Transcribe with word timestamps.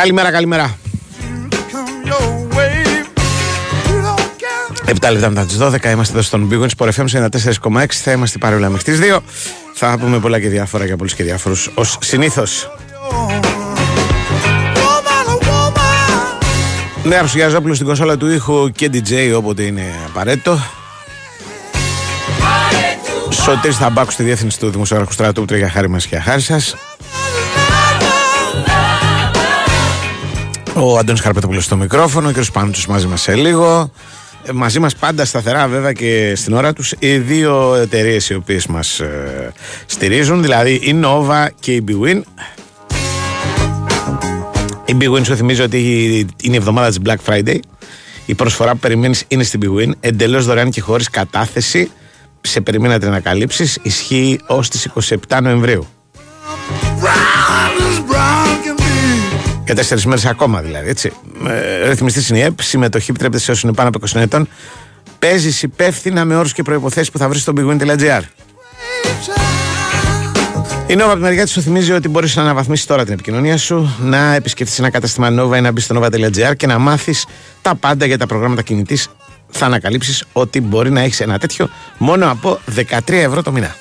Καλημέρα, 0.00 0.30
καλημέρα. 0.30 0.78
7 4.86 5.10
λεπτά 5.10 5.28
μετά 5.28 5.44
τις 5.44 5.58
12 5.60 5.90
είμαστε 5.90 6.12
εδώ 6.12 6.22
στον 6.22 6.48
Big 6.50 6.60
Wings 6.60 6.90
FM 6.90 7.04
94,6. 7.72 7.86
Θα 7.90 8.12
είμαστε 8.12 8.38
παρόλα 8.38 8.68
μέχρι 8.68 8.92
τις 8.92 9.00
2. 9.00 9.18
Θα 9.74 9.96
πούμε 10.00 10.18
πολλά 10.18 10.40
και 10.40 10.48
διάφορα 10.48 10.84
για 10.84 10.96
πολλούς 10.96 11.14
και 11.14 11.22
διάφορους 11.22 11.70
ως 11.74 11.98
συνήθως. 12.00 12.70
Ναι, 17.04 17.16
Αρσουγιαζόπουλο 17.16 17.74
στην 17.74 17.86
κονσόλα 17.86 18.16
του 18.16 18.30
ήχου 18.30 18.70
και 18.70 18.90
DJ 18.92 19.34
όποτε 19.36 19.62
είναι 19.62 19.84
απαραίτητο. 20.06 20.58
Σωτήρης 23.30 23.76
Θαμπάκου 23.76 24.10
στη 24.10 24.22
διεύθυνση 24.22 24.58
του 24.58 24.70
Δημοσιογραφικού 24.70 25.14
Στρατού 25.14 25.44
που 25.44 25.54
για 25.54 25.70
χάρη 25.70 25.88
μας 25.88 26.06
και 26.06 26.18
χάρη 26.18 26.40
σας. 26.40 26.74
Ο 30.82 30.98
Αντώνης 30.98 31.20
Χαρπετόπουλος 31.20 31.64
στο 31.64 31.76
μικρόφωνο, 31.76 32.28
ο 32.28 32.32
κ. 32.32 32.44
Πάνουτσος 32.52 32.86
μαζί 32.86 33.06
μας 33.06 33.20
σε 33.20 33.34
λίγο. 33.34 33.92
Ε, 34.42 34.52
μαζί 34.52 34.78
μας 34.78 34.96
πάντα 34.96 35.24
σταθερά 35.24 35.68
βέβαια 35.68 35.92
και 35.92 36.32
στην 36.36 36.52
ώρα 36.52 36.72
τους 36.72 36.94
οι 36.98 37.18
δύο 37.18 37.74
εταιρείες 37.74 38.30
οι 38.30 38.34
οποίες 38.34 38.66
μας 38.66 39.00
ε, 39.00 39.52
στηρίζουν, 39.86 40.42
δηλαδή 40.42 40.72
η 40.72 41.00
Nova 41.04 41.46
και 41.60 41.74
η 41.74 41.84
BWIN. 41.88 42.22
Η 44.84 44.96
BWIN 45.00 45.24
σου 45.24 45.36
θυμίζω 45.36 45.64
ότι 45.64 45.78
είναι 46.42 46.54
η 46.54 46.56
εβδομάδα 46.56 46.88
της 46.88 46.98
Black 47.04 47.32
Friday. 47.32 47.58
Η 48.26 48.34
προσφορά 48.34 48.72
που 48.72 48.78
περιμένεις 48.78 49.24
είναι 49.28 49.42
στην 49.42 49.60
BWIN, 49.62 49.90
εντελώς 50.00 50.46
δωρεάν 50.46 50.70
και 50.70 50.80
χωρίς 50.80 51.10
κατάθεση 51.10 51.90
σε 52.40 52.60
περιμένατε 52.60 53.08
να 53.08 53.20
καλύψεις 53.20 53.78
ισχύει 53.82 54.40
ως 54.46 54.68
τις 54.68 54.88
27 55.28 55.38
Νοεμβρίου. 55.42 55.86
Για 59.70 59.78
τέσσερις 59.78 60.06
μέρες 60.06 60.26
ακόμα 60.26 60.60
δηλαδή. 60.60 60.88
Έτσι. 60.88 61.12
Ε, 61.48 61.88
Ρυθμιστής 61.88 62.28
είναι 62.28 62.38
η 62.38 62.42
ΕΠ. 62.42 62.62
Συμμετοχή 62.62 63.10
επιτρέπεται 63.10 63.42
σε 63.42 63.50
όσους 63.50 63.62
είναι 63.62 63.72
πάνω 63.72 63.88
από 63.88 63.98
20 64.06 64.20
ετών. 64.20 64.48
Παίζεις 65.18 65.62
υπεύθυνα 65.62 66.24
με 66.24 66.36
όρους 66.36 66.52
και 66.52 66.62
προποθέσει 66.62 67.10
που 67.10 67.18
θα 67.18 67.28
βρεις 67.28 67.42
στο 67.42 67.52
bigwin.gr. 67.56 68.20
Η 70.86 70.94
Nova 70.98 71.02
από 71.02 71.14
τη 71.14 71.20
μεριά 71.20 71.42
της 71.42 71.52
σου 71.52 71.60
θυμίζει 71.60 71.92
ότι 71.92 72.08
μπορείς 72.08 72.36
να 72.36 72.42
αναβαθμίσεις 72.42 72.86
τώρα 72.86 73.04
την 73.04 73.12
επικοινωνία 73.12 73.56
σου, 73.56 73.96
να 74.00 74.34
επισκεφτεί 74.34 74.74
ένα 74.78 74.90
κατάστημα 74.90 75.28
Nova 75.28 75.56
ή 75.56 75.60
να 75.60 75.72
μπει 75.72 75.80
στο 75.80 76.00
nova.gr 76.00 76.56
και 76.56 76.66
να 76.66 76.78
μάθεις 76.78 77.26
τα 77.62 77.74
πάντα 77.74 78.06
για 78.06 78.18
τα 78.18 78.26
προγράμματα 78.26 78.62
κινητής 78.62 79.08
θα 79.50 79.66
ανακαλύψεις 79.66 80.24
ότι 80.32 80.60
μπορεί 80.60 80.90
να 80.90 81.00
έχεις 81.00 81.20
ένα 81.20 81.38
τέτοιο 81.38 81.68
μόνο 81.98 82.30
από 82.30 82.58
13 82.76 83.12
ευρώ 83.12 83.42
το 83.42 83.52
μήνα. 83.52 83.76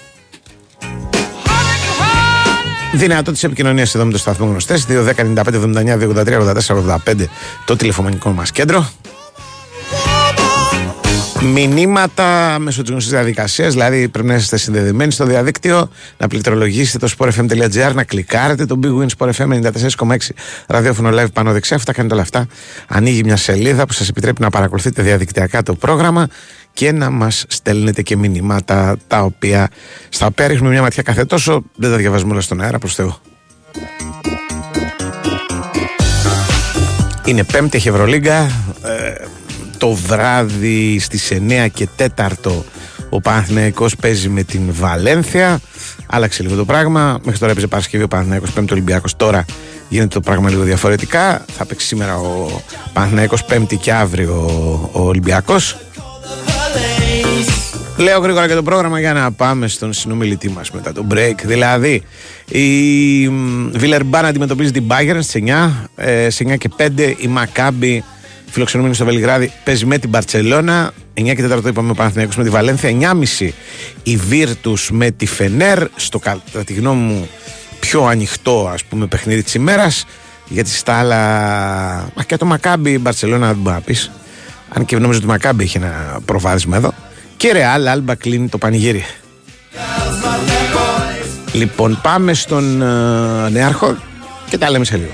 Δυνατότητε 2.94 3.45
επικοινωνίας 3.45 3.95
εδώ 3.95 4.05
με 4.05 4.11
το 4.11 4.17
σταθμό 4.17 4.45
γνωστές 4.45 4.85
2.195.79.283.84.85 4.89 7.25
το 7.66 7.75
τηλεφωνικό 7.75 8.31
μας 8.31 8.51
κέντρο. 8.51 8.89
Μηνύματα 11.41 12.57
μέσω 12.59 12.81
της 12.81 12.89
γνωστής 12.89 13.11
διαδικασίας, 13.11 13.73
δηλαδή 13.73 14.07
πρέπει 14.07 14.27
να 14.27 14.35
είστε 14.35 14.57
συνδεδεμένοι 14.57 15.11
στο 15.11 15.25
διαδίκτυο, 15.25 15.89
να 16.17 16.27
πληκτρολογήσετε 16.27 17.07
το 17.07 17.13
sportfm.gr, 17.17 17.91
να 17.94 18.03
κλικάρετε 18.03 18.66
το 18.66 18.79
Big 18.83 19.00
Win 19.00 19.07
Sport 19.17 19.31
FM 19.31 19.61
94,6 19.97 20.17
ραδιόφωνο 20.67 21.21
live 21.21 21.31
πάνω 21.33 21.51
δεξιά. 21.51 21.75
Αυτά 21.75 21.94
κάνετε 21.94 22.13
όλα 22.13 22.23
αυτά. 22.23 22.47
Ανοίγει 22.88 23.23
μια 23.23 23.38
σελίδα 23.38 23.85
που 23.85 23.94
σας 23.94 24.09
επιτρέπει 24.09 24.41
να 24.41 24.50
παρακολουθείτε 24.50 25.01
διαδικτυακά 25.01 25.63
το 25.63 25.75
πρόγραμμα 25.75 26.27
και 26.74 26.91
να 26.91 27.09
μας 27.09 27.46
στέλνετε 27.47 28.02
και 28.02 28.18
μηνύματα 28.18 28.97
τα 29.07 29.22
οποία, 29.22 29.69
στα 30.09 30.25
οποία 30.25 30.47
ρίχνουμε 30.47 30.69
μια 30.72 30.81
ματιά 30.81 31.03
κάθε 31.03 31.25
τόσο. 31.25 31.63
Δεν 31.75 31.91
τα 31.91 31.97
διαβάζουμε 31.97 32.31
όλα 32.31 32.41
στον 32.41 32.62
αέρα, 32.62 32.80
προς 32.80 32.96
Θεού. 32.96 33.16
Είναι 37.25 37.44
πέμπτη, 37.44 37.78
έχει 37.78 37.88
Ευρωλίγκα. 37.88 38.40
Ε, 38.84 39.25
το 39.78 39.94
βράδυ 39.94 41.00
στις 41.00 41.31
9 41.31 41.68
και 41.74 41.88
4 41.97 42.30
ο 43.09 43.22
Παναθηναϊκός 43.22 43.96
παίζει 43.96 44.30
με 44.30 44.44
την 44.44 44.62
Βαλένθια. 44.69 45.59
Άλλαξε 46.07 46.44
λίγο 46.44 46.56
το 46.56 46.66
πράγμα. 46.66 47.19
Μέχρι 47.24 47.40
τώρα 47.40 47.51
έπαιζε 47.51 47.68
Παρασκευή 47.68 48.03
ο 48.03 48.07
Παναθηναϊκός, 48.07 48.51
Πέμπτη 48.51 48.74
Ολυμπιακός. 48.74 49.16
Τώρα 49.16 49.46
γίνεται 49.90 50.13
το 50.13 50.22
πράγμα 50.22 50.50
λίγο 50.50 50.63
διαφορετικά. 50.63 51.46
Θα 51.57 51.66
παίξει 51.66 51.88
σήμερα 51.88 52.16
ο 52.16 52.62
Παναθηναϊκός 52.94 53.44
Πέμπτη 53.44 53.75
και 53.75 53.94
αύριο 53.94 54.34
ο 54.91 55.01
Ολυμπιακός. 55.01 55.78
Λέω 57.97 58.19
γρήγορα 58.19 58.47
και 58.47 58.53
το 58.53 58.63
πρόγραμμα 58.63 59.00
για 59.00 59.13
να 59.13 59.31
πάμε 59.31 59.68
στον 59.68 59.94
συνομιλητή 59.94 60.50
μας 60.50 60.72
μετά 60.72 60.91
το 60.91 61.07
break. 61.12 61.35
Δηλαδή, 61.44 62.03
η 62.46 63.30
Βιλερμπάν 63.74 64.25
αντιμετωπίζει 64.25 64.72
την 64.72 64.84
Bayern 64.88 65.18
στις 65.22 65.34
9, 65.34 65.90
ε, 65.96 66.30
σε 66.30 66.44
9 66.44 66.57
και 66.57 66.69
5 66.78 67.16
η 67.18 67.28
Μακάμπη 67.28 68.03
φιλοξενούμενη 68.50 68.96
στο 68.96 69.06
Βελιγράδι, 69.06 69.52
παίζει 69.63 69.85
με 69.85 69.97
την 69.97 70.09
Παρσελώνα. 70.09 70.91
9 71.13 71.34
και 71.35 71.44
4 71.44 71.62
το 71.62 71.68
είπαμε 71.68 71.91
ο 71.91 71.94
Παναθηναϊκός 71.94 72.35
με 72.35 72.44
τη 72.44 72.50
Βαλένθια. 72.50 72.90
9.30 72.90 73.53
η 74.03 74.16
Βίρτου 74.16 74.74
με 74.91 75.12
τη 75.12 75.25
Φενέρ. 75.25 75.88
Στο 75.96 76.19
κατά 76.19 76.63
τη 76.66 76.74
γνώμη 76.74 77.01
μου 77.01 77.30
πιο 77.80 78.06
ανοιχτό 78.06 78.69
ας 78.74 78.84
πούμε 78.84 79.07
παιχνίδι 79.07 79.44
της 79.44 79.53
ημέρας. 79.53 80.06
Γιατί 80.47 80.69
στα 80.69 80.94
άλλα. 80.94 81.18
Μα 82.16 82.24
και 82.24 82.38
το 82.38 82.46
Μακάμπι 82.46 82.91
η 82.91 83.00
Μπαρσελόνα 83.01 83.47
δεν 83.47 83.56
μπορεί 83.56 83.75
να 83.75 83.81
πεις. 83.81 84.12
Αν 84.69 84.85
και 84.85 84.96
νομίζω 84.96 85.18
ότι 85.18 85.28
το 85.28 85.31
Μακάμπι 85.31 85.63
έχει 85.63 85.78
ένα 85.78 86.19
προβάδισμα 86.25 86.78
εδώ. 86.78 86.94
Και 87.38 87.52
Ρεάλ, 87.52 87.88
Άλμπα 87.88 88.16
κλείνει 88.16 88.50
το 88.50 88.57
πανηγύρι. 88.57 89.06
Λοιπόν, 91.53 92.00
πάμε 92.02 92.34
στον 92.34 92.81
uh, 92.81 93.52
Νέαρχο 93.52 93.97
και 94.50 94.57
τα 94.57 94.69
λέμε 94.69 94.85
σε 94.85 94.97
λίγο. 94.97 95.13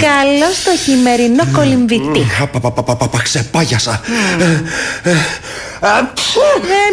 Καλό 0.00 0.50
το 0.64 0.76
χειμερινό 0.84 1.44
κολυμβητή. 1.52 2.26
Ξεπάγιασα. 3.22 4.00
Ε, 5.84 5.90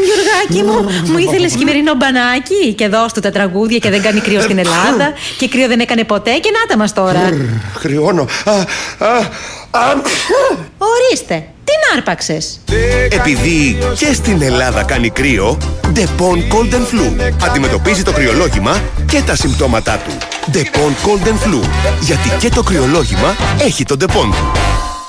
Μιουργάκη 0.06 0.64
μου, 0.64 0.90
μου 1.12 1.18
ήθελες 1.18 1.54
χειμερινό 1.56 1.94
μπανάκι 1.96 2.74
και 2.74 2.88
δώσ' 2.88 3.14
του 3.14 3.20
τα 3.20 3.32
τραγούδια 3.32 3.78
και 3.78 3.90
δεν 3.90 4.02
κάνει 4.02 4.20
κρύο 4.20 4.42
στην 4.42 4.58
Ελλάδα 4.58 5.14
και 5.38 5.48
κρύο 5.48 5.68
δεν 5.68 5.80
έκανε 5.80 6.04
ποτέ 6.04 6.32
και 6.32 6.52
να 6.54 6.68
τα 6.68 6.78
μας 6.78 6.94
τώρα. 6.94 7.30
Χρειώνω. 7.76 8.28
Ορίστε, 10.78 11.48
τι 11.64 11.72
να 11.88 11.98
άρπαξες. 11.98 12.60
Επειδή 13.10 13.78
και 13.98 14.14
στην 14.14 14.42
Ελλάδα 14.42 14.84
κάνει 14.84 15.10
κρύο, 15.10 15.58
Depon 15.96 16.54
Cold 16.54 16.74
and 16.74 16.86
Flu 16.94 17.32
αντιμετωπίζει 17.50 18.04
το 18.04 18.12
κρυολόγημα 18.12 18.82
και 19.06 19.22
τα 19.22 19.36
συμπτώματά 19.36 19.98
του. 19.98 20.12
Depon 20.54 21.08
Cold 21.08 21.28
and 21.28 21.48
Flu, 21.48 21.68
γιατί 22.02 22.30
και 22.40 22.50
το 22.50 22.64
κρυολόγημα 22.64 23.36
έχει 23.60 23.84
το 23.84 23.96
Depon 24.00 24.34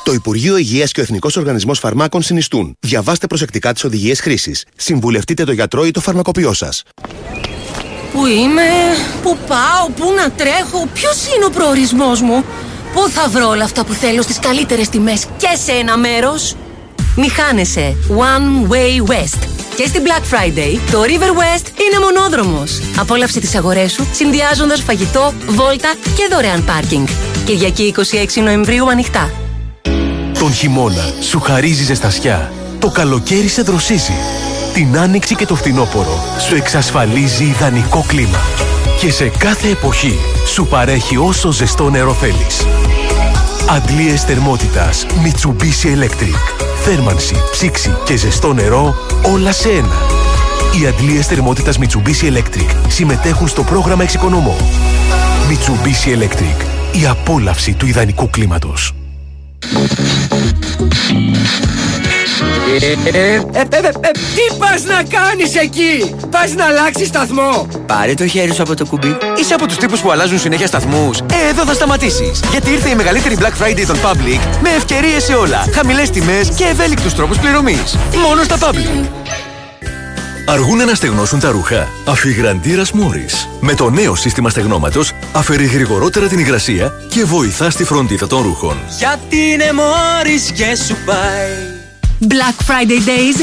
Το 0.05 0.13
Υπουργείο 0.13 0.57
Υγείας 0.57 0.93
και 0.93 1.01
ο 1.01 1.03
Εθνικός 1.03 1.37
Οργανισμός 1.37 1.79
Φαρμάκων 1.79 2.23
συνιστούν. 2.23 2.77
Διαβάστε 2.81 3.27
προσεκτικά 3.27 3.73
τις 3.73 3.85
οδηγίες 3.85 4.21
χρήσης. 4.21 4.65
Συμβουλευτείτε 4.77 5.45
το 5.45 5.53
γιατρό 5.53 5.85
ή 5.87 5.91
το 5.91 6.01
φαρμακοποιό 6.01 6.53
σας. 6.53 6.83
Πού 8.13 8.27
είμαι, 8.27 8.63
πού 9.23 9.39
πάω, 9.47 9.91
πού 9.97 10.13
να 10.17 10.31
τρέχω, 10.31 10.89
ποιος 10.93 11.27
είναι 11.35 11.45
ο 11.45 11.51
προορισμός 11.51 12.21
μου; 12.21 12.45
Πού 12.93 13.09
θα 13.09 13.29
βρω 13.29 13.49
όλα 13.49 13.65
αυτά 13.65 13.85
που 13.85 13.93
θέλω 13.93 14.23
στις 14.23 14.39
καλύτερες 14.39 14.89
τιμές 14.89 15.25
και 15.37 15.49
σε 15.65 15.73
ένα 15.73 15.97
μέρος; 15.97 16.57
Μη 17.17 17.29
χάνεσαι. 17.29 17.97
One 18.09 18.73
Way 18.73 19.11
West. 19.11 19.39
Και 19.77 19.87
στην 19.87 20.03
Black 20.05 20.23
Friday, 20.35 20.79
το 20.91 21.01
River 21.03 21.31
West 21.31 21.67
είναι 21.67 22.05
μονόδρομος. 22.05 22.81
Απόλαυσε 22.99 23.41
τις 23.41 23.55
αγορές 23.55 23.93
σου, 23.93 24.07
συνδυάζοντας 24.13 24.81
φαγητό, 24.81 25.33
βόλτα 25.49 25.95
και 26.17 26.29
δωρεάν 26.31 26.65
πάρκινγκ. 26.65 27.07
Κυριακή 27.45 27.95
26 28.37 28.43
Νοεμβρίου 28.43 28.91
ανοιχτά. 28.91 29.31
Τον 30.39 30.53
χειμώνα 30.53 31.13
σου 31.21 31.41
χαρίζει 31.41 31.85
ζεστασιά. 31.85 32.53
Το 32.79 32.91
καλοκαίρι 32.91 33.49
σε 33.49 33.63
δροσίζει. 33.63 34.15
Την 34.73 34.99
άνοιξη 34.99 35.35
και 35.35 35.47
το 35.47 35.55
φθινόπωρο 35.55 36.19
σου 36.49 36.55
εξασφαλίζει 36.55 37.45
ιδανικό 37.45 38.05
κλίμα 38.07 38.41
και 39.01 39.11
σε 39.11 39.29
κάθε 39.39 39.69
εποχή 39.69 40.19
σου 40.47 40.67
παρέχει 40.67 41.17
όσο 41.17 41.51
ζεστό 41.53 41.91
νερό 41.91 42.13
θέλεις. 42.13 42.67
Αντλίες 43.69 44.23
θερμότητας 44.23 45.07
Mitsubishi 45.07 45.87
Electric. 45.87 46.65
Θέρμανση, 46.83 47.35
ψήξη 47.51 47.97
και 48.05 48.17
ζεστό 48.17 48.53
νερό 48.53 48.95
όλα 49.23 49.53
σε 49.53 49.69
ένα. 49.69 50.03
Οι 50.81 50.87
αντλίες 50.87 51.27
θερμότητας 51.27 51.79
Mitsubishi 51.79 52.37
Electric 52.37 52.75
συμμετέχουν 52.89 53.49
στο 53.49 53.63
πρόγραμμα 53.63 54.03
Εξοικονομώ. 54.03 54.57
Mitsubishi 55.51 56.19
Electric. 56.19 56.65
η 56.93 57.07
απόλαυση 57.07 57.75
του 57.75 57.87
ιδανικού 57.87 58.31
κλίματος. 58.31 58.95
Ε, 63.13 63.19
ε, 63.19 63.35
ε, 63.35 64.11
τι 64.11 64.57
πας 64.59 64.83
να 64.83 65.03
κάνεις 65.19 65.55
εκεί! 65.55 66.15
Πας 66.31 66.55
να 66.55 66.65
αλλάξεις 66.65 67.07
σταθμό! 67.07 67.67
Πάρε 67.87 68.15
το 68.15 68.27
χέρι 68.27 68.55
σου 68.55 68.63
από 68.63 68.75
το 68.75 68.85
κουμπί. 68.87 69.17
Είσαι 69.41 69.55
από 69.55 69.67
τους 69.67 69.77
τύπους 69.77 70.01
που 70.01 70.11
αλλάζουν 70.11 70.39
συνέχεια 70.39 70.67
σταθμούς. 70.67 71.19
Ε, 71.19 71.49
εδώ 71.51 71.65
θα 71.65 71.75
σταματήσεις. 71.75 72.41
Γιατί 72.51 72.71
ήρθε 72.71 72.89
η 72.89 72.95
μεγαλύτερη 72.95 73.37
Black 73.41 73.65
Friday 73.65 73.85
των 73.87 73.97
Public 73.97 74.41
με 74.63 74.69
ευκαιρίες 74.77 75.23
σε 75.23 75.35
όλα, 75.35 75.65
χαμηλές 75.73 76.11
τιμές 76.11 76.49
και 76.49 76.65
ευέλικτους 76.65 77.15
τρόπους 77.15 77.39
πληρωμής. 77.39 77.97
Μόνο 78.29 78.43
στα 78.43 78.57
Public. 78.59 79.09
Αργούν 80.47 80.85
να 80.87 80.95
στεγνώσουν 80.95 81.41
τα 81.41 81.51
ρούχα. 81.51 81.89
Αφιγραντήρας 82.07 82.93
Μόρις. 82.93 83.49
Με 83.61 83.75
το 83.75 83.91
νέο 83.91 84.15
σύστημα 84.15 84.51
στεγνώματος 84.51 85.13
αφαιρεί 85.33 85.65
γρηγορότερα 85.65 86.27
την 86.27 86.39
υγρασία 86.39 86.93
και 87.11 87.25
βοηθά 87.25 87.71
στη 87.71 87.85
φροντίδα 87.85 88.27
των 88.27 88.43
ρούχων. 88.43 88.77
Γιατί 88.99 89.37
είναι 89.37 89.73
Μόρις 89.73 90.51
και 90.51 90.77
σου 90.87 90.97
πάει. 91.05 91.80
Black 92.29 92.57
Friday 92.69 93.01
Days 93.09 93.39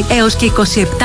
20 0.00 0.04
έως 0.10 0.36
και 0.36 0.50
27 0.56 0.62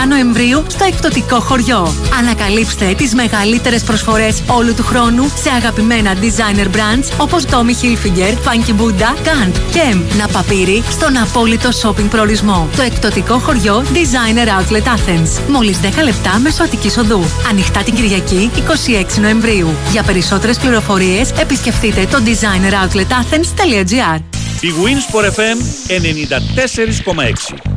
Νοεμβρίου 0.10 0.64
στο 0.68 0.84
εκπτωτικό 0.84 1.40
χωριό. 1.40 1.94
Ανακαλύψτε 2.20 2.94
τις 2.98 3.14
μεγαλύτερες 3.14 3.84
προσφορές 3.84 4.44
όλου 4.48 4.74
του 4.74 4.84
χρόνου 4.84 5.32
σε 5.42 5.50
αγαπημένα 5.50 6.14
designer 6.14 6.66
brands 6.66 7.08
όπως 7.18 7.44
Tommy 7.46 7.76
Hilfiger, 7.82 8.34
Funky 8.46 8.74
Buddha, 8.80 9.12
Gant, 9.26 9.56
Kem, 9.74 9.98
Napapiri 9.98 10.84
στον 10.92 11.18
απόλυτο 11.18 11.70
shopping 11.82 12.10
προορισμό. 12.10 12.70
Το 12.76 12.82
εκπτωτικό 12.82 13.40
χωριό 13.40 13.84
Designer 13.94 14.48
Outlet 14.48 14.84
Athens. 14.84 15.40
Μόλις 15.50 15.80
10 15.82 15.86
λεπτά 16.04 16.40
μέσω 16.40 16.64
Αττικής 16.64 16.98
Οδού. 16.98 17.24
Ανοιχτά 17.50 17.84
την 17.84 17.94
Κυριακή 17.94 18.52
26 19.18 19.22
Νοεμβρίου. 19.22 19.76
Για 19.92 20.04
περισσότερες 20.04 20.58
πληροφορίες 20.58 21.32
επισκεφτείτε 21.32 22.08
το 22.12 22.22
designeroutlet.athens.gr 22.26 24.35
Η 24.62 24.72
Wins 24.72 25.06
for 25.12 25.24
FM 25.32 25.58
94,6. 25.90 27.75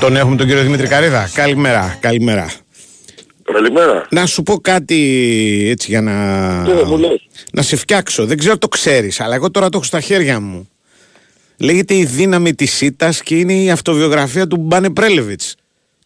Τον 0.00 0.16
έχουμε 0.16 0.36
τον 0.36 0.46
κύριο 0.46 0.62
Δημήτρη 0.62 0.88
Καρίδα. 0.88 1.30
Καλημέρα, 1.34 1.98
καλημέρα. 2.00 2.50
Καλημέρα. 3.52 4.06
Να 4.10 4.26
σου 4.26 4.42
πω 4.42 4.56
κάτι 4.56 4.96
έτσι 5.70 5.90
για 5.90 6.00
να. 6.00 6.12
Τι 6.64 6.72
δεν 6.72 6.84
μου 6.86 6.96
λες; 6.98 7.26
να 7.52 7.62
σε 7.62 7.76
φτιάξω. 7.76 8.26
Δεν 8.26 8.38
ξέρω 8.38 8.52
αν 8.52 8.58
το 8.58 8.68
ξέρεις, 8.68 9.20
αλλά 9.20 9.34
εγώ 9.34 9.50
τώρα 9.50 9.68
το 9.68 9.76
έχω 9.76 9.86
στα 9.86 10.00
χέρια 10.00 10.40
μου. 10.40 10.68
Λέγεται 11.58 11.94
Η 11.94 12.04
δύναμη 12.04 12.54
της 12.54 12.72
ΣΥΤΑ 12.72 13.14
και 13.24 13.38
είναι 13.38 13.52
η 13.52 13.70
αυτοβιογραφία 13.70 14.46
του 14.46 14.56
Μπάνε 14.56 14.90
Πρέλεβιτς. 14.90 15.54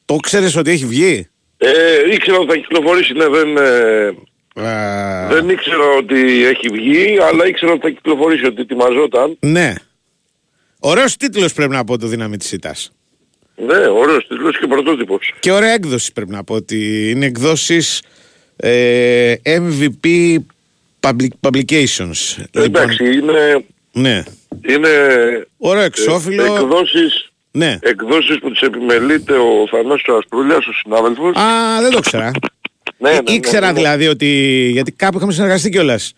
Το 0.05 0.17
ξέρεις 0.17 0.56
ότι 0.56 0.71
έχει 0.71 0.87
βγει; 0.87 1.29
Ε, 1.56 1.69
ήξερα 2.12 2.39
ότι 2.39 2.50
θα 2.50 2.56
κυκλοφορήσει, 2.56 3.12
ναι, 3.12 3.27
δεν, 3.29 3.56
ε, 3.56 4.69
Α, 4.69 5.27
δεν 5.29 5.49
ήξερα 5.49 5.85
ότι 5.99 6.44
έχει 6.44 6.69
βγει, 6.73 7.19
αλλά 7.29 7.47
ήξερα 7.47 7.73
ότι 7.73 7.81
θα 7.81 7.91
κυκλοφορήσει, 7.91 8.47
ότι 8.47 8.61
ετοιμαζόταν. 8.61 9.37
Ναι. 9.41 9.73
Ωραίος 10.79 11.17
τίτλος 11.17 11.53
πρέπει 11.53 11.73
να 11.73 11.85
πω 11.85 11.99
το 11.99 12.06
δύναμη 12.06 12.37
της 12.37 12.49
ΣΥΤΑ. 12.49 12.75
Ναι, 13.57 13.87
ωραίος 13.87 14.27
τίτλος 14.29 14.59
και 14.59 14.67
πρωτότυπος. 14.67 15.33
Και 15.41 15.53
ωραία 15.53 15.73
έκδοση 15.73 16.13
πρέπει 16.13 16.31
να 16.31 16.45
πω 16.45 16.55
ότι 16.55 17.11
είναι 17.11 17.27
εκδόσεις 17.27 18.03
ε, 18.57 19.35
MVP 19.45 20.37
public, 21.01 21.29
Publications. 21.41 22.45
Εντάξει, 22.53 23.05
είναι, 23.05 23.65
ναι. 23.93 24.23
είναι 24.69 24.89
Ωραίο 25.59 25.82
ε, 25.82 25.87
εξώφυλλο. 25.87 26.44
εκδόσεις, 26.55 27.31
Ναι. 27.51 27.79
εκδόσεις 27.82 28.39
που 28.39 28.51
τις 28.51 28.61
επιμελείται 28.61 29.32
ο 29.32 29.67
Θανάσης 29.71 30.09
Ασπρούλιας, 30.09 30.67
ο 30.67 30.73
συνάδελφος. 30.73 31.37
Α, 31.37 31.81
δεν 31.81 31.91
το 31.91 32.01
ξέρα. 32.01 32.31
ναι, 32.99 33.11
ναι, 33.11 33.17
ναι, 33.17 33.32
Ήξερα 33.32 33.67
ναι, 33.67 33.73
ναι. 33.73 33.79
δηλαδή 33.79 34.06
ότι. 34.06 34.27
Γιατί 34.73 34.93
κάπου 34.93 35.17
είχαμε 35.17 35.32
συνεργαστεί 35.32 35.71
κιόλας. 35.71 36.13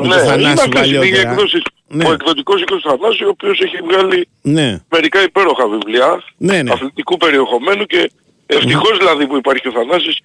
Με 0.00 0.06
Ναι, 0.06 0.14
τον 0.14 0.22
είναι 0.22 0.30
Θανάση 0.30 0.62
αυτές 0.64 0.86
είναι 0.86 0.96
οι 0.96 0.98
παλιότερα. 0.98 1.30
εκδόσεις. 1.30 1.62
Ναι. 1.88 2.04
Ο 2.08 2.12
εκδοτικός 2.12 2.60
οίκος 2.62 2.82
του 2.82 2.88
Θανάσης, 2.90 3.20
ο 3.20 3.28
οποίος 3.28 3.60
έχει 3.60 3.76
βγάλει 3.88 4.28
Ναι. 4.42 4.78
μερικά 4.90 5.22
υπέροχα 5.22 5.68
βιβλία 5.68 6.22
Ναι, 6.36 6.62
ναι. 6.62 6.70
αθλητικού 6.72 7.16
περιεχομένου 7.16 7.84
και 7.86 8.10
ευτυχώς 8.46 8.98
δηλαδή 8.98 9.26
που 9.26 9.36
υπάρχει 9.36 9.68
ο 9.68 9.72
Θανάσης 9.72 10.18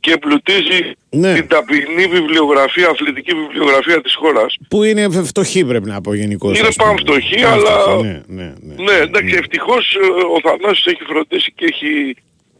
και 0.00 0.12
εμπλουτίζει 0.12 0.80
Ναι. 1.10 1.34
την 1.34 1.46
ταπεινή 1.48 2.06
βιβλιογραφία, 2.06 2.88
αθλητική 2.88 3.34
βιβλιογραφία 3.34 4.00
της 4.00 4.14
χώρας. 4.14 4.56
Που 4.68 4.82
είναι 4.82 5.08
φτωχή 5.24 5.64
πρέπει 5.64 5.88
να 5.88 6.00
πω 6.00 6.14
γενικώς. 6.14 6.58
Είναι 6.58 6.68
πανφτωχή, 6.76 7.42
αλλά- 7.44 7.96
Ναι, 8.02 8.22
ναι, 8.26 8.52
ναι. 8.60 8.74
Ναι, 8.84 8.92
εντάξει, 8.92 9.34
ευτυχώς 9.38 9.94
ε, 10.02 10.06
ο 10.34 10.40
Θανάσης 10.50 10.86
έχει 10.86 11.02
φροντίσει 11.04 11.52
και 11.56 11.64
έχει 11.64 12.14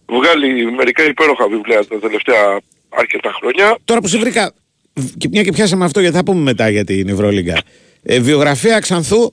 βγάλει 0.06 0.72
μερικά 0.72 1.04
υπέροχα 1.04 1.48
βιβλία 1.48 1.86
τα 1.86 1.98
τελευταία 1.98 2.60
αρκετά 2.88 3.32
χρόνια. 3.40 3.76
Τώρα 3.84 4.00
που 4.00 4.06
σε 4.08 4.18
βρήκα. 4.18 4.52
Και 5.18 5.28
μια 5.28 5.42
και 5.42 5.52
πιάσαμε 5.52 5.84
αυτό 5.84 6.00
γιατί 6.00 6.16
θα 6.16 6.24
πούμε 6.24 6.40
μετά 6.40 6.68
για 6.68 6.84
την 6.84 7.08
Ευρωλίγκα. 7.08 7.62
Ε, 8.02 8.20
βιογραφία 8.20 8.78
Ξανθού. 8.78 9.32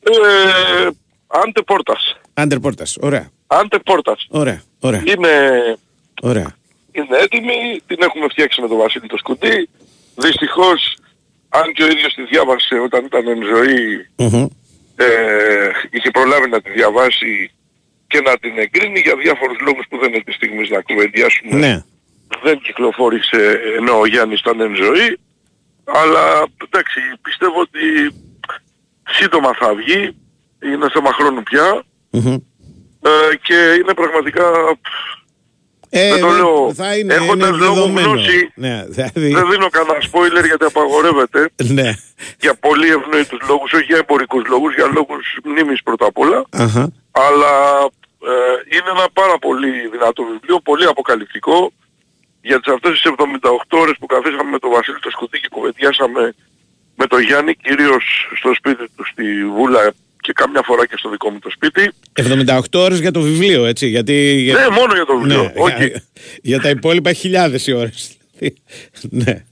Ε, 0.00 0.88
Άντε 1.26 1.62
Πόρτας. 1.66 2.16
Άντερ 2.34 2.58
Πόρτας. 2.58 2.96
Ωραία. 3.00 3.28
Άντε 3.46 3.78
Πόρτας. 3.78 4.26
Ωραία. 4.28 4.62
Ωραία. 4.80 5.02
Είναι, 5.06 5.30
Ωραία. 6.22 6.54
είναι 6.92 7.16
έτοιμη, 7.18 7.80
την 7.86 7.96
έχουμε 8.00 8.26
φτιάξει 8.28 8.60
με 8.60 8.68
τον 8.68 8.76
Βασίλη 8.78 9.06
το 9.06 9.16
Σκουντή. 9.16 9.68
Δυστυχώς, 10.16 10.96
αν 11.48 11.72
και 11.72 11.82
ο 11.82 11.86
ίδιος 11.86 12.14
τη 12.14 12.22
διάβασε 12.24 12.74
όταν 12.74 13.04
ήταν 13.04 13.28
εν 13.28 13.38
ζωή, 13.54 14.08
Μμμ. 14.16 14.46
ε, 14.96 15.06
είχε 15.90 16.10
προλάβει 16.10 16.48
να 16.48 16.60
τη 16.60 16.70
διαβάσει 16.70 17.50
και 18.06 18.20
να 18.20 18.38
την 18.38 18.58
εγκρίνει 18.58 19.00
για 19.00 19.16
διάφορους 19.16 19.58
λόγους 19.60 19.84
που 19.88 19.98
δεν 19.98 20.08
είναι 20.12 20.22
τη 20.24 20.32
στιγμή 20.32 20.68
να 20.68 20.80
κουβεντιάσουμε. 20.80 21.58
Ναι. 21.58 21.84
Δεν 22.42 22.58
κυκλοφόρησε 22.60 23.60
ενώ 23.76 23.98
ο 23.98 24.06
Γιάννης 24.06 24.40
ήταν 24.40 24.60
εν 24.60 24.74
ζωή. 24.74 25.18
Αλλά 25.84 26.44
εντάξει, 26.64 27.00
πιστεύω 27.22 27.60
ότι 27.60 28.14
σύντομα 29.10 29.50
θα 29.58 29.74
βγει. 29.74 30.16
Είναι 30.62 30.88
θέμα 30.92 31.12
χρόνου 31.12 31.42
πια. 31.42 31.82
Μμμ. 32.10 32.34
Ε, 33.02 33.36
και 33.42 33.54
είναι 33.80 33.94
πραγματικά... 33.94 34.44
Ε, 35.96 36.10
δεν 36.10 36.20
το 36.20 36.28
δε- 36.28 36.34
λέω. 36.36 36.74
θα 36.74 36.96
είναι, 36.96 37.14
Έχοντας 37.14 37.48
είναι 37.48 37.58
λόγω 37.58 37.74
δεδομένο. 37.74 38.08
γνώση, 38.08 38.52
Ναι, 38.54 38.84
δηλαδή. 38.86 39.32
δεν 39.34 39.50
δίνω 39.50 39.68
κανένα 39.68 39.98
spoiler 40.10 40.44
γιατί 40.46 40.64
απαγορεύεται. 40.64 41.50
Ναι. 41.64 41.92
για 42.40 42.54
πολύ 42.54 42.88
ευνοήτους 42.88 43.38
λόγους, 43.48 43.72
όχι 43.72 43.84
για 43.84 43.96
εμπορικούς 43.96 44.46
λόγους, 44.48 44.74
για 44.74 44.86
λόγους 44.94 45.38
μνήμης 45.44 45.82
πρώτα 45.82 46.06
απ' 46.06 46.18
όλα. 46.18 46.44
Αχα. 46.50 46.90
Αλλά 47.12 47.80
ε, 48.30 48.76
είναι 48.76 48.90
ένα 48.96 49.06
πάρα 49.12 49.38
πολύ 49.38 49.88
δυνατό 49.92 50.22
βιβλίο, 50.22 50.60
πολύ 50.60 50.84
αποκαλυπτικό. 50.86 51.72
Για 52.48 52.60
τις 52.60 52.72
αυτές 52.72 52.90
τις 52.92 53.12
78 53.16 53.78
ώρες 53.82 53.94
που 53.98 54.06
καθίσαμε 54.06 54.50
με 54.50 54.58
τον 54.58 54.70
Βασίλη 54.70 54.98
το 55.00 55.10
Σκουτί 55.10 55.38
και 55.40 55.48
κουβεντιάσαμε 55.50 56.34
με 56.96 57.06
τον 57.06 57.20
Γιάννη, 57.20 57.54
κυρίως 57.54 58.04
στο 58.38 58.54
σπίτι 58.54 58.84
του 58.96 59.04
στη 59.12 59.24
Βούλα 59.56 59.92
και 60.20 60.32
καμιά 60.32 60.62
φορά 60.64 60.86
και 60.86 60.94
στο 60.96 61.08
δικό 61.10 61.30
μου 61.30 61.38
το 61.38 61.50
σπίτι. 61.50 61.92
78 62.12 62.58
ώρες 62.74 63.00
για 63.00 63.10
το 63.10 63.20
βιβλίο, 63.20 63.64
έτσι. 63.64 63.86
Γιατί. 63.86 64.14
για- 64.40 64.54
Ναι, 64.58 64.68
μόνο 64.68 64.94
για 64.94 65.04
το 65.04 65.16
βιβλίο. 65.18 65.42
Ναι, 65.42 65.52
όχι. 65.56 65.86
για, 65.86 66.02
για 66.42 66.60
τα 66.60 66.68
υπόλοιπα 66.68 67.12
χιλιάδες 67.12 67.66
οι 67.66 67.72
ώρες. 67.72 68.16
ναι. 69.24 69.44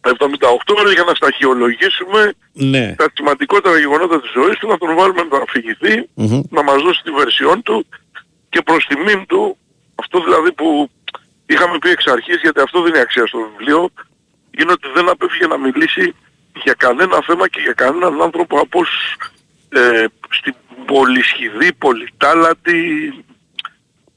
78 0.00 0.74
ώρες 0.78 0.92
για 0.92 1.02
να 1.04 1.14
σταχυολογήσουμε 1.14 2.32
Ναι. 2.52 2.94
τα 2.98 3.10
σημαντικότερα 3.14 3.78
γεγονότα 3.78 4.20
της 4.20 4.30
ζωής 4.30 4.58
του, 4.58 4.68
να 4.68 4.78
τον 4.78 4.94
βάλουμε 4.96 5.22
να 5.30 5.38
αφηγηθεί, 5.38 6.08
Μμμ. 6.14 6.40
να 6.50 6.62
μας 6.62 6.82
δώσει 6.82 7.02
τη 7.02 7.10
βερσιόν 7.10 7.62
του 7.62 7.86
και 8.48 8.60
προς 8.64 8.86
τιμήν 8.86 9.26
του, 9.26 9.56
αυτό 9.94 10.22
δηλαδή 10.24 10.52
που 10.52 10.90
είχαμε 11.52 11.78
πει 11.78 11.88
εξ 11.88 12.06
αρχής, 12.06 12.40
γιατί 12.40 12.60
αυτό 12.60 12.82
δεν 12.82 12.92
είναι 12.92 13.00
αξία 13.06 13.26
στο 13.26 13.38
βιβλίο, 13.48 13.90
είναι 14.58 14.72
ότι 14.72 14.88
δεν 14.94 15.08
απέφυγε 15.08 15.46
να 15.46 15.58
μιλήσει 15.58 16.14
για 16.64 16.74
κανένα 16.84 17.18
θέμα 17.26 17.48
και 17.48 17.60
για 17.60 17.72
κανέναν 17.72 18.22
άνθρωπο 18.22 18.60
από 18.60 18.78
όσους 18.78 19.16
ε, 19.68 20.04
στην 20.28 20.54
πολυσχηδή, 20.86 21.72
πολυτάλατη, 21.72 22.80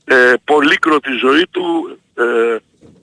ε, 0.03 0.33
πολύκροτη 0.43 1.11
ζωή 1.11 1.47
του 1.51 1.97
ε, 2.13 2.57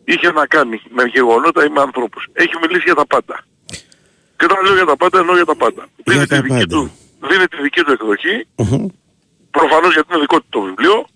είχε 0.05 0.33
να 0.33 0.47
κάνει 0.47 0.83
με 0.89 1.05
γεγονότα 1.05 1.65
ή 1.65 1.69
με 1.69 1.81
ανθρώπους. 1.81 2.29
Έχει 2.33 2.53
μιλήσει 2.63 2.83
για 2.85 2.95
τα 2.95 3.07
πάντα. 3.07 3.45
Και 4.37 4.45
όταν 4.45 4.65
λέω 4.65 4.75
για 4.75 4.85
τα 4.85 4.97
πάντα 4.97 5.19
εννοώ 5.19 5.35
για 5.35 5.45
τα 5.45 5.57
πάντα. 5.57 5.89
Δίνει, 6.05 6.27
τα 6.27 6.37
τη 6.37 6.43
δική, 6.43 6.49
πάντα. 6.49 6.67
του, 6.67 6.93
δίνει 7.29 7.47
τη 7.47 7.63
δική 7.63 7.83
του 7.83 7.93
εκδοχή, 7.93 8.47
Μμμ. 8.57 8.87
προφανώς 9.51 9.93
γιατί 9.93 10.09
είναι 10.11 10.21
δικό 10.21 10.41
του 10.41 10.47
το 10.49 10.61
βιβλίο, 10.61 11.07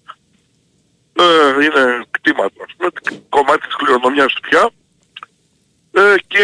ε, 1.21 1.65
είναι 1.65 1.83
κτήμα 2.11 2.45
του, 2.51 2.61
ας 2.67 2.73
πούμε, 2.77 2.91
κομμάτι 3.29 3.67
της 3.67 3.77
κληρονομιάς 3.77 4.33
του 4.33 4.41
πια. 4.49 4.71
Ε, 5.93 6.15
και 6.27 6.43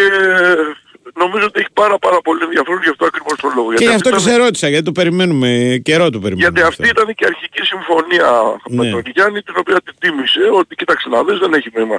νομίζω 1.22 1.44
ότι 1.46 1.60
έχει 1.60 1.72
πάρα 1.72 1.98
πάρα 1.98 2.20
πολύ 2.20 2.42
ενδιαφέρον 2.42 2.80
γι' 2.82 2.88
αυτό 2.88 3.04
ακριβώς 3.06 3.36
το 3.40 3.50
λόγο. 3.54 3.72
Και 3.74 3.84
γι' 3.84 3.90
αυτό 3.94 4.10
και 4.10 4.16
ήταν- 4.16 4.20
σε 4.32 4.36
ρώτησα, 4.36 4.68
γιατί 4.68 4.84
το 4.84 4.92
περιμένουμε, 4.92 5.80
καιρό 5.84 6.10
το 6.10 6.18
περιμένουμε. 6.18 6.60
γιατί 6.60 6.60
αυτή 6.72 6.88
ήταν 6.94 7.06
και 7.14 7.24
η 7.24 7.26
αρχική 7.32 7.62
συμφωνία 7.72 8.28
με 8.68 8.84
Ναι. 8.84 8.90
τον 8.90 9.02
Γιάννη, 9.14 9.42
την 9.42 9.54
οποία 9.58 9.80
την 9.84 9.94
τίμησε, 9.98 10.40
ότι 10.60 10.74
κοίταξε 10.74 11.08
να 11.08 11.24
δεις, 11.24 11.38
δεν 11.38 11.52
έχει 11.54 11.70
νόημα 11.74 11.98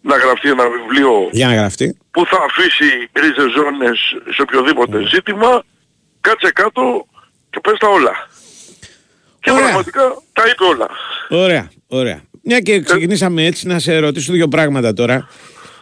να 0.00 0.16
γραφτεί 0.16 0.48
ένα 0.48 0.64
βιβλίο 0.70 1.28
Για 1.32 1.46
να 1.46 1.54
γραφτεί. 1.54 1.98
που 2.10 2.26
θα 2.26 2.38
αφήσει 2.48 3.08
γκρίζες 3.12 3.50
ζώνες 3.56 3.98
σε 4.34 4.42
οποιοδήποτε 4.42 4.98
Ναι. 4.98 5.06
ζήτημα, 5.08 5.62
κάτσε 6.20 6.50
κάτω 6.52 7.06
και 7.50 7.60
πες 7.60 7.78
τα 7.78 7.88
όλα. 7.88 8.28
Και 9.40 9.50
Ωραία. 9.50 9.62
πραγματικά 9.64 10.02
τα 10.32 10.42
είπε 10.50 10.64
όλα. 10.64 10.88
Ωραία, 11.28 11.70
ωραία. 11.94 12.22
Μια 12.42 12.60
και 12.60 12.80
ξεκινήσαμε 12.80 13.44
έτσι 13.46 13.66
να 13.66 13.78
σε 13.78 13.98
ρωτήσω 13.98 14.32
δύο 14.32 14.48
πράγματα 14.48 14.92
τώρα 14.92 15.28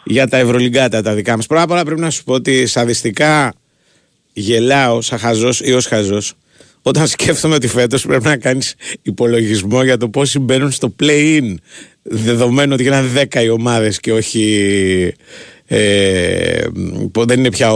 για 0.05 0.27
τα 0.29 0.37
ευρωλυγκάτα 0.37 1.03
τα 1.03 1.15
δικά 1.15 1.37
μας. 1.37 1.47
Πρώτα 1.47 1.63
απ' 1.63 1.71
όλα 1.71 1.85
πρέπει 1.85 2.01
να 2.01 2.11
σου 2.11 2.25
πω 2.25 2.33
ότι 2.33 2.67
σαδιστικά 2.67 3.55
γελάω 4.33 5.01
σαν 5.01 5.19
χαζός 5.19 5.61
ή 5.61 5.73
ως 5.73 5.87
χαζός 5.87 6.33
όταν 6.83 7.07
σκέφτομαι 7.07 7.55
ότι 7.55 7.69
φέτος 7.69 8.07
πρέπει 8.07 8.25
να 8.25 8.37
κάνεις 8.37 8.75
υπολογισμό 9.03 9.83
για 9.83 9.97
το 9.97 10.09
πόσοι 10.09 10.39
μπαίνουν 10.39 10.71
στο 10.71 10.95
play-in 11.03 11.55
δεδομένου 12.03 12.73
ότι 12.73 12.83
γίνανε 12.83 13.09
10 13.33 13.43
οι 13.43 13.49
ομάδες 13.49 14.01
και 14.01 14.13
όχι 14.13 15.15
ε, 15.67 16.65
που 17.13 17.27
δεν 17.27 17.39
είναι 17.39 17.51
πια 17.51 17.71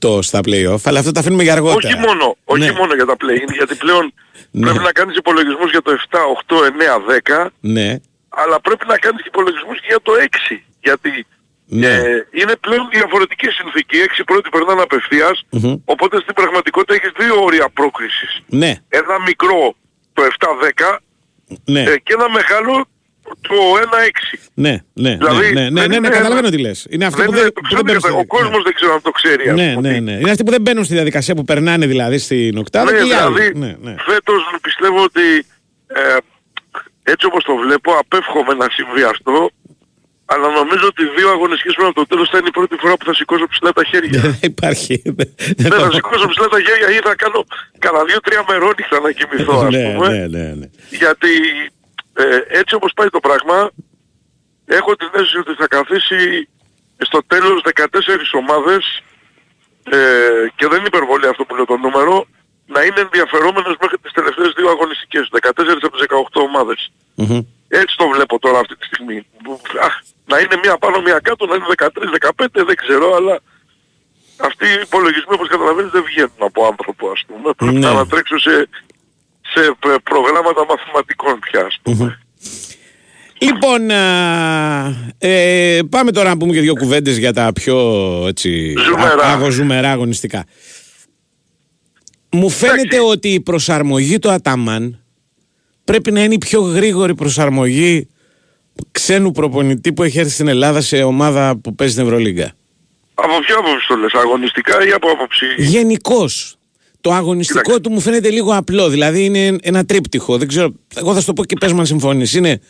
8 0.00 0.22
στα 0.22 0.40
play-off 0.46 0.78
αλλά 0.82 0.98
αυτό 0.98 1.12
τα 1.12 1.20
αφήνουμε 1.20 1.42
για 1.42 1.52
αργότερα. 1.52 1.88
Όχι 1.88 2.06
μόνο, 2.06 2.36
όχι 2.44 2.60
Ναι. 2.64 2.72
μόνο 2.72 2.94
για 2.94 3.04
τα 3.04 3.12
play 3.14 3.52
γιατί 3.56 3.74
πλέον 3.74 4.12
Ναι. 4.50 4.66
πρέπει 4.66 4.84
να 4.84 4.92
κάνεις 4.92 5.16
υπολογισμούς 5.16 5.70
για 5.70 5.82
το 5.82 5.90
7, 6.10 6.18
8, 6.46 6.64
9, 6.64 6.98
10, 7.44 7.46
Ναι, 7.60 7.96
αλλά 8.28 8.60
πρέπει 8.60 8.84
να 8.88 8.96
κάνεις 8.98 9.22
και 9.22 9.28
υπολογισμούς 9.32 9.80
και 9.80 9.86
για 9.88 10.00
το 10.02 10.12
6. 10.50 10.62
Γιατί 10.80 11.26
ναι. 11.66 11.86
ε, 11.94 12.26
είναι 12.30 12.56
πλέον 12.56 12.88
διαφορετική 12.92 13.48
συνθήκη. 13.50 13.96
Οι 13.96 14.00
6 14.18 14.22
πρώτοι 14.26 14.48
περνάνε 14.48 14.82
απευθείας, 14.82 15.42
Μμμ. 15.50 15.74
οπότε 15.84 16.20
στην 16.20 16.34
πραγματικότητα 16.34 16.94
έχεις 16.94 17.12
δύο 17.18 17.42
όρια 17.42 17.68
πρόκρισης. 17.68 18.40
ναι, 18.46 18.72
Ένα 18.88 19.20
μικρό 19.26 19.74
το 20.12 20.22
7-10 20.38 20.96
ναι. 21.64 21.80
ε, 21.82 21.98
και 21.98 22.12
ένα 22.18 22.28
μεγάλο 22.30 22.86
το 23.40 23.54
1-6. 23.80 24.38
Ναι, 24.54 24.74
ναι, 24.92 25.16
Δηλαδή, 25.16 25.52
ναι, 25.52 25.60
ναι, 25.60 25.70
ναι, 25.70 25.70
δεν 25.70 25.72
ναι, 25.72 25.86
ναι, 25.86 25.96
είναι- 25.96 26.08
καταλαβαίνω 26.08 26.48
τι 26.50 26.58
λες. 26.58 26.86
Είναι 26.90 27.04
αυτοί 27.04 27.20
Δεν 27.20 27.26
που 27.26 27.32
είναι- 27.32 27.42
δεν, 27.42 27.52
που 27.52 27.60
δεν 27.62 27.84
ξέρετε, 27.84 27.86
μπαίνουν 27.86 28.00
στη 28.00 28.10
ο 28.10 28.14
διαδικασία. 28.14 28.38
κόσμος 28.38 28.62
δεν 28.62 28.74
ξέρω 28.74 28.92
αν 28.94 29.02
το 29.02 29.10
ξέρει. 29.10 29.48
ας 29.48 29.56
Ναι, 29.60 29.72
πούμε. 29.74 29.88
ναι, 29.90 29.98
ναι. 30.00 30.12
Είναι 30.20 30.30
αυτοί 30.30 30.44
που 30.44 30.50
δεν 30.50 30.60
μπαίνουν 30.60 30.84
στη 30.84 30.94
διαδικασία 30.94 31.34
που 31.34 31.44
περνάνε 31.44 31.86
δηλαδή 31.86 32.18
στην 32.18 32.58
οκτάδα 32.58 32.90
Ναι, 32.92 32.98
και 32.98 33.08
οι 33.08 33.12
άλλοι. 33.12 33.34
δηλαδή 33.34 33.58
Ναι, 33.58 33.72
ναι. 33.84 33.94
φέτος 34.08 34.40
πιστεύω 34.62 35.02
ότι 35.02 35.26
ε, 35.86 36.16
έτσι 37.12 37.26
όπως 37.26 37.44
το 37.44 37.54
βλέπω 37.64 37.90
απέφχομαι 38.02 38.54
να 38.54 38.66
συμβεί 38.76 39.02
αυτό 39.02 39.50
αλλά 40.32 40.48
νομίζω 40.60 40.86
ότι 40.92 41.02
δύο 41.16 41.28
αγωνιστικές 41.30 41.74
πριν 41.74 41.86
από 41.86 41.94
το 42.02 42.06
τέλος 42.06 42.28
θα 42.32 42.36
είναι 42.38 42.48
η 42.52 42.56
πρώτη 42.58 42.76
φορά 42.82 42.94
που 42.96 43.04
θα 43.04 43.14
σηκώσω 43.14 43.46
ψηλά 43.52 43.72
τα 43.72 43.84
χέρια. 43.90 44.20
Δεν 44.26 44.38
υπάρχει. 44.52 45.02
δεν- 45.04 45.32
δεν 45.36 45.54
Ναι, 45.56 45.68
το- 45.68 45.84
θα 45.84 45.90
σηκώσω 45.92 46.26
ψηλά 46.32 46.48
τα 46.54 46.60
χέρια 46.66 46.88
ή 46.96 46.98
θα 47.08 47.14
κάνω 47.22 47.40
κανένα 47.78 48.04
δύο-τρία 48.04 48.42
μερόνυχτα 48.50 48.96
να 49.04 49.10
κοιμηθώ 49.18 49.54
ας 49.66 49.72
Ναι, 49.74 49.82
πούμε. 49.94 50.08
ναι, 50.08 50.26
ναι, 50.36 50.46
ναι. 50.60 50.66
Γιατί 51.02 51.30
ε, 52.22 52.44
έτσι 52.60 52.74
όπως 52.74 52.92
πάει 52.96 53.08
το 53.08 53.20
πράγμα 53.20 53.70
έχω 54.66 54.96
την 54.96 55.08
αίσθηση 55.12 55.38
ότι 55.38 55.54
θα 55.54 55.66
καθίσει 55.66 56.48
στο 56.98 57.20
τέλος 57.26 57.62
14 57.74 57.86
ομάδες 58.32 59.02
ε, 59.90 59.98
και 60.56 60.66
δεν 60.68 60.78
είναι 60.78 60.86
υπερβολή 60.94 61.26
αυτό 61.26 61.44
που 61.44 61.54
λέω 61.54 61.64
το 61.64 61.76
νούμερο 61.76 62.26
να 62.66 62.82
είναι 62.82 63.00
ενδιαφερόμενες 63.00 63.74
μέχρι 63.80 63.98
τις 63.98 64.12
τελευταίες 64.12 64.52
δύο 64.56 64.68
αγωνιστικές 64.70 65.28
14 65.40 65.50
από 65.82 65.96
τις 65.96 66.06
18 66.08 66.40
ομάδες 66.48 66.92
Μμμ. 67.14 67.40
έτσι 67.68 67.96
το 67.96 68.08
βλέπω 68.08 68.38
τώρα 68.38 68.58
αυτή 68.58 68.76
τη 68.76 68.84
στιγμή 68.86 69.26
Που, 69.42 69.60
αχ, 69.80 69.94
να 70.26 70.38
είναι 70.38 70.56
μία 70.62 70.76
πάνω 70.78 71.00
μία 71.00 71.18
κάτω 71.18 71.46
να 71.46 71.54
είναι 71.54 71.64
13-15 71.76 72.64
δεν 72.66 72.76
ξέρω 72.76 73.14
αλλά 73.14 73.40
αυτοί 74.40 74.66
οι 74.66 74.80
υπολογισμοί 74.82 75.34
όπως 75.34 75.48
καταλαβαίνεις 75.48 75.90
δεν 75.90 76.02
βγαίνουν 76.02 76.38
από 76.38 76.66
άνθρωπο 76.66 77.10
ας 77.10 77.22
πούμε 77.26 77.52
πρέπει 77.56 77.72
Ναι. 77.74 77.78
να 77.80 77.90
ανατρέξω 77.90 78.38
σε, 78.38 78.68
σε 79.54 79.60
π- 79.78 80.02
προγράμματα 80.02 80.66
μαθηματικών 80.68 81.38
πια 81.38 81.60
ας 81.64 81.78
πούμε 81.82 82.18
Λοιπόν, 83.42 83.90
α, 83.90 84.94
ε, 85.18 85.78
πάμε 85.90 86.10
τώρα 86.12 86.28
να 86.28 86.36
πούμε 86.36 86.52
και 86.52 86.60
δύο 86.60 86.74
κουβέντες 86.74 87.18
για 87.18 87.32
τα 87.32 87.52
πιο 87.52 87.76
έτσι, 88.28 88.74
Ζουμερά. 88.86 89.22
α- 89.24 89.32
αγοζουμερά 89.32 89.90
αγωνιστικά. 89.90 90.44
Μου 92.30 92.48
φαίνεται 92.50 93.00
ότι 93.00 93.28
η 93.28 93.40
προσαρμογή 93.40 94.18
του 94.18 94.30
Αταμάν 94.30 95.02
πρέπει 95.84 96.10
να 96.12 96.22
είναι 96.22 96.34
η 96.34 96.38
πιο 96.38 96.60
γρήγορη 96.60 97.14
προσαρμογή 97.14 98.08
ξένου 98.90 99.30
προπονητή 99.32 99.92
που 99.92 100.02
έχει 100.02 100.18
έρθει 100.18 100.30
στην 100.30 100.48
Ελλάδα 100.48 100.80
σε 100.80 101.02
ομάδα 101.02 101.56
που 101.56 101.74
παίζει 101.74 101.92
στην 101.92 102.04
Ευρωλίγκα. 102.06 102.52
Από 103.14 103.38
ποια 103.38 103.56
άποψη 103.58 103.86
το 103.88 103.96
λες, 103.96 104.12
αγωνιστικά 104.14 104.86
ή 104.86 104.90
από 104.90 105.10
άποψη... 105.10 105.46
Γενικώς. 105.56 106.56
Το 107.00 107.12
αγωνιστικό 107.12 107.58
Κοίταξε. 107.60 107.80
του 107.80 107.90
μου 107.90 108.00
φαίνεται 108.00 108.30
λίγο 108.30 108.54
απλό. 108.56 108.88
Δηλαδή 108.88 109.24
είναι 109.24 109.56
ένα 109.62 109.84
τρίπτυχο. 109.84 110.38
Δεν 110.38 110.48
ξέρω. 110.48 110.72
Εγώ 110.96 111.14
θα 111.14 111.20
σου 111.20 111.26
το 111.26 111.32
πω 111.32 111.44
και 111.44 111.56
πες 111.60 111.72
μου 111.72 111.78
αν 111.80 111.86
συμφωνείς. 111.86 112.34
Είναι. 112.34 112.60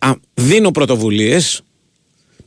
Α, 0.00 0.12
δίνω 0.34 0.70
πρωτοβουλίες. 0.70 1.62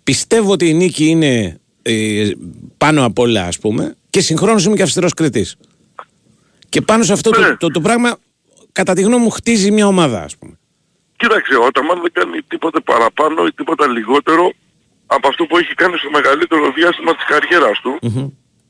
Πιστεύω 0.04 0.52
ότι 0.52 0.70
η 0.70 0.74
νίκη 0.74 1.06
είναι 1.06 1.60
ε, 1.82 2.30
πάνω 2.78 3.06
απ' 3.06 3.20
όλα, 3.20 3.44
ας 3.46 3.60
πούμε. 3.60 3.96
Και 4.10 4.22
συγχρόνως 4.22 4.66
είμαι 4.66 4.76
και 4.76 4.82
αυστηρός 4.84 5.14
κριτής. 5.14 5.56
Και 6.70 6.82
πάνω 6.82 7.04
σε 7.04 7.14
αυτό 7.14 7.30
το, 7.30 7.40
Ναι. 7.40 7.56
το, 7.58 7.68
το 7.68 7.82
πράγμα, 7.82 8.18
κατά 8.72 8.94
τη 8.94 9.02
γνώμη 9.02 9.24
μου, 9.24 9.30
χτίζει 9.30 9.72
μια 9.72 9.88
ομάδα, 9.88 10.22
ας 10.24 10.38
πούμε. 10.38 10.60
Κοίταξε, 11.18 11.54
ο 11.56 11.66
Αταμάν 11.66 12.02
δεν 12.02 12.12
κάνει 12.12 12.42
τίποτε 12.48 12.80
παραπάνω 12.80 13.46
ή 13.46 13.54
τίποτα 13.54 13.88
λιγότερο 13.88 14.54
από 15.06 15.28
αυτό 15.28 15.46
που 15.46 15.58
έχει 15.58 15.74
κάνει 15.74 15.98
στο 15.98 16.10
μεγαλύτερο 16.10 16.72
διάστημα 16.76 17.16
της 17.16 17.26
καριέρας 17.28 17.80
του 17.82 18.00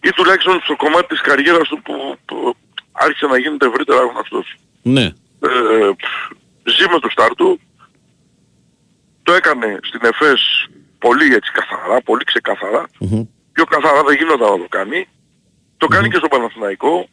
ή 0.07 0.09
τουλάχιστον 0.09 0.61
στο 0.63 0.75
κομμάτι 0.75 1.07
της 1.07 1.21
καριέρας 1.21 1.67
του 1.67 1.81
που, 1.81 1.93
που 2.25 2.55
άρχισε 2.91 3.25
να 3.25 3.37
γίνεται 3.37 3.65
ευρύτερα 3.65 4.01
γνωστός. 4.11 4.55
Ναι. 4.81 5.05
Ε, 5.49 5.91
ζει 6.75 6.85
με 6.91 6.99
το 6.99 7.09
στάρ 7.09 7.31
του, 7.35 7.59
το 9.23 9.33
έκανε 9.33 9.79
στην 9.81 9.99
ΕΦΕΣ 10.03 10.41
πολύ 10.99 11.33
έτσι 11.33 11.51
καθαρά, 11.51 12.01
πολύ 12.01 12.23
ξεκαθαρά. 12.23 12.83
Πιο 13.51 13.65
καθαρά 13.65 14.03
δεν 14.03 14.15
γινόταν 14.17 14.49
να 14.51 14.57
το 14.57 14.67
κάνει. 14.69 15.07
Το 15.77 15.87
κάνει 15.87 16.09
και 16.09 16.17
στο 16.17 16.27
Παναθηναϊκό, 16.27 17.07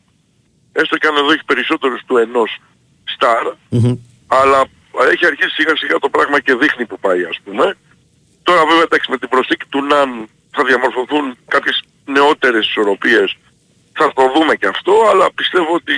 έστω 0.73 0.97
και 0.97 1.07
αν 1.07 1.17
εδώ 1.17 1.33
έχει 1.33 1.45
περισσότερους 1.45 2.01
του 2.07 2.17
ενός 2.17 2.51
στάρ, 3.05 3.45
αλλά 4.27 4.65
έχει 5.13 5.27
αρχίσει 5.27 5.55
σιγά 5.55 5.77
σιγά 5.77 5.99
το 5.99 6.09
πράγμα 6.09 6.41
και 6.41 6.55
δείχνει 6.55 6.87
που 6.87 6.99
πάει 6.99 7.25
ας 7.25 7.39
πούμε. 7.45 7.77
Τώρα 8.43 8.67
βέβαια 8.67 8.83
εντάξει 8.83 9.11
με 9.11 9.19
την 9.19 9.29
προσθήκη 9.29 9.67
του 9.69 9.83
Ναν 9.83 10.29
θα 10.51 10.65
διαμορφωθούν 10.65 11.37
κάποιες 11.49 11.83
νεότερες 12.05 12.67
ισορροπίες. 12.67 13.37
Θα 13.93 14.13
το 14.13 14.33
δούμε 14.35 14.55
και 14.55 14.67
αυτό, 14.67 14.93
αλλά 15.11 15.33
πιστεύω 15.33 15.75
ότι 15.75 15.95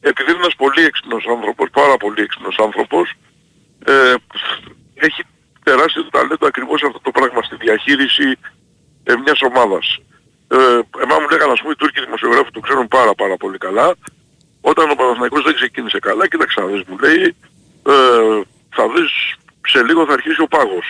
επειδή 0.00 0.30
είναι 0.30 0.40
ένας 0.40 0.54
πολύ 0.56 0.84
έξυπνος 0.84 1.26
άνθρωπος, 1.34 1.68
πάρα 1.70 1.96
πολύ 1.96 2.20
έξυπνος 2.22 2.58
άνθρωπος, 2.58 3.12
ε, 3.84 4.14
έχει 4.94 5.22
τεράστιο 5.62 6.04
ταλέντο 6.04 6.46
ακριβώς 6.46 6.82
αυτό 6.82 7.00
το 7.00 7.10
πράγμα 7.10 7.42
στη 7.42 7.56
διαχείριση 7.56 8.38
ε, 9.04 9.14
μιας 9.24 9.40
ομάδας. 9.42 9.98
Ε, 10.48 10.56
εμάς 11.04 11.18
μου 11.20 11.28
λέγανε 11.30 11.52
ας 11.52 11.60
πούμε 11.60 11.72
οι 11.72 11.76
Τούρκοι 11.80 12.00
δημοσιογράφοι 12.00 12.50
το 12.50 12.60
ξέρουν 12.60 12.88
πάρα 12.88 13.14
πάρα 13.14 13.36
πολύ 13.36 13.58
καλά. 13.58 13.94
Όταν 14.60 14.90
ο 14.90 14.94
Παναθηναϊκός 14.94 15.42
δεν 15.42 15.54
ξεκίνησε 15.54 15.98
καλά, 15.98 16.28
κοίταξε 16.28 16.60
να 16.60 16.66
δεις 16.66 16.82
μου 16.86 16.98
λέει, 16.98 17.36
ε, 17.92 18.40
θα 18.76 18.84
δεις 18.94 19.12
σε 19.66 19.82
λίγο 19.82 20.06
θα 20.06 20.12
αρχίσει 20.12 20.40
ο 20.42 20.46
πάγος. 20.46 20.88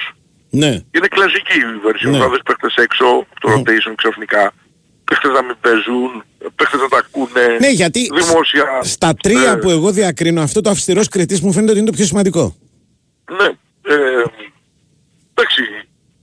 Ναι. 0.62 0.72
Είναι 0.96 1.08
κλασική 1.16 1.58
η 1.58 1.80
version. 1.86 2.10
Ναι. 2.10 2.18
Θα 2.18 2.28
δεις 2.30 2.42
παίχτες 2.44 2.74
έξω 2.76 3.04
από 3.04 3.40
το 3.40 3.48
rotation 3.52 3.92
ξαφνικά. 3.96 4.52
Παίχτες 5.04 5.30
να 5.32 5.42
μην 5.42 5.56
παίζουν, 5.60 6.24
παίχτες 6.56 6.80
να 6.80 6.88
τα 6.88 6.98
ακούνε. 6.98 7.56
Ναι, 7.60 7.68
γιατί 7.68 8.00
Δημόσια. 8.14 8.64
στα 8.82 9.14
τρία 9.14 9.50
Ε, 9.50 9.56
που 9.56 9.70
εγώ 9.70 9.90
διακρίνω, 9.90 10.42
αυτό 10.42 10.60
το 10.60 10.70
αυστηρός 10.70 11.08
κριτής 11.08 11.40
μου 11.40 11.52
φαίνεται 11.52 11.70
ότι 11.70 11.80
είναι 11.80 11.90
το 11.90 11.96
πιο 11.96 12.04
σημαντικό. 12.06 12.56
Ναι. 13.30 13.46
Ε, 13.94 14.22
εντάξει. 15.34 15.62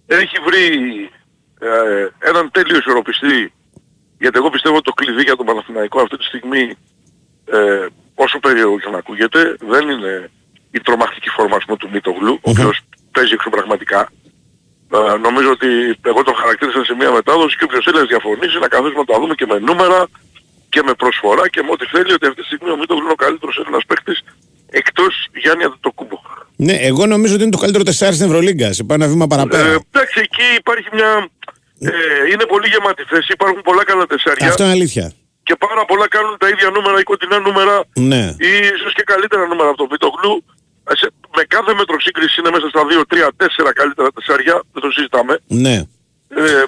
Έχει 0.06 0.36
βρει 0.48 0.66
ε, 1.60 2.08
έναν 2.30 2.52
τέλειο 2.52 2.78
ισορροπιστή. 2.78 3.54
Γιατί 4.20 4.38
εγώ 4.38 4.50
πιστεύω 4.50 4.76
ότι 4.76 4.84
το 4.84 4.92
κλειδί 4.92 5.22
για 5.24 5.36
τον 5.36 5.46
Παναθηναϊκό 5.46 6.02
αυτή 6.02 6.18
τη 6.18 6.24
στιγμή 6.24 6.76
ε, 7.46 7.86
όσο 8.16 8.40
περίεργο 8.40 8.80
και 8.80 8.90
να 8.90 8.98
ακούγεται 8.98 9.56
δεν 9.60 9.90
είναι 9.90 10.30
η 10.72 10.80
τρομακτική 10.80 11.30
φόρμα 11.30 11.56
ας 11.56 11.66
πούμε, 11.66 11.78
του 11.78 11.90
Μητογλου 11.92 12.34
ο 12.42 12.50
οποίος 12.50 12.80
παίζει 13.12 13.34
εξωπραγματικά. 13.34 14.10
Ε, 14.98 15.18
νομίζω 15.28 15.50
ότι 15.58 15.70
εγώ 16.12 16.22
τον 16.28 16.36
χαρακτήρισα 16.42 16.82
σε 16.88 16.94
μια 17.00 17.12
μετάδοση 17.18 17.54
και 17.58 17.64
όποιος 17.68 17.84
θέλει 17.86 17.98
να 18.04 18.06
διαφωνήσει 18.14 18.56
να 18.66 18.68
καθίσουμε 18.74 19.02
να 19.06 19.10
τα 19.12 19.18
δούμε 19.22 19.34
και 19.40 19.46
με 19.52 19.58
νούμερα 19.68 20.00
και 20.74 20.82
με 20.88 20.94
προσφορά 21.02 21.46
και 21.54 21.62
με 21.66 21.70
ό,τι 21.76 21.86
θέλει 21.94 22.12
ότι 22.18 22.26
αυτή 22.30 22.40
τη 22.42 22.48
στιγμή 22.50 22.70
ο 22.76 22.78
Μητογλου 22.82 23.04
είναι 23.04 23.16
ο 23.20 23.22
καλύτερος 23.26 23.56
Έλληνας 23.62 23.84
παίκτης 23.90 24.18
εκτός 24.82 25.14
Γιάννη 25.42 25.64
Αντετοκούμπο. 25.64 26.18
Ναι, 26.68 26.74
εγώ 26.90 27.04
νομίζω 27.14 27.34
ότι 27.36 27.44
είναι 27.44 27.52
το 27.58 27.62
καλύτερο 27.64 27.84
τεσσάρι 27.84 28.16
στην 28.18 28.28
Ευρωλίγκα. 28.30 28.68
Σε 28.74 28.84
πάει 28.84 28.98
ένα 29.02 29.08
βήμα 29.14 29.28
παραπέρα. 29.28 29.68
Ε, 29.68 29.78
εντάξει, 29.92 30.18
εκεί 30.28 30.46
υπάρχει 30.62 30.88
μια... 30.98 31.10
Ε, 31.80 31.92
είναι 32.32 32.46
πολύ 32.54 32.68
γεμάτη 32.74 33.04
θέση, 33.12 33.30
υπάρχουν 33.38 33.62
πολλά 33.62 33.84
καλά 33.84 34.06
τεσσάρια 34.06 34.48
Αυτό 34.48 34.64
είναι 34.64 34.72
αλήθεια. 34.72 35.06
και 35.44 35.56
πάρα 35.66 35.86
πολλά 35.86 36.08
κάνουν 36.08 36.38
τα 36.38 36.48
ίδια 36.54 36.70
νούμερα 36.76 37.00
ή 37.00 37.04
κοντινά 37.04 37.40
νούμερα 37.40 37.76
Ναι. 38.12 38.24
ή 38.50 38.52
ίσως 38.76 38.94
και 38.98 39.04
καλύτερα 39.12 39.44
νούμερα 39.48 39.70
από 39.70 39.78
τον 39.78 39.88
Βιτογλου 39.92 40.34
σε- 40.46 40.53
με 41.38 41.44
κάθε 41.48 41.74
μέτρο 41.74 42.00
σύγκριση 42.00 42.40
είναι 42.40 42.50
μέσα 42.50 42.68
στα 42.70 42.82
2, 42.90 43.04
3, 43.08 43.28
4 43.38 43.72
καλύτερα 43.74 44.10
τεσσάρια, 44.12 44.54
δεν 44.74 44.82
το 44.82 44.92
συζητάμε. 44.92 45.40
Ναι. 45.48 45.76
Ε, 46.28 46.64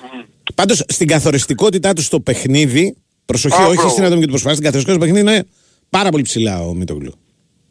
Πάντως 0.55 0.83
στην 0.87 1.07
καθοριστικότητά 1.07 1.93
τους 1.93 2.05
στο 2.05 2.19
παιχνίδι, 2.19 2.97
προσοχή, 3.25 3.61
Α, 3.61 3.65
όχι 3.65 3.73
μπράβο. 3.75 3.89
στην 3.89 4.03
ατομική 4.03 4.25
του 4.25 4.31
προσπάθεια, 4.35 4.57
στην 4.57 4.65
καθοριστικότητα 4.65 5.05
του 5.07 5.13
παιχνίδι 5.13 5.37
είναι 5.37 5.47
πάρα 5.89 6.09
πολύ 6.09 6.23
ψηλά 6.23 6.59
ο 6.61 6.73
Μητογλου. 6.73 7.13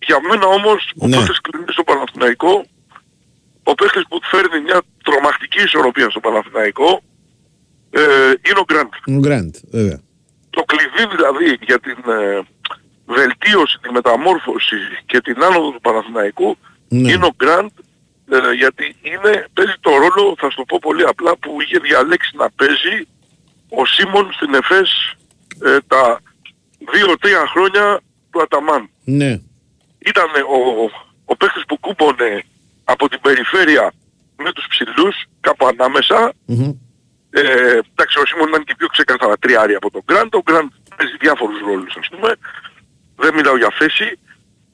για 0.06 0.18
μένα 0.28 0.46
όμως 0.46 0.90
ο 0.98 1.06
Ναι. 1.06 1.16
παίχτης 1.16 1.40
κλείνει 1.40 1.64
στο 1.68 1.84
Παναθηναϊκό, 1.84 2.64
ο 3.62 3.74
παίχτης 3.74 4.02
που 4.08 4.18
φέρνει 4.30 4.60
μια 4.60 4.82
τρομακτική 5.04 5.62
ισορροπία 5.62 6.10
στο 6.10 6.20
Παναθηναϊκό, 6.20 7.02
ε, 7.90 8.00
είναι 8.46 8.58
ο 8.62 8.64
Γκραντ. 8.68 8.88
Ο 9.06 9.18
Γκραντ, 9.22 9.54
βέβαια. 9.70 10.00
Το 10.50 10.62
κλειδί 10.70 11.04
δηλαδή 11.14 11.58
για 11.68 11.78
την 11.80 11.98
ε, 12.18 12.40
βελτίωση, 13.06 13.78
τη 13.82 13.90
μεταμόρφωση 13.92 14.76
και 15.06 15.20
την 15.20 15.42
άνοδο 15.44 15.70
του 15.70 15.80
Παναθηναϊκού 15.80 16.56
Ναι. 16.88 17.11
είναι 17.12 17.25
ο 17.26 17.34
Γκραντ 17.37 17.70
ε, 18.30 18.52
γιατί 18.52 18.96
είναι, 19.02 19.46
παίζει 19.52 19.75
το 19.80 19.90
ρόλο, 19.90 20.34
θα 20.38 20.50
σου 20.50 20.56
το 20.56 20.64
πω 20.64 20.78
πολύ 20.80 21.02
απλά, 21.06 21.37
που 21.37 21.61
είχε 21.61 21.78
διαλέξει 21.78 22.37
να 22.37 22.50
παίζει 22.50 23.08
ο 23.68 23.87
Σίμον 23.87 24.32
στην 24.32 24.54
ΕΦΕΣ 24.54 25.14
ε, 25.64 25.78
τα 25.87 26.20
2-3 27.25 27.26
χρόνια 27.52 28.00
του 28.30 28.42
Αταμάν. 28.42 28.90
Ναι. 29.04 29.40
Ήταν 29.99 30.26
ο, 30.56 30.90
ο 31.25 31.37
παίχτης 31.37 31.64
που 31.68 31.80
κούπονε 31.80 32.42
από 32.84 33.08
την 33.08 33.20
περιφέρεια 33.20 33.92
με 34.37 34.52
τους 34.52 34.66
ψηλούς 34.68 35.25
κάπου 35.40 35.66
ανάμεσα 35.66 36.32
Μμμ. 36.46 36.73
ε, 37.30 37.40
εντάξει, 37.92 38.18
ο 38.18 38.26
Σίμον 38.26 38.49
ήταν 38.49 38.64
και 38.64 38.75
πιο 38.78 38.87
ξεκάθαρα 38.87 39.37
τριάρι 39.38 39.75
από 39.75 39.90
τον 39.90 40.02
Γκραντ. 40.04 40.34
Ο 40.34 40.42
Γκραντ 40.42 40.68
παίζει 40.96 41.16
διάφορους 41.20 41.61
ρόλους, 41.61 41.96
ας 42.00 42.08
πούμε. 42.08 42.34
Δεν 43.16 43.34
μιλάω 43.34 43.56
για 43.56 43.72
θέση. 43.78 44.18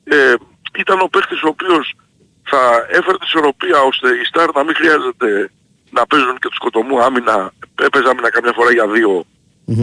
Ε, 0.05 0.35
ήταν 0.79 1.01
ο 1.01 1.09
παίχτης 1.09 1.43
ο 1.43 1.49
οποίος 1.49 1.95
θα 2.43 2.87
έφερε 2.89 3.19
τη 3.19 3.25
ισορροπία 3.25 3.79
ώστε 3.81 4.09
οι 4.09 4.25
Σταρ 4.25 4.49
να 4.53 4.65
μην 4.65 4.75
χρειάζεται 4.75 5.51
να 5.91 6.07
παίζουν 6.07 6.39
και 6.39 6.49
τους 6.49 6.57
σκοτωμού 6.57 7.03
άμυνα. 7.03 7.53
Έπαιζε 7.87 8.09
άμυνα 8.09 8.31
καμιά 8.31 8.53
φορά 8.53 8.71
για 8.73 8.87
δύο. 8.89 9.25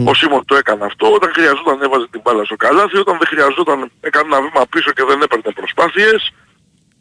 Ο 0.04 0.14
Σίμον 0.14 0.44
το 0.44 0.54
έκανε 0.56 0.84
αυτό. 0.84 1.12
Όταν 1.12 1.30
χρειαζόταν 1.32 1.82
έβαζε 1.82 2.06
την 2.10 2.20
μπάλα 2.20 2.44
στο 2.44 2.56
καλάθι. 2.56 2.96
Όταν 2.98 3.18
δεν 3.18 3.26
χρειαζόταν 3.26 3.90
έκανε 4.00 4.26
ένα 4.26 4.40
βήμα 4.44 4.66
πίσω 4.66 4.90
και 4.92 5.04
δεν 5.08 5.22
έπαιρνε 5.22 5.52
προσπάθειες. 5.60 6.32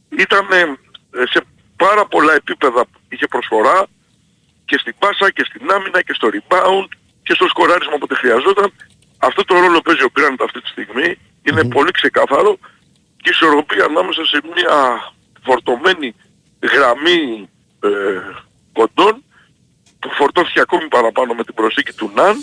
Ήταν 0.10 0.46
ε, 0.52 1.24
σε 1.34 1.40
πάρα 1.76 2.06
πολλά 2.06 2.34
επίπεδα 2.34 2.86
είχε 3.10 3.28
προσφορά 3.28 3.88
και 4.66 4.78
στην 4.78 4.96
πάσα 5.00 5.32
και 5.32 5.44
στην 5.50 5.72
άμυνα 5.72 6.02
και 6.02 6.14
στο 6.14 6.30
rebound 6.36 6.88
και 7.24 7.34
στο 7.34 7.48
σκοράρισμα 7.48 7.94
όποτε 7.94 8.16
χρειαζόταν. 8.16 8.74
Αυτό 9.18 9.44
το 9.44 9.54
ρόλο 9.60 9.82
παίζει 9.82 10.04
ο 10.04 10.12
Γκραντ 10.14 10.42
αυτή 10.42 10.62
τη 10.62 10.68
στιγμή. 10.68 11.18
Είναι 11.48 11.64
πολύ 11.68 11.92
ξεκάθαρο 11.92 12.58
και 13.22 13.30
η 13.30 13.32
ισορροπία 13.34 13.86
ανάμεσα 13.86 14.26
σε 14.26 14.40
μια 14.56 14.76
φορτωμένη 15.44 16.16
γραμμή 16.74 17.50
ε, 17.80 17.90
κοντών 18.74 19.24
που 20.00 20.10
φορτώθηκε 20.12 20.60
ακόμη 20.60 20.88
παραπάνω 20.88 21.34
με 21.34 21.44
την 21.44 21.54
προσήκη 21.54 21.94
του 21.94 22.12
Ναν 22.16 22.36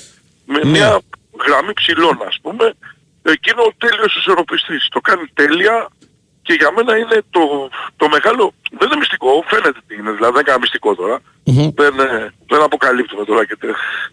με 0.47 0.59
Ναι. 0.59 0.71
μια 0.71 1.01
γραμμή 1.47 1.73
ψηλών 1.73 2.23
ας 2.27 2.39
πούμε 2.43 2.75
εκείνο 3.23 3.63
ο 3.63 3.73
τέλειος 3.79 4.17
ισορροπιστής. 4.17 4.89
Το 4.91 5.01
κάνει 5.01 5.27
τέλεια 5.35 5.89
και 6.47 6.55
για 6.61 6.71
μένα 6.77 6.93
είναι 7.03 7.17
το, 7.37 7.43
το 8.01 8.05
μεγάλο, 8.15 8.45
δεν 8.79 8.87
είναι 8.89 8.99
μυστικό, 9.03 9.31
φαίνεται 9.51 9.81
τι 9.87 9.93
είναι, 9.99 10.11
δηλαδή 10.17 10.33
δεν 10.37 10.41
είναι 10.41 10.49
κανένα 10.49 10.63
μυστικό 10.65 10.91
τώρα. 11.01 11.17
Μμμ. 11.47 11.69
Δεν, 11.83 11.95
ε, 12.07 12.33
δεν 12.53 12.61
αποκαλύπτουμε 12.69 13.25
τώρα 13.25 13.43
και 13.49 13.57
τε... 13.61 13.67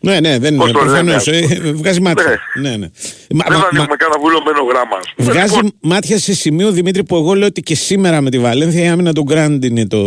Ναι, 0.07 0.15
ναι, 0.25 0.33
δεν 0.43 0.55
Πώς 0.55 0.69
είναι. 0.69 0.79
το 0.79 0.85
λέμε, 0.85 1.11
Προφανώ. 1.11 1.15
ας 1.15 1.23
πούμε. 1.57 1.71
βγάζει 1.81 2.01
μάτια. 2.01 2.39
Ναι, 2.63 2.69
ναι. 2.81 2.87
Μα- 3.37 3.45
δεν 3.51 3.57
μα- 3.61 3.67
ανοίγουμε 3.71 3.95
κανένα 4.01 4.19
βουλωμένο 4.23 4.61
γράμμα. 4.71 4.95
ας 5.03 5.07
πούμε. 5.15 5.31
Βγάζει 5.31 5.53
Λοιπόν, 5.55 5.71
μάτια 5.81 6.17
σε 6.19 6.33
σημείο, 6.33 6.71
Δημήτρη, 6.71 7.03
που 7.03 7.15
εγώ 7.15 7.33
λέω 7.33 7.47
ότι 7.47 7.61
και 7.61 7.75
σήμερα 7.75 8.21
με 8.21 8.29
τη 8.29 8.39
Βαλένθια 8.39 8.83
η 8.83 8.87
άμυνα 8.87 9.13
του 9.13 9.23
Γκραντ 9.23 9.63
είναι 9.63 9.87
το, 9.87 10.01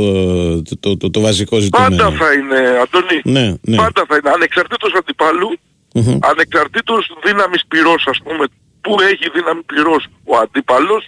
το, 0.63 0.77
το, 0.81 0.97
το, 0.97 1.11
το 1.11 1.21
βασικό 1.21 1.59
ζητούμενο. 1.59 1.97
Πάντα 1.97 2.17
θα 2.17 2.33
είναι, 2.33 2.59
Αντώνη, 2.83 3.21
Ναι, 3.25 3.55
ναι. 3.63 3.77
πάντα 3.77 4.05
θα 4.09 4.15
είναι, 4.19 4.31
ανεξαρτήτως 4.35 4.93
αντιπάλου, 4.99 5.51
Μμμ. 5.95 6.19
ανεξαρτήτως 6.21 7.03
δύναμης 7.25 7.63
πυρός, 7.69 8.07
ας 8.11 8.19
πούμε, 8.25 8.45
που 8.81 8.97
έχει 9.11 9.31
δύναμη 9.35 9.63
πυρός 9.63 10.07
ο 10.25 10.37
αντίπαλος, 10.37 11.03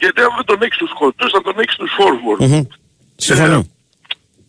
γιατί 0.00 0.20
αν 0.20 0.28
δεν 0.36 0.44
τον 0.44 0.58
έχεις 0.62 0.74
στους 0.74 0.90
χοντούς 0.94 1.30
θα 1.30 1.42
τον 1.42 1.54
έχεις 1.58 1.72
στους 1.74 1.90
forward. 1.98 2.46
Μμμ. 2.46 2.62
Συμφωνώ. 3.16 3.66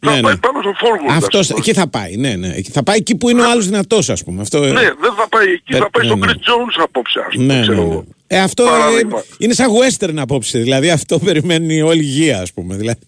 Θα 0.04 0.12
Ναι, 0.16 0.22
πάει 0.22 0.34
ναι. 0.34 0.40
πάνω 0.40 0.62
στο 0.62 0.72
forward. 0.82 1.10
ας 1.10 1.16
Αυτός, 1.24 1.48
πούμε. 1.48 1.60
εκεί 1.60 1.74
θα 1.74 1.88
πάει, 1.88 2.16
ναι, 2.16 2.36
ναι. 2.36 2.52
Εκεί 2.56 2.72
Θα 2.72 2.84
πάει 2.84 2.98
εκεί 2.98 3.16
που 3.16 3.30
είναι 3.30 3.42
ο 3.42 3.50
άλλος 3.50 3.66
δυνατός, 3.66 4.10
ας 4.10 4.24
πούμε. 4.24 4.42
Αυτό, 4.42 4.64
ε, 4.64 4.72
Ναι, 4.72 4.82
δεν 4.82 5.14
θα 5.18 5.28
πάει 5.30 5.48
εκεί, 5.52 5.74
Ε, 5.74 5.78
θα 5.78 5.90
πάει 5.90 6.04
ναι, 6.08 6.10
στον 6.10 6.20
ναι. 6.20 6.26
Chris 6.28 6.36
Jones 6.36 6.84
απόψε, 6.84 7.20
ας 7.28 7.34
πούμε, 7.36 7.46
ναι, 7.46 7.54
ναι, 7.56 7.62
ξέρω 7.62 7.78
ναι. 7.84 7.90
εγώ. 7.92 8.06
Ε, 8.28 8.40
αυτό 8.40 8.64
ε, 8.64 8.68
Παράδειγμα. 8.68 9.24
είναι 9.38 9.54
σαν 9.54 9.68
western 9.72 10.14
απόψε. 10.18 10.60
Δηλαδή 10.60 10.90
αυτό 10.90 11.20
περιμένει 11.28 11.82
όλη 11.82 12.00
η 12.04 12.06
υγεία, 12.08 12.42
ας 12.42 12.54
πούμε. 12.54 12.76
Δηλαδή, 12.76 13.00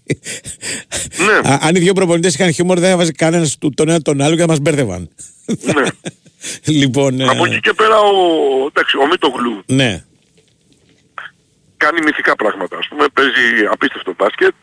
Ναι. 1.44 1.50
Α, 1.52 1.58
αν 1.62 1.76
οι 1.76 1.80
δύο 1.80 1.94
προπονητές 1.94 2.34
είχαν 2.34 2.52
χιούμορ, 2.54 2.80
δεν 2.80 2.92
έβαζε 2.92 3.12
κανένας 3.12 3.58
τον 3.76 3.90
ένα 3.90 4.02
τον 4.02 4.22
άλλο 4.22 4.36
και 4.36 4.42
θα 4.42 4.48
μας 4.48 4.60
μπέρδευαν. 4.60 5.10
Ναι. 5.46 5.84
λοιπόν, 6.80 7.20
ε, 7.20 7.26
Από 7.30 7.46
εκεί 7.46 7.60
και 7.60 7.74
πέρα 7.74 8.00
ο, 8.00 8.14
εντάξει, 8.68 8.98
ο 8.98 9.08
Μίτογλου 9.08 9.64
ναι. 9.66 10.04
Κάνει 11.84 12.00
μυθικά 12.08 12.36
πράγματα. 12.36 12.78
Ας 12.78 12.88
πούμε, 12.88 13.06
παίζει 13.18 13.66
απίστευτο 13.74 14.14
μπάσκετ. 14.18 14.56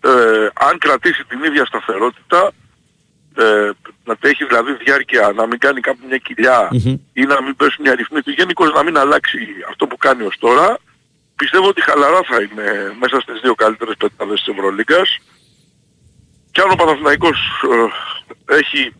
Ε, 0.00 0.48
αν 0.68 0.78
κρατήσει 0.78 1.24
την 1.24 1.44
ίδια 1.44 1.64
σταθερότητα, 1.64 2.52
ε, 3.36 3.70
να 4.04 4.14
έχει 4.20 4.44
δηλαδή 4.44 4.72
διάρκεια, 4.84 5.32
να 5.34 5.46
μην 5.46 5.58
κάνει 5.58 5.80
κάπου 5.80 6.02
μια 6.08 6.16
κοιλια 6.16 6.68
ή 7.12 7.22
να 7.32 7.42
μην 7.42 7.56
πέσουν 7.56 7.84
οι 7.84 7.88
αριθμοί 7.88 8.20
του, 8.22 8.30
γενικώς 8.30 8.72
να 8.72 8.82
μην 8.82 8.96
αλλάξει 8.98 9.38
αυτό 9.68 9.86
που 9.86 9.96
κάνει 9.96 10.22
ως 10.22 10.36
τώρα, 10.38 10.78
πιστεύω 11.36 11.66
ότι 11.68 11.82
χαλαρά 11.82 12.20
θα 12.30 12.36
είναι 12.42 12.94
μέσα 13.00 13.20
στις 13.20 13.40
δύο 13.40 13.54
καλύτερες 13.54 13.94
πεντάδες 13.96 14.42
της 14.42 14.54
Ευρωλίγκας. 14.54 15.18
Και 16.52 16.60
αν 16.60 16.70
ο 16.70 16.74
Παναθηναϊκός 16.74 17.38
ε, 18.48 18.56
έχει 18.56 18.92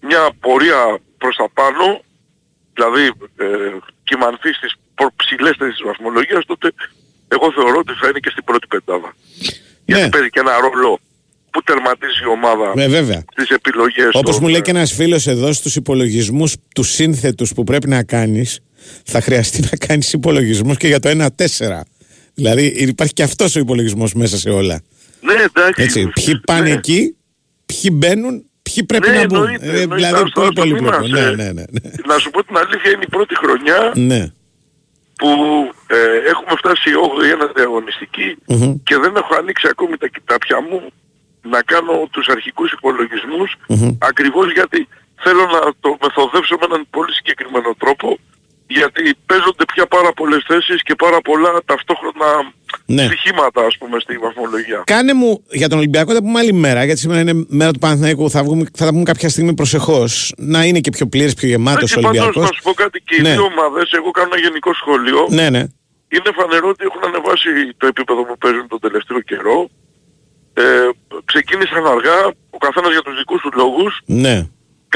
μια 0.00 0.30
πορεία 0.40 0.98
προς 1.18 1.36
τα 1.36 1.48
πάνω, 1.54 2.02
δηλαδή 2.74 3.04
ε, 3.36 3.76
κυμανθεί 4.04 4.52
στις 4.52 4.74
προ- 5.00 5.14
ψηλές 5.22 5.54
θέσεις 5.58 5.74
της 5.76 5.84
βαθμολογίας, 5.90 6.42
τότε 6.50 6.66
εγώ 7.34 7.46
θεωρώ 7.56 7.78
ότι 7.84 7.92
θα 8.00 8.06
είναι 8.08 8.18
και 8.24 8.30
στην 8.34 8.44
πρώτη 8.48 8.66
πεντάδα. 8.72 9.10
Γιατί 9.90 10.08
παίζει 10.14 10.28
και 10.34 10.40
ένα 10.46 10.54
ρόλο 10.66 10.90
που 11.50 11.62
τερματίζει 11.62 12.20
η 12.26 12.30
ομάδα 12.36 12.72
Ναι, 12.74 12.86
βέβαια. 12.88 13.20
στις 13.32 13.48
επιλογές 13.58 14.08
Όπως 14.12 14.34
των, 14.34 14.38
μου 14.42 14.48
λέει 14.48 14.60
ε, 14.60 14.62
και 14.66 14.70
ένας 14.70 14.92
φίλος 14.92 15.26
εδώ 15.26 15.52
στους 15.52 15.76
υπολογισμούς 15.76 16.50
του 16.74 16.82
σύνθετους 16.82 17.52
που 17.54 17.64
πρέπει 17.64 17.88
να 17.88 18.02
κάνεις 18.14 18.60
θα 19.04 19.20
χρειαστεί 19.20 19.60
να 19.70 19.86
κάνεις 19.86 20.12
υπολογισμούς 20.12 20.76
και 20.76 20.86
για 20.86 21.00
το 21.00 21.08
1-4. 21.08 21.80
Δηλαδή 22.34 22.64
υπάρχει 22.66 23.12
και 23.12 23.22
αυτός 23.22 23.56
ο 23.56 23.58
υπολογισμός 23.58 24.14
μέσα 24.14 24.36
σε 24.38 24.50
όλα. 24.50 24.82
Ναι, 25.20 25.32
εντάξει. 25.32 25.82
Έτσι, 25.82 26.06
ποιοι 26.06 26.40
πάνε 26.46 26.68
ναι. 26.68 26.70
εκεί, 26.74 27.16
ποιοι 27.66 27.90
μπαίνουν, 27.92 28.44
ποιοι 28.62 28.84
πρέπει 28.84 29.08
Ναι, 29.10 29.16
να 29.16 29.26
μπουν. 29.26 29.36
εννοείται, 29.36 29.66
Ε, 29.66 29.68
εννοείται. 29.80 29.94
δηλαδή 29.94 30.14
Άστο, 30.22 30.30
πολύ 30.40 30.46
άστο, 30.48 30.60
πολύ 30.60 30.72
μην 30.72 30.82
πλοκό. 30.82 30.98
μας, 30.98 31.10
Ναι, 31.10 31.20
ε, 31.20 31.30
ναι, 31.30 31.44
ναι. 31.44 31.50
ναι. 31.52 31.90
Να 32.06 32.18
σου 32.18 32.30
πω 32.30 32.44
την 32.44 32.56
αλήθεια, 32.56 32.90
είναι 32.90 33.02
η 33.06 33.10
πρώτη 33.10 33.34
χρονιά 33.36 33.92
ναι. 33.96 34.32
Που 35.20 35.30
ε, 35.86 36.00
έχουμε 36.32 36.54
φτάσει 36.60 36.88
8η 37.08 37.28
ένατη 37.34 37.60
αγωνιστική 37.60 38.28
Μμμ. 38.46 38.74
και 38.82 38.96
δεν 39.02 39.12
έχω 39.16 39.32
ανοίξει 39.40 39.66
ακόμη 39.70 39.96
τα 39.96 40.08
κοιτάπια 40.14 40.58
μου 40.60 40.78
να 41.42 41.60
κάνω 41.62 41.94
τους 42.10 42.26
αρχικούς 42.28 42.72
υπολογισμούς 42.72 43.56
Μμμ. 43.68 43.96
ακριβώς 44.10 44.52
γιατί 44.52 44.88
θέλω 45.24 45.44
να 45.56 45.60
το 45.80 45.96
μεθοδεύσω 46.02 46.54
με 46.60 46.66
έναν 46.70 46.86
πολύ 46.90 47.12
συγκεκριμένο 47.12 47.70
τρόπο 47.82 48.18
γιατί 48.78 49.02
παίζονται 49.26 49.64
πια 49.72 49.86
πάρα 49.86 50.12
πολλές 50.12 50.42
θέσεις 50.46 50.82
και 50.82 50.94
πάρα 50.94 51.20
πολλά 51.20 51.50
ταυτόχρονα 51.64 52.28
Ναι. 52.86 53.04
στοιχήματα 53.04 53.60
ας 53.64 53.78
πούμε 53.78 54.00
στη 54.00 54.16
βαθμολογία. 54.18 54.82
Κάνε 54.86 55.12
μου 55.14 55.44
για 55.50 55.68
τον 55.68 55.78
Ολυμπιακό, 55.78 56.12
θα 56.12 56.22
πούμε 56.22 56.38
άλλη 56.38 56.52
μέρα, 56.52 56.84
γιατί 56.84 57.00
σήμερα 57.00 57.20
είναι 57.20 57.44
μέρα 57.48 57.70
του 57.72 57.78
Παναθηναϊκού. 57.78 58.30
Θα, 58.30 58.42
βγούμε, 58.44 58.64
θα 58.74 58.84
τα 58.84 58.90
πούμε 58.90 59.02
κάποια 59.02 59.28
στιγμή 59.28 59.54
προσεχώς. 59.54 60.32
Να 60.36 60.64
είναι 60.64 60.80
και 60.80 60.90
πιο 60.90 61.06
πλήρε, 61.06 61.30
πιο 61.36 61.48
γεμάτος 61.48 61.80
ο 61.82 61.84
Έτσι 61.84 61.94
πάντως 62.00 62.20
Ολυμπιακό. 62.20 62.40
να 62.40 62.46
σου 62.56 62.62
πω 62.62 62.72
κάτι 62.72 63.00
και 63.06 63.14
οι 63.18 63.20
Ναι. 63.22 63.32
δύο 63.32 63.42
ομάδες, 63.52 63.90
εγώ 63.92 64.10
κάνω 64.10 64.28
ένα 64.32 64.40
γενικό 64.44 64.74
σχόλιο. 64.74 65.26
Ναι, 65.30 65.50
ναι. 65.50 65.62
Είναι 66.14 66.30
φανερό 66.38 66.68
ότι 66.68 66.84
έχουν 66.88 67.02
ανεβάσει 67.04 67.48
το 67.76 67.86
επίπεδο 67.86 68.24
που 68.24 68.36
παίζουν 68.38 68.68
τον 68.68 68.80
τελευταίο 68.80 69.20
καιρό. 69.20 69.68
Ε, 70.54 70.62
ξεκίνησαν 71.24 71.86
αργά, 71.86 72.18
ο 72.50 72.58
καθένας 72.58 72.90
για 72.92 73.02
τους 73.02 73.16
δικούς 73.16 73.40
του 73.40 73.50
λόγους. 73.54 74.00
Ναι. 74.06 74.36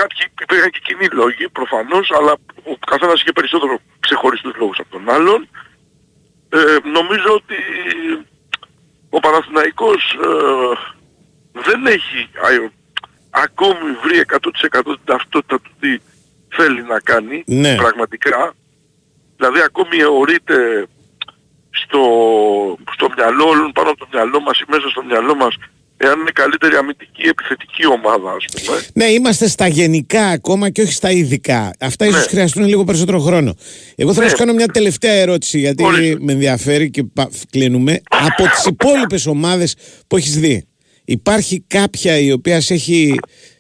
Κάποιοι 0.01 0.19
υπήρχαν 0.43 0.71
και 0.71 0.81
κοινοί 0.87 1.07
λόγοι 1.21 1.49
προφανώς, 1.49 2.11
αλλά 2.19 2.33
ο 2.73 2.75
καθένας 2.91 3.21
είχε 3.21 3.33
περισσότερο 3.33 3.79
ξεχωριστούς 4.01 4.55
λόγους 4.57 4.79
από 4.79 4.91
τον 4.91 5.11
άλλον. 5.11 5.49
Ε, 6.49 6.59
νομίζω 6.99 7.31
ότι 7.41 7.59
ο 9.11 9.19
Παναθηναϊκός 9.21 10.03
ε, 10.13 10.75
δεν 11.67 11.87
έχει 11.87 12.21
α, 12.47 12.71
ακόμη 13.31 13.91
βρει 14.03 14.25
100% 14.33 14.83
την 14.83 14.99
ταυτότητα 15.05 15.61
του 15.61 15.71
τι 15.81 15.99
θέλει 16.57 16.83
να 16.83 17.01
κάνει 17.01 17.43
Ναι. 17.47 17.75
πραγματικά. 17.75 18.55
Δηλαδή 19.37 19.61
ακόμη 19.61 19.97
αιωρείται 19.99 20.87
στο, 21.71 22.01
στο 22.95 23.09
μυαλό 23.17 23.45
όλων, 23.49 23.73
πάνω 23.73 23.91
από 23.91 23.99
το 23.99 24.09
μυαλό 24.13 24.41
μας 24.41 24.61
ή 24.61 24.65
μέσα 24.69 24.89
στο 24.89 25.03
μυαλό 25.03 25.35
μας 25.35 25.55
εάν 25.97 26.21
είναι 26.21 26.31
καλύτερη 26.35 26.77
αμυντική 26.77 27.23
επιθετική 27.23 27.87
ομάδα 27.87 28.31
ας 28.31 28.45
πούμε. 28.65 28.81
Ναι, 28.95 29.05
είμαστε 29.05 29.49
στα 29.49 29.67
γενικά 29.67 30.27
ακόμα 30.27 30.71
και 30.71 30.83
όχι 30.83 30.93
στα 30.93 31.11
ειδικά. 31.11 31.71
Αυτά 31.81 32.07
ίσως 32.07 32.21
Ναι. 32.21 32.27
χρειαστούν 32.29 32.65
λίγο 32.67 32.85
περισσότερο 32.85 33.21
χρόνο. 33.21 33.55
Εγώ 33.95 34.13
θέλω 34.13 34.25
να 34.25 34.31
σου 34.31 34.37
κάνω 34.37 34.53
μια 34.53 34.67
τελευταία 34.69 35.13
ερώτηση, 35.13 35.59
γιατί 35.59 35.83
με 36.21 36.33
ενδιαφέρει 36.33 36.91
και 36.91 37.05
πα- 37.05 37.31
κλείνουμε. 37.51 38.01
Από 38.11 38.43
τις 38.51 38.65
υπόλοιπες 38.65 39.27
ομάδες 39.27 39.75
που 40.07 40.17
έχεις 40.17 40.39
δει, 40.39 40.67
υπάρχει 41.05 41.65
κάποια 41.67 42.19
η 42.19 42.33
οποία 42.33 42.61
σε 42.61 42.75
έχει 42.75 43.15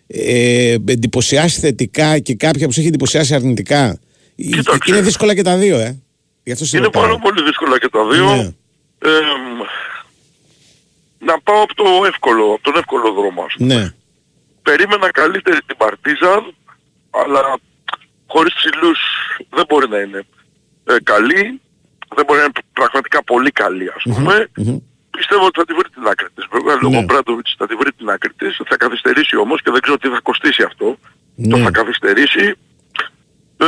ε, 0.07 0.75
εντυπωσιάσει 0.88 1.61
θετικά 1.61 2.18
και 2.18 2.35
κάποια 2.35 2.66
που 2.66 2.73
σε 2.73 2.79
έχει 2.81 2.88
εντυπωσιάσει 2.88 3.35
αρνητικά; 3.35 3.99
Κοίταξε. 4.37 4.79
Είναι 4.87 5.01
δύσκολα 5.01 5.35
και 5.35 5.42
τα 5.42 5.57
δύο, 5.57 5.79
ε. 5.79 6.03
Γι' 6.42 6.53
αυτό 6.53 6.64
σε 6.64 6.77
Είναι 6.77 6.87
ρωτάω. 6.87 7.03
πάρα 7.03 7.18
πολύ 7.18 7.42
δύσκολα 7.44 7.79
και 7.79 7.88
τα 7.88 8.07
δύο. 8.12 8.35
Ναι. 8.37 8.42
Ε, 8.42 9.09
να 11.25 11.41
πάω 11.41 11.63
από 11.63 11.75
το 11.75 11.85
εύκολο, 12.07 12.45
από 12.53 12.63
τον 12.63 12.77
εύκολο 12.77 13.13
δρόμο 13.13 13.43
ας 13.43 13.55
πούμε. 13.59 13.75
Ναι. 13.75 13.89
Περίμενα 14.63 15.11
καλύτερη 15.11 15.59
την 15.67 15.77
Παρτίζαν, 15.77 16.55
αλλά 17.11 17.59
χωρίς 18.27 18.55
ψηλούς 18.55 18.99
δεν 19.51 19.65
μπορεί 19.69 19.89
να 19.89 19.99
είναι 19.99 20.27
ε, 20.85 20.97
καλή. 21.03 21.61
Δεν 22.17 22.25
μπορεί 22.25 22.39
να 22.39 22.45
είναι 22.45 22.53
πραγματικά 22.73 23.25
πολύ 23.25 23.51
καλή 23.51 23.89
ας 23.97 24.03
πούμε. 24.03 24.49
Πιστεύω 25.11 25.45
ότι 25.47 25.59
θα 25.59 25.65
τη 25.65 25.73
βρει 25.73 25.89
την 25.91 26.07
άκρη 26.07 26.27
της. 26.35 26.47
Βέβαια 26.51 26.77
λόγω 26.83 26.95
Ναι. 26.95 27.03
Μπράντοβιτς 27.05 27.55
θα 27.59 27.67
τη 27.67 27.75
βρει 27.75 27.93
την 27.93 28.09
άκρη 28.11 28.33
της. 28.33 28.61
Θα 28.67 28.77
καθυστερήσει 28.77 29.37
όμως 29.37 29.63
και 29.63 29.71
δεν 29.71 29.81
ξέρω 29.81 29.97
τι 29.99 30.09
θα 30.09 30.21
κοστίσει 30.23 30.63
αυτό. 30.63 30.85
Το 31.51 31.57
Ναι. 31.57 31.63
θα 31.63 31.71
καθυστερήσει. 31.71 32.55
Ε, 33.57 33.67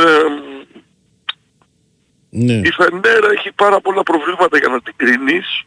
Ναι. 2.29 2.53
η 2.53 2.71
Φενέρα 2.71 3.29
έχει 3.37 3.51
πάρα 3.51 3.81
πολλά 3.81 4.03
προβλήματα 4.03 4.57
για 4.57 4.67
να 4.67 4.81
την 4.81 4.93
κρίνεις. 4.95 5.61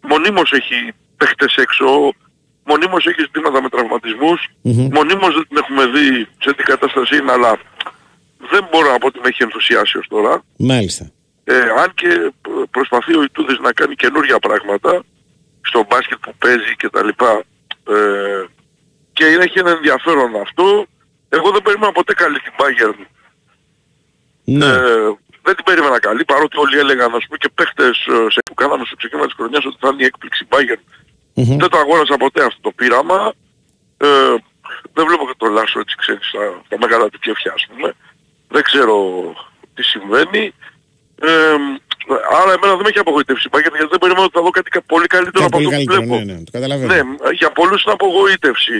Μονίμως 0.00 0.52
έχει 0.52 0.92
παίχτες 1.16 1.54
έξω, 1.56 2.12
μονίμως 2.64 3.06
έχει 3.06 3.20
ζητήματα 3.20 3.62
με 3.62 3.68
τραυματισμούς, 3.68 4.46
Μμμ. 4.62 4.88
μονίμως 4.92 5.34
δεν 5.34 5.46
την 5.48 5.56
έχουμε 5.56 5.86
δει 5.86 6.28
σε 6.38 6.54
τι 6.54 6.62
κατάσταση 6.62 7.16
είναι, 7.16 7.32
αλλά 7.32 7.58
δεν 8.50 8.66
μπορώ 8.70 8.90
να 8.90 8.98
πω 8.98 9.06
ότι 9.06 9.18
με 9.22 9.28
έχει 9.28 9.42
ενθουσιάσει 9.42 9.98
ως 9.98 10.06
τώρα. 10.08 10.42
Μάλιστα. 10.58 11.10
Ε, 11.44 11.58
αν 11.82 11.94
και 11.94 12.08
ε, 12.08 12.32
προσπαθεί 12.70 13.16
ο 13.16 13.22
Ιτούδης 13.22 13.58
να 13.58 13.72
κάνει 13.72 13.94
καινούργια 13.94 14.38
πράγματα 14.38 15.02
στο 15.60 15.84
μπάσκετ 15.88 16.18
που 16.18 16.34
παίζει 16.38 16.76
και 16.76 16.88
τα 16.88 17.04
λοιπά 17.04 17.42
ε, 17.88 18.44
και 19.12 19.24
έχει 19.24 19.58
ένα 19.58 19.70
ενδιαφέρον 19.70 20.36
αυτό. 20.40 20.86
Εγώ 21.28 21.50
δεν 21.50 21.62
περίμενα 21.62 21.92
ποτέ 21.92 22.14
καλή 22.14 22.38
την 22.40 22.52
Bayern 22.58 23.06
Ναι. 24.44 24.66
ε, 24.66 25.16
δεν 25.42 25.54
την 25.56 25.64
περίμενα 25.64 25.98
καλή, 25.98 26.24
παρότι 26.24 26.58
όλοι 26.58 26.78
έλεγαν 26.78 27.14
ας 27.14 27.24
πούμε 27.26 27.36
και 27.38 27.48
παίχτες 27.54 28.06
ε, 28.06 28.30
σε, 28.30 28.40
που 28.44 28.54
κάναμε 28.54 28.84
στο 28.84 28.96
ξεκίνημα 28.96 29.26
της 29.26 29.34
χρονιάς 29.34 29.64
ότι 29.64 29.76
θα 29.80 29.88
είναι 29.92 30.02
η 30.02 30.04
έκπληξη 30.04 30.46
Bayern. 30.48 30.82
Μμμ. 31.38 31.56
Δεν 31.62 31.68
το 31.68 31.78
αγόρασα 31.78 32.16
ποτέ 32.16 32.42
αυτό 32.44 32.60
το 32.60 32.70
πείραμα. 32.78 33.32
Ε, 33.98 34.06
δεν 34.96 35.04
βλέπω 35.08 35.24
και 35.28 35.34
το 35.36 35.46
Λάσο 35.46 35.78
έτσι 35.80 35.94
ξέρεις 36.02 36.26
στα, 36.28 36.44
στα 36.66 36.76
μεγάλα 36.80 37.08
του 37.08 37.18
κέφια 37.18 37.52
ας 37.56 37.66
πούμε. 37.68 37.88
Δεν 38.48 38.62
ξέρω 38.62 38.96
τι 39.74 39.82
συμβαίνει. 39.82 40.44
Ε, 41.22 41.28
άρα 42.40 42.52
εμένα 42.56 42.72
δεν 42.76 42.84
με 42.84 42.88
έχει 42.92 42.98
απογοητεύσει 42.98 43.46
η 43.48 43.50
Bayern 43.54 43.74
γιατί 43.78 43.90
δεν 43.94 43.98
περίμενα 44.02 44.24
ότι 44.28 44.36
θα 44.38 44.42
δω 44.42 44.50
κάτι 44.50 44.70
κα- 44.70 44.82
πολύ 44.92 45.06
καλύτερο 45.06 45.44
Κάτι 45.44 45.54
από 45.54 45.56
πολύ 45.62 45.74
αυτό 45.74 45.78
που 45.78 45.86
καλύτερο, 45.86 46.00
βλέπω. 46.18 46.24
ναι, 46.24 46.32
ναι, 46.38 46.44
το 46.44 46.50
καταλαβαίνω. 46.56 46.92
Ναι, 46.94 47.00
για 47.40 47.50
πολλούς 47.58 47.82
είναι 47.82 47.92
απογοήτευση. 47.92 48.78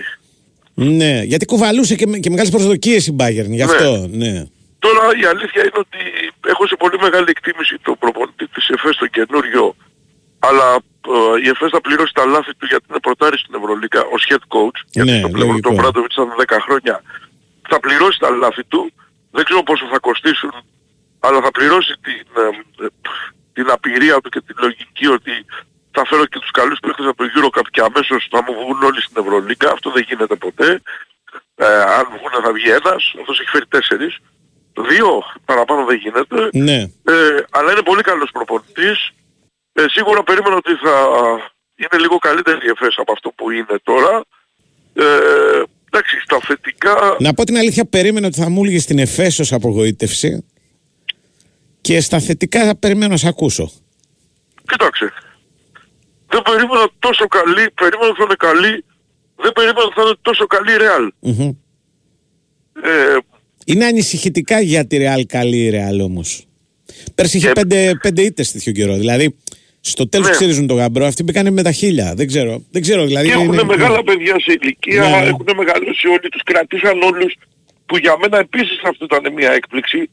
Ναι, 0.74 1.20
γιατί 1.30 1.44
κουβαλούσε 1.44 1.94
και, 1.94 2.06
με- 2.06 2.18
και 2.18 2.30
μεγάλες 2.30 2.50
προσδοκίες 2.50 3.06
η 3.06 3.16
Bayern, 3.20 3.50
γι' 3.58 3.64
Ναι. 3.64 3.64
αυτό, 3.64 4.06
ναι. 4.22 4.32
Τώρα 4.78 5.02
η 5.22 5.24
αλήθεια 5.32 5.60
είναι 5.62 5.80
ότι 5.86 5.98
έχω 6.46 6.66
σε 6.66 6.76
πολύ 6.76 6.98
μεγάλη 7.00 7.26
εκτίμηση 7.28 7.78
τον 7.82 7.96
προπονητή 7.98 8.46
της 8.48 8.68
ΕΦΕΣ 8.68 8.96
το 8.96 9.06
καινούριο 9.06 9.76
αλλά 10.48 10.68
ε, 11.36 11.44
η 11.44 11.48
ΕΦΕΣ 11.48 11.70
θα 11.70 11.80
πληρώσει 11.80 12.12
τα 12.14 12.24
λάθη 12.26 12.52
του 12.58 12.66
γιατί 12.66 12.84
είναι 12.90 13.00
πρωτάρι 13.00 13.38
στην 13.38 13.54
Ευρωλίκα 13.54 14.00
ως 14.14 14.26
head 14.28 14.44
coach 14.54 14.78
γιατί 14.90 15.10
Ναι, 15.10 15.18
στο 15.18 15.28
πλευρό 15.28 15.48
λογικό. 15.50 15.68
του 15.68 15.74
Μπράντοβιτς 15.74 16.14
ήταν 16.14 16.28
10 16.46 16.56
χρόνια 16.66 17.02
θα 17.68 17.80
πληρώσει 17.80 18.18
τα 18.18 18.30
λάθη 18.30 18.64
του 18.64 18.92
δεν 19.30 19.44
ξέρω 19.44 19.62
πόσο 19.62 19.86
θα 19.92 19.98
κοστίσουν 19.98 20.52
αλλά 21.20 21.40
θα 21.40 21.50
πληρώσει 21.50 21.92
την, 22.06 22.26
ε, 22.42 22.84
ε, 22.84 22.88
την 23.52 23.70
απειρία 23.70 24.20
του 24.20 24.28
και 24.28 24.40
την 24.40 24.56
λογική 24.58 25.06
ότι 25.06 25.32
θα 25.90 26.04
φέρω 26.06 26.26
και 26.26 26.38
τους 26.38 26.50
καλούς 26.50 26.78
παίκτες 26.82 27.06
από 27.06 27.16
το 27.24 27.28
EuroCup 27.34 27.66
και 27.70 27.80
αμέσως 27.80 28.26
θα 28.30 28.42
μου 28.42 28.52
βγουν 28.60 28.82
όλοι 28.82 29.00
στην 29.02 29.22
Ευρωλίκα 29.22 29.70
αυτό 29.70 29.90
δεν 29.90 30.04
γίνεται 30.08 30.36
ποτέ 30.36 30.82
ε, 31.54 31.66
αν 31.98 32.04
βγουν 32.16 32.42
θα 32.44 32.52
βγει 32.52 32.70
ένας 32.70 33.14
αυτός 33.20 33.40
έχει 33.40 33.48
φέρει 33.50 33.66
τέσσερις 33.66 34.18
δύο 34.88 35.22
παραπάνω 35.44 35.84
δεν 35.84 35.96
γίνεται 35.96 36.48
Ναι. 36.52 36.78
ε, 37.04 37.14
αλλά 37.50 37.72
είναι 37.72 37.82
πολύ 37.82 38.02
καλός 38.02 38.30
προπονητής. 38.32 39.10
Ε, 39.78 39.84
σίγουρα 39.88 40.22
περίμενα 40.22 40.56
ότι 40.56 40.74
θα 40.84 40.96
είναι 41.76 42.00
λίγο 42.02 42.16
καλύτερη 42.18 42.58
η 42.66 42.68
ΕΦΕΣ 42.68 42.94
από 42.98 43.12
αυτό 43.12 43.30
που 43.30 43.50
είναι 43.50 43.76
τώρα. 43.82 44.24
Ε, 44.94 45.04
εντάξει, 45.90 46.20
στα 46.24 46.38
θετικά... 46.40 47.16
Να 47.18 47.34
πω 47.34 47.44
την 47.44 47.56
αλήθεια, 47.56 47.84
περίμενα 47.84 48.26
ότι 48.26 48.40
θα 48.40 48.48
μου 48.48 48.62
έλεγες 48.62 48.82
στην 48.82 48.98
Εφέσο 48.98 49.42
ως 49.42 49.52
απογοήτευση 49.52 50.44
και 51.80 52.00
στα 52.00 52.20
θετικά 52.20 52.64
θα 52.64 52.76
περιμένω 52.76 53.10
να 53.10 53.16
σε 53.16 53.28
ακούσω. 53.28 53.70
Κοίταξε. 54.68 55.12
Δεν 56.28 56.42
περίμενα 56.42 56.88
τόσο 56.98 57.26
καλή, 57.26 57.70
περίμενα 57.70 58.08
ότι 58.08 58.18
θα 58.18 58.24
είναι 58.24 58.34
καλή. 58.38 58.84
Δεν 59.36 59.52
περίμενα 59.52 59.84
ότι 59.84 59.94
θα 59.94 60.02
είναι 60.02 60.16
τόσο 60.22 60.46
καλή 60.46 60.72
η 60.72 60.76
Real. 60.78 61.08
Μμμ. 61.20 61.50
Ε, 62.82 63.16
Είναι 63.64 63.84
ανησυχητικά 63.84 64.60
για 64.60 64.86
τη 64.86 64.98
Real 65.00 65.22
καλή 65.26 65.56
η 65.56 65.70
Real 65.74 66.04
όμως. 66.04 66.46
Πέρσι 67.14 67.36
είχε 67.36 67.52
πέντε, 67.52 67.98
πέντε 68.02 68.22
ήττες 68.22 68.52
τέτοιο 68.52 68.72
καιρό. 68.72 68.96
Δηλαδή, 68.96 69.36
στο 69.92 70.08
τέλος 70.08 70.26
Ναι. 70.26 70.32
ξυρίζουν 70.32 70.66
τον 70.66 70.76
γαμπρό, 70.76 71.04
αυτοί 71.06 71.22
μπήκανε 71.22 71.50
με 71.50 71.62
τα 71.62 71.72
χίλια. 71.72 72.14
Δεν 72.16 72.26
ξέρω. 72.26 72.62
Δεν 72.70 72.82
ξέρω 72.82 73.04
δηλαδή. 73.06 73.26
και 73.26 73.32
έχουν 73.32 73.52
είναι- 73.52 73.62
μεγάλα 73.62 74.02
παιδιά 74.02 74.34
σε 74.40 74.52
ηλικία, 74.60 75.00
Ναι, 75.02 75.08
ναι. 75.08 75.26
έχουν 75.26 75.46
μεγαλώσει 75.56 76.06
όλοι, 76.08 76.28
τους 76.32 76.42
κρατήσαν 76.42 77.02
όλους, 77.02 77.34
που 77.86 77.96
για 77.96 78.16
μένα 78.20 78.38
επίσης 78.38 78.78
αυτό 78.84 79.04
ήταν 79.04 79.32
μια 79.32 79.52
έκπληξη. 79.52 80.10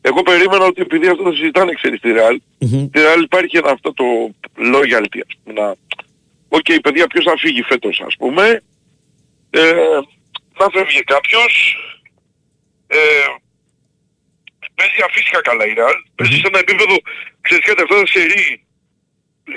Εγώ 0.00 0.22
περίμενα 0.22 0.64
ότι 0.64 0.80
επειδή 0.82 1.06
αυτό 1.08 1.22
το 1.22 1.32
συζητάνε, 1.32 1.72
ξέρεις, 1.72 1.98
στη 1.98 2.10
Real, 2.16 2.36
Μμμ. 2.58 2.86
στη 2.88 2.98
Real 3.04 3.22
υπάρχει 3.22 3.56
ένα 3.56 3.70
αυτό 3.70 3.92
το 3.94 4.04
loyalty, 4.74 5.18
ας 5.28 5.34
πούμε, 5.44 5.60
να... 5.60 5.74
Οκ, 6.48 6.68
παιδιά, 6.82 7.06
ποιος 7.06 7.24
θα 7.24 7.34
φύγει 7.38 7.62
φέτος, 7.62 8.02
ας 8.06 8.14
πούμε. 8.18 8.62
Ε, 9.50 9.60
να 10.58 10.66
φεύγει 10.72 11.02
κάποιος. 11.14 11.52
Ε, 12.86 12.98
παίζει 14.74 15.00
αφύσικα 15.08 15.40
καλά 15.40 15.64
η 15.66 15.72
Real. 15.78 15.96
Παίζει 16.14 16.36
σε 16.40 16.46
ένα 16.50 16.58
επίπεδο, 16.58 16.94
ξέρεις 17.40 17.64
κάτι, 17.64 17.82
αυτό 17.82 17.94
το 18.00 18.06
σερί. 18.06 18.63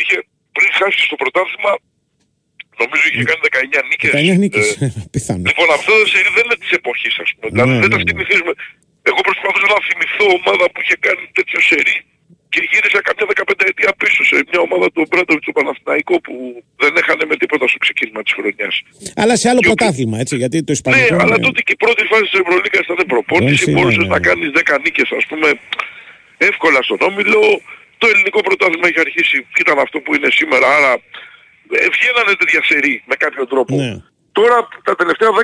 Είχε, 0.01 0.17
πριν 0.55 0.69
χάσει 0.79 0.99
στο 1.07 1.15
πρωτάθλημα, 1.21 1.71
νομίζω 2.81 3.03
είχε 3.09 3.23
κάνει 3.29 3.41
19 3.57 3.81
νίκες. 3.89 4.11
19 4.13 4.37
νίκες. 4.43 4.65
Ε, 4.83 4.87
Πιθανό. 5.15 5.43
Λοιπόν, 5.49 5.67
αυτό 5.77 5.91
το 5.99 6.05
σερί 6.13 6.29
δεν 6.37 6.43
είναι 6.47 6.57
της 6.63 6.71
εποχής, 6.79 7.13
ας 7.23 7.29
πούμε. 7.33 7.47
Δηλαδή 7.53 7.71
Ναι, 7.73 7.79
δεν 7.83 7.89
τα 7.93 7.97
ναι, 7.97 8.03
ναι. 8.03 8.09
θυμηθίζουμε. 8.11 8.53
Εγώ 9.09 9.19
προσπαθούσα 9.27 9.67
να 9.75 9.79
θυμηθώ 9.87 10.25
ομάδα 10.39 10.65
που 10.71 10.79
είχε 10.83 10.95
κάνει 11.07 11.23
τέτοιο 11.37 11.59
σερί 11.69 11.95
και 12.53 12.61
γύρισα 12.71 12.99
κάποια 13.07 13.25
15 13.41 13.65
ετία 13.71 13.91
πίσω 14.01 14.21
σε 14.29 14.35
μια 14.49 14.59
ομάδα 14.67 14.87
του 14.93 15.01
Μπράντοβιτ 15.09 15.43
του 15.47 15.53
Παναθηναϊκό 15.57 16.15
που 16.25 16.33
δεν 16.81 16.93
έχανε 17.01 17.23
με 17.31 17.35
τίποτα 17.41 17.65
στο 17.71 17.77
ξεκίνημα 17.85 18.21
της 18.25 18.33
χρονιάς. 18.37 18.75
Αλλά 19.21 19.33
σε 19.41 19.45
άλλο 19.51 19.61
πρωτάθλημα, 19.69 20.17
έτσι. 20.23 20.35
Γιατί 20.41 20.57
το 20.57 20.63
Ναι, 20.71 20.77
Ισπανικό. 20.77 21.15
αλλά 21.23 21.35
είναι- 21.35 21.45
τότε 21.47 21.59
και 21.65 21.73
η 21.77 21.81
πρώτη 21.85 22.03
φάση 22.11 22.25
της 22.29 22.39
Ευρωλίκας 22.43 22.83
ήταν 22.93 23.05
προπόνηση, 23.13 23.53
Έτσι, 23.53 23.65
ναι, 23.71 23.75
μπορούσες 23.77 24.05
ναι. 24.07 24.13
να 24.15 24.19
κάνεις 24.27 24.49
10 24.59 24.77
νίκες 24.83 25.07
ας 25.19 25.25
πούμε 25.29 25.47
εύκολα 26.49 26.79
στον 26.87 26.97
Όμιλο. 27.09 27.41
Το 27.97 28.07
ελληνικό 28.07 28.39
πρωτάθλημα 28.41 28.87
έχει 28.87 28.99
αρχίσει 28.99 29.37
και 29.53 29.61
ήταν 29.65 29.79
αυτό 29.79 29.99
που 29.99 30.15
είναι 30.15 30.29
σήμερα, 30.31 30.67
άρα 30.77 30.91
ε, 31.71 31.87
βγαίνανε 31.95 32.33
τέτοια 32.39 32.63
σερί 32.63 33.03
με 33.07 33.15
κάποιο 33.15 33.47
τρόπο. 33.47 33.75
Ναι. 33.75 33.91
Τώρα 34.31 34.67
τα 34.83 34.95
τελευταία 34.95 35.29
10-15 35.29 35.35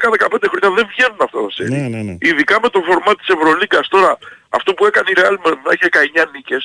χρόνια 0.51 0.69
δεν 0.77 0.85
βγαίνουν 0.93 1.17
αυτά 1.27 1.39
τα 1.45 1.49
σερί. 1.57 1.71
Ναι, 1.71 1.87
ναι, 1.93 2.01
ναι. 2.07 2.15
Ειδικά 2.19 2.55
με 2.63 2.69
το 2.69 2.79
φορμά 2.87 3.15
της 3.15 3.27
Ευρωλίκας 3.27 3.87
τώρα, 3.87 4.17
αυτό 4.49 4.73
που 4.73 4.85
έκανε 4.85 5.07
η 5.11 5.13
Real 5.17 5.35
με- 5.43 5.59
να 5.65 5.69
έχει 5.75 5.83
19 5.89 6.25
νίκες, 6.33 6.63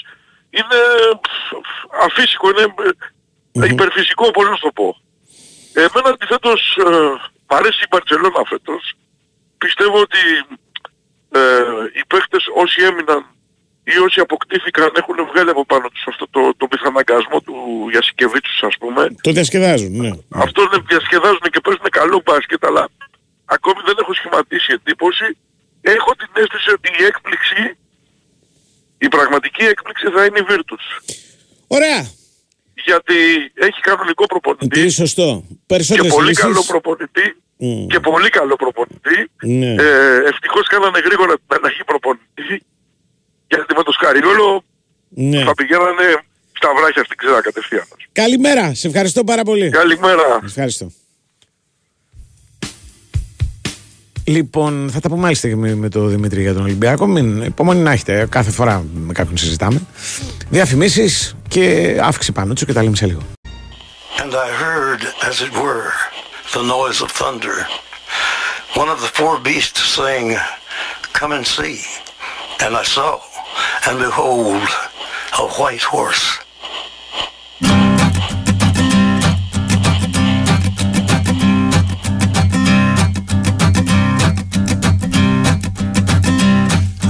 είναι 0.51 0.79
πφ, 1.23 1.33
αφύσικο, 2.05 2.47
είναι 2.51 2.67
ε, 3.65 3.67
υπερφυσικό, 3.75 4.31
πώς 4.31 4.49
να 4.49 4.55
σου 4.55 4.61
το 4.63 4.73
πω. 4.73 4.97
Εμένα 5.75 6.09
αντιθέτως, 6.15 6.77
ε, 6.77 6.91
μ' 7.49 7.55
αρέσει 7.55 7.81
η 7.85 7.87
Μπαρτσελώνα 7.91 8.43
φέτος. 8.49 8.93
Πιστεύω 9.59 10.01
ότι 10.01 10.19
ε, 11.33 11.41
οι 11.99 12.03
παίχτες 12.07 12.45
όσοι 12.55 12.83
έμειναν 12.83 13.27
ή 13.95 13.97
όσοι 14.07 14.21
αποκτήθηκαν 14.21 14.91
έχουν 15.03 15.17
βγάλει 15.31 15.51
από 15.51 15.65
πάνω 15.73 15.87
τους 15.93 16.05
αυτό 16.13 16.25
το, 16.35 16.41
το 16.57 16.67
πιθαναγκασμό 16.67 17.39
του 17.47 17.55
Γιασικεβίτσους 17.91 18.63
ας 18.63 18.77
πούμε. 18.81 19.01
Το 19.27 19.31
διασκεδάζουν, 19.33 19.93
ναι. 20.03 20.11
Αυτό 20.45 20.61
είναι, 20.63 20.79
διασκεδάζουν 20.89 21.47
και 21.53 21.61
παίζουν 21.65 21.87
καλό 21.91 22.23
μπάσκετ, 22.25 22.65
αλλά 22.69 22.89
ακόμη 23.45 23.81
δεν 23.89 23.97
έχω 24.03 24.13
σχηματίσει 24.15 24.71
εντύπωση. 24.79 25.27
Έχω 25.81 26.11
την 26.21 26.29
αίσθηση 26.41 26.71
ότι 26.77 26.89
η 27.01 27.05
έκπληξη, 27.11 27.61
η 28.99 29.09
πραγματική 29.09 29.65
έκπληξη 29.73 30.07
θα 30.15 30.25
είναι 30.25 30.39
η 30.39 30.47
Virtus. 30.51 30.85
Ωραία. 31.67 32.01
Γιατί 32.85 33.17
έχει 33.55 33.81
κανονικό 33.81 34.27
προπονητή 34.27 34.69
Τι 34.83 34.89
σωστό. 34.89 35.45
και 35.49 35.55
Περισσότερες 35.67 36.13
πολύ 36.13 36.29
λύσεις. 36.29 36.43
καλό 36.45 36.65
προπονητή 36.67 37.27
Μμ. 37.57 37.87
και 37.87 38.01
πολύ 38.01 38.29
καλό 38.29 38.57
προπονητή. 38.57 39.31
Ναι. 39.43 39.73
Ε, 39.83 40.17
ευτυχώς 40.31 40.67
κάνανε 40.67 40.99
γρήγορα 40.99 41.35
την 41.35 41.47
αλλαγή 41.57 41.85
προπονητή 41.85 42.38
γιατί 44.13 44.27
με 44.27 44.33
το 44.35 44.39
Σκαριόλο 44.39 44.65
Ναι. 45.09 45.43
θα 45.45 45.55
πηγαίνανε 45.55 46.07
στα 46.53 46.69
βράχια 46.81 47.05
στην 47.05 47.17
ξέρα 47.17 47.41
κατευθείαν. 47.43 47.85
Καλημέρα. 48.13 48.75
Σε 48.75 48.87
ευχαριστώ 48.87 49.25
πάρα 49.25 49.43
πολύ. 49.43 49.71
Καλημέρα. 49.71 50.41
Ευχαριστώ. 50.45 50.91
Λοιπόν, 54.25 54.91
θα 54.93 55.01
τα 55.01 55.09
πούμε 55.09 55.27
άλλη 55.27 55.35
στιγμή 55.37 55.75
με 55.75 55.89
τον 55.89 56.09
Δημήτρη 56.11 56.41
για 56.41 56.55
τον 56.55 56.63
Ολυμπιακό. 56.63 57.07
Μην 57.07 57.43
υπομονή 57.43 57.81
να 57.81 57.93
έχετε. 57.93 58.27
Κάθε 58.31 58.51
φορά 58.51 58.85
με 58.95 59.13
κάποιον 59.13 59.37
συζητάμε. 59.37 59.81
Διαφημίσεις 60.51 61.37
και 61.49 61.97
αύξηση 62.03 62.33
πανούτσου 62.33 62.67
και 62.67 62.73
τα 62.73 62.83
λέμε 62.83 62.97
σε 62.97 63.07
λίγο. 63.07 63.21
And 64.23 64.33
I 64.35 64.49
heard, 64.65 65.01
as 65.31 65.37
it 65.47 65.53
were, 65.65 65.87
the 66.57 66.63
noise 66.77 66.99
of 67.05 67.11
thunder. 67.23 67.57
One 68.83 68.89
of 68.95 68.99
the 69.05 69.11
four 69.19 69.35
beasts 69.49 69.81
saying, 69.99 70.29
Come 71.21 71.33
and 71.39 71.47
see. 71.57 71.79
And 72.65 72.73
I 72.83 72.85
saw, 72.97 73.09
and 73.89 73.99
behold, 74.01 74.69
a 75.39 75.49
white 75.57 75.81
horse. 75.81 76.39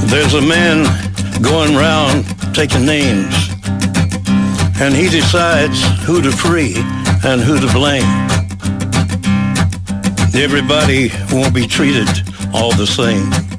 There's 0.06 0.34
a 0.34 0.40
man 0.40 0.84
going 1.42 1.74
round 1.74 2.24
taking 2.54 2.86
names, 2.86 3.34
and 4.80 4.94
he 4.94 5.08
decides 5.08 5.82
who 6.04 6.22
to 6.22 6.30
free 6.30 6.74
and 7.24 7.40
who 7.40 7.58
to 7.58 7.72
blame. 7.72 8.06
Everybody 10.32 11.10
won't 11.32 11.52
be 11.52 11.66
treated 11.66 12.08
all 12.54 12.72
the 12.72 12.86
same. 12.86 13.57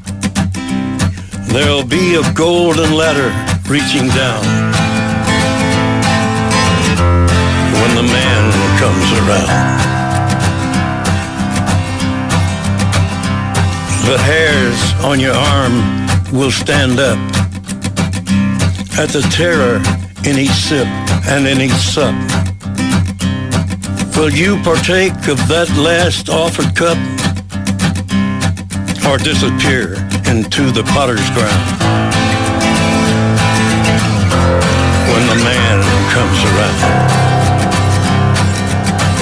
There'll 1.51 1.83
be 1.83 2.13
a 2.15 2.33
golden 2.33 2.93
ladder 2.93 3.33
reaching 3.67 4.07
down 4.09 4.43
when 7.73 7.95
the 7.95 8.03
man 8.03 8.51
comes 8.77 9.11
around. 9.19 9.79
The 14.05 14.17
hairs 14.19 14.79
on 15.03 15.19
your 15.19 15.33
arm 15.33 15.73
will 16.31 16.51
stand 16.51 16.99
up 16.99 17.17
at 18.99 19.09
the 19.09 19.21
terror 19.31 19.81
in 20.29 20.37
each 20.37 20.51
sip 20.51 20.87
and 21.27 21.47
in 21.47 21.61
each 21.61 21.71
sup. 21.71 22.13
Will 24.15 24.29
you 24.29 24.61
partake 24.61 25.27
of 25.27 25.39
that 25.47 25.69
last 25.77 26.29
offered 26.29 26.75
cup 26.75 26.97
or 29.09 29.17
disappear 29.17 29.95
into 30.29 30.69
the 30.69 30.83
potter's 30.93 31.25
ground 31.33 31.65
when 35.09 35.23
the 35.25 35.39
man 35.41 35.81
comes 36.13 36.39
around? 36.53 36.79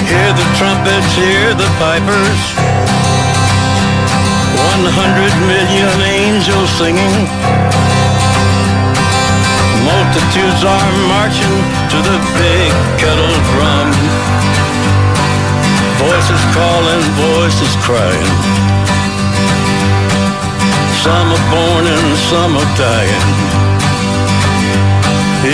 Hear 0.04 0.30
the 0.36 0.48
trumpets, 0.60 1.10
hear 1.16 1.56
the 1.56 1.68
pipers. 1.80 2.40
One 4.68 4.84
hundred 4.92 5.32
million 5.48 5.96
angels 6.04 6.68
singing. 6.76 7.24
Multitudes 9.88 10.60
are 10.60 10.92
marching 11.08 11.56
to 11.88 11.98
the 12.04 12.18
big 12.36 12.72
kettle 13.00 13.36
drum. 13.56 13.88
Voices 16.04 16.42
calling, 16.52 17.04
voices 17.16 17.72
crying. 17.80 18.77
Some 21.08 21.30
are 21.36 21.46
born 21.54 21.84
and 21.94 22.08
some 22.30 22.54
are 22.62 22.72
dying. 22.76 23.28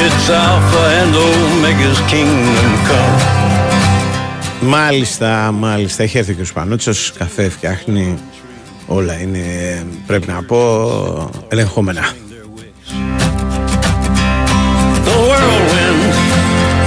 It's 0.02 0.26
Alpha 0.46 0.82
and 1.00 1.14
Omega's 1.14 2.00
kingdom 2.12 2.70
come. 2.88 3.20
Μάλιστα, 4.60 5.52
μάλιστα. 5.52 6.02
Έχει 6.02 6.18
έρθει 6.18 6.34
και 6.34 6.40
ο 6.40 6.44
Σπανούτσος, 6.44 7.12
καφέ 7.18 7.48
φτιάχνει. 7.48 8.18
Όλα 8.86 9.20
είναι, 9.20 9.40
πρέπει 10.06 10.26
να 10.28 10.42
πω, 10.42 11.30
ελεγχόμενα. 11.48 12.02
The 15.04 15.16
whirlwind 15.28 16.14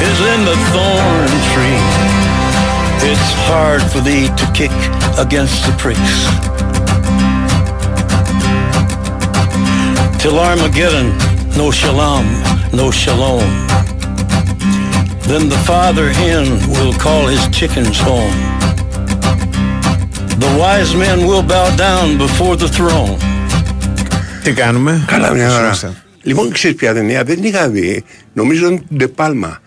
is 0.09 0.19
in 0.33 0.39
the 0.49 0.57
thorn 0.71 1.29
tree. 1.53 1.81
It's 3.11 3.31
hard 3.49 3.81
for 3.91 4.01
thee 4.07 4.27
to 4.39 4.45
kick 4.59 4.75
against 5.25 5.57
the 5.65 5.73
pricks. 5.83 6.15
Till 10.21 10.39
Armageddon, 10.39 11.07
no 11.61 11.67
shalom, 11.79 12.25
no 12.79 12.85
shalom. 13.01 13.49
Then 15.29 15.43
the 15.53 15.61
father 15.69 16.07
hen 16.21 16.45
will 16.75 16.93
call 17.05 17.23
his 17.33 17.43
chickens 17.57 17.97
home. 18.09 18.37
The 20.43 20.51
wise 20.61 20.91
men 21.03 21.19
will 21.29 21.43
bow 21.53 21.67
down 21.85 22.17
before 22.17 22.55
the 22.55 22.67
throne. 22.77 23.17
Τι 24.43 24.53
κάνουμε, 24.53 25.03
Καλά, 25.07 25.33
μια 25.33 25.51
ώρα. 25.53 25.63
Είμαστε. 25.63 25.91
Λοιπόν, 26.21 26.51
ξέρεις 26.51 26.77
ποια 26.77 26.93
ταινία; 26.93 27.23
Δεν 27.23 27.35
την 27.35 27.43
είχα 27.43 27.69
δει. 27.69 28.03
Νομίζω 28.33 28.67
είναι 28.67 28.77
του 28.77 28.95
Ντεπάλμα. 28.95 29.59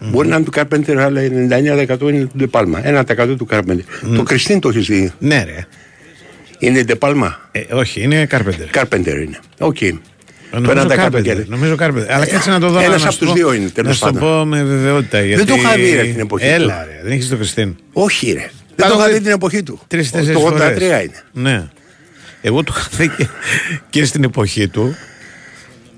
Μπορεί 0.00 0.28
να 0.28 0.34
είναι 0.36 0.44
του 0.44 0.50
Κάρπεντερ, 0.50 0.98
αλλά 0.98 1.20
99% 1.20 2.00
είναι 2.00 2.24
του 2.24 2.36
Ντεπάλμα. 2.36 2.80
1% 2.84 3.34
του 3.36 3.46
Κάρπεντερ. 3.46 3.84
Το 4.16 4.22
Κριστίν 4.22 4.60
το 4.60 4.68
έχεις 4.68 4.86
δει; 4.86 5.12
Ναι, 5.18 5.44
ρε. 5.44 5.66
Είναι 6.58 6.82
Ντεπάλμα. 6.82 7.40
Ε, 7.52 7.60
όχι, 7.74 8.00
είναι 8.02 8.26
Κάρπεντερ. 8.26 8.66
Κάρπεντερ 8.68 9.18
είναι. 9.20 9.38
Οκ. 9.58 9.76
Το 10.50 10.60
Νομίζω 10.60 10.86
1% 10.86 10.96
Κάρπεντερ. 10.96 11.36
και- 11.36 11.44
Νομίζω 11.48 11.74
Κάρπεντερ. 11.76 12.12
Αλλά 12.14 12.26
κάτσε 12.26 12.50
να 12.50 12.60
το 12.60 12.68
δω. 12.70 12.78
Ένας 12.80 13.02
να 13.02 13.08
από 13.08 13.12
σου 13.12 13.18
τους 13.18 13.26
πω- 13.28 13.34
δύο 13.34 13.52
είναι, 13.52 13.68
τέλος 13.68 13.88
Να 13.88 13.94
σου 14.08 14.12
το 14.14 14.20
πάντων. 14.20 14.38
πω 14.40 14.44
με 14.44 14.62
βεβαιότητα. 14.62 15.20
Γιατί... 15.22 15.44
το 15.44 15.54
είχα 15.54 15.74
δει, 15.74 15.90
ρε, 15.94 16.02
την 16.04 16.20
εποχή 16.20 16.46
Έλα, 16.46 16.80
του. 16.82 16.88
ρε. 16.90 17.00
Δεν 17.02 17.12
έχεις 17.12 17.28
το 17.28 17.36
Christine. 17.36 17.76
Όχι, 17.92 18.32
ρε. 18.32 18.40
Τα 18.40 18.48
Δεν 18.76 18.86
το 18.86 18.92
έχω 18.92 18.98
είχα 18.98 19.06
δει 19.08 19.14
δει 19.14 19.20
την 19.24 19.30
εποχή 19.32 19.62
του. 19.62 19.80
Τρεις-τέσσερις 19.86 20.32
Το 20.32 20.40
83 20.46 20.54
φορές. 20.58 20.78
είναι. 21.04 21.22
Ναι. 21.32 21.68
Εγώ 22.40 22.62
το 22.64 22.74
είχα 22.76 22.88
δει 22.96 23.08
και, 23.08 23.26
και 23.90 24.04
στην 24.04 24.24
εποχή 24.24 24.68
του. 24.68 24.96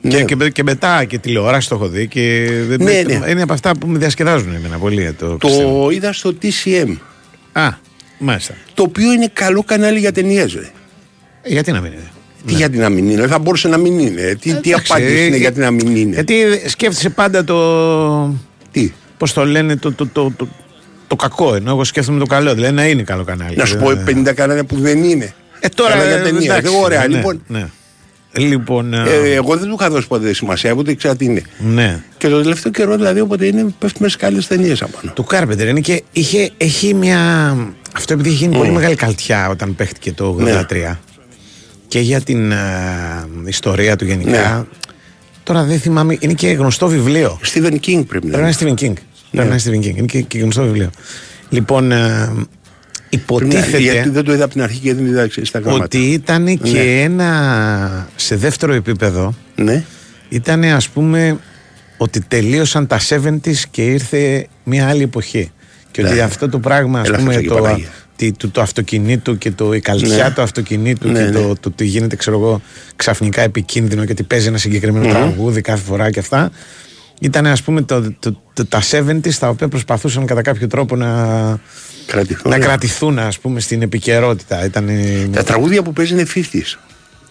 Ναι. 0.01 0.11
Και, 0.11 0.25
και, 0.25 0.37
με- 0.37 0.49
και 0.51 0.63
μετά 0.63 1.05
και 1.05 1.19
τηλεόραση 1.19 1.69
το 1.69 1.75
έχω 1.75 1.89
δει. 1.89 2.07
Και 2.09 2.49
δεν- 2.69 2.83
Ναι, 2.83 3.03
με- 3.07 3.19
ναι. 3.19 3.31
Είναι 3.31 3.43
από 3.43 3.53
αυτά 3.53 3.77
που 3.79 3.87
με 3.87 3.99
διασκεδάζουν 3.99 4.55
εμένα 4.55 4.77
πολύ. 4.79 5.05
ε, 5.05 5.13
Το, 5.13 5.37
Christine. 5.37 5.63
Το 5.65 5.89
είδα 5.91 6.13
στο 6.13 6.35
TCM. 6.43 6.97
Α, 7.53 7.69
μάλιστα. 8.21 8.55
Το 8.75 8.83
οποίο 8.83 9.13
είναι 9.13 9.31
καλό 9.33 9.63
κανάλι 9.63 9.99
για 9.99 10.13
ταινίες. 10.13 10.55
Ε, 10.55 10.71
γιατί 11.45 11.73
να 11.73 11.81
μην 11.81 11.93
είναι; 11.93 12.11
Τι 12.47 12.55
γιατί 12.55 12.79
να 12.79 12.89
μην 12.89 13.09
είναι, 13.11 13.27
θα 13.27 13.39
μπορούσε 13.39 13.69
να 13.69 13.77
μην 13.77 13.99
είναι. 13.99 14.23
Τι, 14.23 14.37
τι 14.39 14.51
Ναι. 14.51 14.59
Εντάξει, 14.65 14.93
απάντηση 14.93 15.15
ε, 15.15 15.25
είναι 15.25 15.37
ε, 15.37 15.39
γιατί 15.39 15.61
να 15.61 15.71
μην 15.71 15.97
είναι; 15.97 16.15
Γιατί 16.15 16.35
σκέφτεσαι 16.67 17.11
πάντα 17.11 17.45
το. 17.45 18.35
Τι; 18.71 18.93
Πώς 19.19 19.33
το 19.33 19.45
λένε, 19.47 19.77
το, 19.77 19.93
το, 19.93 20.07
το, 20.07 20.33
το, 20.37 20.49
το 21.07 21.17
κακό. 21.17 21.55
Ενώ 21.55 21.71
εγώ 21.71 21.85
σκέφτομαι 21.85 22.19
το 22.19 22.27
καλό. 22.27 22.55
Δηλαδή 22.55 22.75
να 22.75 22.87
είναι 22.87 23.03
καλό 23.03 23.25
κανάλι. 23.25 23.57
Να 23.57 23.65
σου 23.65 23.79
Δεν- 23.79 24.05
πω 24.05 24.31
50 24.31 24.35
κανάλια 24.35 24.65
που 24.65 24.77
δεν 24.77 25.05
είναι. 25.05 25.35
Ε, 25.61 25.69
τώρα. 25.69 25.91
Καλά 25.93 26.05
για 26.05 26.17
ε, 26.17 26.23
ταινία. 26.23 26.41
εντάξει, 26.55 26.63
Δεν 26.73 26.83
ωραία. 26.83 27.09
ναι, 27.09 27.17
Λοιπόν, 27.17 27.43
ναι. 27.47 27.67
Λοιπόν. 28.33 28.95
ε, 28.95 29.03
ε, 29.09 29.35
εγώ 29.35 29.57
δεν 29.57 29.69
του 29.69 29.77
είχα 29.81 29.91
δώσει 29.91 30.07
ποτέ 30.07 30.33
σημασία, 30.35 30.73
ούτε 30.73 30.91
ήξερα 30.91 31.17
τι 31.17 31.25
είναι. 31.25 31.43
ναι. 31.59 32.03
Και 32.19 32.29
το 32.29 32.43
τελευταίο 32.43 32.73
καιρό 32.73 32.97
δηλαδή 32.97 33.21
όποτε 33.21 33.47
είναι 33.47 33.75
πέφτουμε 33.79 34.09
σε 34.09 34.17
καλέ 34.17 34.41
ταινίες 34.41 34.83
απάνω. 34.83 35.13
Του 35.15 35.25
Κάρπεντερ 35.25 35.69
είναι 35.69 35.81
και 35.81 36.03
είχε, 36.13 36.51
έχει 36.57 36.95
μια. 36.95 37.55
Αυτό 37.95 38.13
επειδή 38.13 38.29
είχε 38.29 38.45
γίνει 38.45 38.57
πολύ 38.57 38.71
μεγάλη 38.71 38.95
καλτιά 38.95 39.49
όταν 39.49 39.75
παίχτηκε 39.75 40.13
το 40.13 40.37
83 40.71 40.97
και 41.89 42.01
για 42.01 42.21
την 42.21 42.53
ε, 42.53 42.57
ιστορία 43.47 43.97
του 43.97 44.05
γενικά. 44.05 44.31
Ναι. 44.57 44.65
Τώρα 45.43 45.65
δεν 45.65 45.79
θυμάμαι, 45.81 46.17
είναι 46.21 46.33
και 46.33 46.49
γνωστό 46.51 46.89
βιβλίο. 46.89 47.39
Stephen 47.45 47.73
King 47.73 48.05
πρέπει 48.07 48.27
να 48.27 48.37
Πρέπει 48.37 48.37
να 48.37 48.39
είναι. 48.39 48.49
είναι 48.61 48.75
Stephen 48.75 48.83
King. 48.83 48.93
Πρέπει 49.31 49.49
να 49.49 49.55
είναι 49.55 49.61
Stephen 49.65 49.79
King. 49.91 49.97
Είναι 49.97 50.07
και, 50.07 50.21
και 50.21 50.39
γνωστό 50.39 50.63
βιβλίο. 50.63 50.91
Λοιπόν, 51.49 51.93
ε, 51.93 51.97
Πρέπει 51.97 52.35
να- 52.37 52.47
υποτίθεται 53.09 53.79
Γιατί 53.79 54.09
δεν 54.09 54.25
το 54.25 54.33
είδα 54.33 54.45
από 54.45 54.53
την 54.53 54.63
αρχή 54.63 54.79
και 54.79 54.95
δεν 54.95 55.07
είδα 55.07 55.29
ξέρεις, 55.29 55.49
στα 55.49 55.59
γράμματα. 55.59 55.85
ότι 55.85 55.99
ήταν 55.99 56.59
και 56.63 56.71
Ναι. 56.73 57.03
ένα 57.03 58.09
σε 58.17 58.37
δεύτερο 58.37 58.73
επίπεδο 58.73 59.35
Ναι. 59.55 59.85
ήταν 60.29 60.65
ας 60.65 60.89
πούμε 60.89 61.39
ότι 61.97 62.21
τελείωσαν 62.21 62.87
τα 62.87 62.99
70s 62.99 63.57
και 63.71 63.83
ήρθε 63.87 64.47
μια 64.65 64.89
άλλη 64.89 65.03
εποχή 65.03 65.51
και 65.91 66.05
ότι 66.05 66.15
Ναι. 66.15 66.21
αυτό 66.21 66.49
το 66.49 66.59
πράγμα 66.59 67.01
ας 67.01 67.09
Έλα, 67.09 67.17
πούμε 67.19 67.33
Χριστέ 67.33 67.49
και 67.49 67.55
το, 67.57 67.63
Παναγία. 67.63 67.89
τι- 68.17 68.33
του, 68.33 68.51
το 68.51 68.61
αυτοκινήτου 68.61 69.39
και 69.39 69.51
το, 69.51 69.73
η 69.75 69.81
καλτιά 69.81 70.25
Ναι. 70.25 70.31
του 70.35 70.43
αυτοκινήτου 70.43 71.09
Ναι, 71.09 71.19
και 71.19 71.25
ναι. 71.25 71.31
το, 71.31 71.55
το 71.61 71.71
τι 71.71 71.85
γίνεται 71.85 72.17
ξέρω 72.17 72.37
εγώ 72.39 72.61
ξαφνικά 72.97 73.41
επικίνδυνο 73.43 74.05
και 74.05 74.13
ότι 74.13 74.23
παίζει 74.23 74.47
ένα 74.47 74.59
συγκεκριμένο 74.59 75.05
Μμμ. 75.07 75.13
τραγούδι 75.13 75.61
κάθε 75.61 75.83
φορά 75.85 76.11
και 76.11 76.19
αυτά 76.19 76.51
ήταν 77.21 77.47
ας 77.47 77.63
πούμε 77.63 77.83
το, 77.83 78.13
το, 78.19 78.37
το- 78.53 78.67
τα 78.67 78.81
70s 78.91 79.35
τα 79.39 79.49
οποία 79.49 79.69
προσπαθούσαν 79.69 80.27
κατά 80.27 80.43
κάποιο 80.43 80.67
τρόπο 80.67 80.97
να, 80.97 81.59
Κρατηθούν. 82.07 82.51
να 82.51 82.59
κρατηθούν 82.59 83.19
ας 83.19 83.39
πούμε 83.39 83.61
στην 83.61 83.83
επικαιρότητα 83.83 84.65
ήταν 84.65 84.89
Τα 85.33 85.43
τραγούδια 85.43 85.83
που 85.83 85.93
παίζει 85.93 86.13
είναι 86.13 86.27
50s. 86.35 86.79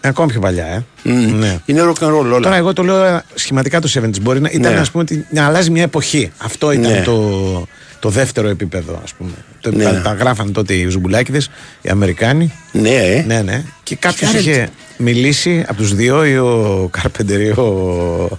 ακόμα 0.00 0.26
πιο 0.28 0.40
παλιά 0.40 0.64
ε. 0.66 0.82
Μμ. 1.02 1.38
Ναι. 1.38 1.58
Είναι 1.64 1.80
rock 1.82 2.04
and 2.04 2.08
roll 2.08 2.24
όλα. 2.24 2.40
Τώρα 2.40 2.56
εγώ 2.56 2.72
το 2.72 2.82
λέω 2.82 3.20
σχηματικά 3.34 3.80
το 3.80 3.88
70s. 3.94 4.20
Μπορεί 4.22 4.40
να 4.40 4.50
ήταν 4.52 4.72
Ναι. 4.72 4.78
ας 4.78 4.90
πούμε 4.90 5.02
ότι 5.02 5.26
να 5.30 5.46
αλλάζει 5.46 5.70
μια 5.70 5.82
εποχή. 5.82 6.30
Αυτό 6.38 6.72
ήταν 6.72 6.90
Ναι. 6.92 7.02
το, 7.04 7.66
το 8.00 8.08
δεύτερο 8.08 8.48
επίπεδο 8.48 9.00
ας 9.04 9.12
πούμε. 9.12 9.30
Το, 9.60 9.70
Ναι. 9.70 9.84
τα, 9.84 10.02
τα 10.02 10.12
γράφαν 10.12 10.52
τότε 10.52 10.74
οι 10.74 10.88
Ζουμπουλάκηδες, 10.88 11.50
οι 11.82 11.88
Αμερικάνοι. 11.88 12.52
Ναι, 12.72 12.88
ε. 12.94 13.22
Ναι, 13.26 13.42
ναι. 13.42 13.62
Και 13.82 13.96
κάποιος 13.96 14.30
Άρα- 14.30 14.38
είχε 14.38 14.68
μιλήσει 14.96 15.64
από 15.68 15.76
τους 15.76 15.94
δύο 15.94 16.24
ή 16.24 16.36
ο 16.38 16.88
Κάρπεντερ 16.92 17.40
ή 17.40 17.48
ο... 17.50 18.38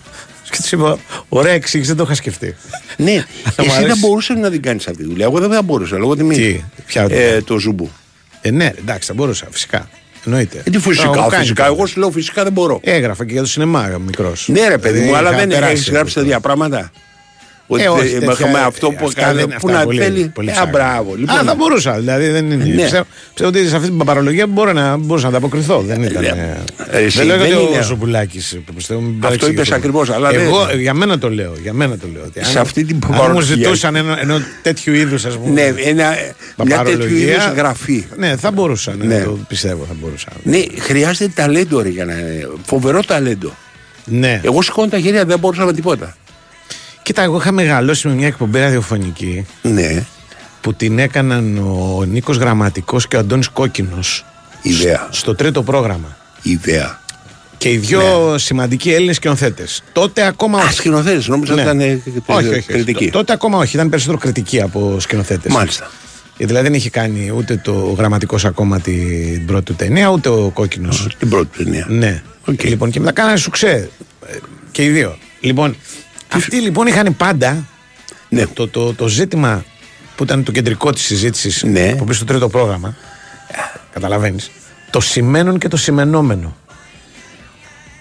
Και 0.50 0.58
τους 0.62 0.72
είπα, 0.72 0.98
ωραία 1.30 1.54
εξήγηση, 1.54 1.88
δεν 1.90 1.98
το 1.98 2.04
είχα 2.04 2.14
σκεφτεί. 2.16 2.56
Ναι, 2.98 3.12
Αλλά 3.14 3.24
μου 3.58 3.64
εσύ 3.66 3.70
αρέσει. 3.72 3.86
δεν 3.88 3.98
μπορούσες 4.00 4.38
να 4.38 4.50
την 4.52 4.62
κάνεις 4.62 4.88
αυτή 4.88 5.04
τη 5.04 5.10
δουλειά. 5.10 5.26
Εγώ 5.26 5.40
δεν 5.40 5.52
θα 5.52 5.62
μπορούσα 5.62 5.98
λόγω 5.98 6.16
τιμής. 6.16 6.36
Τι, 6.36 6.64
ποια 6.86 7.06
ε, 7.10 7.42
το 7.42 7.58
ζουμπού. 7.58 7.90
Ε, 8.42 8.52
ναι, 8.52 8.72
εντάξει, 8.80 9.08
θα 9.08 9.14
μπορούσα, 9.14 9.48
φυσικά. 9.52 9.90
Εννοείται. 10.26 10.58
Ε, 10.58 10.62
τι 10.62 10.72
Το 10.72 10.80
φυσικά, 10.80 11.04
έχω 11.04 11.14
κάνει 11.28 11.42
φυσικά. 11.42 11.62
κιόλας. 11.64 11.78
Εγώ 11.78 11.88
σου 11.88 12.00
λέω 12.00 12.12
φυσικά 12.12 12.44
δεν 12.44 12.52
μπορώ. 12.52 12.80
Έγραφα 12.84 13.26
και 13.26 13.32
για 13.32 13.42
το 13.42 13.48
σινεμά 13.48 13.98
μικρός. 14.06 14.48
Ναι, 14.48 14.68
ρε 14.68 14.78
παιδί 14.78 15.00
μου, 15.00 15.16
αλλά 15.16 15.32
δεν 15.32 15.52
έχεις 15.52 15.90
γράψει 15.90 16.14
τέτοια 16.14 16.40
πράγματα. 16.40 16.92
Ότι 17.74 17.84
Ε, 17.84 17.88
όχι, 17.88 18.16
ε, 18.16 18.20
τέτοια- 18.20 18.48
με 18.48 18.60
αυτό 18.60 18.92
που 18.92 19.06
αυτά 19.06 19.22
έκανε, 19.22 19.40
δεν- 19.40 19.48
που 19.48 19.54
αυτά 19.56 19.72
να 19.72 19.84
πολύ- 19.84 20.02
θέλει. 20.02 20.32
πολύ 20.34 20.50
Ε, 20.50 20.52
ψάχνω. 20.52 20.72
μπράβο. 20.72 21.16
Λοιπόν, 21.16 21.38
Α, 21.38 21.44
θα 21.44 21.56
μπορούσα. 21.56 21.92
Δηλαδή 22.00 22.28
δεν 22.28 22.52
είναι. 22.52 22.64
Ναι. 22.66 22.82
Πιστεύω, 22.82 23.06
πιστεύω 23.34 23.50
ότι 23.50 23.68
σε 23.68 23.76
αυτή 23.76 23.88
την 23.88 23.98
παπαρολογία 23.98 24.48
μπορώ 24.48 24.74
να, 24.74 24.98
μπορούσα 24.98 25.24
να 25.24 25.30
ανταποκριθώ. 25.30 25.82
Δεν 25.82 26.04
ήταν. 26.04 26.24
ε, 26.24 26.58
εσύ 26.92 27.18
δεν 27.18 27.28
λέω 27.28 27.38
δεν 27.38 27.46
ότι 27.56 27.66
ο 27.66 27.70
είναι. 27.72 27.82
Ζουμπουλάκης, 27.82 28.60
πιστεύω, 28.76 29.00
μην 29.00 29.10
Αυτό 29.10 29.22
παρεξηγηθούμε. 29.22 29.62
είπες 29.62 29.72
ακριβώς, 29.78 30.10
αλλά 30.10 30.30
δεν- 30.32 30.40
Εγώ 30.40 30.68
για 30.80 30.94
μένα 30.94 31.18
το 31.18 31.30
λέω. 31.30 31.54
Για 31.62 31.74
μένα 31.74 31.98
το 31.98 32.08
λέω. 32.14 32.22
ότι 32.26 32.46
Σε 32.46 32.52
αν- 32.58 32.58
αυτή 32.66 32.84
την 32.84 32.96
Αν 32.96 33.10
μου 33.10 33.16
παπαρολογία. 33.18 33.56
ζητούσαν 33.56 33.96
ένα, 33.96 34.20
ενώ 34.22 34.40
τέτοιου 34.62 34.94
είδους 34.94 35.26
ας 35.26 35.38
πούμε. 35.38 35.50
Ναι, 35.54 35.62
ένα, 35.62 35.76
μια 35.78 36.16
τέτοιου 36.58 36.68
παπαρολογία, 36.68 37.34
είδους 37.34 37.46
γραφή. 37.56 38.06
Ναι, 38.18 38.36
θα 38.36 38.52
μπορούσα. 38.52 38.94
Ναι, 38.98 39.06
Ναι. 39.06 39.24
Το 39.24 39.38
πιστεύω, 39.48 39.86
θα 39.88 39.96
μπορούσα. 40.02 40.28
Ναι, 40.44 40.58
χρειάζεται 40.80 41.32
ταλέντο 41.36 41.82
ρε, 41.82 41.90
για 41.90 42.06
να 42.06 42.14
Φοβερό 42.66 43.04
ταλέντο. 43.04 43.56
Ναι. 44.06 44.42
Εγώ 44.44 44.62
σηκώνω 44.62 44.88
τα 44.88 45.00
χέρια, 45.00 45.26
δεν 45.26 45.40
μπορούσα 45.40 45.66
με 45.66 45.74
τίποτα. 45.74 46.16
Κοίτα, 47.04 47.22
εγώ 47.22 47.38
είχα 47.38 47.52
μεγαλώσει 47.52 48.08
με 48.08 48.14
μια 48.14 48.28
εκπομπή 48.28 48.60
ραδιοφωνική 48.60 49.46
Ναι. 49.62 50.06
που 50.62 50.74
την 50.74 51.00
έκαναν 51.00 51.58
ο 51.58 52.04
Νίκος 52.08 52.38
Γραμματικός 52.38 53.08
και 53.08 53.16
ο 53.16 53.20
Αντώνης 53.20 53.48
Κόκκινος 53.48 54.26
Ιδέα. 54.62 55.08
στο 55.12 55.36
τρίτο 55.36 55.64
πρόγραμμα. 55.64 56.18
Ιδέα. 56.42 57.00
Και 57.58 57.72
οι 57.72 57.78
δυο 57.78 58.36
σημαντικοί 58.38 58.94
Έλληνες 58.94 59.16
σκηνοθέτες. 59.16 59.84
Τότε 59.94 60.26
ακόμα 60.26 60.60
Α, 60.60 60.64
όχι. 60.64 60.74
σκηνοθέτες, 60.74 61.28
νόμιζα 61.28 61.54
ότι 61.54 61.62
ήταν 61.62 61.80
ε, 61.80 62.02
όχι, 62.26 62.48
όχι, 62.48 62.58
όχι. 62.58 62.62
κριτική. 62.68 63.06
Τ- 63.08 63.12
Τότε 63.12 63.34
ακόμα 63.34 63.58
όχι. 63.58 63.76
Ήταν 63.76 63.90
περισσότερο 63.90 64.18
κριτική 64.20 64.62
από 64.62 65.00
σκηνοθέτες. 65.00 65.54
Μάλιστα. 65.54 65.92
Γιατί 66.38 66.54
δηλαδή 66.54 66.70
δεν 66.70 66.78
είχε 66.78 66.90
κάνει 66.90 67.32
ούτε 67.36 67.56
το 67.58 67.72
γραμματικός 67.98 68.46
ακόμα 68.46 68.80
την 68.80 69.46
πρώτη 69.46 69.64
του 69.64 69.74
ταινία, 69.76 70.08
ούτε 70.10 70.30
ο 70.30 70.50
κόκκινος. 70.54 71.08
Την 71.20 71.30
πρώτη 71.30 71.58
του 71.58 71.64
ταινία. 71.64 71.86
Ναι. 71.90 72.22
Λοιπόν, 72.62 72.90
και 72.92 73.00
μετά 73.00 73.12
κάνανε 73.12 73.38
σουξέ. 73.38 73.90
ε, 74.28 74.36
Και 74.72 74.84
οι 74.84 74.90
δύο. 74.90 75.18
Λοιπόν, 75.40 75.76
αυτοί 76.34 76.56
λοιπόν 76.62 76.88
είχαν 76.88 77.16
πάντα 77.18 77.66
Ναι. 78.30 78.46
το, 78.48 78.68
το, 78.68 78.94
το 78.94 79.08
ζήτημα 79.08 79.64
που 80.16 80.24
ήταν 80.24 80.44
το 80.44 80.52
κεντρικό 80.52 80.92
της 80.92 81.04
συζήτησης 81.04 81.64
Ναι. 81.64 81.96
που 81.96 82.04
πει 82.04 82.14
στο 82.14 82.26
τρίτο 82.26 82.50
πρόγραμμα. 82.50 82.96
Καταλαβαίνεις. 83.94 84.52
Το 84.90 85.00
σημαίνον 85.00 85.58
και 85.58 85.68
το 85.68 85.78
σημενόμενο. 85.78 86.56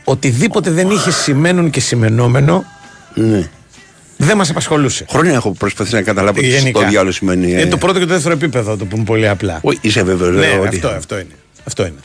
Οτιδήποτε 0.04 0.70
δεν 0.70 0.90
είχε 0.90 1.10
σημαίνον 1.10 1.70
και 1.70 1.80
σημενόμενο 1.80 2.64
Ναι. 3.14 3.48
δεν 4.16 4.36
μας 4.36 4.50
απασχολούσε. 4.50 5.04
Χρόνια 5.10 5.32
έχω 5.32 5.52
προσπαθήσει 5.52 5.94
να 5.94 6.02
καταλάβω 6.02 6.40
τι 6.40 6.46
Γενικά. 6.46 6.80
το 6.80 6.88
διάλογο 6.88 7.12
σημαίνει. 7.12 7.52
ε. 7.52 7.60
Είναι 7.60 7.70
το 7.70 7.76
πρώτο 7.76 7.98
και 7.98 8.04
το 8.06 8.12
δεύτερο 8.12 8.34
επίπεδο, 8.34 8.76
το 8.76 8.84
πούμε 8.84 9.04
πολύ 9.04 9.28
απλά. 9.28 9.58
Όχι, 9.62 9.78
είσαι 9.80 10.02
βέβαιος. 10.02 10.36
Ναι, 10.36 10.68
αυτό, 10.68 10.88
αυτό 10.88 11.14
είναι. 11.18 11.34
Αυτό 11.64 11.86
είναι. 11.86 11.98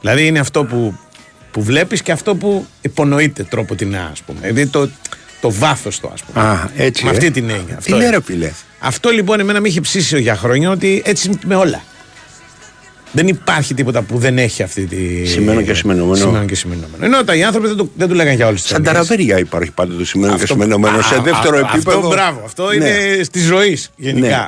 Δηλαδή 0.00 0.26
είναι 0.26 0.38
αυτό 0.38 0.64
που, 0.64 0.98
που 1.50 1.62
βλέπεις 1.62 2.02
και 2.02 2.12
αυτό 2.12 2.34
που 2.34 2.66
υπονοείται 2.80 3.42
τρόπο 3.42 3.74
την 3.74 3.96
ας 3.96 4.20
πούμε. 4.22 4.38
Δηλαδή 4.40 4.66
το, 4.66 4.88
το 5.40 5.52
βάθος 5.52 6.00
του, 6.00 6.10
ας 6.12 6.22
πούμε. 6.22 6.44
Α, 6.46 6.70
έτσι. 6.76 7.04
Με 7.04 7.10
ε. 7.10 7.12
αυτή 7.12 7.30
την 7.30 7.48
έννοια. 7.50 7.64
Τι 7.64 7.74
Αυτό, 7.78 7.96
λέει, 7.96 8.06
είναι. 8.06 8.16
ρε 8.16 8.22
φίλε; 8.22 8.50
αυτό 8.78 9.10
λοιπόν 9.10 9.40
εμένα 9.40 9.60
με 9.60 9.68
είχε 9.68 9.80
ψήσει 9.80 10.20
για 10.20 10.36
χρόνια 10.36 10.70
ότι 10.70 11.02
έτσι 11.04 11.28
είναι 11.28 11.38
με 11.44 11.54
όλα. 11.54 11.82
Δεν 13.12 13.28
υπάρχει 13.28 13.74
τίποτα 13.74 14.02
που 14.02 14.18
δεν 14.18 14.38
έχει 14.38 14.62
αυτή 14.62 14.86
τη. 14.86 15.26
Σημαίνον 15.26 15.64
και 15.64 15.74
σημενόμενο. 15.74 16.14
Σημαίνον 16.16 16.46
και 16.46 16.54
σημενόμενο. 16.54 17.04
Ενώ 17.04 17.24
τα 17.24 17.34
οι 17.34 17.42
άνθρωποι 17.44 17.66
δεν, 17.66 17.76
το, 17.76 17.90
δεν 17.96 18.08
του 18.08 18.14
λέγανε 18.14 18.36
για 18.36 18.46
όλε 18.46 18.56
τι 18.56 18.62
Σαν 18.66 18.82
τα 18.82 18.92
ραβέρια 18.92 19.38
υπάρχει 19.38 19.70
πάντα 19.70 19.94
το 19.96 20.04
σημαίνον 20.04 20.38
και 20.38 20.46
σημενόμενο. 20.46 21.02
Σε 21.02 21.20
δεύτερο 21.20 21.58
επίπεδο. 21.58 21.96
Αυτό, 21.96 22.08
μπράβο, 22.08 22.42
αυτό 22.44 22.66
Ναι. 22.68 22.74
είναι 22.74 23.22
στη 23.22 23.40
ζωή 23.40 23.78
γενικά. 23.96 24.26
Ναι. 24.26 24.46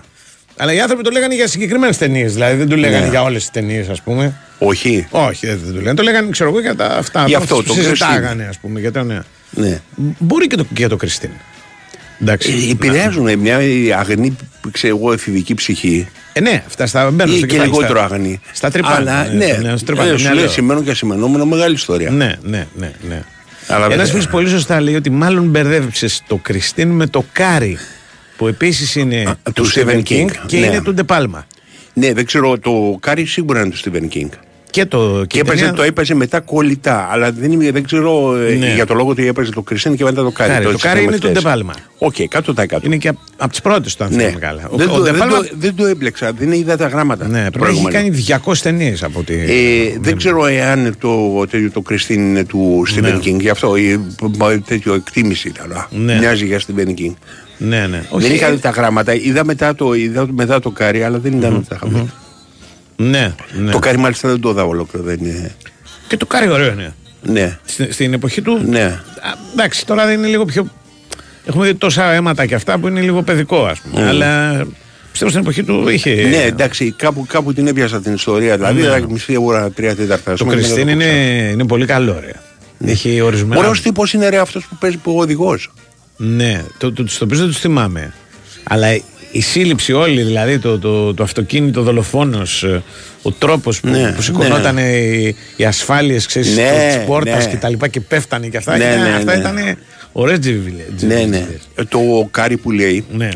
Αλλά 0.57 0.73
οι 0.73 0.81
άνθρωποι 0.81 1.03
το 1.03 1.11
λέγανε 1.11 1.35
για 1.35 1.47
συγκεκριμένες 1.47 1.97
ταινίες. 1.99 2.33
Δηλαδή 2.33 2.57
δεν 2.57 2.69
του 2.69 2.77
λέγανε 2.77 3.05
Ναι. 3.05 3.11
για 3.11 3.23
όλες 3.23 3.41
τις 3.41 3.51
ταινίες, 3.51 3.89
ας 3.89 4.03
πούμε. 4.03 4.37
Όχι. 4.59 5.07
Όχι, 5.11 5.47
δεν, 5.47 5.59
δεν 5.65 5.69
του 5.73 5.79
λέγανε. 5.79 5.95
Το 5.95 6.03
λέγανε, 6.03 6.31
ξέρω 6.31 6.51
εγώ, 6.51 6.61
για 6.61 6.77
τα 6.77 6.87
αυτά. 6.87 7.25
Για 7.27 7.37
που 7.39 7.43
αυτό, 7.43 7.63
το 7.63 7.73
συζητάγανε, 7.73 8.47
ας 8.49 8.59
πούμε. 8.59 8.81
Για 8.81 8.93
το, 8.93 9.03
ναι. 9.03 9.21
Ναι. 9.51 9.81
Μπορεί 10.19 10.47
και, 10.47 10.57
το, 10.57 10.63
και 10.65 10.71
για 10.77 10.89
το 10.89 10.97
Christine. 10.97 11.31
Εντάξει. 12.21 12.67
Ε, 12.69 12.71
Επηρεάζουν 12.71 13.39
μια 13.39 13.59
αγνή, 13.99 14.37
ξέρω 14.71 14.97
εγώ, 14.97 15.13
εφηβική 15.13 15.55
ψυχή. 15.55 16.09
Ε, 16.33 16.41
ναι, 16.41 16.63
αυτά 16.67 16.87
στα 16.87 17.11
μπαίνουν 17.11 17.35
Ή 17.35 17.37
στο 17.39 17.47
και 17.47 17.53
κεφάλι, 17.53 17.71
λιγότερο 17.71 17.99
στα- 17.99 18.15
αγνή. 18.15 18.41
Στα 18.53 18.71
τρυπάνε. 18.71 18.97
Αλλά 18.97 19.25
ναι, 19.25 19.47
ναι, 19.47 19.53
ναι, 19.53 19.77
στα 19.77 19.87
τρυπάνε, 19.87 20.09
ε, 20.09 20.13
το 20.13 20.19
σου 20.19 20.25
μυαλό. 20.25 20.41
λέει 20.41 20.49
σημαίνον 20.49 20.85
και 20.85 20.95
σημαινόμενο 20.95 21.45
μεγάλη 21.45 21.75
ιστορία. 21.75 22.11
Ναι, 22.11 22.35
ναι, 22.43 22.67
ναι. 22.77 22.93
ναι. 23.09 23.23
Αλλά 23.67 23.85
Ένας 23.85 23.89
βέβαια- 23.97 24.07
φίλος 24.07 24.27
πολύ 24.29 24.49
σωστά 24.49 24.81
λέει 24.81 24.95
ότι 24.95 25.11
μάλλον 25.11 25.45
μπέρδεψε 25.47 26.07
το 26.27 26.37
Christine 26.37 26.89
με 26.91 27.07
το 27.07 27.25
Κάρι. 27.33 27.79
Που 28.37 28.47
επίσης 28.47 28.95
είναι 28.95 29.35
του 29.55 29.71
Stephen 29.73 30.03
King, 30.09 30.27
και 30.47 30.59
ναι. 30.59 30.67
είναι 30.67 30.83
του 30.83 30.95
Ντεπάλμα. 30.95 31.47
Ναι, 31.93 32.13
δεν 32.13 32.25
ξέρω, 32.27 32.59
το 32.59 32.97
Κάρι 33.01 33.25
σίγουρα 33.25 33.61
είναι 33.61 33.71
του 33.71 33.79
Stephen 33.85 34.15
King. 34.17 34.29
Και 34.71 34.87
το. 34.87 35.25
Και 35.27 35.37
η 35.37 35.41
έπαιζε, 35.41 35.57
ταινία- 35.59 35.77
το 35.77 35.83
έπαιζε 35.83 36.15
μετά 36.15 36.41
κολλητά. 36.41 37.09
Αλλά 37.11 37.33
δεν, 37.33 37.53
είμαι, 37.53 37.71
δεν 37.71 37.85
ξέρω 37.85 38.37
ε, 38.37 38.55
Ναι. 38.55 38.73
για 38.75 38.87
το 38.87 38.95
λόγο 38.95 39.11
ότι 39.11 39.27
έπαιζε 39.27 39.51
το 39.51 39.63
Christine 39.63 39.97
και 39.97 40.05
μετά 40.05 40.23
το 40.23 40.31
Carrie. 40.31 40.51
Carrie. 40.51 40.65
Το 40.65 40.71
έτσι 40.71 40.83
Κάρι 40.87 40.99
είχαμε 41.01 41.13
είναι 41.17 41.25
του 41.25 41.29
χτες. 41.31 41.43
Ντεπάλμα. 41.43 41.73
Οκ, 41.99 42.15
100%. 42.19 42.85
Είναι 42.87 42.97
και 42.97 43.13
από 43.37 43.51
τις 43.51 43.61
πρώτες 43.61 43.97
του, 43.97 44.05
αν 44.05 44.11
Ναι. 44.15 44.17
θυμάμαι 44.23 44.39
καλά. 44.39 44.69
Ο- 44.71 44.77
δεν, 44.77 44.89
ο 44.89 44.93
το, 44.93 45.01
δεν, 45.03 45.13
Ντεπάλμα- 45.15 45.37
το, 45.39 45.49
δεν 45.59 45.75
το 45.75 45.87
έμπλεξα, 45.87 46.33
δεν 46.33 46.53
είδα 46.53 46.77
τα 46.77 46.87
γράμματα. 46.87 47.25
Ναι, 47.25 47.31
πρέπει 47.31 47.41
να 47.41 47.47
έχει 47.47 47.81
προηγούμενα. 47.83 47.99
κάνει 47.99 48.11
200 48.11 48.53
ταινίες 48.63 49.03
από 49.03 49.19
ό,τι. 49.19 49.35
Ε, 49.35 49.97
δεν 50.01 50.17
ξέρω 50.17 50.47
εάν 50.47 50.95
το, 50.99 51.45
το, 51.51 51.71
το 51.73 51.81
Christine 51.81 52.21
είναι 52.21 52.45
του 52.45 52.83
Stephen 52.95 53.01
Ναι. 53.03 53.17
King, 53.25 53.41
γι' 53.41 53.49
αυτό 53.49 53.77
η, 53.77 54.01
τέτοιο 54.67 54.95
εκτίμηση 54.95 55.49
ήταν. 55.49 55.87
Ναι. 55.91 56.19
Μοιάζει 56.19 56.45
για 56.47 56.61
Stephen 56.61 56.89
King. 56.89 57.15
Ναι, 57.59 57.87
ναι. 57.87 58.03
δεν 58.17 58.33
είχα 58.33 58.51
δει 58.51 58.59
τα 58.59 58.71
γράμματα, 58.71 59.15
είδα 59.15 59.45
μετά 59.45 59.75
το, 59.75 59.95
είδα 59.95 60.27
μετά 60.33 60.61
το 60.61 60.71
Κάρι, 60.71 61.03
αλλά 61.03 61.19
δεν 61.19 61.33
ήταν 61.33 61.67
τα 61.69 61.75
είχα 61.77 61.87
δει. 61.89 62.11
Ναι, 63.03 63.35
ναι. 63.53 63.71
Το 63.71 63.79
Κάρι 63.79 63.99
μάλιστα 63.99 64.29
δεν 64.29 64.41
το 64.41 64.51
είδα 64.51 64.65
ολόκληρο. 64.65 65.07
Δεν 65.07 65.19
είναι. 65.21 65.55
Και 66.09 66.17
το 66.17 66.27
Κάρι 66.27 66.49
ωραίο 66.51 66.73
είναι. 66.73 66.95
Ναι. 67.23 67.59
Στην, 67.65 67.93
στην 67.93 68.13
εποχή 68.13 68.43
του. 68.43 68.61
Ναι. 68.67 68.83
Α, 68.85 69.01
εντάξει, 69.53 69.87
τώρα 69.87 70.07
δεν 70.07 70.19
είναι 70.19 70.27
λίγο 70.27 70.45
πιο. 70.45 70.67
Έχουμε 71.47 71.67
δει 71.67 71.75
τόσα 71.75 72.13
αίματα 72.13 72.47
και 72.47 72.55
αυτά 72.55 72.79
που 72.79 72.89
είναι 72.89 73.01
λίγο 73.01 73.23
παιδικό, 73.23 73.65
ας 73.65 73.81
πούμε. 73.81 74.05
Mm. 74.05 74.09
Αλλά 74.09 74.63
πιστεύω 75.11 75.31
στην 75.31 75.43
εποχή 75.43 75.63
του 75.65 75.89
είχε. 75.89 76.15
Ναι, 76.15 76.43
εντάξει, 76.43 76.91
κάπου, 76.93 77.27
κάπου 77.29 77.53
την 77.53 77.67
έπιασα 77.67 78.01
την 78.01 78.15
ιστορία. 78.15 78.57
Δηλαδή, 78.57 78.83
Ναι. 78.83 78.89
ναι. 78.89 79.07
μισή 79.09 79.37
ώρα, 79.41 79.71
τρία 79.71 79.97
τέταρτα. 79.97 80.33
ας 80.33 80.39
Το 80.39 80.45
πούμε, 80.45 80.57
και 80.57 80.63
Christine 80.63 80.87
δεν 80.87 80.99
το 80.99 81.05
είναι, 81.05 81.49
είναι 81.53 81.67
πολύ 81.67 81.87
καλό, 81.87 82.21
ρε. 82.21 82.33
Έχει 82.91 83.21
ορισμένα. 83.21 83.61
Ωραίος 83.61 83.83
τύπος 83.83 84.13
είναι 84.13 84.29
ρε 84.29 84.39
αυτός 84.39 84.65
που 84.67 84.77
παίζει 84.81 84.97
που 84.97 85.17
ο 85.17 85.21
οδηγός. 85.21 85.73
Ναι, 86.17 86.65
το, 86.79 86.93
το, 86.93 87.05
το, 87.19 87.27
δεν 87.27 87.47
του 87.47 87.53
θυμάμαι. 87.55 88.13
Αλλά 88.63 88.87
η 89.33 89.41
σύλληψη 89.41 89.93
όλη, 89.93 90.23
δηλαδή 90.23 90.59
το, 90.59 90.79
το, 90.79 91.15
το 91.15 91.23
αυτοκίνητο 91.23 91.83
δολοφόνος, 91.83 92.65
ο 93.23 93.33
τρόπος 93.33 93.81
που, 93.81 93.89
Ναι, 93.89 94.13
που 94.13 94.23
σηκωνόταν 94.23 94.79
οι, 94.79 95.35
οι 95.57 95.65
ασφάλειες 95.65 96.29
Ναι, 96.35 96.43
της 96.43 97.05
πόρτας 97.07 97.45
ναι. 97.45 97.51
και 97.51 97.57
τα 97.57 97.69
λοιπά 97.69 97.89
και 97.89 98.01
πέφτανε 98.01 98.47
και 98.47 98.57
αυτά. 98.57 98.77
Ναι, 98.77 98.85
ήταν, 98.85 99.03
ναι, 99.03 99.15
αυτά 99.17 99.35
ναι. 99.35 99.41
ήταν 99.41 99.77
ωραίες 100.13 100.39
τζιβιλέ. 100.39 100.83
Ναι, 101.01 101.25
ναι. 101.25 101.47
Ε, 101.75 101.85
Το 101.85 102.29
Κάρι 102.31 102.57
που 102.57 102.71
λέει 102.71 103.05
Ναι, 103.13 103.29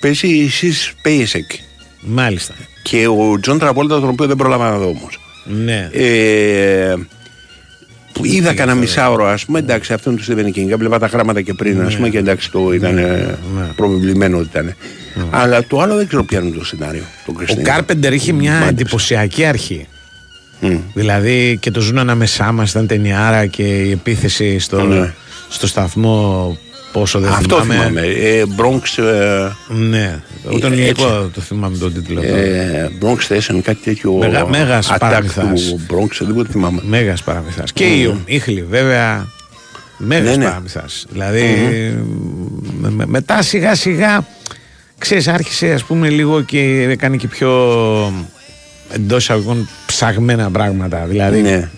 παίζει 0.00 0.28
η 0.28 0.50
Sissy 0.60 1.08
Spacek. 1.08 1.58
μάλιστα. 2.00 2.54
Και 2.82 3.06
ο 3.06 3.38
Τζον 3.40 3.58
Τραβόλτα, 3.58 4.00
τον 4.00 4.08
οποίο 4.08 4.26
δεν 4.26 4.36
πρόλαβα 4.36 4.70
να 4.70 4.78
δω 4.78 4.86
όμως. 4.88 5.18
Ναι. 5.44 5.90
Ε, 5.92 6.94
που 8.14 8.24
είδα 8.24 8.54
κανένα 8.54 8.78
μισάωρο, 8.78 9.26
ας 9.26 9.44
πούμε. 9.44 9.58
Εντάξει, 9.58 9.92
αυτό 9.92 10.10
είναι 10.10 10.20
του 10.20 10.32
Stephen 10.32 10.58
King. 10.58 10.70
Έβλεπα 10.70 10.98
τα 10.98 11.06
γράμματα 11.06 11.40
και 11.42 11.54
πριν, 11.54 11.82
ας 11.82 11.96
πούμε, 11.96 12.08
και 12.08 12.18
εντάξει, 12.18 12.50
το 12.50 12.72
ήταν 12.72 12.98
ε, 12.98 13.38
προβεβλημένο 13.76 14.38
ότι 14.38 14.48
ήταν. 14.50 14.74
Αλλά 15.30 15.64
το 15.66 15.80
άλλο 15.80 15.96
δεν 15.96 16.06
ξέρω 16.06 16.24
ποιο 16.24 16.40
είναι 16.40 16.56
το 16.56 16.64
σενάριο. 16.64 17.02
Το 17.26 17.32
Ο 17.32 17.38
Christine. 17.38 17.64
Κάρπεντερ 17.64 18.12
είχε 18.12 18.32
μια 18.32 18.64
εντυπωσιακή 18.68 19.44
αρχή. 19.44 19.86
Δηλαδή 20.94 21.56
και 21.60 21.70
το 21.70 21.80
Ζουν 21.80 21.98
Ανάμεσά 21.98 22.52
μας 22.52 22.70
ήταν 22.70 22.86
ταινιάρα 22.86 23.46
και 23.46 23.62
η 23.62 23.90
επίθεση 23.90 24.58
στο, 24.58 24.82
Ναι. 24.82 25.12
στο 25.48 25.66
σταθμό 25.66 26.58
πόσο 26.94 27.18
δεν 27.20 27.30
Αυτό 27.32 27.60
θυμάμαι. 27.60 27.80
θυμάμαι. 27.84 28.00
Ε, 28.06 28.42
Bronx. 28.56 29.02
Ε, 29.02 29.50
Ναι, 29.74 30.20
ούτε 30.54 30.66
Ε, 30.66 30.70
ελληνικό 30.70 31.04
έτσι. 31.06 31.30
το 31.34 31.40
θυμάμαι 31.40 31.76
τον 31.76 31.92
τίτλο 31.94 32.20
αυτό. 32.20 32.34
ε, 32.34 32.90
Bronx 33.00 33.32
Station, 33.32 33.60
κάτι 33.62 33.80
τέτοιο. 33.84 34.12
Μεγα- 34.12 34.48
μέγας 34.48 34.90
attack 34.92 34.96
παραμυθάς. 35.00 35.62
του 35.62 35.80
Bronx, 35.90 36.16
δεν 36.26 36.34
το 36.34 36.44
θυμάμαι. 36.44 36.80
Μέγας 36.84 37.22
παραμυθάς. 37.22 37.72
Και 37.72 37.84
η 37.84 38.14
Ήχλη 38.24 38.62
βέβαια. 38.70 39.26
Μέγας 39.96 40.30
Ναι, 40.30 40.36
ναι. 40.36 40.44
παραμυθάς. 40.44 41.06
Δηλαδή 41.10 41.42
με- 42.80 42.90
με- 42.90 43.06
μετά 43.06 43.42
σιγά 43.42 43.74
σιγά 43.74 44.26
ξέρεις 44.98 45.28
άρχισε 45.28 45.72
ας 45.72 45.84
πούμε 45.84 46.08
λίγο 46.08 46.40
και 46.42 46.86
έκανε 46.90 47.16
και 47.16 47.28
πιο 47.28 47.52
εντός 48.92 49.22
εισαγωγικών 49.22 49.68
ψαγμένα 49.86 50.50
πράγματα. 50.50 51.04
Δηλαδή 51.08 51.40
Ναι. 51.40 51.68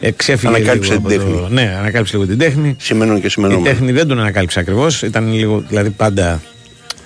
Εξέφυγε 0.00 0.54
Ανακάλυψε 0.54 0.92
λίγο 0.92 1.08
την 1.08 1.20
από 1.20 1.24
το- 1.26 1.32
τέχνη. 1.40 1.54
Ναι, 1.54 1.76
ανακάλυψε 1.78 2.16
λίγο 2.16 2.28
την 2.28 2.38
τέχνη. 2.38 2.76
Σημαίνον 2.78 3.20
και 3.20 3.26
Η 3.26 3.30
σημαίνον. 3.30 3.62
τέχνη 3.62 3.92
δεν 3.92 4.06
τον 4.06 4.20
ανακάλυψε 4.20 4.60
ακριβώς. 4.60 5.02
Ήταν 5.02 5.32
λίγο 5.32 5.64
δηλαδή 5.68 5.90
πάντα 5.90 6.42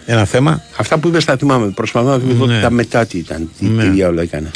ένα 0.07 0.24
θέμα. 0.24 0.62
Αυτά 0.76 0.99
που 0.99 1.09
είπες 1.09 1.24
τα 1.24 1.36
θυμάμαι. 1.36 1.66
Προσπαθώ 1.70 2.09
να 2.09 2.18
θυμηθώ 2.18 2.47
Ναι. 2.47 2.61
τα 2.61 2.70
μετά 2.70 3.07
τι 3.07 3.18
ήταν. 3.18 3.51
Τι, 3.59 3.64
Ναι. 3.64 3.82
τι 3.82 3.88
διάολο 3.88 4.20
έκανε. 4.20 4.51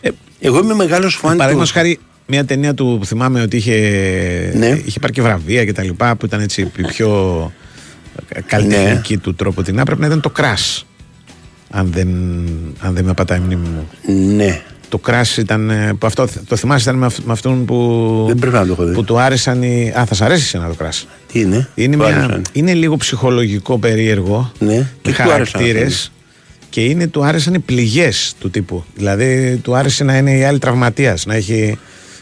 Ε, 0.00 0.08
Εγώ 0.40 0.58
είμαι 0.58 0.74
μεγάλος 0.74 1.14
φαν 1.14 1.36
Παραδείγματος 1.36 1.72
του. 1.72 1.76
χάρη, 1.78 1.98
μια 2.26 2.44
ταινία 2.44 2.74
του 2.74 2.96
που 2.98 3.06
θυμάμαι 3.06 3.40
ότι 3.42 3.56
είχε, 3.56 3.74
Ναι. 4.54 4.80
είχε 4.84 4.98
πάρει 5.00 5.12
και 5.12 5.22
βραβεία 5.22 5.64
και 5.64 5.72
τα 5.72 5.82
λοιπά, 5.82 6.16
που 6.16 6.26
ήταν 6.26 6.40
έτσι 6.40 6.60
η 6.60 6.82
πιο 6.86 7.52
καλλιτεχνική 8.46 9.14
Ναι. 9.14 9.20
του 9.20 9.34
τρόπο 9.34 9.62
την 9.62 9.74
πρέπει 9.84 10.00
να 10.00 10.06
ήταν 10.06 10.20
το 10.20 10.32
Crash. 10.36 10.82
Αν 11.70 11.90
δεν, 11.92 12.08
αν 12.80 12.94
δεν 12.94 13.04
με 13.04 13.12
πατάει 13.14 13.38
η 13.38 13.42
μνήμη 13.44 13.68
μου. 13.68 13.88
Ναι. 14.36 14.60
Το 14.88 15.00
Crash 15.06 15.36
ήταν. 15.38 15.70
ε, 15.70 15.94
Που 15.98 16.06
αυτό, 16.06 16.28
το 16.48 16.56
θυμάσαι 16.56 16.82
ήταν 16.82 16.98
με, 17.00 17.06
αυ- 17.06 17.24
με 17.24 17.32
αυτόν 17.32 17.64
που. 17.64 18.24
Δεν 18.26 18.36
πρέπει 18.38 18.54
να 18.54 18.66
το 18.66 18.72
έχω 18.72 18.84
δει. 18.84 18.94
Που 18.94 19.04
του 19.04 19.20
άρεσαν 19.20 19.62
οι. 19.62 19.92
Α, 19.98 20.04
θα 20.06 20.14
σ' 20.14 20.20
αρέσει 20.22 20.42
εσένα 20.42 20.68
το 20.68 20.74
Crash. 20.84 21.04
Τι 21.32 21.40
είναι; 21.40 21.68
Είναι, 21.74 21.96
Του 21.96 22.02
μια, 22.02 22.16
άρεσαν. 22.16 22.42
είναι 22.52 22.74
λίγο 22.74 22.96
ψυχολογικό 22.96 23.78
περίεργο. 23.78 24.52
Ναι. 24.58 24.74
Με 24.74 24.86
Και 25.02 25.12
του 25.12 25.22
άρεσαν 25.22 25.46
χαρακτήρε. 25.46 25.84
αυτοί. 25.86 26.08
Και 26.70 26.84
είναι, 26.84 27.06
του 27.06 27.24
άρεσαν 27.24 27.54
οι 27.54 27.58
πληγές 27.58 28.34
του 28.40 28.50
τύπου. 28.50 28.84
Δηλαδή, 28.96 29.56
του 29.62 29.74
άρεσε 29.76 30.04
να 30.04 30.16
είναι 30.16 30.30
η 30.36 30.44
άλλη 30.44 30.58
τραυματίας, 30.58 31.26
να 31.26 31.34
έχει 31.34 31.78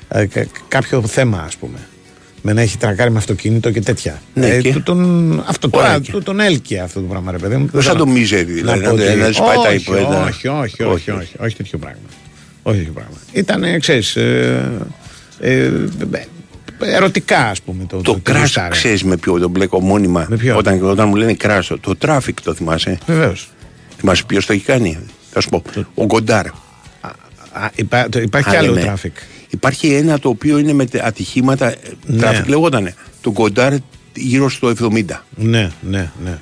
ε, 0.09 0.27
κα- 0.27 0.47
κάποιο 0.69 1.03
θέμα, 1.07 1.43
ας 1.47 1.57
πούμε. 1.57 1.79
Με 2.43 2.53
να 2.53 2.61
έχει 2.61 2.77
τρακάρει 2.79 3.11
με 3.11 3.19
αυτοκίνητο 3.19 3.71
και 3.71 3.81
τέτοια. 3.81 4.21
Ναι, 4.35 4.59
και; 4.59 4.73
του- 4.73 4.83
τον, 4.83 5.43
αυτό 5.47 5.71
τώρα, 5.71 5.87
Ωραία 5.87 5.99
και. 5.99 6.11
του, 6.13 6.23
τον 6.23 6.41
έλκυε 6.41 6.81
αυτό 6.81 7.01
το 7.01 7.07
πράγμα, 7.07 7.31
ρε 7.33 7.39
παιδί 7.39 7.57
μου. 7.57 7.69
Δεν 7.73 7.83
Σαν 7.83 7.93
θέλω 7.93 8.05
το 8.05 8.11
Μίζερη, 8.11 8.53
δηλαδή, 8.53 8.81
πω 8.81 8.87
να- 8.87 8.93
ότι- 8.93 9.17
να 9.19 9.33
σπάει 9.33 9.55
τα 9.57 9.61
όχι, 9.69 9.77
υπόεδρα. 9.77 10.25
όχι, 10.25 10.49
όχι, 10.49 10.83
όχι, 10.83 10.83
Όχι, 10.83 11.11
όχι, 11.11 11.33
όχι, 11.39 11.57
τέτοιο 11.57 11.79
πράγμα. 11.79 11.99
Όχι 12.69 12.79
τέτοιο 12.79 12.93
πράγμα. 12.93 13.17
Ήταν, 13.33 13.81
ξέρεις. 13.81 14.17
Ε, 14.17 14.71
ε, 15.41 15.65
ε, 15.65 16.27
ερωτικά, 16.81 17.39
ας 17.49 17.61
πούμε. 17.63 17.85
Το, 17.85 17.97
Το 18.01 18.13
το 18.13 18.21
crash, 18.33 18.39
γουστάρε. 18.41 18.69
ξέρεις 18.69 19.03
με 19.05 19.17
ποιο 19.17 19.39
τον 19.39 19.51
μπλέκω 19.51 19.81
μόνιμα. 19.81 20.27
Με 20.29 20.37
ποιο; 20.37 20.57
Όταν, 20.57 20.85
όταν 20.85 21.09
μου 21.09 21.15
λένε 21.17 21.37
crash, 21.43 21.61
το 21.81 21.95
traffic 22.07 22.35
το 22.43 22.55
θυμάσαι; 22.55 22.99
Βεβαίως. 23.07 23.51
Θυμάσαι 23.97 24.25
ποιος 24.27 24.47
το 24.47 24.53
έχει 24.53 24.65
κάνει; 24.65 24.99
Θα 25.31 25.41
σου 25.41 25.49
πω. 25.49 25.63
Ο 25.95 26.05
Γκοντάρ. 26.05 26.47
Α, 26.47 27.69
υπά, 27.75 28.09
το, 28.09 28.21
υπάρχει 28.21 28.49
κι 28.51 28.57
Α, 28.57 28.59
άλλο 28.59 28.69
λέμε. 28.73 28.81
traffic. 28.87 29.17
Υπάρχει 29.51 29.95
ένα 29.95 30.19
το 30.19 30.29
οποίο 30.29 30.59
είναι 30.59 30.73
με 30.73 30.85
τε- 30.87 31.05
ατυχήματα. 31.05 31.75
Ναι. 32.07 32.29
Traffic 32.31 32.45
λεγότανε. 32.47 32.95
Το 33.21 33.31
Γκοντάρ 33.31 33.73
γύρω 34.15 34.49
στο 34.51 34.73
70. 34.81 35.03
Ναι, 35.37 35.71
ναι, 35.81 36.11
ναι. 36.25 36.39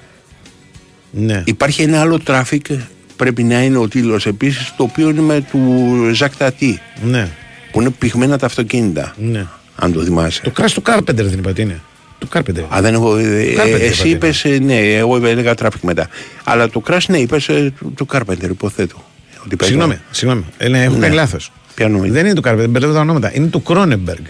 ναι. 1.10 1.42
Υπάρχει 1.46 1.82
ένα 1.82 2.00
άλλο 2.00 2.20
traffic, 2.26 2.78
πρέπει 3.16 3.42
να 3.42 3.62
είναι 3.62 3.76
ο 3.78 3.88
τίτλος 3.88 4.26
επίσης, 4.26 4.72
το 4.76 4.82
οποίο 4.82 5.08
είναι 5.08 5.20
με 5.20 5.40
του 5.50 5.94
Ζακ 6.14 6.36
Τατί. 6.36 6.80
Ναι, 7.04 7.28
Που 7.72 7.80
είναι 7.80 7.90
πηγμένα 7.90 8.38
τα 8.38 8.46
αυτοκίνητα. 8.46 9.14
ναι. 9.18 9.46
Αν 9.76 9.92
το 9.92 10.02
θυμάσαι. 10.02 10.40
Το 10.42 10.52
crash 10.58 10.70
του 10.74 10.82
Carpenter 10.86 11.14
δεν 11.14 11.32
είπα 11.38 11.52
τι 11.52 11.62
είναι. 11.62 11.80
Του 12.18 12.28
Carpenter. 12.32 12.64
Α, 12.76 12.80
δεν 12.80 12.94
έχω. 12.94 13.16
ε, 13.16 13.22
Carpenter 13.56 13.80
ε, 13.80 13.84
εσύ 13.86 14.08
είπατε, 14.08 14.38
είπες, 14.38 14.60
ναι, 14.60 14.78
εγώ 14.78 15.16
έλεγα 15.26 15.54
traffic 15.58 15.80
μετά. 15.82 16.08
Αλλά 16.44 16.68
το 16.70 16.82
crash, 16.86 16.98
ναι, 17.08 17.18
είπες 17.18 17.44
του, 17.44 17.92
του 17.96 18.06
Carpenter, 18.12 18.42
υποθέτω. 18.50 19.04
Ότι 19.44 19.56
παίζει- 19.56 19.74
Συγγνώμη, 19.74 20.00
συγγνώμη. 20.10 20.44
Ε, 20.56 20.68
ναι, 20.68 20.82
έχω 20.82 20.94
Ναι. 20.94 21.00
κάνει 21.00 21.14
λάθος. 21.14 21.52
Ποιανού 21.74 22.04
είναι. 22.04 22.12
Δεν 22.12 22.24
είναι 22.26 22.34
του 22.34 22.42
Carpenter, 22.44 22.66
μπερδεύω 22.68 22.92
τα 22.92 23.00
ονόματα. 23.00 23.30
Είναι 23.34 23.46
του 23.46 23.62
Cronenberg. 23.66 24.22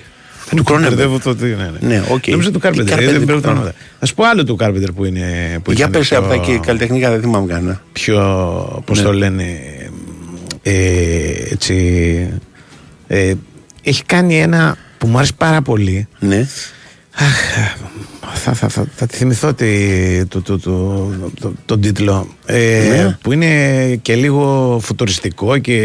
Του 0.57 0.65
Cronenberg. 0.67 0.79
Μπερδεύω 0.81 1.19
το 1.19 1.35
τι, 1.35 1.45
ναι, 1.45 1.71
ναι. 1.81 1.89
Ναι, 1.89 2.03
οκ. 2.11 2.27
Νομίζω 2.27 2.51
του 2.51 2.61
Carpenter. 2.63 2.85
Τι 2.87 2.93
ε, 2.93 2.95
Carpenter 2.95 2.99
Δεν 2.99 3.15
του 3.15 3.25
μπερδεύω 3.25 3.41
τα 3.41 3.49
Cronenberg. 3.49 3.53
ονόματα. 3.53 3.75
Θα 4.01 4.07
σου 4.07 4.15
πω 4.15 4.25
άλλο 4.25 4.45
του 4.45 4.57
Carpenter 4.61 4.89
που 4.95 5.05
είναι. 5.05 5.59
Που 5.63 5.73
Για 5.73 5.81
ήταν 5.89 5.91
πες 6.01 6.09
πιο- 6.09 6.19
από 6.19 6.29
τα 6.29 6.37
και 6.37 6.59
καλλιτεχνικά 6.59 7.11
δεν 7.11 7.21
θυμάμαι 7.21 7.47
κανένα. 7.53 7.83
πιο, 7.93 8.83
πώς 8.85 8.99
Ναι. 8.99 9.05
το 9.05 9.13
λένε, 9.13 9.45
ε, 10.63 10.73
έτσι, 11.51 12.29
ε, 13.07 13.33
έχει 13.83 14.05
κάνει 14.05 14.41
ένα 14.41 14.77
που 14.99 15.07
μου 15.07 15.17
άρεσε 15.17 15.33
πάρα 15.37 15.63
πολύ. 15.63 16.09
Ναι. 16.19 16.47
Αχ, 17.17 17.41
θα, 18.35 18.53
θα, 18.53 18.69
θα, 18.69 18.87
θα 18.97 19.07
τη 19.07 19.17
θυμηθώ 19.17 19.55
τη, 19.55 19.67
το, 20.27 20.43
το, 20.43 20.59
το, 20.59 21.11
το, 21.41 21.53
τον 21.65 21.81
τίτλο. 21.81 22.29
Ε, 22.47 22.89
Ναι. 22.89 23.19
Που 23.23 23.33
είναι 23.33 23.95
και 24.03 24.15
λίγο 24.15 24.79
φουτουριστικό 24.83 25.59
και... 25.59 25.79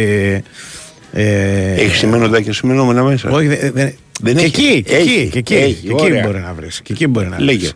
Ε, 1.14 1.74
Έχεις 1.74 1.98
σημαίνοντα 1.98 2.42
και 2.42 2.54
σημαινόμενα 2.54 3.04
μέσα. 3.04 3.30
όχι, 3.30 3.48
δεν, 3.48 3.94
δεν, 4.22 4.34
Δεν 4.36 4.52
και 4.52 4.62
έχει. 4.62 4.68
εκεί, 4.68 4.84
και 4.84 4.96
Έχει, 4.96 5.10
εκεί, 5.20 5.30
και 5.30 5.38
εκεί, 5.40 5.54
έχει, 5.56 5.74
και 5.74 5.92
εκεί 5.92 6.04
ωραία. 6.04 6.26
μπορεί 6.26 6.40
να 6.40 6.54
βρεις. 6.54 6.82
Και 6.84 6.94
εκεί 6.94 7.08
μπορεί 7.08 7.28
να 7.28 7.40
Λέγε. 7.42 7.58
βρεις. 7.58 7.74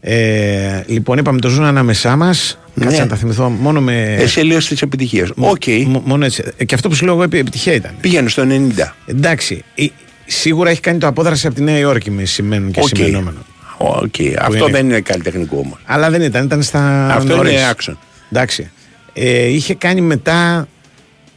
Ε, 0.00 0.82
λοιπόν, 0.86 1.18
είπαμε 1.18 1.40
το 1.40 1.48
Ζουν 1.48 1.64
Ανάμεσά 1.64 2.16
μας. 2.16 2.58
Ναι. 2.74 2.84
Κάτσε 2.84 3.00
να 3.00 3.06
τα 3.06 3.16
θυμηθώ 3.16 3.48
μόνο 3.48 3.80
με. 3.80 4.14
Εσύ 4.18 4.40
έλεγε 4.40 4.58
της 4.58 4.82
επιτυχίας. 4.82 5.30
Οκ. 5.36 5.62
Μ- 5.86 6.06
μόνο 6.06 6.24
έτσι. 6.24 6.44
Ε, 6.56 6.64
Και 6.64 6.74
αυτό 6.74 6.88
που 6.88 6.94
σου 6.94 7.04
λέω 7.04 7.14
εγώ 7.14 7.22
επί- 7.22 7.40
επιτυχία 7.40 7.72
ήταν. 7.72 7.94
Πήγαινε 8.00 8.28
στο 8.28 8.42
90. 8.42 8.94
Εντάξει. 9.06 9.64
ε, 9.74 9.86
Σίγουρα 10.26 10.70
έχει 10.70 10.80
κάνει 10.80 10.98
το 10.98 11.06
απόδραση 11.06 11.46
από 11.46 11.56
τη 11.56 11.62
Νέα 11.62 11.78
Υόρκη 11.78 12.10
με 12.10 12.24
σημαίνον 12.24 12.70
και 12.70 12.80
OK. 12.80 12.88
σημαινόμενο. 12.88 13.38
OK. 13.78 14.14
Αυτό 14.38 14.56
είναι- 14.56 14.70
δεν 14.70 14.84
είναι 14.88 15.00
καλλιτεχνικό 15.00 15.56
όμως. 15.58 15.78
Αλλά 15.84 16.10
δεν 16.10 16.22
ήταν, 16.22 16.44
ήταν 16.44 16.62
στα. 16.62 17.06
Αυτό 17.14 17.36
νωρίς. 17.36 17.52
είναι 17.52 17.72
action. 17.76 17.94
Εντάξει. 18.32 18.70
Ε, 19.12 19.46
είχε 19.46 19.74
κάνει 19.74 20.00
μετά 20.00 20.68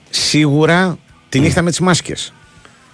σίγουρα 0.10 0.98
τη 1.30 1.40
νύχτα 1.40 1.62
με 1.62 1.70
τις 1.70 1.80
μάσκες 1.80 2.34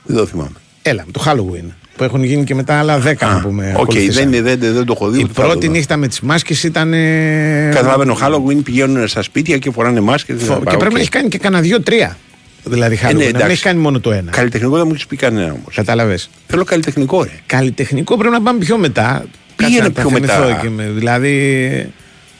Δεν 0.03 0.17
το 0.17 0.25
θυμάμαι. 0.25 0.49
Έλα, 0.85 1.03
με 1.05 1.11
το 1.11 1.23
Halloween. 1.25 1.69
Που 1.97 2.03
έχουν 2.03 2.23
γίνει 2.23 2.43
και 2.43 2.55
μετά 2.55 2.79
άλλα 2.79 2.99
10 3.01 3.13
να 3.19 3.39
πούμε. 3.41 3.73
Οκ, 3.75 3.81
ακολουθήσαν. 3.81 4.31
δεν, 4.31 4.43
δεν, 4.43 4.59
δεν, 4.59 4.73
δεν 4.73 4.85
το 4.85 4.93
έχω 4.95 5.09
δει. 5.09 5.19
Η 5.19 5.23
ούτε 5.23 5.33
θα 5.33 5.41
το 5.41 5.47
πρώτη 5.47 5.65
δω. 5.65 5.71
νύχτα 5.71 5.97
με 5.97 6.07
τις 6.07 6.19
μάσκες 6.21 6.63
ήταν. 6.63 6.93
ε, 6.93 7.69
Καταλαβαίνω, 7.73 8.17
Halloween 8.21 8.63
πηγαίνουν 8.63 9.07
στα 9.07 9.21
σπίτια 9.21 9.57
και 9.57 9.71
φοράνε 9.71 9.99
μάσκες. 9.99 10.43
Φο- 10.43 10.63
Και 10.69 10.77
πρέπει 10.77 10.93
να 10.93 10.99
έχει 10.99 11.09
κάνει 11.09 11.27
και 11.27 11.37
κανένα 11.37 11.61
δύο-τρία. 11.61 12.17
Δηλαδή 12.63 12.99
Halloween. 13.01 13.05
ναι, 13.05 13.11
να 13.11 13.17
μην 13.25 13.27
εντάξει. 13.35 13.51
έχει 13.51 13.61
κάνει 13.63 13.79
μόνο 13.79 13.99
το 13.99 14.11
ένα. 14.11 14.31
Καλλιτεχνικό 14.31 14.75
δεν 14.77 14.83
μου 14.87 14.91
έχεις 14.93 15.07
πει 15.07 15.15
κανένα 15.15 15.45
όμως. 15.51 15.75
Κατάλαβες. 15.75 16.29
Θέλω 16.47 16.63
καλλιτεχνικό, 16.63 17.23
ρε. 17.23 17.29
Καλλιτεχνικό 17.45 18.17
πρέπει 18.17 18.33
να 18.33 18.41
πάμε 18.41 18.59
πιο 18.59 18.77
μετά. 18.77 19.25
Πήγαινε 19.55 19.77
Κάτσε 19.79 19.89
να 19.89 19.93
τα 19.93 20.01
πιο 20.09 20.19
μετά. 20.19 20.33
θυμηθώ 20.33 20.59
και 20.61 20.69
με- 20.69 20.89
δηλαδή. 20.95 21.33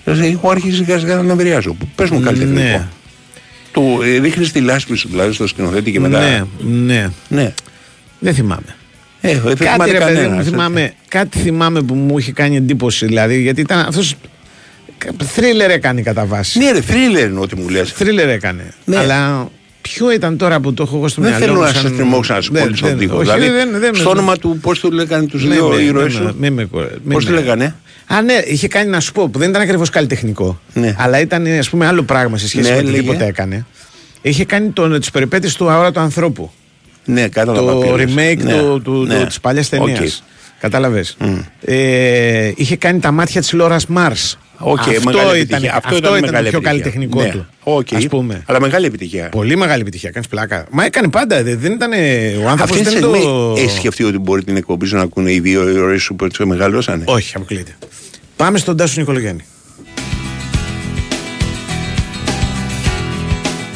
Δηλαδή, 0.04 0.28
Έχω 0.28 0.50
αρχίσει 0.50 0.76
σιγά 0.76 1.00
σιγά 1.00 1.16
να 1.16 1.24
νευριάζω. 1.24 1.76
Πες 1.96 2.10
μου 2.10 2.20
καλλιτεχνικό. 2.22 2.60
Ναι. 2.62 2.88
Του 3.72 4.00
ρίχνει 4.22 4.48
τη 4.48 4.60
λάσπη 4.60 4.96
σου 4.96 5.08
δηλαδή 5.10 5.34
στο 5.34 5.48
σκηνοθέτη 5.48 5.92
και 5.92 6.00
μετά. 6.00 6.20
Ναι, 6.20 6.44
ναι. 6.60 7.10
ναι. 7.28 7.54
Δεν 8.24 8.34
θυμάμαι. 8.34 8.76
Ε, 9.22 9.34
δεν 9.40 9.42
Κάτι, 9.44 9.56
θυμάται 9.72 9.92
ρε, 9.92 9.98
παιδί 9.98 10.14
κανένας. 10.16 10.38
μου, 10.46 10.52
θυμάμαι, 10.52 10.94
κάτι 11.08 11.38
θυμάμαι 11.40 11.82
που 11.82 11.94
μου 11.94 12.18
είχε 12.18 12.32
κάνει 12.32 12.56
εντύπωση. 12.56 13.06
Δηλαδή, 13.06 13.42
γιατί 13.42 13.62
ήταν 13.62 13.80
αυτός. 13.80 14.16
Θρίλερ 15.24 15.70
έκανε 15.70 16.02
κατά 16.02 16.26
βάση. 16.26 16.60
Ναι, 16.60 16.72
ρε, 16.72 16.82
θρίλερ 16.82 17.30
είναι 17.30 17.40
ό,τι 17.40 17.56
μου 17.56 17.70
λες. 17.70 17.92
Θρίλερ 17.92 18.30
έκανε. 18.30 18.74
Ναι. 18.86 18.98
Αλλά 18.98 19.50
ποιο 19.82 20.12
ήταν 20.12 20.38
τώρα 20.38 20.60
που 20.60 20.74
το 20.74 20.84
έχω 20.84 20.96
εγώ 20.98 21.08
στο 21.08 21.22
Δεν 21.22 21.30
μυαλό 21.30 21.46
θέλω 21.46 21.58
μου 21.58 21.62
να 21.66 21.68
σαν- 21.74 21.82
σε 21.82 21.90
στριμώξω 21.90 22.34
να 22.34 22.42
σου 22.42 22.52
Δεν- 22.54 22.68
πω 22.70 22.76
στον 22.76 22.90
δεν- 22.90 22.98
τοίχο. 22.98 23.16
όχι, 23.16 23.24
Δηλαδή, 23.24 23.50
δεν- 23.50 23.80
δεν- 23.80 23.96
στο 23.96 24.10
όνομα 24.10 24.38
του, 24.38 24.58
πώς 24.62 24.80
του 24.80 24.92
λέγανε 24.92 25.26
τους 25.28 25.44
Μη 25.46 25.54
δύο 25.54 25.68
με- 25.68 25.82
ήρωες 25.82 26.06
μη 26.06 26.12
σου; 26.12 26.24
με- 26.24 26.34
μη 26.38 26.50
με 26.50 26.66
κορε- 26.66 26.92
μη 27.04 27.14
Πώς 27.14 27.26
με- 27.26 27.30
του 27.32 27.36
λέγανε; 27.38 27.76
Α, 28.08 28.22
ναι, 28.22 28.34
είχε 28.46 28.68
κάνει 28.68 28.90
να 28.90 29.00
σου 29.00 29.12
πω 29.12 29.30
που 29.30 29.40
δεν 29.40 29.50
ήταν 29.50 29.62
ακριβώς 29.62 29.90
καλλιτεχνικό. 29.90 30.60
Ναι. 30.74 30.96
Αλλά 30.98 31.20
ήταν 31.20 31.46
ας 31.60 31.70
πούμε 31.70 31.86
άλλο 31.88 32.04
πράγμα 32.04 32.38
σε 32.38 32.48
σχέση 32.48 32.70
Ναι, 32.70 32.76
με 32.76 32.82
λέγε. 32.82 32.90
οτιδήποτε 32.98 33.26
έκανε. 33.26 33.66
Είχε 34.22 34.46
κάνει 34.46 34.74
τις 35.00 35.12
περιπέτειες 35.12 35.56
του 35.56 35.70
αόρατου 35.70 35.94
του 35.94 36.00
ανθρώπου. 36.00 36.52
Ναι, 37.06 37.28
κατάλαβα. 37.28 37.72
το 37.74 37.78
ποιο 37.80 37.96
λες. 37.96 38.06
remake 38.14 38.44
Ναι, 38.44 38.54
του, 38.58 38.82
του, 38.84 39.06
ναι. 39.08 39.20
του, 39.20 39.26
της 39.26 39.40
παλιάς 39.40 39.70
ταινίας. 39.70 40.00
Οκ. 40.00 40.32
Κατάλαβες. 40.60 41.18
Ε, 41.62 42.52
είχε 42.56 42.76
κάνει 42.76 43.00
τα 43.00 43.12
μάτια 43.12 43.42
της 43.42 43.54
Λόρας 43.54 43.86
Μάρς. 43.88 44.38
Οκ, 44.58 44.80
αυτό 44.80 44.92
μεγάλη 45.04 45.20
ήταν, 45.24 45.36
επιτυχία. 45.36 45.76
αυτό 45.84 45.96
ήταν 45.98 46.10
ήταν 46.18 46.22
μεγάλη 46.30 46.50
το 46.52 46.60
πιο 46.60 46.70
επιτυχία. 46.70 46.70
καλλιτεχνικό 46.92 47.22
Ναι. 47.22 47.30
του. 47.30 47.46
Οκ. 47.64 47.88
Ας 47.96 48.08
πούμε. 48.08 48.44
Αλλά 48.46 48.60
μεγάλη 48.62 48.86
επιτυχία. 48.86 49.30
Πολύ 49.30 49.56
μεγάλη 49.56 49.82
επιτυχία. 49.82 50.10
Κάνεις 50.10 50.28
πλάκα. 50.28 50.66
Μα 50.72 50.86
έκανε 50.86 51.08
πάντα. 51.10 51.44
δε- 51.44 51.56
Δεν 51.56 51.72
ήταν 51.72 51.92
ο 51.92 52.50
άνθρωπος 52.50 52.62
Αυτή 52.62 52.78
τη 52.78 52.84
δεν 52.84 52.92
στιγμή 52.92 53.22
το... 53.22 53.56
έχει 53.58 53.70
σκεφτεί 53.78 54.04
ότι 54.04 54.18
μπορεί 54.18 54.44
την 54.44 54.56
εκπομπή 54.56 54.86
σου 54.86 54.96
να 54.96 55.02
ακούνε 55.02 55.32
οι 55.32 55.40
δύο 55.40 55.70
ήρωές 55.70 55.98
σου 55.98 56.16
που 56.16 56.26
έτσι 56.26 56.46
μεγαλώσανε; 56.46 57.04
Όχι, 57.08 57.34
αποκλείεται. 57.36 57.72
Πάμε 58.36 58.58
στον 58.58 58.78
Τάσο 58.78 59.00
Νικολογιάννη. 59.00 59.44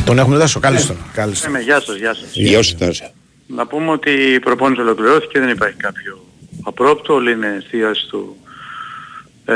Τον 0.08 0.20
έχουμε 0.20 0.38
Τάσο. 0.38 0.60
Κάλεσε 0.60 0.88
τον. 0.88 0.98
Κάλεσε 1.14 1.44
τον. 1.44 1.50
Είμαι, 1.50 1.62
γεια 1.62 1.82
σας, 1.82 1.96
γεια 1.96 2.14
σας. 2.14 2.30
Γεια 2.34 2.62
σου, 2.64 2.76
Τάσο. 2.76 3.12
Να 3.48 3.68
πούμε 3.68 3.92
ότι 3.92 4.12
η 4.12 4.40
προπόνηση 4.40 4.82
ολοκληρώθηκε, 4.82 5.40
δεν 5.40 5.50
υπάρχει 5.50 5.78
κάποιο 5.78 6.26
απρόπτο, 6.64 7.14
όλοι 7.14 7.32
είναι 7.32 7.56
εστίαση 7.58 8.08
του, 8.08 8.36
ε, 9.46 9.54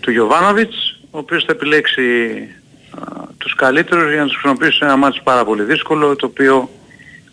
του 0.00 0.10
Γιωβάνοβιτς, 0.10 1.00
ο 1.10 1.18
οποίος 1.18 1.44
θα 1.44 1.52
επιλέξει 1.52 2.02
α, 2.90 3.00
τους 3.38 3.54
καλύτερους 3.54 4.12
για 4.12 4.20
να 4.20 4.26
τους 4.26 4.36
χρησιμοποιήσει 4.36 4.76
σε 4.76 4.84
ένα 4.84 4.96
μάτι 4.96 5.20
πάρα 5.24 5.44
πολύ 5.44 5.62
δύσκολο, 5.62 6.16
το 6.16 6.26
οποίο 6.26 6.70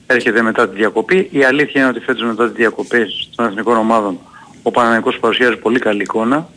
έρχεται 0.08 0.42
μετά 0.42 0.70
τη 0.70 0.76
διακοπή. 0.76 1.28
Η 1.32 1.44
αλήθεια 1.44 1.82
είναι 1.82 1.90
ότι 1.90 2.00
φέτος 2.00 2.24
μετά 2.24 2.50
τη 2.50 2.56
διακοπή 2.56 3.06
των 3.36 3.46
εθνικών 3.46 3.78
ομάδων 3.78 4.20
ο 4.64 4.72
Παναγικός 4.72 5.18
παρουσιάζει 5.20 5.58
πολύ 5.58 5.80
καλή 5.80 6.02
εικόνα 6.02 6.50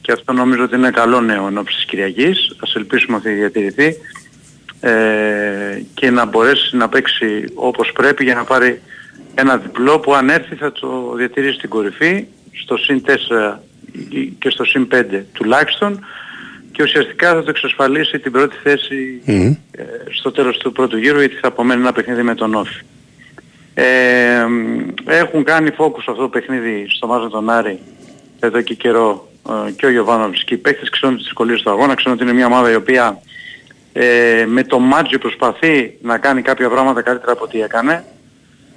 και 0.00 0.12
αυτό 0.12 0.32
νομίζω 0.32 0.64
ότι 0.64 0.76
είναι 0.76 0.90
καλό 0.90 1.20
νέο 1.20 1.46
εν 1.46 1.58
ώψη 1.58 1.76
της 1.76 1.84
Κυριακής. 1.84 2.56
Ας 2.60 2.74
ελπίσουμε 2.74 3.16
ότι 3.16 3.30
διατηρηθεί 3.30 3.96
ε, 4.84 5.82
και 5.94 6.10
να 6.10 6.24
μπορέσει 6.24 6.76
να 6.76 6.88
παίξει 6.88 7.44
όπως 7.54 7.92
πρέπει 7.92 8.24
για 8.24 8.34
να 8.34 8.44
πάρει 8.44 8.80
ένα 9.34 9.56
διπλό 9.56 9.98
που 9.98 10.14
αν 10.14 10.28
έρθει 10.28 10.54
θα 10.54 10.72
το 10.72 11.14
διατηρήσει 11.16 11.56
στην 11.56 11.68
κορυφή 11.68 12.26
στο 12.62 12.76
συν 12.76 13.02
4 13.06 13.58
και 14.38 14.50
στο 14.50 14.64
συν 14.64 14.88
5 14.92 15.04
τουλάχιστον 15.32 16.04
και 16.72 16.82
ουσιαστικά 16.82 17.34
θα 17.34 17.42
το 17.42 17.50
εξασφαλίσει 17.50 18.18
την 18.18 18.32
πρώτη 18.32 18.56
θέση 18.62 19.22
ε, 19.26 19.82
στο 20.10 20.32
τέλος 20.32 20.58
του 20.58 20.72
πρώτου 20.72 20.96
γύρου 20.96 21.18
γιατί 21.18 21.34
θα 21.34 21.48
απομένει 21.48 21.80
ένα 21.80 21.92
παιχνίδι 21.92 22.22
με 22.22 22.34
τον 22.34 22.54
Όφη. 22.54 22.80
Ε, 23.74 24.44
έχουν 25.06 25.44
κάνει 25.44 25.70
focus 25.78 25.98
αυτό 25.98 26.14
το 26.14 26.28
παιχνίδι 26.28 26.86
στο 26.88 27.06
μάζο 27.06 27.28
τον 27.28 27.50
Άρη 27.50 27.78
εδώ 28.40 28.60
και 28.60 28.74
καιρό 28.74 29.28
ε, 29.48 29.70
και 29.70 29.86
ο 29.86 29.90
Γιωβάνοβιτς 29.90 30.44
και 30.44 30.54
οι 30.54 30.56
παίκτες 30.56 30.90
ξέρουν 30.90 31.16
τις 31.16 31.24
δυσκολίες 31.24 31.62
του 31.62 31.70
αγώνα, 31.70 31.94
ξέρουν 31.94 32.12
ότι 32.12 32.22
είναι 32.22 32.32
μια 32.32 32.46
ομάδα 32.46 32.70
η 32.70 32.74
οποία 32.74 33.20
ε, 33.92 34.44
με 34.48 34.64
το 34.64 34.78
μάτζι 34.78 35.18
προσπαθεί 35.18 35.98
να 36.02 36.18
κάνει 36.18 36.42
κάποια 36.42 36.68
πράγματα 36.68 37.02
καλύτερα 37.02 37.32
από 37.32 37.44
ό,τι 37.44 37.62
έκανε. 37.62 38.04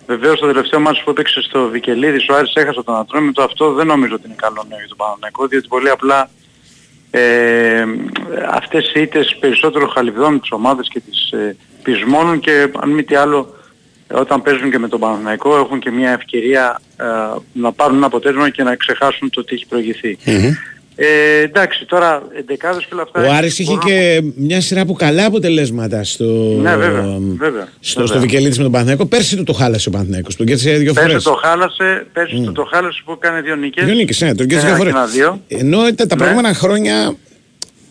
Βεβαίως 0.07 0.39
το 0.39 0.47
τελευταίο 0.47 0.79
μάτς 0.79 1.03
που 1.03 1.09
έπαιξε 1.09 1.41
στο 1.41 1.69
Βικελίδη 1.69 2.31
ο 2.31 2.35
Άρης 2.35 2.53
έχασε 2.53 2.83
τον 2.83 2.95
Ατρόμητο, 2.95 3.43
αυτό 3.43 3.73
δεν 3.73 3.87
νομίζω 3.87 4.15
ότι 4.15 4.23
είναι 4.25 4.35
καλό 4.37 4.65
νέο 4.69 4.77
για 4.77 4.87
τον 4.87 4.97
Παναθηναϊκό, 4.97 5.47
διότι 5.47 5.67
πολύ 5.67 5.89
απλά 5.89 6.29
ε, 7.11 7.85
αυτές 8.49 8.91
οι 8.93 9.01
ήττες 9.01 9.37
περισσότερο 9.39 9.87
χαλιβδώνουν 9.87 10.39
τις 10.39 10.51
ομάδες 10.51 10.87
και 10.87 10.99
τις 10.99 11.31
ε, 11.31 11.55
πεισμώνουν 11.83 12.39
και 12.39 12.71
αν 12.79 12.89
μη 12.89 13.03
τι 13.03 13.15
άλλο 13.15 13.55
όταν 14.11 14.41
παίζουν 14.41 14.71
και 14.71 14.79
με 14.79 14.87
τον 14.87 14.99
Παναθηναϊκό 14.99 15.57
έχουν 15.57 15.79
και 15.79 15.91
μια 15.91 16.11
ευκαιρία 16.11 16.81
ε, 16.97 17.05
να 17.53 17.71
πάρουν 17.71 17.95
ένα 17.95 18.05
αποτέλεσμα 18.05 18.49
και 18.49 18.63
να 18.63 18.75
ξεχάσουν 18.75 19.29
το 19.29 19.43
τι 19.43 19.55
έχει 19.55 19.67
προηγηθεί. 19.67 20.17
Ε, 20.97 21.39
εντάξει, 21.41 21.85
τώρα 21.85 22.23
εντεκάδες 22.37 22.83
και 22.85 22.93
όλα 22.93 23.01
αυτά... 23.01 23.21
Ο 23.21 23.31
Άρης 23.33 23.59
είχε 23.59 23.71
μπορώ- 23.73 23.85
και 23.87 24.21
μια 24.35 24.61
σειρά 24.61 24.81
από 24.81 24.93
καλά 24.93 25.25
αποτελέσματα 25.25 26.03
στο, 26.03 26.23
Ναι, 26.61 26.75
βέβαια, 26.75 27.01
βέβαια, 27.01 27.67
στο, 27.79 27.99
βέβαια. 28.01 28.07
στο 28.07 28.19
Βικελίδης 28.19 28.57
με 28.57 28.63
τον 28.63 28.71
Παναθηναϊκό. 28.71 29.05
Πέρσι 29.05 29.35
του 29.35 29.43
το 29.43 29.53
χάλασε 29.53 29.89
ο 29.89 29.91
Παναθηναϊκός. 29.91 30.35
Τον 30.35 30.45
κέρδισε 30.45 30.71
δύο 30.77 30.93
Πέρσι 30.93 31.07
φορές. 31.09 31.23
το 31.23 31.33
χάλασε, 31.43 32.05
πέρσι 32.13 32.41
του 32.41 32.51
το 32.51 32.63
χάλασε 32.71 33.01
που 33.05 33.11
έκανε 33.11 33.41
δύο 33.41 33.55
νίκες. 33.55 33.85
Δύο 33.85 33.93
νίκες, 33.93 34.21
ναι, 34.21 34.35
τον 34.35 34.47
κέρδισε 34.47 34.67
Ένα 34.67 34.75
δύο 34.75 34.85
και 34.85 34.91
φορές. 34.91 35.15
ένα 35.15 35.35
δύο. 35.47 35.59
Ενώ 35.59 35.77
τα, 35.81 35.93
τα 35.95 36.05
Ναι. 36.05 36.15
προηγούμενα 36.15 36.53
χρόνια 36.53 37.15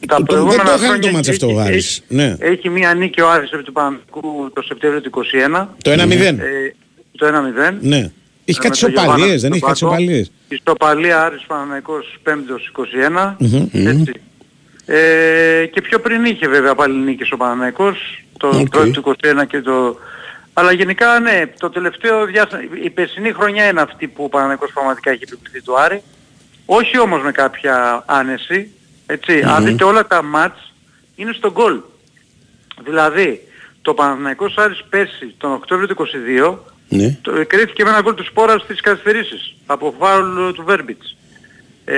Τα 0.06 0.16
τον- 0.16 0.24
προηγούμενα 0.24 0.56
δεν 0.62 0.66
το 0.66 0.70
έκανε 0.72 0.86
χρόνια 0.86 1.08
το 1.10 1.14
μάτς 1.16 1.28
αυτό 1.28 1.46
ο 1.46 1.50
έχει- 1.50 1.60
Άρης. 1.60 1.88
Έχει, 1.96 2.02
Ναι. 2.08 2.36
έχει 2.38 2.68
μία 2.68 2.94
νίκη 2.94 3.20
ο 3.20 3.30
Άρης 3.30 3.50
επί 3.50 3.62
του 3.62 3.72
Παναθηναϊκού 3.72 4.50
το 4.54 4.62
Σεπτέμβριο 4.62 5.00
του 5.00 5.08
21. 5.08 5.68
Το 5.82 5.90
1-0. 5.90 6.38
Ε, 6.38 6.74
το 7.16 7.26
1-0. 7.26 7.76
Ναι. 7.80 8.10
Έχει 8.44 8.58
Ε, 8.62 8.68
κάτι 8.68 8.84
με 8.84 8.90
το 8.92 9.00
σοπαλίες, 9.00 9.40
Γιωβάνα 9.40 9.40
δεν 9.40 9.50
έχει 9.52 9.58
στον 9.58 9.68
κάτι 9.68 9.80
Πάκο. 9.80 9.92
σοπαλίες. 9.94 10.26
Η 10.48 10.54
Ιστοπαλία 10.54 11.22
Άρης 11.24 11.44
Παναθηναϊκός 11.46 12.16
5ος 12.24 12.68
21. 12.72 13.36
Μμμ. 13.38 13.68
Έτσι. 13.72 14.12
Ε, 14.86 15.66
και 15.66 15.80
πιο 15.80 16.00
πριν 16.00 16.24
είχε 16.24 16.48
βέβαια 16.48 16.74
πάλι 16.74 16.94
νίκες 16.98 17.30
ο 17.32 17.36
Παναθηναϊκός, 17.36 18.24
το 18.38 18.48
Οκ. 18.48 18.68
πρώτο 18.68 18.90
του 18.90 19.00
21 19.40 19.46
και 19.46 19.60
το... 19.60 19.96
Αλλά 20.52 20.72
γενικά 20.72 21.18
ναι, 21.20 21.42
το 21.58 21.70
τελευταίο 21.70 22.24
διάστημα, 22.24 22.60
η 22.82 22.90
περσινή 22.90 23.32
χρονιά 23.32 23.68
είναι 23.68 23.80
αυτή 23.80 24.08
που 24.08 24.24
ο 24.24 24.28
Παναθηναϊκός 24.28 24.70
πραγματικά 24.72 25.10
έχει 25.10 25.22
επιβληθεί 25.22 25.62
του 25.62 25.78
Άρη. 25.78 26.02
Όχι 26.66 26.98
όμως 26.98 27.22
με 27.22 27.32
κάποια 27.32 28.02
άνεση, 28.06 28.70
έτσι. 29.06 29.42
Αν 29.46 29.64
δείτε 29.64 29.84
όλα 29.84 30.06
τα 30.06 30.22
ματς 30.22 30.72
είναι 31.16 31.32
στο 31.32 31.50
γκολ. 31.52 31.80
Δηλαδή, 32.84 33.48
το 33.82 33.94
Παναθηναϊκός 33.94 34.54
Άρης 34.56 34.84
πέρσι 34.90 35.34
τον 35.38 35.52
Οκτώβριο 35.52 35.88
του 35.88 35.94
22 35.94 36.58
Ναι. 36.88 37.18
το, 37.22 37.46
κρίθηκε 37.46 37.84
με 37.84 37.90
ένα 37.90 38.00
γκολ 38.00 38.14
του 38.14 38.24
Σπόρας 38.24 38.62
στις 38.62 38.80
καθυστερήσεις 38.80 39.54
από 39.66 39.94
φάουλ 39.98 40.52
του 40.52 40.64
Βέρμπιτς. 40.66 41.16
Ε, 41.84 41.94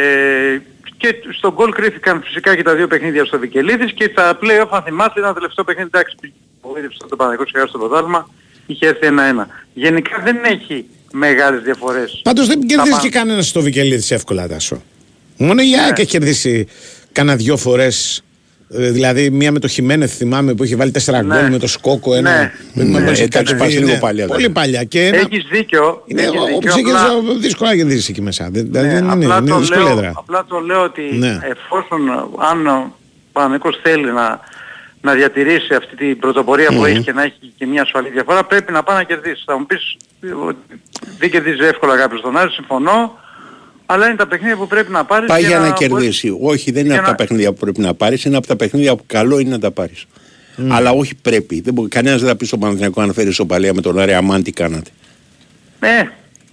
και 0.96 1.14
στον 1.38 1.52
γκολ 1.52 1.72
κρίθηκαν 1.72 2.22
φυσικά 2.22 2.56
και 2.56 2.62
τα 2.62 2.74
δύο 2.74 2.86
παιχνίδια 2.86 3.24
στο 3.24 3.38
Βικελίδης 3.38 3.92
και 3.92 4.08
στα 4.12 4.38
play-off 4.42 4.68
αν 4.70 4.82
θυμάστε 4.82 5.20
ένα 5.20 5.34
τελευταίο 5.34 5.64
παιχνίδι 5.64 5.88
εντάξει 5.92 6.16
που 6.60 6.74
είδεψε 6.78 6.98
το 7.08 7.16
Παναγικός 7.16 7.50
και 7.52 7.58
στο 7.68 7.78
πρωτάθλημα 7.78 8.30
είχε 8.66 8.86
έρθει 8.86 9.06
1-1. 9.06 9.46
Γενικά 9.74 10.20
δεν 10.24 10.36
έχει 10.44 10.84
μεγάλες 11.12 11.62
διαφορές. 11.62 12.20
Πάντως 12.24 12.46
δεν 12.46 12.60
Τα 12.60 12.66
κερδίζει 12.66 12.90
πα- 12.96 13.00
και 13.00 13.08
κανένας 13.08 13.46
στο 13.48 13.60
Βικελίδης 13.60 14.10
εύκολα 14.10 14.48
τάσο. 14.48 14.82
Μόνο 15.36 15.62
η 15.62 15.68
Ναι. 15.70 15.80
ΑΕΚ 15.80 15.98
έχει 15.98 16.08
κερδίσει 16.10 16.68
κάνα 17.12 17.36
δυο 17.36 17.56
φορές. 17.56 18.22
Ε, 18.70 18.90
Δηλαδή 18.90 19.30
μία 19.30 19.52
με 19.52 19.58
το 19.58 19.68
Χιμένεθ 19.68 20.14
θυμάμαι 20.16 20.54
που 20.54 20.64
είχε 20.64 20.76
βάλει 20.76 20.90
τέσσερα 20.90 21.22
Ναι. 21.22 21.34
γκολ 21.40 21.50
με 21.50 21.58
το 21.58 21.66
Σκόκο 21.66 22.14
ένα. 22.14 22.30
Ναι. 22.30 22.52
με- 22.74 22.84
Ναι. 22.84 23.00
με- 23.00 23.10
Ε, 23.10 23.22
εντάξει, 23.22 23.52
ναι, 23.52 23.58
πας 23.58 23.74
ναι, 23.74 23.78
λίγο 23.80 23.98
παλιά, 24.00 24.26
Πολύ 24.26 24.36
δηλαδή. 24.38 24.52
παλιά. 24.54 24.84
Και 24.84 25.06
ένα, 25.06 25.16
Έχεις 25.16 25.44
δίκιο. 25.50 26.02
είναι, 26.06 26.22
έχεις 26.22 26.40
όποιος 26.40 26.74
δίκιο, 26.74 26.90
έχει 26.90 26.96
απλά- 27.06 27.14
κερδίσει, 27.20 27.38
δύσκολα 27.38 27.76
κερδίσεις 27.76 28.08
εκεί 28.08 28.22
μέσα. 28.22 28.48
Δεν- 28.52 28.68
Ναι, 28.70 28.80
δεν 28.80 28.90
είναι, 29.04 29.12
απλά, 29.12 29.36
είναι 29.38 29.48
το 29.50 29.58
δύσκολη 29.58 29.82
λέω, 29.82 29.92
έδρα. 29.92 30.12
απλά 30.16 30.44
το 30.48 30.58
λέω 30.58 30.82
ότι 30.82 31.02
Ναι. 31.02 31.38
εφόσον 31.42 32.00
αν 32.50 32.66
ο 32.66 32.94
Παναγικός 33.32 33.78
θέλει 33.82 34.12
να, 34.12 34.40
να 35.00 35.12
διατηρήσει 35.12 35.74
αυτή 35.74 35.96
την 35.96 36.18
πρωτοπορία 36.18 36.68
που 36.72 36.84
έχει 36.84 37.00
και 37.02 37.12
να 37.12 37.22
έχει 37.22 37.52
και 37.58 37.66
μια 37.66 37.82
ασφαλή 37.82 38.08
διαφορά 38.10 38.44
πρέπει 38.44 38.72
να 38.72 38.82
πάει 38.82 38.96
να 38.96 39.02
κερδίσει. 39.02 39.42
Θα 39.46 39.58
μου 39.58 39.66
πεις 39.66 39.96
ε, 40.20 40.26
ότι 40.48 40.80
δεν 41.18 41.30
κερδίζει 41.30 41.64
εύκολα 41.64 41.96
κάποιος 41.96 42.20
τον 42.20 42.36
Άρη, 42.36 42.50
συμφωνώ. 42.50 43.18
Αλλά 43.86 44.06
είναι 44.06 44.16
τα 44.16 44.26
παιχνίδια 44.26 44.56
που 44.56 44.66
πρέπει 44.66 44.90
να 44.92 45.04
πάρεις 45.04 45.28
Πάει 45.28 45.40
για 45.44 45.58
να 45.58 45.68
μπορείς- 45.68 45.78
κερδίσει. 45.78 46.36
Όχι, 46.40 46.70
δεν 46.70 46.80
είναι 46.84 46.88
για 46.92 46.96
από 46.98 47.04
τα 47.04 47.10
να- 47.10 47.16
παιχνίδια 47.16 47.52
που 47.52 47.58
πρέπει 47.58 47.80
να 47.80 47.94
πάρεις, 47.94 48.24
είναι 48.24 48.36
από 48.36 48.46
τα 48.46 48.56
παιχνίδια 48.56 48.96
που 48.96 49.02
καλό 49.06 49.38
είναι 49.38 49.50
να 49.50 49.58
τα 49.58 49.70
πάρεις. 49.70 50.04
Αλλά 50.68 50.90
όχι 50.90 51.14
πρέπει. 51.22 51.60
Δεν 51.60 51.74
μπορεί, 51.74 51.88
κανένας 51.88 52.20
δεν 52.20 52.28
θα 52.28 52.36
πει 52.36 52.44
στον 52.46 52.58
Παναθηναϊκό 52.60 53.00
αν 53.00 53.12
φέρεις 53.12 53.34
σοπαλία 53.34 53.74
με 53.74 53.80
τον 53.80 53.98
Άρη 53.98 54.12
Αμάν 54.14 54.42
τι 54.42 54.52
κάνατε. 54.52 54.90
Ναι, 55.80 56.10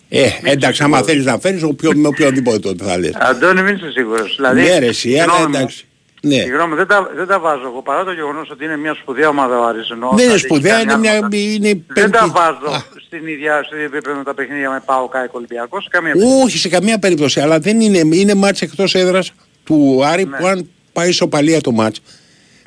Ε, 0.09 0.29
εντάξει, 0.43 0.83
άμα 0.83 1.01
θέλεις 1.01 1.25
να 1.25 1.37
φέρεις 1.39 1.61
με 1.95 2.07
οποιοδήποτε 2.07 2.59
τότε 2.59 2.83
θα 2.83 2.97
λες. 2.97 3.11
Αντώνη 3.15 3.61
μην 3.61 3.75
είσαι 3.75 3.89
σίγουρος. 3.91 4.33
Δηλαδή, 4.35 4.61
Ναι, 4.61 4.79
ρε, 4.79 4.85
εσύ, 4.85 5.13
αλλά 5.19 5.21
συγγνώμη 5.31 5.49
μου, 5.51 5.55
εντάξει. 5.57 5.85
Ναι. 6.25 6.35
Συγγνώμη, 6.35 6.75
δεν 6.75 6.87
τα, 6.87 7.09
δεν 7.15 7.27
τα 7.27 7.39
βάζω 7.39 7.61
εγώ 7.71 7.81
παρά 7.81 8.03
το 8.03 8.11
γεγονός 8.11 8.49
ότι 8.51 8.63
είναι 8.65 8.77
μια 8.77 8.93
σπουδαία 9.01 9.27
ομάδα 9.29 9.59
ο 9.59 9.65
Άρης 9.67 9.89
εννοώ. 9.89 10.09
Δεν 10.09 10.17
είναι 10.17 10.23
δηλαδή, 10.35 10.39
σπουδαία, 10.47 10.73
έχει 10.73 10.81
είναι 10.83 10.91
κάνει 10.91 11.01
μια. 11.01 11.11
άλματα. 11.11 11.37
Είναι 11.37 11.83
Δεν 11.87 12.11
τα 12.11 12.19
πέμπτη. 12.19 12.31
βάζω 12.37 12.75
Α, 12.75 12.81
στην 13.05 13.27
ίδια, 13.27 13.63
στο 13.65 13.75
ίδιο 13.75 13.87
επίπεδο 13.87 14.17
με 14.17 14.23
τα 14.23 14.33
παιχνίδια 14.33 14.69
με 14.69 14.81
Πάο 14.85 15.07
Κάικο 15.07 15.33
Ολυμπιακός. 15.37 15.87
Καμία 15.89 16.13
Όχι, 16.43 16.57
σε 16.57 16.69
καμία 16.69 16.99
περίπτωση. 16.99 17.39
Αλλά 17.39 17.59
δεν 17.59 17.79
είναι, 17.81 17.97
είναι 18.15 18.33
μάτς 18.33 18.61
εκτός 18.61 18.95
έδρας 18.95 19.31
του 19.63 20.01
Άρη 20.05 20.25
Ναι. 20.25 20.37
που 20.37 20.45
αν 20.47 20.69
πάει 20.93 21.11
σοπαλία 21.11 21.61
το 21.61 21.71
μάτς. 21.71 21.99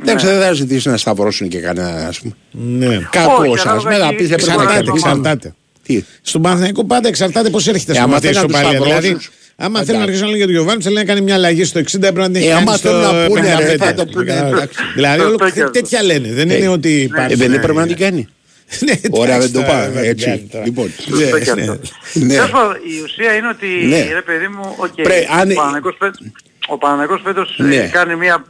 Εντάξει, 0.00 0.26
δεν 0.26 0.40
θα 0.40 0.52
ζητήσει 0.52 0.88
να 0.88 0.96
σταυρώσουν 0.96 1.48
και 1.48 1.58
κανένα, 1.60 2.06
ας 2.08 2.20
πούμε. 2.20 2.32
Ναι. 2.50 3.08
Κάπως, 3.10 3.48
Όχι, 3.48 3.68
ας 3.68 3.82
πούμε, 3.82 3.94
ανάλογα 3.94 4.04
θα 4.10 4.14
πεις 4.14 4.28
και- 4.28 4.36
δεν 4.36 4.44
πρέπει 4.44 4.46
να 4.46 4.56
και- 4.56 4.60
Εξαρτάται, 4.62 4.84
κερδίσουμε. 4.84 5.10
εξαρτάται. 5.12 5.54
Τι; 5.82 6.04
Στον 6.22 6.42
Παναθηναϊκό 6.42 6.84
πάντα 6.84 7.08
εξαρτάται 7.08 7.50
πώς 7.50 7.68
έρχεται 7.68 7.92
Ε, 7.92 7.94
στο 7.94 8.04
άμα 8.04 8.12
μαθαίρι 8.12 8.34
θέλει 8.34 8.46
να 8.46 8.52
τους 8.52 8.58
σοπαλία. 8.60 8.80
Δηλαδή, 8.84 9.06
σταυρώσεις, 9.06 9.30
άμα 9.56 9.82
θέλει 9.84 9.96
να 9.98 10.02
αρχίσουν 10.02 10.22
να 10.24 10.30
λένε 10.30 10.36
για 10.38 10.46
τον 10.46 10.54
Γιωβάνη, 10.54 10.82
θέλει 10.82 10.94
να 10.94 11.04
κάνει 11.04 11.20
μια 11.20 11.34
αλλαγή 11.34 11.64
στο 11.64 11.80
60, 11.80 11.98
πρέπει 12.00 12.14
να 12.18 12.26
την 12.26 12.34
έχει 12.36 12.46
Ε, 12.46 12.50
κάνει 12.50 12.62
άμα 12.62 12.76
στο 12.76 12.88
θέλουν 12.88 13.02
να 13.16 13.26
πούνε, 13.26 13.54
ρε, 13.58 13.74
55. 13.74 13.76
θα 13.78 13.94
το 13.94 14.04
πούνε, 14.06 14.32
εντάξει. 14.32 14.78
Δηλαδή, 14.94 15.20
Σωστό 15.20 15.34
όλο- 15.44 15.50
και 15.52 15.60
αυτό. 15.60 15.70
τέτοια 15.70 16.02
λένε. 16.02 16.28
Δεν 16.32 16.50
είναι 16.50 16.68
ότι 16.68 16.88
Ε, 16.94 17.00
υπάρχει. 17.00 17.34
δεν 17.34 17.50
ναι. 17.50 17.56
έπρεπε 17.56 17.80
να 17.80 17.86
την 17.86 17.96
κάνει. 17.96 18.28
Ναι, 18.86 18.92
Ωραία, 19.10 19.34
εντάξει, 19.34 19.52
δεν 19.52 19.62
το 19.62 19.66
τώρα, 19.68 19.78
πάει. 19.82 19.90
δεν 19.90 20.00
την 20.02 20.10
Έτσι. 20.10 20.24
κάνει 20.26 20.48
τώρα. 20.52 20.64
Λοιπόν. 20.64 20.92
Σωστό 21.08 21.38
και 21.38 21.52
Ναι, 21.54 21.60
αυτό. 21.62 21.78
Ναι. 22.12 22.34
Τέλος 22.34 22.50
πάντων, 22.50 22.74
η 22.74 23.02
ουσία 23.04 23.32
είναι 23.34 23.48
ότι, 23.48 23.66
Ναι. 23.86 24.08
ρε 24.12 24.22
παιδί 24.22 24.48
μου, 24.48 24.74
οκ, 24.76 24.94
Πρέ- 25.02 25.26
αν- 25.40 25.50
ο 25.50 25.54
Παναθηναϊκός 25.54 25.96
φέτος, 25.98 26.18
ο 26.68 26.78
Παναθηναϊκός 26.78 27.20
φέτος 27.24 27.58
ε, 27.58 27.62
Ναι. 27.62 27.88
κάνει 27.92 28.16
μια 28.16 28.44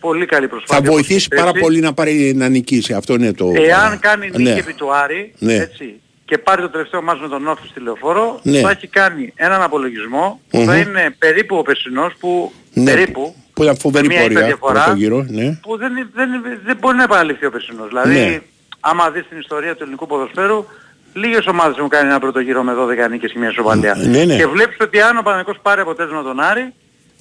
πολύ 0.00 0.26
καλή 0.26 0.46
Θα 0.46 0.50
προσπάθεια. 0.50 0.90
βοηθήσει 0.90 1.26
όπως 1.26 1.38
πάρα 1.38 1.48
έτσι. 1.48 1.60
πολύ 1.62 1.80
να 1.80 1.92
πάρει 1.92 2.32
να 2.36 2.48
νικήσει. 2.48 2.92
Αυτό 2.92 3.14
είναι 3.14 3.32
το. 3.32 3.52
Εάν 3.68 3.98
κάνει 3.98 4.26
νίκη 4.30 4.42
Ναι. 4.42 4.50
επί 4.50 4.72
του 4.72 4.94
Άρη, 4.94 5.32
Ναι. 5.38 5.54
έτσι, 5.54 5.84
και 6.24 6.38
πάρει 6.38 6.62
το 6.62 6.68
τελευταίο 6.68 7.02
ματς 7.02 7.20
με 7.20 7.28
τον 7.28 7.46
ΟΦΗ 7.48 7.66
στη 7.68 7.80
Λεωφόρο, 7.80 8.40
Ναι. 8.42 8.60
θα 8.60 8.70
έχει 8.70 8.86
κάνει 8.86 9.32
έναν 9.36 9.62
απολογισμό 9.62 10.40
που 10.50 10.58
Μμμ. 10.58 10.66
θα 10.66 10.76
είναι 10.76 11.14
περίπου 11.18 11.56
ο 11.56 11.62
περσινός 11.62 12.12
που 12.20 12.52
Ναι, 12.72 12.84
περίπου 12.84 13.34
Που 13.54 13.62
ήταν 13.62 13.76
φοβερή 13.76 14.06
μια 14.06 14.20
πορεία 14.20 14.36
υπερδιαφορά. 14.38 14.82
πρώτο 14.84 14.96
γύρο. 14.98 15.24
Ναι. 15.28 15.58
που 15.62 15.76
δεν, 15.76 15.92
δεν, 16.14 16.28
δεν 16.64 16.76
μπορεί 16.80 16.96
να 16.96 17.02
επαναληφθεί 17.02 17.46
ο 17.46 17.50
περσινός. 17.50 17.88
Δηλαδή, 17.88 18.14
Ναι. 18.18 18.40
άμα 18.80 19.10
δεις 19.10 19.24
την 19.28 19.38
ιστορία 19.38 19.72
του 19.76 19.82
ελληνικού 19.82 20.06
ποδοσφαίρου, 20.06 20.64
λίγες 21.12 21.46
ομάδες 21.46 21.76
έχουν 21.76 21.88
κάνει 21.88 22.08
ένα 22.08 22.18
πρώτο 22.20 22.40
γύρο 22.40 22.62
με 22.62 22.72
12 22.74 23.08
νίκες 23.10 23.32
και 23.32 23.38
μια 23.38 23.50
σοβαλία. 23.52 23.94
Ναι, 23.94 24.24
ναι. 24.24 24.36
Και 24.36 24.46
βλέπεις 24.46 24.76
ότι 24.80 25.00
αν 25.00 25.16
ο 25.18 25.22
Παναγικός 25.22 25.56
πάρει 25.62 25.80
αποτέλεσμα 25.80 26.22
τον 26.22 26.40
Άρη, 26.40 26.72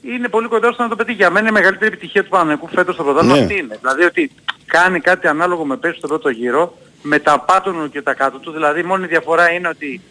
είναι 0.02 0.28
πολύ 0.28 0.48
κοντά 0.48 0.72
στο 0.72 0.84
να 0.84 0.90
το 0.90 0.96
πετύχει. 0.96 1.18
Για 1.18 1.30
μένα 1.30 1.48
η 1.48 1.52
μεγαλύτερη 1.52 1.88
επιτυχία 1.88 2.24
του 2.24 2.30
Παναγικού 2.30 2.68
φέτος 2.68 2.94
στο 2.94 3.04
πρωτάθλημα 3.04 3.36
Ναι. 3.36 3.42
αυτή 3.42 3.58
είναι. 3.60 3.78
Δηλαδή 3.82 4.04
ότι 4.04 4.32
κάνει 4.66 5.00
κάτι 5.00 5.28
ανάλογο 5.28 5.66
με 5.66 5.78
πέρσι 5.78 5.98
στο 5.98 6.08
πρώτο 6.08 6.30
γύρο, 6.30 6.78
με 7.04 7.20
τα 7.20 7.40
πάτω 7.40 7.72
του 7.72 7.90
και 7.92 8.02
τα 8.02 8.14
κάτω 8.14 8.38
του. 8.40 8.52
Δηλαδή 8.52 8.80
η 8.80 8.84
μόνη 8.84 9.08
διαφορά 9.08 9.52
είναι 9.52 9.68
ότι 9.68 10.02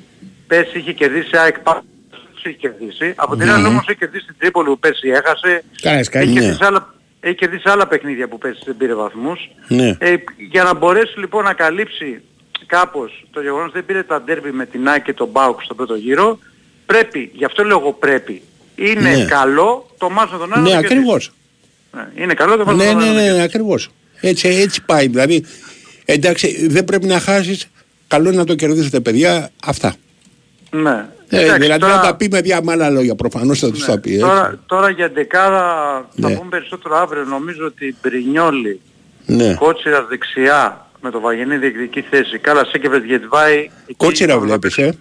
πέρσι 0.46 0.78
είχε 0.78 0.92
κερδίσει 0.92 1.36
ΑΕΚ 1.36 1.58
πάνω 1.58 1.82
τους 2.10 2.44
είχε 2.44 2.56
κερδίσει. 2.56 3.12
Από 3.16 3.36
την 3.36 3.50
άλλη 3.50 3.66
όμως 3.66 3.84
έχει 3.88 3.98
κερδίσει 3.98 4.26
την 4.26 4.34
Τρίπολη 4.38 4.68
που 4.68 4.78
πέρσι 4.78 5.08
έχασε. 5.08 5.64
Κάνεις 5.82 6.08
κάτι, 6.08 6.24
Έχει 6.24 6.34
ναι. 6.34 6.40
κερδίσει 6.40 6.64
άλλα, 6.64 6.94
έχει 7.20 7.34
κερδίσει 7.34 7.68
άλλα 7.68 7.86
παιχνίδια 7.86 8.28
που 8.28 8.38
πέρσι 8.38 8.62
δεν 8.66 8.76
πήρε 8.76 8.94
βαθμούς. 8.94 9.50
Ναι. 9.68 9.96
Ε, 9.98 10.14
για 10.50 10.62
να 10.62 10.74
μπορέσει 10.74 11.18
λοιπόν 11.18 11.44
να 11.44 11.52
καλύψει 11.52 12.20
κάπως 12.66 13.24
το 13.30 13.40
γεγονός 13.40 13.64
ότι 13.66 13.74
δεν 13.74 13.84
πήρε 13.86 14.02
τα 14.02 14.22
ντέρμπι 14.22 14.50
με 14.50 14.66
την 14.66 14.88
ΑΕΚ 14.88 15.02
και 15.02 15.12
τον 15.12 15.28
Μπάουκ 15.28 15.62
στο 15.62 15.74
πρώτο 15.74 15.94
γύρο, 15.94 16.38
πρέπει, 16.86 17.30
γι' 17.34 17.44
αυτό 17.44 17.64
λέω 17.64 17.78
εγώ 17.78 17.92
πρέπει, 17.92 18.42
είναι 18.74 19.00
Ναι. 19.16 19.24
καλό 19.24 19.90
το 19.98 20.10
μάτς 20.10 20.32
με 20.32 20.38
τον 20.38 20.52
Άρη 20.52 20.62
Ναι, 20.62 20.68
να 20.68 20.74
το 20.74 20.80
κερδίσει. 20.80 20.94
ακριβώς. 21.00 21.32
Ναι, 21.92 22.22
είναι 22.22 22.34
καλό 22.34 22.56
το 22.56 22.64
μάτς 22.64 22.76
με 22.78 22.84
Ναι, 22.84 22.90
τον 22.92 22.98
ναι, 23.00 23.04
Άρη 23.04 23.10
να 23.10 23.14
το 23.16 23.20
ναι, 23.20 23.26
κερδίσει. 23.26 23.44
ακριβώς. 23.44 23.90
Έτσι, 24.20 24.48
έτσι 24.48 24.82
πάει. 24.84 25.06
Δηλαδή, 25.08 25.44
εντάξει, 26.04 26.66
δεν 26.68 26.84
πρέπει 26.84 27.06
να 27.06 27.18
χάσεις. 27.20 27.66
Καλό 28.08 28.28
είναι 28.28 28.36
να 28.36 28.44
το 28.44 28.54
κερδίσετε, 28.54 29.00
παιδιά. 29.00 29.50
Αυτά. 29.66 29.94
Ναι. 30.70 31.06
Ε, 31.28 31.40
Εντάξει, 31.40 31.60
δηλαδή 31.60 31.80
τώρα- 31.80 31.96
να 31.96 32.02
τα 32.02 32.16
πει 32.16 32.28
με 32.30 32.40
δια 32.40 32.60
με 32.62 32.72
άλλα 32.72 32.90
λόγια. 32.90 33.14
Προφανώς 33.14 33.58
θα 33.58 33.70
τους 33.70 33.84
τα 33.84 33.98
πει. 33.98 34.10
έτσι. 34.10 34.20
Τώρα, 34.22 34.58
τώρα 34.66 34.90
για 34.90 35.08
δεκάδα 35.08 35.60
θα 36.20 36.28
Ναι. 36.28 36.36
πούμε 36.36 36.48
περισσότερο 36.50 36.96
αύριο. 36.96 37.24
Νομίζω 37.24 37.66
ότι 37.66 37.96
Μπρινιόλη, 38.02 38.80
Ναι. 39.26 39.54
Κότσιρας 39.54 40.06
δεξιά 40.08 40.86
με 41.00 41.10
το 41.10 41.20
Βαγενή 41.20 41.56
διεκδικεί 41.56 42.00
θέση. 42.00 42.38
Καλά, 42.38 42.64
Σένκεφελντ, 42.64 43.04
Γεντβάι. 43.04 43.56
εκεί 43.56 43.94
Κότσιρα 43.96 44.28
πάμε 44.34 44.40
να 44.40 44.46
βλέπεις, 44.46 44.78
ε. 44.78 44.94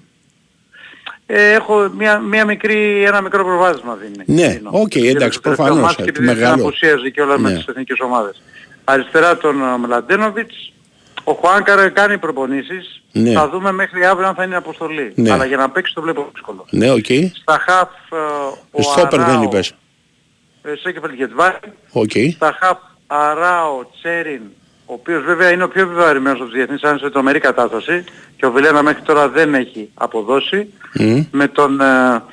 Ε, 1.26 1.52
έχω 1.52 1.92
μια, 1.98 2.20
μια 2.20 2.46
μικρή, 2.46 3.04
ένα 3.04 3.22
μικρό 3.22 3.44
προβάδισμα 3.44 3.96
δίνει. 3.96 4.24
Ναι, 4.42 4.48
δίνω. 4.48 4.70
οκ, 4.74 4.96
Για 4.96 5.02
το 5.12 5.18
εντάξει, 5.18 5.40
τελευταίο 5.42 5.54
προφανώς, 5.54 5.80
ματς 5.82 5.94
ε, 5.94 5.96
Και 5.96 6.04
το 6.04 6.08
επειδή 6.10 6.26
δεν 6.26 6.36
μεγάλο. 6.38 6.62
απουσίαζε 6.64 7.10
και 7.10 7.22
όλα 7.22 7.40
με 7.40 7.50
Ναι. 7.50 7.56
τις 7.56 7.66
εθνικές 7.68 8.00
ομάδες. 8.00 8.42
Αριστερά 8.84 9.38
τον 9.38 9.62
ε, 9.62 9.78
Μλαντένοβιτς. 9.78 10.74
Ο 11.24 11.32
Χουάνκαρ 11.34 11.90
κάνει 11.90 12.18
προπονήσεις. 12.18 13.02
Ναι. 13.12 13.32
Θα 13.32 13.50
δούμε 13.50 13.72
μέχρι 13.72 14.06
αύριο 14.06 14.28
αν 14.28 14.36
θα 14.36 14.44
είναι 14.44 14.56
αποστολή. 14.56 15.14
Ναι. 15.16 15.32
Αλλά 15.32 15.46
για 15.46 15.58
να 15.58 15.70
παίξει 15.70 15.94
το 15.94 16.02
βλέπω 16.02 16.30
δύσκολο. 16.34 16.66
Ναι, 16.70 16.92
οκ. 16.92 17.06
Στα 17.42 17.60
χαφ 17.68 17.90
ε, 18.12 18.16
ο 18.72 18.82
Στόπερ 18.82 19.20
δεν 19.20 19.30
Αράο, 19.30 19.44
είπες. 19.44 19.74
ε, 20.64 20.74
Σέκεφελ 20.82 21.14
Γετβάη. 21.14 21.52
Οκ. 21.92 22.12
Στα 22.36 22.58
χαφ 22.60 22.78
Αράο 23.08 23.86
Τσέριν, 24.00 24.42
ο 24.86 24.94
οποίος 24.94 25.24
βέβαια 25.24 25.52
είναι 25.52 25.64
ο 25.64 25.68
πιο 25.68 25.82
επιβαρημένος 25.82 26.36
από 26.40 26.46
τους 26.46 26.54
διεθνείς, 26.58 26.84
αν 26.84 26.90
είναι 26.92 27.00
σε 27.00 27.10
τρομερή 27.10 27.40
κατάσταση 27.40 28.04
και 28.38 28.46
ο 28.46 28.52
Βιλένα 28.52 28.82
μέχρι 28.82 29.02
τώρα 29.02 29.30
δεν 29.30 29.54
έχει 29.54 29.90
αποδώσει. 29.94 30.74
Μμ. 30.94 31.22
Με 31.32 31.48
τον 31.48 31.82
ε, 31.82 32.24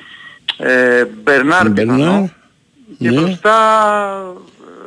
ε, 0.57 1.05
Μπερνάρ 1.23 1.69
Μπερνάρ. 1.69 1.97
πιθανό. 1.97 2.29
Και 2.99 3.09
Ναι. 3.09 3.21
μπροστά 3.21 3.55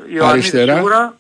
ε, 0.09 0.15
Ιωαννίδης 0.15 0.23
Αριστερά. 0.55 0.75
σίγουρα, 0.75 1.17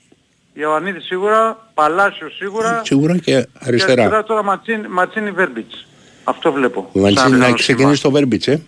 Ιωαννίδης 0.53 1.05
σίγουρα 1.05 1.62
Παλάσιο 1.75 2.29
σίγουρα. 2.31 2.81
Σίγουρα 2.85 3.13
και 3.17 3.21
Και 3.21 3.47
αριστερά. 3.59 4.23
τώρα 4.23 4.43
Ματσίνη, 4.45 4.89
Ματσίνη 4.89 5.31
Βέρμπιτς. 5.31 5.87
Αυτό 6.25 6.53
βλέπω. 6.53 6.91
Ο 6.93 6.99
Μαντσίνη 6.99 7.19
Σαν 7.21 7.31
να 7.31 7.37
πιθανό 7.39 7.55
ξεκινήσει 7.55 8.03
το 8.03 8.11
Βέρμπιτς, 8.11 8.47
ε. 8.49 8.63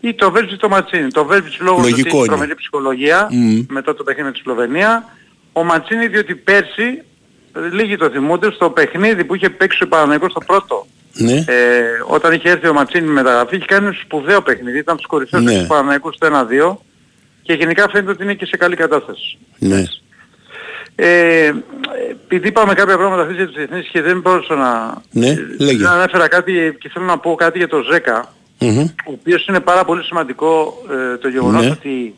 Ή 0.00 0.14
το 0.14 0.30
Βέρμπιτς 0.30 0.52
ή 0.54 0.56
το 0.56 0.68
Ματσίνη. 0.68 1.10
Το 1.10 1.24
Βέρμπιτς 1.24 1.58
λόγω 1.60 1.74
του 1.76 1.80
ότι 1.82 1.90
Λογικό 1.90 2.08
έχει 2.08 2.16
είναι. 2.16 2.26
τρομερή 2.26 2.54
ψυχολογία 2.54 3.28
Μμμ. 3.30 3.64
μετά 3.68 3.94
το 3.94 4.02
παιχνίδι 4.02 4.26
με 4.28 4.32
τη 4.34 4.38
Σλοβενία. 4.38 5.04
Ο 5.52 5.64
Ματσίνη 5.64 6.06
διότι 6.08 6.34
πέρσι, 6.34 7.02
ε, 7.56 7.60
λίγοι 7.72 7.96
το 7.96 8.10
θυμούνται, 8.10 8.50
στο 8.50 8.70
παιχνίδι 8.70 9.24
που 9.24 9.34
είχε 9.34 9.50
παίξει 9.50 9.82
ο 9.82 9.88
Παναγικός 9.88 10.30
στο 10.30 10.40
πρώτο. 10.40 10.86
Ναι. 11.14 11.32
Ε, 11.32 11.44
όταν 12.08 12.32
είχε 12.32 12.50
έρθει 12.50 12.68
ο 12.68 12.72
Ματσίνη 12.72 13.06
με 13.06 13.12
μεταγραφή 13.12 13.56
είχε 13.56 13.64
κάνει 13.64 13.86
ένα 13.86 13.94
σπουδαίο 14.04 14.42
παιχνίδι, 14.42 14.78
ήταν 14.78 14.96
τους 14.96 15.06
κορυφαίους 15.06 15.44
Ναι. 15.44 15.60
του 15.60 15.66
Παναγικού 15.66 16.12
στο 16.12 16.26
1-2 16.26 16.82
και 17.42 17.52
γενικά 17.52 17.88
φαίνεται 17.90 18.10
ότι 18.10 18.22
είναι 18.22 18.34
και 18.34 18.46
σε 18.46 18.56
καλή 18.56 18.76
κατάσταση. 18.76 19.38
Ναι. 19.58 19.82
Ε, 20.94 21.52
επειδή 22.22 22.48
είπαμε 22.48 22.74
κάποια 22.74 22.96
πράγματα 22.96 23.22
αυτές 23.22 23.36
για 23.36 23.46
τις 23.46 23.54
διεθνείς 23.56 23.88
και 23.88 24.02
δεν 24.02 24.20
μπορούσα 24.20 24.54
να... 24.54 25.02
Ναι, 25.10 25.34
λέγε. 25.58 25.82
να 25.84 25.90
ανέφερα 25.92 26.28
κάτι 26.28 26.76
και 26.80 26.88
θέλω 26.92 27.04
να 27.04 27.18
πω 27.18 27.34
κάτι 27.34 27.58
για 27.58 27.68
το 27.68 27.82
ΖΕΚΑ, 27.92 28.34
Μμμ. 28.58 28.78
ο 28.80 29.12
οποίος 29.12 29.46
είναι 29.46 29.60
πάρα 29.60 29.84
πολύ 29.84 30.02
σημαντικό 30.02 30.82
ε, 31.12 31.16
το 31.16 31.28
γεγονός 31.28 31.64
Ναι. 31.64 31.70
ότι 31.70 32.14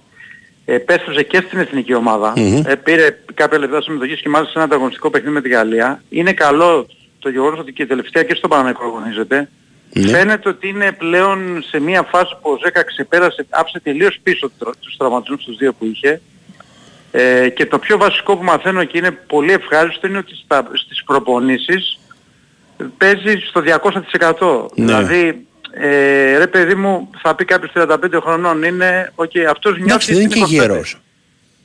επέστρεψε 0.64 1.22
και 1.22 1.42
στην 1.46 1.58
εθνική 1.58 1.94
ομάδα. 1.94 2.32
Μμμ. 2.36 2.62
Ε, 2.66 2.74
πήρε 2.74 3.18
κάποια 3.34 3.58
λεπτά 3.58 3.82
συμμετοχής 3.82 4.20
και 4.20 4.28
μάλιστα 4.28 4.52
σε 4.52 4.58
ένα 4.58 4.66
ανταγωνιστικό 4.66 5.10
παιχνίδι 5.10 5.34
με 5.34 5.40
τη 5.40 5.48
Γαλλία. 5.48 6.02
Είναι 6.08 6.32
καλό 6.32 6.86
το 7.18 7.28
γεγονός 7.28 7.58
ότι 7.58 7.72
και 7.72 7.86
τελευταία 7.86 8.22
και 8.22 8.34
στο 8.34 8.48
Παναγενικό 8.48 8.84
αγωνίζεται. 8.84 9.48
Ναι. 9.92 10.08
Φαίνεται 10.08 10.48
ότι 10.48 10.68
είναι 10.68 10.92
πλέον 10.92 11.62
σε 11.68 11.80
μια 11.80 12.02
φάση 12.02 12.34
που 12.42 12.50
ο 12.50 12.58
Ζέκα 12.64 12.82
ξεπέρασε, 12.84 13.46
άψε 13.50 13.80
τελείως 13.80 14.18
πίσω 14.22 14.50
του- 14.58 14.74
τους 14.80 14.96
τραυματισμούς 14.96 15.44
τους 15.44 15.56
δύο 15.56 15.72
που 15.72 15.84
είχε. 15.84 16.20
Ε, 17.16 17.48
και 17.48 17.66
το 17.66 17.78
πιο 17.78 17.98
βασικό 17.98 18.36
που 18.36 18.44
μαθαίνω 18.44 18.84
και 18.84 18.98
είναι 18.98 19.10
πολύ 19.10 19.52
ευχάριστο 19.52 20.06
είναι 20.06 20.18
ότι 20.18 20.34
στα, 20.44 20.68
στις 20.74 21.04
προπονήσεις 21.04 21.98
παίζει 22.98 23.36
στο 23.48 23.60
200%. 23.60 24.66
Ναι. 24.74 24.84
Δηλαδή, 24.84 25.46
ε, 25.70 26.36
ρε 26.38 26.46
παιδί 26.46 26.74
μου, 26.74 27.10
θα 27.22 27.34
πει 27.34 27.44
κάποιος 27.44 27.72
35 27.74 27.96
χρονών 28.22 28.62
είναι, 28.62 29.12
οκ, 29.14 29.30
αυτός 29.50 29.72
νιώθει... 29.72 29.90
Εντάξει, 29.90 30.12
δεν 30.12 30.22
είναι 30.22 30.34
και 30.34 30.40
25. 30.44 30.46
γέρος. 30.48 31.00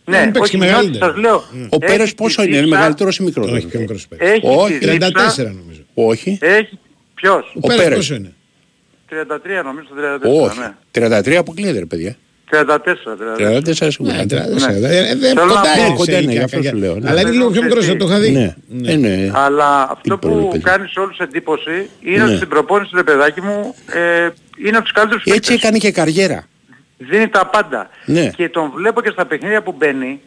Ναι, 0.06 0.18
Δεν 0.20 0.32
παίξει 0.32 0.42
όχι, 0.42 0.52
και 0.52 0.58
νιώθεις, 0.58 0.90
μεγαλύτερο. 1.00 1.12
σας 1.12 1.22
λέω. 1.22 1.36
Ο 1.70 1.78
έχει 1.82 1.86
Πέρες 1.86 2.10
τη 2.10 2.16
πόσο 2.16 2.42
είναι, 2.42 2.52
είναι 2.52 2.60
δίψα- 2.62 2.78
μεγαλύτερος 2.78 3.18
ή 3.18 3.24
μικρότερος. 3.24 3.58
Όχι, 3.58 3.68
πιο 3.68 3.80
μικρός 3.80 4.08
παίκτης. 4.08 4.30
Έχει 4.30 4.42
Όχι, 4.48 4.78
τη 4.78 4.88
δίψα- 4.90 5.32
34 5.42 5.44
νομίζω. 5.58 5.82
Όχι. 5.94 6.38
Έχει, 6.42 6.80
ποιος; 7.16 7.46
Ο 7.56 7.60
Ο 7.62 7.68
Πέρες 7.68 7.84
Πέρες. 7.84 7.98
πόσο 7.98 8.16
είναι; 8.16 8.34
33 9.10 9.64
νομίζω, 9.64 9.88
34, 9.96 10.44
Όχι. 10.50 10.60
ναι. 10.60 10.74
33 10.92 11.36
αποκλείεται, 11.36 11.80
ρε 11.80 11.86
παιδιά. 11.86 12.16
34, 12.50 13.16
34. 13.38 13.38
34 13.38 13.88
σίγουρα. 13.92 14.16
Ναι, 14.16 14.26
τρα- 14.26 14.48
Ναι. 14.48 14.88
ε, 14.88 15.16
δεν 15.16 15.20
Θέλω 15.20 15.46
να 15.46 15.54
κοντά 15.54 15.62
πω- 15.62 15.80
είναι 15.86 15.96
Κοντά 15.96 16.04
σε 16.04 16.12
είναι, 16.12 16.20
γι' 16.20 16.26
ηλικία, 16.26 16.44
αυτό 16.44 16.58
σου 16.58 16.64
κακιά. 16.64 16.80
λέω, 16.80 16.96
ναι. 16.96 17.10
Αλλά 17.10 17.22
είναι 17.22 17.30
λίγο 17.30 17.50
πιο 17.50 17.62
μικρός, 17.64 17.86
το 17.88 18.06
είχα 18.08 18.20
δει. 18.20 18.32
Ναι. 18.32 18.56
Ε, 18.92 18.96
ναι. 18.96 19.32
Αλλά 19.34 19.82
αυτό 19.92 20.02
Τι 20.02 20.20
πρόβλημα, 20.20 20.42
που 20.46 20.52
παιδί. 20.52 20.64
κάνεις 20.64 20.92
σε 20.92 21.00
όλους 21.00 21.18
εντύπωση 21.18 21.90
είναι 22.02 22.18
Ναι. 22.18 22.24
ότι 22.24 22.36
στην 22.36 22.48
προπόνηση, 22.48 22.92
ρε 22.96 23.04
παιδάκι 23.04 23.42
μου, 23.42 23.76
ε, 23.94 24.30
είναι 24.66 24.76
από 24.78 24.84
τους 24.84 24.92
καλύτερους 24.94 25.24
Έτσι 25.24 25.40
παίκτες. 25.40 25.56
έκανε 25.56 25.78
και 25.78 25.92
καριέρα. 25.92 26.44
Δίνει 26.98 27.28
τα 27.28 27.46
πάντα. 27.46 27.90
Ναι. 28.06 28.30
Και 28.36 28.50
τον 28.50 28.72
βλέπω 28.76 29.02
και 29.02 29.10
στα 29.10 29.26
παιχνίδια 29.26 29.62
που 29.64 29.76
μπαίνει. 29.78 30.20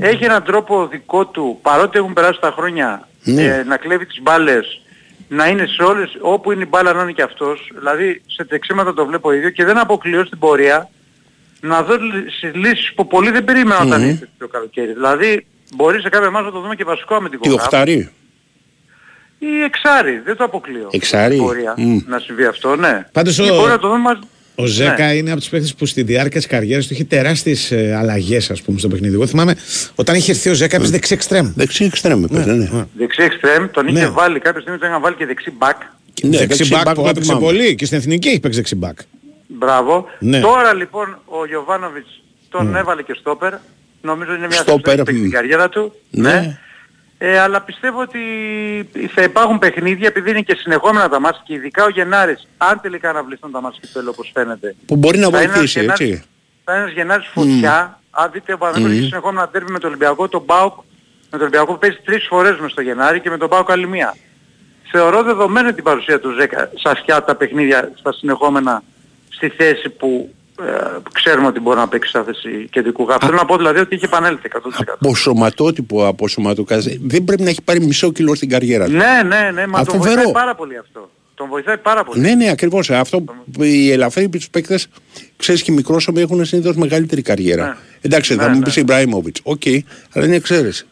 Έχει 0.00 0.24
έναν 0.24 0.42
τρόπο 0.42 0.86
δικό 0.86 1.26
του, 1.26 1.58
παρότι 1.62 1.98
έχουν 1.98 2.12
περάσει 2.12 2.40
τα 2.40 2.52
χρόνια, 2.56 3.08
Ναι. 3.24 3.42
ε, 3.44 3.62
να 3.66 3.76
κλέβει 3.76 4.06
τις 4.06 4.18
μπάλες, 4.22 4.80
να 5.28 5.46
είναι 5.46 5.66
σε 5.66 5.82
όλες, 5.82 6.10
όπου 6.20 6.52
είναι 6.52 6.62
η 6.62 6.66
μπάλα 6.70 6.92
να 6.92 7.02
είναι 7.02 7.12
και 7.12 7.22
αυτός. 7.22 7.70
Δηλαδή 7.78 8.22
σε 8.26 8.44
τρεξίματα 8.44 8.94
το 8.94 9.06
βλέπω 9.06 9.32
ίδιο 9.32 9.50
και 9.50 9.64
δεν 9.64 9.78
αποκλείω 9.78 10.24
στην 10.24 10.38
πορεία 10.38 10.88
να 11.60 11.82
δω 11.82 11.96
λύσεις- 11.96 12.54
λύσεις 12.54 12.92
που 12.94 13.06
πολλοί 13.06 13.30
δεν 13.30 13.44
περίμεναν 13.44 13.86
όταν 13.86 14.00
Μμμ. 14.00 14.08
ήρθε 14.08 14.28
το 14.38 14.48
καλοκαίρι. 14.48 14.92
Δηλαδή 14.92 15.46
μπορεί 15.76 16.00
σε 16.00 16.08
κάποιο 16.08 16.30
μάτς 16.30 16.44
να 16.46 16.52
το 16.52 16.60
δούμε 16.60 16.74
και 16.74 16.84
βασικό 16.84 17.14
αμυντικό. 17.14 17.42
Τι 17.42 17.48
γράφο. 17.48 17.64
οχτάρι; 17.64 18.08
Ή 19.38 19.62
εξάρι, 19.64 20.20
δεν 20.24 20.36
το 20.36 20.44
αποκλείω. 20.44 20.88
Εξάρι. 20.92 21.34
Στην 21.34 21.46
πορεία 21.46 21.74
Μμ. 21.76 21.98
να 22.06 22.18
συμβεί 22.18 22.44
αυτό, 22.44 22.76
ναι. 22.76 23.06
Πάντως 23.12 23.38
Ή 23.38 23.42
ο- 23.50 23.54
μπορεί 23.56 23.70
να 23.70 23.78
το 23.78 23.88
δούμε 23.88 24.00
μαζί. 24.00 24.20
Ο 24.54 24.66
Ζέκα 24.66 25.06
Ναι. 25.06 25.12
είναι 25.14 25.30
από 25.30 25.40
τους 25.40 25.48
παίχτε 25.48 25.68
που 25.78 25.86
στη 25.86 26.02
διάρκεια 26.02 26.40
της 26.40 26.46
καριέρας 26.48 26.86
του 26.86 26.92
είχε 26.94 27.04
τεράστιες 27.04 27.72
αλλαγές, 27.96 28.50
ας 28.50 28.62
πούμε, 28.62 28.78
στο 28.78 28.88
παιχνίδι. 28.88 29.14
Εγώ 29.14 29.26
θυμάμαι 29.26 29.54
όταν 29.94 30.14
είχε 30.16 30.30
έρθει 30.30 30.50
ο 30.50 30.54
Ζέκα, 30.54 30.76
έπαιζε 30.76 30.90
δεξί 30.90 31.14
εξτρέμ. 31.14 31.52
Δεξί 31.54 31.84
εξτρέμ, 31.84 32.24
έπαιζε, 32.24 32.52
ναι. 32.52 32.68
Δεξί 32.96 33.22
εξτρέμ, 33.22 33.66
τον 33.70 33.86
είχε 33.86 33.98
Ναι. 34.00 34.08
βάλει 34.08 34.38
κάποια 34.38 34.60
στιγμή, 34.60 34.78
τον 34.78 34.88
είχαν 34.88 35.00
βάλει 35.00 35.14
και 35.16 35.26
δεξί 35.26 35.50
μπακ. 35.50 35.76
Ναι, 36.22 36.38
δεξί 36.38 36.46
δεξί 36.46 36.68
μπακ 36.68 36.86
back 36.88 36.94
που 36.94 37.02
το 37.02 37.08
έπαιξε 37.08 37.28
θυμάμαι. 37.28 37.44
πολύ 37.46 37.74
και 37.74 37.84
στην 37.84 37.98
εθνική 37.98 38.28
έχει 38.28 38.40
παίξει 38.40 38.58
δεξί 38.58 38.74
μπακ. 38.74 38.98
Μπράβο. 39.48 40.06
Ναι. 40.18 40.40
Τώρα 40.40 40.74
λοιπόν 40.74 41.18
ο 41.24 41.46
Γιωβάνοβιτς 41.46 42.22
τον 42.48 42.76
έβαλε 42.76 43.02
και 43.02 43.14
στόπερ. 43.20 43.52
Νομίζω 44.00 44.34
είναι 44.34 44.46
μια 44.46 44.60
Στόπερ, 44.60 44.92
θέση 44.94 45.02
που 45.02 45.10
έχει 45.10 45.18
μ. 45.18 45.20
στην 45.20 45.30
καριέρα 45.32 45.68
του. 45.68 45.92
Ναι. 46.10 46.58
Ε, 47.18 47.38
αλλά 47.38 47.60
πιστεύω 47.60 48.00
ότι 48.00 48.18
θα 49.14 49.22
υπάρχουν 49.22 49.58
παιχνίδια 49.58 50.06
επειδή 50.08 50.30
είναι 50.30 50.40
και 50.40 50.54
συνεχόμενα 50.58 51.08
τα 51.08 51.20
μάτια 51.20 51.42
και 51.44 51.54
ειδικά 51.54 51.84
ο 51.84 51.88
Γενάρης, 51.88 52.48
αν 52.56 52.80
τελικά 52.80 53.10
αναβληθούν 53.10 53.50
τα 53.52 53.60
μάτια 53.60 53.80
του 53.92 54.06
όπως 54.08 54.30
φαίνεται. 54.34 54.74
Που 54.86 54.96
μπορεί 54.96 55.18
να 55.18 55.28
θα 55.30 55.36
είναι 55.36 55.38
ένας 55.44 55.56
βοηθήσει, 55.56 55.80
Γενάρης- 55.80 56.10
έτσι. 56.10 56.24
Θα 56.64 56.72
είναι 56.72 56.82
ένας 56.82 56.94
Γενάρης 56.94 57.26
φωτιά. 57.34 58.00
Αν 58.10 58.30
δείτε 58.32 58.52
ο 58.52 58.58
Παναγιώτης 58.58 58.92
Μμμ. 58.94 58.98
έχει 59.00 59.08
συνεχόμενα 59.08 59.48
τέρμι 59.48 59.70
με 59.70 59.78
τον 59.78 59.88
Ολυμπιακό, 59.88 60.28
τον 60.28 60.42
Μπάουκ, 60.46 60.74
με 60.76 60.82
τον 61.30 61.40
Ολυμπιακό 61.40 61.74
παίζει 61.74 61.96
τρεις 62.04 62.26
φορές 62.28 62.58
μες 62.58 62.70
στο 62.70 62.80
Γενάρη 62.82 63.20
και 63.20 63.30
με 63.30 63.36
τον 63.36 63.48
Μπάουκ 63.48 63.70
άλλη 63.70 63.86
μία. 63.88 64.16
Θεωρώ 64.90 65.22
δεδομένη 65.22 65.72
την 65.72 65.84
παρουσία 65.84 66.20
του 66.20 66.30
Ζέκα 66.40 66.70
σε 66.74 66.88
αυτά 66.90 67.24
τα 67.24 67.34
παιχνίδια 67.34 67.90
στα 67.94 68.12
συνεχόμενα 68.12 68.82
στη 69.38 69.48
θέση 69.48 69.88
που 69.90 70.34
ε, 70.60 70.72
ξέρουμε 71.12 71.46
ότι 71.46 71.60
μπορεί 71.60 71.78
να 71.78 71.88
παίξει 71.88 72.08
στα 72.10 72.22
θέση 72.24 72.68
κεντρικού 72.70 73.04
γράφου. 73.04 73.26
Θέλω 73.26 73.36
να 73.38 73.44
πω 73.44 73.56
δηλαδή 73.56 73.78
ότι 73.80 73.94
είχε 73.94 74.04
επανέλθει 74.06 74.48
100%. 74.54 74.58
Από 75.00 75.14
σωματότυπο, 75.14 76.06
από 76.06 76.28
σωματοκάζε. 76.28 76.98
Δεν 77.02 77.24
πρέπει 77.24 77.42
να 77.42 77.50
έχει 77.50 77.62
πάρει 77.62 77.80
μισό 77.80 78.12
κιλό 78.12 78.34
στην 78.34 78.48
καριέρα 78.48 78.84
του. 78.84 78.90
Ναι, 78.92 79.22
ναι, 79.26 79.50
ναι, 79.50 79.66
μα 79.66 79.78
Α, 79.78 79.84
τον 79.84 79.94
φοβερό. 79.94 80.14
βοηθάει 80.14 80.32
πάρα 80.32 80.54
πολύ 80.54 80.78
αυτό. 80.78 81.10
Τον 81.34 81.48
βοηθάει 81.48 81.78
πάρα 81.78 82.04
πολύ. 82.04 82.20
Ναι, 82.20 82.34
ναι, 82.34 82.50
ακριβώς. 82.50 82.90
Αυτό 82.90 83.20
που 83.52 83.62
οι 83.62 83.90
ελαφροί 83.90 84.28
τους 84.28 84.50
παίκτες, 84.50 84.88
ξέρεις 85.36 85.62
και 85.62 85.72
οι 85.72 85.74
μικρόσωμοι 85.74 86.20
έχουν 86.20 86.44
συνήθως 86.44 86.76
μεγαλύτερη 86.76 87.22
καριέρα. 87.22 87.66
Ναι. 87.66 87.74
Εντάξει, 88.00 88.34
θα 88.34 88.42
Ναι, 88.46 88.52
μου 88.52 88.58
ναι. 88.58 88.64
πεις 88.64 88.76
Ιμπραήμοβιτς. 88.76 89.40
Οκ, 89.42 89.62
αλλά 90.12 90.24
είναι 90.26 90.36
εξαίρεση. 90.36 90.86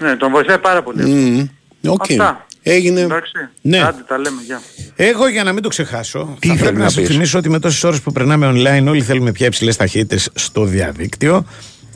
Ναι, 0.00 0.16
τον 0.16 0.30
βοηθάει 0.30 0.58
πάρα 0.58 0.82
πολύ. 0.82 1.02
Μμμ. 1.04 1.46
Οκ. 1.88 2.00
Αυτά. 2.10 2.45
Έγινε. 2.68 3.00
Εντάξει. 3.00 3.32
Ναι. 3.60 3.78
Άντε 3.82 4.02
τα 4.06 4.18
λέμε, 4.18 4.42
γεια. 4.46 4.62
Εγώ 4.96 5.28
για 5.28 5.44
να 5.44 5.52
μην 5.52 5.62
το 5.62 5.68
ξεχάσω, 5.68 6.36
Τι 6.38 6.46
θα 6.48 6.52
θέλει 6.54 6.62
πρέπει 6.64 6.78
να, 6.78 6.84
να 6.84 6.90
σου 6.90 7.00
πεις; 7.00 7.08
θυμίσω 7.08 7.38
ότι 7.38 7.48
με 7.48 7.58
τόσες 7.58 7.84
ώρες 7.84 8.00
που 8.00 8.12
περνάμε 8.12 8.50
online, 8.54 8.86
όλοι 8.88 9.02
θέλουμε 9.02 9.32
πια 9.32 9.46
υψηλές 9.46 9.76
ταχύτητες 9.76 10.30
στο 10.34 10.64
διαδίκτυο. 10.64 11.46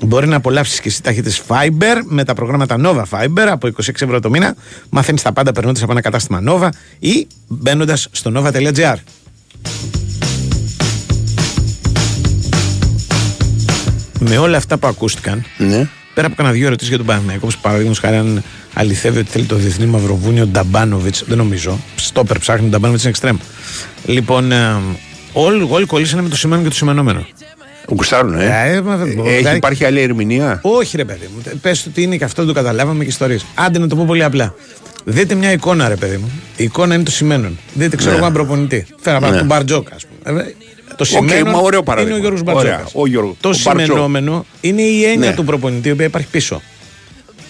Μπορεί 0.03 0.27
να 0.29 0.37
απολαύσεις 0.37 0.81
και 0.81 0.89
εσύ 0.89 1.03
ταχύτητες 1.03 1.43
Fiber 1.49 2.01
με 2.05 2.25
τα 2.25 2.35
προγράμματα 2.35 2.77
Nova 2.85 3.05
Fiber 3.11 3.47
από 3.49 3.66
26 3.68 3.79
ευρώ 3.95 4.21
το 4.21 4.31
μήνα. 4.31 4.55
Μαθαίνεις 4.91 5.23
τα 5.23 5.33
πάντα 5.33 5.53
περνώντας 5.53 5.83
από 5.83 5.93
ένα 5.93 6.01
κατάστημα 6.01 6.43
Nova 6.47 6.68
ή 6.99 7.27
μπαίνοντας 7.49 8.09
στο 8.11 8.33
nova.gr. 8.35 8.95
Με 14.18 14.39
όλα 14.39 14.57
αυτά 14.57 14.79
που 14.79 14.87
ακούστηκαν, 14.87 15.45
Ναι. 15.59 15.89
πέρα 16.14 16.27
από 16.27 16.37
κανένα 16.37 16.55
δύο 16.55 16.66
ερωτήσεις 16.66 16.89
για 16.89 16.97
τον 16.99 17.07
Παναθηναϊκό, 17.07 17.41
όπως 17.43 17.59
παραδείγματος 17.59 17.99
χάρη 18.01 18.16
αν 18.16 18.43
αληθεύει 18.75 19.18
ότι 19.18 19.31
θέλει 19.31 19.45
το 19.45 19.57
διεθνή 19.57 19.87
Μαυροβούνιο 19.87 20.47
Νταμπάνοβιτς, 20.47 21.25
δεν 21.27 21.37
νομίζω. 21.37 21.79
Στόπερ 21.97 22.39
ψάχνει 22.39 22.61
τον 22.61 22.71
Νταμπάνοβιτς 22.71 23.03
είναι 23.03 23.11
εξτρέμ. 23.11 23.37
Λοιπόν, 24.07 24.53
ε, 24.53 24.77
όλοι, 25.33 25.66
όλοι 25.71 25.87
κολλήσανε 25.87 26.23
με 26.23 26.29
το 26.29 26.37
σημαίνον 26.37 26.62
και 26.64 26.71
το 26.71 26.77
σημενόμενο. 26.77 27.27
Γουστάρουν, 27.89 28.35
ε. 28.41 28.73
Ε, 28.75 28.81
μα, 28.81 28.97
δεν- 28.97 29.09
Έχει 29.27 29.39
βγάλει- 29.41 29.57
υπάρχει 29.57 29.85
άλλη 29.85 30.01
ερμηνεία; 30.01 30.59
Όχι, 30.62 30.97
ρε 30.97 31.05
παιδί 31.05 31.29
μου. 31.35 31.59
Πες 31.61 31.87
ότι 31.87 32.03
είναι 32.03 32.16
και 32.16 32.25
αυτό 32.25 32.45
το 32.45 32.53
καταλάβαμε 32.53 33.03
και 33.05 33.11
ιστορίες. 33.11 33.45
Άντε 33.55 33.79
να 33.79 33.87
το 33.89 33.97
πω 33.97 34.05
πολύ 34.07 34.25
απλά. 34.25 34.55
Δείτε 35.05 35.35
μια 35.35 35.53
εικόνα, 35.53 35.89
ρε 35.89 35.97
παιδί 35.97 36.16
μου. 36.16 36.31
Η 36.57 36.64
εικόνα 36.64 36.95
είναι 36.95 37.03
το 37.03 37.11
σημαίνον. 37.11 37.59
Δείτε, 37.75 37.97
ξέρω 37.97 38.11
Ναι. 38.11 38.16
εγώ, 38.16 38.27
έναν 38.27 38.37
προπονητή. 38.47 38.87
Φέρα 39.01 39.18
πάνω 39.18 39.33
Ναι. 39.33 39.39
τον 39.39 39.47
Μπαρτζόκα, 39.47 39.95
ας 39.95 40.05
πούμε. 40.25 40.41
Ε, 40.41 40.45
Το 40.91 40.97
Οκ, 40.99 41.05
σημαίνον 41.07 41.51
μα 41.53 41.59
ωραίο 41.59 41.79
είναι 41.79 41.87
παράδειγμα. 41.87 42.16
ο 42.16 42.21
Γιώργος 42.21 42.41
Ωραία, 42.41 42.55
Μπαρτζόκας. 42.55 42.93
ο 42.95 43.07
Γιώργος- 43.07 43.37
Το 43.41 43.49
ο 43.49 43.53
Μπαρτζό. 43.64 43.85
σημαινόμενο 43.85 44.47
είναι 44.61 44.83
η 44.83 45.05
έννοια 45.05 45.29
Ναι. 45.29 45.35
του 45.37 45.45
προπονητή, 45.45 45.89
η 45.89 45.91
οποία 45.93 46.07
υπάρχει 46.07 46.29
πίσω. 46.31 46.62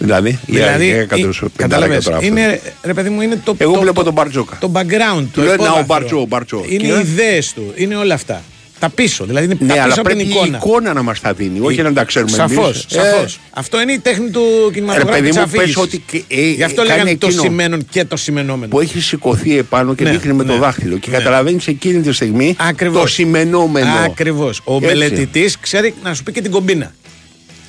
Δηλαδή, 0.03 0.39
Δηλαδή, 0.45 0.83
για- 0.85 0.93
για 0.93 1.01
ε, 1.01 1.05
κατρούς- 1.05 1.43
κατάλαβες, 1.55 2.03
πεντάρα 2.03 2.21
και 2.23 2.29
τώρα 2.29 2.41
είναι, 2.45 2.61
ρε 2.83 2.93
παιδί 2.93 3.09
μου, 3.09 3.21
είναι 3.21 3.41
το, 3.43 3.55
Εγώ 3.57 3.73
το, 3.73 3.79
βλέπω 3.79 3.95
το, 3.97 4.03
τον 4.03 4.13
Μπαρτζόκα. 4.13 4.57
το 4.59 4.71
background 4.75 5.21
του. 5.23 5.29
Του 5.33 5.41
λένε, 5.41 5.55
«Να, 5.55 5.61
ο 5.63 5.65
υπόβαθρο. 5.65 5.85
Μπαρτζό, 5.87 6.19
ο 6.21 6.25
Μπαρτζό». 6.25 6.63
Είναι 6.67 6.83
Και- 6.87 6.93
οι 6.93 6.99
ιδέες 6.99 7.53
του, 7.53 7.73
είναι 7.75 7.95
όλα 7.95 8.13
αυτά. 8.13 8.41
Τα 8.79 8.89
πίσω, 8.89 9.25
δηλαδή 9.25 9.45
είναι 9.45 9.57
Ναι, 9.59 9.67
τα 9.67 9.73
αλλά 9.73 9.83
πίσω 9.85 9.99
από 10.01 10.09
την 10.09 10.17
πρέπει 10.17 10.33
η 10.33 10.37
εικόνα. 10.37 10.57
εικόνα 10.57 10.93
να 10.93 11.01
μας 11.01 11.19
τα 11.21 11.33
δίνει, 11.33 11.59
όχι 11.61 11.81
να 11.81 11.93
τα 11.93 12.03
ξέρουμε 12.03 12.31
Σαφώς, 12.31 12.65
εμείς. 12.65 12.85
σαφώς. 12.87 13.35
Ε, 13.35 13.39
Αυτό 13.53 13.81
είναι 13.81 13.91
η 13.91 13.99
τέχνη 13.99 14.29
του 14.29 14.41
Ρε 14.67 14.73
κινηματογράφου 14.73 15.11
παιδί 15.17 15.27
της 15.27 15.37
μου, 15.37 15.43
αφήγησης. 15.43 15.73
πες 15.75 15.83
ότι 15.83 16.03
και- 16.11 16.23
ε, 16.27 16.49
Γι' 16.49 16.63
αυτό 16.63 16.75
κάνει 16.75 16.89
λέγανε 16.89 17.15
το 17.15 17.27
εκείνο 17.27 17.41
σημαίνον 17.41 17.85
και 17.89 18.05
το 18.05 18.17
σημαινόμενο. 18.17 18.67
που 18.71 18.79
έχει 18.79 18.99
σηκωθεί 19.01 19.57
επάνω 19.57 19.93
και 19.95 20.03
Ναι, 20.03 20.09
δείχνει 20.11 20.33
με 20.33 20.43
ναι, 20.43 20.51
το 20.51 20.57
δάχτυλο 20.57 20.97
και 20.97 21.09
ναι. 21.09 21.17
καταλαβαίνεις 21.17 21.67
εκείνη 21.67 22.01
τη 22.01 22.11
στιγμή 22.13 22.55
Ακριβώς. 22.59 23.01
το 23.01 23.07
σημενόμενο. 23.07 23.91
Ακριβώς. 24.05 24.61
Ο 24.63 24.75
Έτσι. 24.75 24.85
μελετητής 24.87 25.59
ξέρει 25.59 25.93
να 26.03 26.13
σου 26.13 26.23
πει 26.23 26.31
και 26.31 26.41
την 26.41 26.51
κομπίνα. 26.51 26.93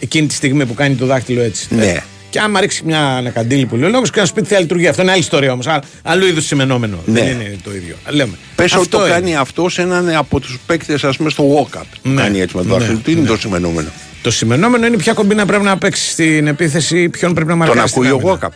Εκείνη 0.01 0.27
τη 0.27 0.35
στιγμή 0.35 0.67
που 0.67 0.75
κάνει 0.75 0.95
το 0.95 1.07
δάχτυλο 1.07 1.41
έτσι. 1.43 1.67
Ναι. 1.75 1.97
Και 2.33 2.41
άμα 2.41 2.61
ρίξει 2.61 2.83
μια 2.85 3.07
ανακαντήλη 3.07 3.67
που 3.67 3.77
λέει 3.77 3.89
ο 3.89 3.93
λόγος 3.93 4.11
και 4.11 4.21
να 4.21 4.27
σου 4.27 4.33
πει 4.33 4.43
τι 4.43 4.49
θα 4.55 4.61
λειτουργεί. 4.61 4.87
Αυτό 4.89 5.03
είναι 5.03 5.11
άλλη 5.11 5.21
ιστορία 5.21 5.53
όμως. 5.53 5.67
Άλλο- 5.67 5.83
Αλλού 6.03 6.27
είδους 6.27 6.47
σημενόμενο. 6.47 6.99
Ναι. 7.05 7.21
Δεν 7.21 7.31
είναι 7.41 7.57
το 7.65 7.75
ίδιο. 7.75 7.97
Λέμε. 8.09 8.33
Πες 8.55 8.73
ότι 8.73 8.81
Αυτό 8.81 8.97
το 8.99 9.05
είναι. 9.05 9.15
κάνει 9.15 9.37
αυτός 9.37 9.73
σε 9.73 9.83
έναν 9.83 10.15
από 10.17 10.41
τους 10.41 10.59
παίκτες 10.67 11.05
ας 11.05 11.17
πούμε 11.17 11.31
στο 11.31 11.45
walk-up. 11.71 11.83
Ναι. 12.03 12.23
Κάνει 12.23 12.41
έτσι 12.41 12.57
με 12.57 12.63
το 12.63 12.69
Ναι. 12.69 12.75
δάχτυλο. 12.79 12.99
Τι 12.99 13.13
είναι 13.13 13.21
Ναι. 13.21 13.27
το 13.27 13.37
σημενόμενο. 13.37 13.89
Το 14.23 14.31
σημερινόμενο 14.31 14.87
είναι 14.87 14.97
ποια 14.97 15.13
κομπίνα 15.13 15.47
πρέπει 15.47 15.65
να 15.65 15.79
παίξει 15.79 16.11
στην 16.11 16.47
επίθεση, 16.47 17.09
ποιον 17.09 17.35
πρέπει 17.35 17.49
να 17.51 17.57
Τον 17.57 17.67
μαρκάρει. 17.67 17.89
στην 17.89 18.03
ακούει 18.03 18.13
ο 18.13 18.17
άμυνα. 18.17 18.31
Γόκαπ. 18.31 18.53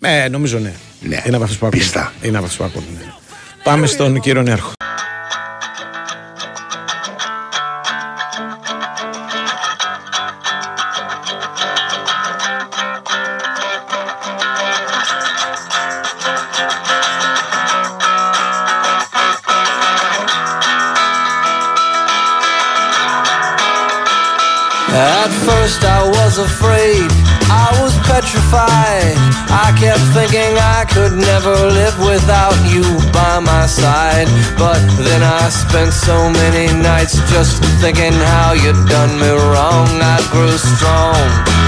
Ε, 0.00 0.28
νομίζω 0.28 0.58
ναι. 0.58 0.72
Ναι. 1.00 1.22
Είναι 1.26 1.34
από 1.34 1.44
αυτούς 1.44 1.58
που 1.58 1.66
ακούνε. 1.66 1.82
Πιστά. 1.82 2.12
Είναι 2.22 2.36
από 2.36 2.44
αυτούς 2.46 2.58
που 2.58 2.64
ακούνε. 2.64 2.84
ναι. 2.98 3.12
Πάμε 3.64 3.86
στον 3.86 4.20
κύριο 4.20 4.42
Νέρχο. 4.42 4.72
Was 26.36 26.50
afraid, 26.50 27.10
I 27.46 27.68
was 27.80 27.94
petrified. 28.10 29.14
I 29.50 29.70
kept 29.78 30.02
thinking 30.14 30.58
I 30.58 30.84
could 30.90 31.12
never 31.12 31.54
live 31.54 31.96
without 32.00 32.56
you 32.66 32.82
by 33.12 33.38
my 33.38 33.66
side. 33.66 34.26
But 34.58 34.80
then 34.98 35.22
I 35.22 35.48
spent 35.50 35.92
so 35.92 36.30
many 36.30 36.72
nights 36.82 37.14
just 37.30 37.62
thinking 37.80 38.12
how 38.12 38.52
you'd 38.52 38.88
done 38.88 39.20
me 39.20 39.30
wrong. 39.30 39.86
I 40.02 40.18
grew 40.32 40.56
strong. 40.58 41.63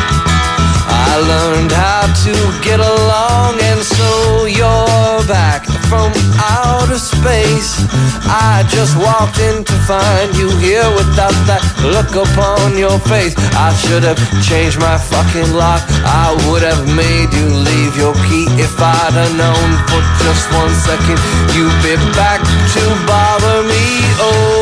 I 0.89 1.19
learned 1.19 1.73
how 1.73 2.07
to 2.25 2.35
get 2.63 2.81
along, 2.81 3.59
and 3.61 3.81
so 3.83 4.47
you're 4.47 5.21
back 5.27 5.67
from 5.91 6.13
outer 6.39 6.99
space. 6.99 7.83
I 8.27 8.67
just 8.69 8.97
walked 8.97 9.39
in 9.39 9.65
to 9.65 9.77
find 9.87 10.35
you 10.37 10.51
here 10.59 10.87
without 10.99 11.35
that 11.47 11.63
look 11.83 12.15
upon 12.15 12.79
your 12.79 12.99
face. 13.07 13.35
I 13.55 13.75
should 13.75 14.03
have 14.03 14.19
changed 14.43 14.79
my 14.79 14.99
fucking 14.99 15.55
lock. 15.55 15.83
I 16.07 16.35
would 16.49 16.63
have 16.63 16.87
made 16.95 17.31
you 17.35 17.49
leave 17.51 17.95
your 17.97 18.15
key 18.27 18.47
if 18.59 18.75
I'd 18.79 19.15
have 19.15 19.35
known 19.35 19.69
for 19.91 20.01
just 20.23 20.47
one 20.55 20.75
second 20.87 21.19
you'd 21.55 21.79
be 21.83 21.95
back 22.15 22.41
to 22.43 22.83
bother 23.07 23.63
me. 23.63 23.85
Oh. 24.19 24.56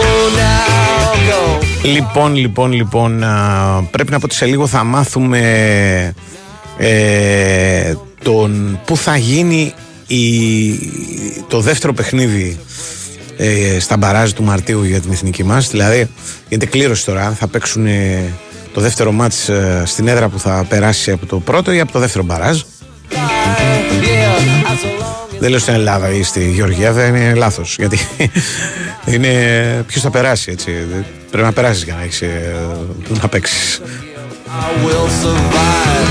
Λοιπόν, 1.84 2.34
λοιπόν, 2.34 2.72
λοιπόν, 2.72 3.22
α, 3.22 3.82
πρέπει 3.90 4.10
να 4.10 4.18
πω 4.18 4.24
ότι 4.24 4.34
σε 4.34 4.46
λίγο 4.46 4.66
θα 4.66 4.84
μάθουμε 4.84 6.14
ε, 6.78 7.94
τον, 8.22 8.80
πού 8.84 8.96
θα 8.96 9.16
γίνει 9.16 9.74
η, 10.06 10.20
το 11.48 11.60
δεύτερο 11.60 11.92
παιχνίδι 11.92 12.58
ε, 13.36 13.78
στα 13.80 13.96
μπαράζ 13.96 14.30
του 14.30 14.42
Μαρτίου 14.42 14.84
για 14.84 15.00
την 15.00 15.12
εθνική 15.12 15.44
μας. 15.44 15.70
Δηλαδή, 15.70 16.10
γίνεται 16.48 16.66
κλήρωση 16.66 17.04
τώρα, 17.04 17.30
θα 17.30 17.46
παίξουν 17.46 17.86
ε, 17.86 18.32
το 18.72 18.80
δεύτερο 18.80 19.12
μάτς 19.12 19.48
ε, 19.48 19.82
στην 19.86 20.08
έδρα 20.08 20.28
που 20.28 20.38
θα 20.38 20.66
περάσει 20.68 21.10
από 21.10 21.26
το 21.26 21.40
πρώτο 21.40 21.72
ή 21.72 21.80
από 21.80 21.92
το 21.92 21.98
δεύτερο 21.98 22.24
μπαράζ. 22.24 22.60
Δεν 25.38 25.50
λέω 25.50 25.58
στην 25.58 25.74
Ελλάδα 25.74 26.10
ή 26.10 26.22
στη 26.22 26.50
Γεωργία, 26.50 26.92
δεν 26.92 27.14
είναι 27.14 27.34
λάθος. 27.34 27.76
Γιατί 27.78 27.98
είναι 29.12 29.30
ποιος 29.86 30.02
θα 30.02 30.10
περάσει 30.10 30.50
έτσι. 30.50 30.72
Πρέπει 31.34 31.48
να 31.48 31.54
περάσεις 31.54 31.84
για 31.84 31.94
να 31.94 32.02
έχεις 32.02 32.22
να 33.22 33.28
παίξεις. 33.28 33.80
I 34.46 34.86
will 34.86 35.08
survive. 35.24 36.08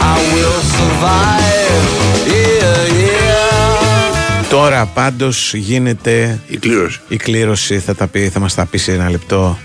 I 0.00 0.16
will 0.34 0.60
survive. 0.76 1.84
Yeah, 2.26 2.88
yeah. 3.00 4.44
Τώρα 4.50 4.86
πάντως 4.86 5.54
γίνεται 5.54 6.40
η 6.46 6.56
κλήρωση. 6.56 7.00
Η 7.08 7.16
κλήρωση 7.16 7.78
θα, 7.78 7.94
τα 7.94 8.06
πει, 8.06 8.28
θα 8.28 8.40
μας 8.40 8.54
τα 8.54 8.66
πεις 8.66 8.82
σε 8.82 8.92
ένα 8.92 9.10
λεπτό. 9.10 9.58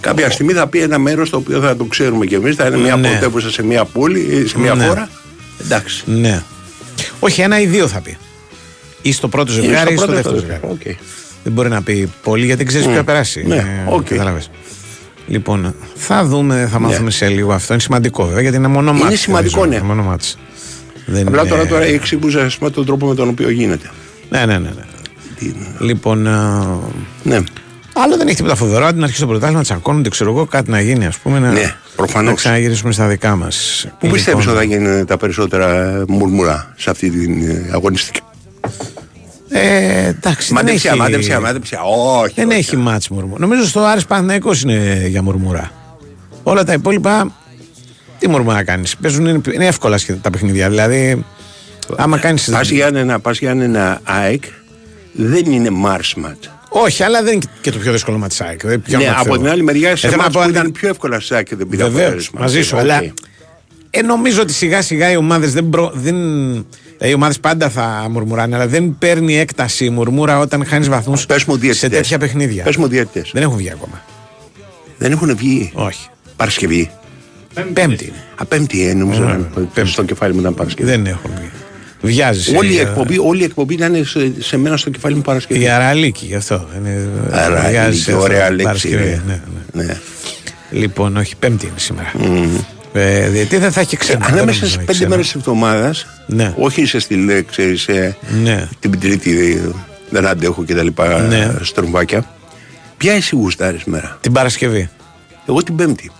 Κάποια 0.00 0.30
στιγμή 0.30 0.52
θα 0.52 0.66
πει 0.66 0.80
ένα 0.80 0.98
μέρος 0.98 1.30
το 1.30 1.36
οποίο 1.36 1.60
θα 1.60 1.76
το 1.76 1.84
ξέρουμε 1.84 2.26
κι 2.26 2.34
εμείς. 2.34 2.56
Θα 2.56 2.66
είναι 2.66 2.76
μια 2.76 2.96
Ναι. 2.96 3.08
πρωτεύουσα 3.08 3.50
σε 3.50 3.62
μια 3.62 3.84
πόλη 3.84 4.20
ή 4.20 4.46
σε 4.46 4.58
μια 4.58 4.74
Ναι. 4.74 4.86
χώρα. 4.86 5.08
Εντάξει. 5.60 6.02
Ναι. 6.06 6.42
Όχι, 7.20 7.40
ένα 7.40 7.60
ή 7.60 7.66
δύο 7.66 7.88
θα 7.88 8.00
πει. 8.00 8.16
Ή 9.02 9.12
στο 9.12 9.28
πρώτο 9.28 9.52
Ή 9.52 9.54
ζευγάρι 9.54 9.92
ή 9.92 9.96
στο 9.96 10.06
πρώτο 10.06 10.12
ή 10.12 10.22
δεύτερο 10.22 10.36
στο 10.38 10.46
ζευγάρι. 10.46 10.76
δεύτερο. 10.78 10.96
Οκ. 11.40 11.46
Δεν 11.46 11.52
μπορεί 11.52 11.68
να 11.68 11.82
πει 11.82 12.10
πολύ 12.22 12.44
γιατί 12.44 12.56
δεν 12.58 12.66
ξέρεις 12.66 12.86
Μμ. 12.86 12.90
ποιο 12.90 12.98
θα 12.98 13.04
περάσει. 13.06 13.44
Ναι, 13.46 13.54
Ε, 13.56 13.62
οκ. 13.88 14.02
καταλάβες. 14.08 14.50
Λοιπόν, 15.26 15.74
θα 15.94 16.24
δούμε, 16.24 16.68
θα 16.72 16.78
μάθουμε 16.78 17.10
σε 17.10 17.28
λίγο 17.28 17.52
αυτό. 17.52 17.72
Είναι 17.72 17.82
σημαντικό 17.82 18.24
βέβαια 18.24 18.40
γιατί 18.42 18.56
είναι 18.56 18.66
μόνο 18.68 18.90
Είναι 18.90 19.02
ματς, 19.04 19.20
σημαντικό, 19.20 19.60
νομίζω. 19.60 19.70
ναι. 19.78 19.84
Είναι 19.86 19.94
μόνο 19.94 20.08
ματς. 20.08 20.38
Δεν 21.06 21.26
Απλά 21.26 21.40
είναι- 21.40 21.50
τώρα, 21.50 21.66
τώρα 21.66 21.84
εξηγούσα 21.84 22.44
ας 22.44 22.56
πούμε, 22.58 22.70
τον 22.70 22.86
τρόπο 22.86 23.06
με 23.06 23.14
τον 23.14 23.28
οποίο 23.28 23.50
γίνεται. 23.50 23.90
Ναι, 24.30 24.38
ναι, 24.46 24.58
ναι. 24.58 24.68
ναι. 24.68 24.84
Λοιπόν. 25.80 26.26
α, 26.26 26.66
Ναι. 27.22 27.38
Άλλο 27.94 28.16
δεν 28.16 28.26
έχει 28.26 28.36
τίποτα 28.36 28.54
φοβερό. 28.54 28.84
Αντί 28.84 28.98
να 28.98 29.02
αρχίσει 29.04 29.20
το 29.22 29.26
πρωτάθλημα, 29.26 29.62
τσακώνονται, 29.62 30.08
ξέρω 30.08 30.30
εγώ, 30.30 30.46
κάτι 30.46 30.70
να 30.70 30.80
γίνει, 30.80 31.06
ας 31.06 31.18
πούμε. 31.18 31.38
Να, 31.38 31.50
Ναι, 31.52 31.74
προφανώς. 31.96 32.28
να 32.28 32.34
ξαναγυρίσουμε 32.34 32.92
στα 32.92 33.06
δικά 33.06 33.36
μας. 33.36 33.86
Πού 33.98 34.08
πιστεύεις 34.08 34.46
ότι 34.46 34.56
θα 34.56 34.62
γίνουν 34.62 35.06
τα 35.06 35.16
περισσότερα 35.16 36.02
μουρμουρά 36.08 36.72
σε 36.76 36.90
αυτή 36.90 37.10
την 37.10 37.48
ε, 37.48 37.70
αγωνιστική; 37.72 38.20
Ε, 39.52 40.06
εντάξει, 40.06 40.46
δεν 40.54 40.56
Μάντεψια, 40.64 40.90
έχει- 40.90 41.00
μάντεψια, 41.00 41.40
μάντεψια. 41.40 41.80
Όχι. 41.82 42.32
Δεν 42.36 42.50
έχει 42.50 42.76
μάτς 42.76 43.08
μουρμουρά. 43.08 43.40
Νομίζω 43.40 43.66
στο 43.66 43.80
Άρης 43.80 44.04
Παναθηναϊκός 44.06 44.62
είναι 44.62 45.04
για 45.08 45.22
μουρμουρά. 45.22 45.70
Όλα 46.42 46.64
τα 46.64 46.72
υπόλοιπα, 46.72 47.32
τι 48.18 48.28
μουρμουρά 48.28 48.62
κάνεις. 48.64 48.96
Παίζουν, 48.96 49.26
είναι, 49.26 49.40
είναι 49.54 49.66
εύκολα 49.66 49.98
σχεδόν 49.98 50.20
τα 50.20 50.30
παιχνίδια. 50.30 50.68
Δηλαδή, 50.68 51.24
άμα 51.96 52.18
κάνεις... 52.18 52.48
Πας 52.50 52.68
για 52.70 52.86
ένα, 52.86 53.20
πας 53.20 53.38
για 53.38 53.50
ένα 53.50 54.00
ΑΕΚ 54.04 54.42
δεν 55.12 55.52
είναι 55.52 55.68
Mars 55.84 56.24
match. 56.24 56.48
Όχι, 56.68 57.02
αλλά 57.02 57.22
δεν 57.22 57.32
είναι 57.34 57.42
και 57.60 57.70
το 57.70 57.78
πιο 57.78 57.92
δύσκολο 57.92 58.18
μάτς 58.18 58.36
της 58.36 58.46
ΑΕΚ. 58.46 58.66
Δεν- 58.66 58.82
ποιο 58.82 58.98
Ναι, 58.98 59.04
μάτς 59.04 59.16
από 59.16 59.24
θέλω. 59.28 59.38
την 59.38 59.48
άλλη 59.48 59.62
μεριά 59.62 59.96
σε 59.96 60.06
Ε, 60.06 60.10
θέλω 60.10 60.22
να 60.22 60.22
μάτς 60.22 60.32
πω, 60.34 60.40
που 60.40 60.46
αν- 60.46 60.50
ήταν 60.54 60.72
πιο 60.72 60.88
εύκολα 60.88 61.20
σε 61.20 61.34
ΑΕΚ 61.34 61.46
και 61.46 61.56
δεν 61.56 61.68
πήρα 61.68 61.84
Βεβαίως, 61.84 62.02
αποτέλεσμα. 62.02 62.40
μαζί 62.40 62.62
σου. 62.62 62.74
Οκ. 62.76 62.82
Αλλά 62.82 63.02
ε, 63.90 64.02
νομίζω 64.02 64.42
ότι 64.42 64.52
σιγά 64.52 64.82
σιγά 64.82 65.10
οι 65.10 65.16
ομάδες 65.16 65.52
δεν, 65.52 65.68
προ, 65.68 65.90
δεν. 65.94 66.16
Δηλαδή 67.00 67.18
οι 67.18 67.22
ομάδες 67.22 67.40
πάντα 67.40 67.68
θα 67.68 68.06
μουρμουράνε, 68.10 68.54
αλλά 68.54 68.66
δεν 68.66 68.96
παίρνει 68.98 69.38
έκταση 69.38 69.84
η 69.84 69.90
μουρμούρα 69.90 70.38
όταν 70.38 70.64
χάνεις 70.66 70.88
βαθμούς 70.88 71.26
σε 71.70 71.88
τέτοια 71.88 72.18
παιχνίδια. 72.18 72.64
Πες 72.64 72.76
μου 72.76 72.86
διαιτητές. 72.88 73.30
Δεν 73.32 73.42
έχουν 73.42 73.56
βγει 73.56 73.70
ακόμα. 73.70 74.04
Δεν 74.98 75.12
έχουν 75.12 75.36
βγει. 75.36 75.70
Όχι. 75.74 76.08
Παρασκευή. 76.36 76.90
Πέμπτη. 77.54 78.04
είναι. 78.04 78.24
Α, 78.36 78.44
πέμπτη, 78.44 78.88
ε, 78.88 78.94
νομίζω. 78.94 79.22
να- 79.74 79.84
Στο 79.84 80.04
κεφάλι 80.04 80.34
μου 80.34 80.40
ήταν 80.40 80.54
Παρασκευή. 80.54 80.90
Δεν 80.90 81.06
έχουν 81.06 81.30
βγει. 81.36 81.50
Βιάζει. 82.00 82.56
Όλη 82.56 82.72
η, 82.72 82.78
εκπομπή, 82.78 83.18
όλη 83.18 83.40
η 83.40 83.44
εκπομπή 83.44 83.74
ήταν 83.74 84.04
σε, 84.04 84.32
σε 84.38 84.56
μένα 84.56 84.76
στο 84.76 84.90
κεφάλι 84.90 85.14
μου 85.14 85.20
Παρασκευή. 85.22 85.60
Η 85.62 85.68
Αραλίκη, 85.68 86.26
γι' 86.26 86.34
αυτό. 86.34 86.68
Είναι, 86.76 87.08
Αραλίκη, 87.30 87.70
βιάζει 87.70 88.10
αυτό, 88.10 88.22
ωραία 88.22 88.50
λέξη, 88.50 88.64
Παρασκευή, 88.64 88.94
ναι. 89.04 89.22
ναι, 89.26 89.40
ναι. 89.72 89.82
Ναι. 89.84 89.98
Λοιπόν, 90.70 91.16
όχι, 91.16 91.36
Πέμπτη 91.36 91.66
είναι 91.66 91.78
σήμερα. 91.78 92.12
Ε, 92.92 93.30
γιατί 93.30 93.56
δεν 93.56 93.72
θα 93.72 93.80
έχει 93.80 93.96
ξένα. 93.96 94.18
δεν 94.18 94.26
Ανάμεσα 94.32 94.44
νομίζω 94.44 94.58
στις 94.66 94.74
να 94.76 94.82
έχει 94.82 94.84
πέντε 94.84 94.92
ξένα. 94.92 95.08
μέρες 95.10 95.24
της 95.26 95.34
εβδομάδας, 95.34 96.06
Ναι. 96.26 96.54
όχι 96.58 96.80
είσαι 96.82 96.98
στη 96.98 97.14
λέξη, 97.14 97.62
είσαι 97.62 98.16
Ναι. 98.42 98.68
την 98.80 99.00
Τρίτη, 99.00 99.60
ε, 99.64 99.70
δεν 100.10 100.26
αντέχω 100.26 100.64
και 100.64 100.74
τα 100.74 100.82
λοιπά 100.82 101.18
Ναι. 101.20 101.52
στρομβάκια. 101.62 102.30
Ποια 102.96 103.12
εσύ 103.12 103.36
γουστάρει 103.36 103.80
μέρα. 103.84 104.18
Την 104.20 104.32
Παρασκευή. 104.32 104.90
Εγώ 105.48 105.62
την 105.62 105.76
Πέμπτη. 105.76 106.10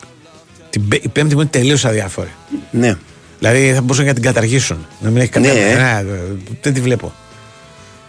Την, 0.70 0.88
πέ- 0.88 1.04
η 1.04 1.08
Πέμπτη 1.08 1.34
μου 1.34 1.40
είναι 1.40 1.50
τελείως 1.50 1.84
αδιάφορη. 1.84 2.30
Ναι. 2.70 2.96
Δηλαδή 3.38 3.72
θα 3.74 3.80
μπορούσαν 3.80 4.04
να 4.06 4.12
την 4.14 4.22
καταργήσουν. 4.22 4.86
Να 5.00 5.10
μην 5.10 5.20
έχει 5.20 5.30
κανένα. 5.30 5.54
Ναι. 5.54 6.02
Ναι, 6.02 6.04
δεν 6.60 6.72
τη 6.74 6.80
βλέπω. 6.80 7.12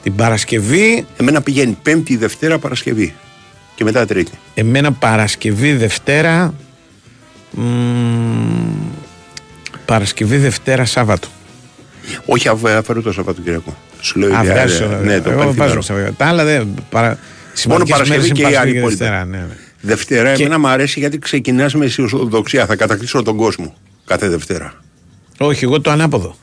Την 0.03 0.15
Παρασκευή. 0.15 1.05
Εμένα 1.17 1.41
πηγαίνει 1.41 1.77
Πέμπτη, 1.81 2.17
Δευτέρα, 2.17 2.57
Παρασκευή. 2.59 3.13
Και 3.75 3.83
μετά 3.83 4.05
Τρίτη. 4.05 4.31
Εμένα 4.53 4.91
Παρασκευή, 4.91 5.73
Δευτέρα. 5.73 6.53
Μ, 7.51 7.61
Παρασκευή, 9.85 10.37
Δευτέρα, 10.37 10.85
Σάββατο. 10.85 11.27
Όχι, 12.25 12.47
αφ- 12.47 12.65
αφαιρώ 12.65 13.01
το 13.01 13.11
Σαββατοκύριακο. 13.11 13.75
Σου 14.01 14.19
λέω 14.19 14.35
Α, 14.35 14.43
η 14.43 14.45
βγάζεις 14.47 14.77
διάρκεια- 14.77 14.97
το- 14.99 15.03
Ναι, 15.05 15.19
το 15.21 15.29
εγώ 15.29 15.39
πενθήμερο. 15.39 15.53
βάζω 15.69 15.81
Σαββατοκύριακο. 15.81 16.15
Τα 16.17 16.25
άλλα 16.25 16.43
δεν. 16.43 16.67
Παρα... 16.89 17.07
Μόνο 17.07 17.17
σημαντικές 17.53 17.91
Παρασκευή 17.91 18.09
μέρες 18.17 18.25
είναι 18.29 18.35
και 18.35 18.41
η 18.41 18.43
Παρασκευή 18.43 18.63
άλλη 18.67 18.71
και 18.71 18.77
υπόλοιπη. 18.77 18.97
Δευτέρα, 19.03 19.25
ναι, 19.25 19.37
ναι. 19.37 19.55
Δευτέρα, 19.81 20.33
Και- 20.33 20.43
εμένα 20.43 20.59
μου 20.59 20.67
αρέσει 20.67 20.99
γιατί 20.99 21.19
ξεκινάς 21.19 21.73
με 21.73 21.85
αισιοδοξία. 21.85 22.65
Θα 22.65 22.75
κατακτήσω 22.75 23.21
τον 23.23 23.35
κόσμο 23.35 23.73
κάθε 24.05 24.27
Δευτέρα. 24.29 24.73
Όχι, 25.37 25.63
εγώ 25.63 25.81
το 25.81 25.91
ανάποδο. 25.91 26.35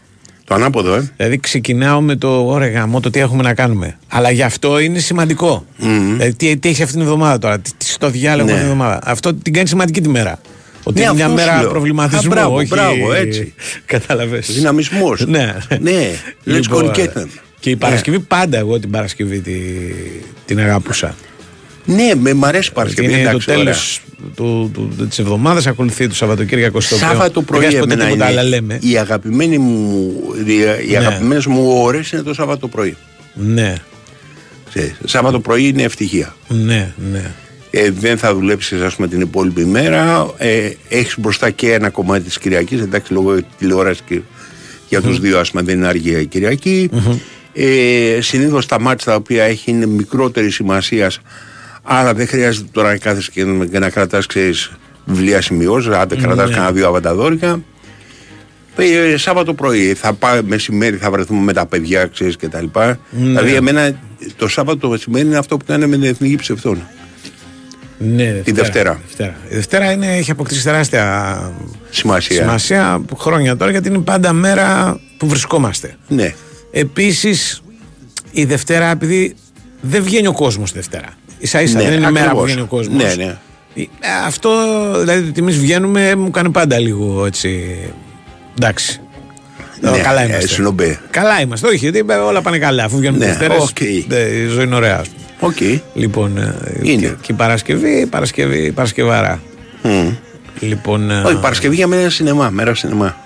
Το 0.45 0.55
ανάποδο, 0.55 0.95
ε. 0.95 1.11
Δηλαδή 1.17 1.39
ξεκινάω 1.41 2.01
με 2.01 2.17
το 2.17 2.47
ωραία 2.47 2.69
γαμό, 2.71 3.01
το 3.01 3.11
τι 3.11 3.21
έχουμε 3.21 3.43
να 3.43 3.55
κάνουμε. 3.55 3.99
Αλλά 4.09 4.31
γι' 4.31 4.43
αυτό 4.43 4.79
είναι 4.79 4.99
σημαντικό. 4.99 5.65
Δηλαδή, 5.79 6.35
τι, 6.35 6.57
τι 6.57 6.69
έχει 6.69 6.83
αυτήν 6.83 6.99
την 6.99 7.07
εβδομάδα 7.09 7.39
τώρα, 7.39 7.59
τι, 7.59 7.71
τι 7.77 7.85
στο 7.87 8.11
διάλογο 8.11 8.47
Ναι. 8.47 8.53
αυτήν 8.53 8.69
την 8.69 8.73
εβδομάδα. 8.81 9.01
Αυτό 9.05 9.35
την 9.35 9.53
κάνει 9.53 9.69
σημαντική 9.69 10.01
τη 10.01 10.09
μέρα. 10.09 10.39
Ότι 10.83 10.99
Ναι, 10.99 11.05
είναι 11.05 11.15
μια 11.15 11.27
αυτό 11.27 11.39
σου 11.39 11.45
μέρα 11.47 11.61
λέω. 11.61 11.71
προβληματισμού. 11.71 12.31
Α, 12.33 12.35
μπράβο, 12.35 12.55
όχι... 12.57 12.67
μπράβο, 12.67 13.13
έτσι. 13.13 13.55
Κατάλαβες. 13.87 14.53
Δυναμισμός. 14.53 15.27
ναι. 15.27 15.57
ναι. 15.81 16.11
Let's 16.47 16.53
Λοιπόν, 16.53 16.91
go 16.91 16.95
and 16.95 16.97
get 16.99 17.07
them. 17.19 17.27
Και 17.61 17.71
η 17.71 17.77
Παρασκευή 17.77 18.21
πάντα 18.21 18.59
εγώ 18.59 18.79
την 18.79 18.91
Παρασκευή 18.91 19.41
τη, 19.41 19.53
την 20.47 20.59
αγαπούσα. 20.59 21.15
Ναι, 21.85 22.11
με 22.21 22.33
μ' 22.35 22.45
αρέσει 22.45 22.69
η 22.69 22.75
Παρασκευή. 22.75 23.09
είναι 23.13 23.23
το 23.23 23.29
εντάξει, 23.29 23.47
τέλος 23.47 24.01
ωραία. 24.21 24.31
του, 24.35 24.71
του, 24.99 25.07
της 25.07 25.19
εβδομάδας, 25.19 25.67
ακολουθεί 25.67 26.09
το 26.09 26.15
Σαββατοκύριακο 26.15 26.81
στο 26.81 26.95
οποίο 26.97 27.09
Σάββατο 27.09 27.43
πρωί 27.43 27.61
δεν 27.61 27.69
βγάζει 27.71 27.83
ποτέ 27.85 27.93
εμένα 27.95 28.11
τίποτα, 28.11 28.31
είναι 28.31 28.41
αλλά 28.41 28.49
λέμε. 28.49 28.79
οι, 28.83 28.99
αγαπημένοι 28.99 29.59
μου, 29.59 30.13
οι, 30.47 30.53
οι 30.87 30.91
Ναι. 30.91 30.97
αγαπημένες 30.97 31.47
μου 31.47 31.83
ώρες 31.83 32.11
είναι 32.11 32.23
το 32.23 32.35
Σάββατο 32.35 32.69
πρωί. 32.69 32.97
Ναι, 33.35 33.75
Ξέρεις, 34.69 34.95
Σάββατο 35.05 35.41
πρωί 35.41 35.69
είναι 35.69 35.83
ευτυχία. 35.83 36.37
ναι, 36.49 36.93
ναι. 37.13 37.31
Ε, 37.71 37.91
δεν 37.91 38.19
θα 38.19 38.35
δουλέψεις 38.35 38.81
ας 38.81 38.95
πούμε 38.95 39.09
την 39.09 39.21
υπόλοιπη 39.21 39.65
μέρα. 39.65 40.31
Ε, 40.37 40.71
Έχεις 40.89 41.15
μπροστά 41.19 41.51
και 41.51 41.73
ένα 41.73 41.91
κομμάτι 41.91 42.23
της 42.25 42.39
Κυριακής. 42.39 42.81
Εντάξει, 42.81 43.13
λόγω 43.13 43.37
τηλεόρασης 43.59 44.03
και 44.07 44.21
για 44.89 45.01
τους 45.03 45.21
δύο, 45.21 45.39
ας 45.39 45.51
πούμε, 45.51 45.63
δεν 45.63 45.77
είναι 45.77 45.87
αργία 45.87 46.21
η 46.21 46.27
κυριακη 46.27 46.91
Ε, 47.53 48.19
Συνήθως 48.21 48.67
τα 48.67 48.81
μάτια 48.81 49.05
τα 49.07 49.15
οποία 49.15 49.45
έχει 49.45 49.71
είναι 49.71 49.87
μικρότερης 49.87 50.55
σημασίας, 50.55 51.21
άρα 51.83 52.15
δεν 52.15 52.27
χρειάζεται 52.27 52.69
τώρα 52.73 52.89
να 52.89 52.97
κάθεσαι 52.97 53.31
και, 53.33 53.45
να- 53.45 53.67
και 53.67 53.79
να 53.79 53.91
κρατάς 53.91 54.27
βιβλία 55.05 55.41
σημειώσεις. 55.43 55.91
Άντε, 55.93 56.17
κρατάς 56.17 56.49
Ναι. 56.49 56.55
κανένα 56.55 56.73
δύο 56.73 56.89
αβανταδόρικα. 56.89 57.61
Ε, 58.77 59.17
Σάββατο 59.17 59.55
πρωί 59.55 59.95
θα 59.95 60.13
πάμε 60.13 60.43
μεσημέρι, 60.47 60.97
θα 60.97 61.11
βρεθούμε 61.11 61.41
με 61.43 61.53
τα 61.53 61.67
παιδιά, 61.67 62.07
ξέρεις 62.07 62.37
και 62.37 62.49
τα 62.49 62.61
λοιπά. 62.61 62.87
Ναι. 63.11 63.27
Δηλαδή, 63.27 63.55
εμένα 63.55 64.01
το 64.37 64.49
Σάββατο 64.49 64.79
το 64.79 64.89
μεσημέρι 64.89 65.27
είναι 65.27 65.37
αυτό 65.39 65.57
που 65.57 65.65
κάναμε 65.65 65.87
με 65.97 66.03
την 66.03 66.11
εθνική 66.11 66.37
ψευτών. 66.37 66.83
Ναι, 67.99 68.25
Τη 68.33 68.53
Δευτέρα. 68.53 69.01
Δευτέρα. 69.07 69.35
Η 69.51 69.55
Δευτέρα 69.55 69.93
είναι, 69.93 70.17
έχει 70.17 70.31
αποκτήσει 70.31 70.63
τεράστια 70.65 71.53
Σημασία. 71.91 72.37
σημασία 72.37 73.01
χρόνια 73.19 73.57
τώρα 73.57 73.71
γιατί 73.71 73.89
είναι 73.89 73.99
πάντα 73.99 74.33
μέρα 74.33 75.01
που 75.17 75.27
βρισκόμαστε. 75.29 75.97
Ναι. 76.09 76.35
Επίσης, 76.71 77.63
η 78.31 78.45
Δευτέρα, 78.45 78.91
επειδή 78.91 79.35
δεν 79.81 80.03
βγαίνει 80.03 80.27
ο 80.27 80.33
κόσμος 80.33 80.73
Δευτέρα. 80.73 81.07
ίσα 81.43 81.61
ίσα 81.63 81.79
Ναι, 81.79 81.85
δεν 81.85 81.93
είναι 81.93 82.07
η 82.09 82.11
μέρα 82.11 82.31
που 82.31 82.41
ακριβώς. 82.41 82.45
βγαίνει 82.45 82.61
ο 82.61 82.67
κόσμος. 82.67 83.17
Ναι, 83.17 83.25
ναι. 83.25 83.37
Αυτό, 84.27 84.51
δηλαδή, 85.01 85.29
ότι 85.29 85.41
εμείς 85.41 85.59
βγαίνουμε, 85.59 86.15
μου 86.15 86.31
κάνει 86.31 86.51
πάντα 86.51 86.79
λίγο 86.79 87.27
έτσι. 87.27 87.77
Εντάξει. 88.61 89.01
Ναι, 89.81 89.99
καλά 89.99 90.21
ε, 90.23 90.25
είμαστε. 90.27 90.47
σνομπ 90.49 90.86
ε. 90.86 91.01
Καλά 91.11 91.41
είμαστε. 91.41 91.67
Όχι, 91.67 91.77
γιατί 91.77 92.05
όλα 92.27 92.43
πάνε 92.43 92.59
καλά. 92.59 92.85
Αφού 92.85 92.99
βγαίνουν 92.99 93.19
Ναι, 93.19 93.27
Δευτέρες, 93.27 93.63
οκ. 93.63 93.77
δε- 94.09 94.29
η 94.29 94.47
ζωή 94.47 94.65
είναι 94.65 94.75
ωραία. 94.75 95.05
Ας 95.41 95.55
πούμε. 95.55 95.73
Οκ. 95.75 95.81
Λοιπόν, 95.95 96.39
ε, 96.39 96.55
Είναι. 96.83 97.01
Και, 97.01 97.15
και 97.21 97.33
η 97.33 97.35
Παρασκευή, 97.35 98.07
Παρασκευή, 98.07 98.73
Παρασκευάρα. 98.73 99.41
Μμ. 99.83 100.09
Λοιπόν, 100.61 101.11
ε, 101.11 101.21
Όχι, 101.21 101.37
Παρασκευή 101.41 101.75
για 101.75 101.87
μένα 101.87 102.01
είναι 102.03 102.11
σινεμά, 102.11 102.49
μέρα 102.51 102.75
σινεμά. 102.75 103.17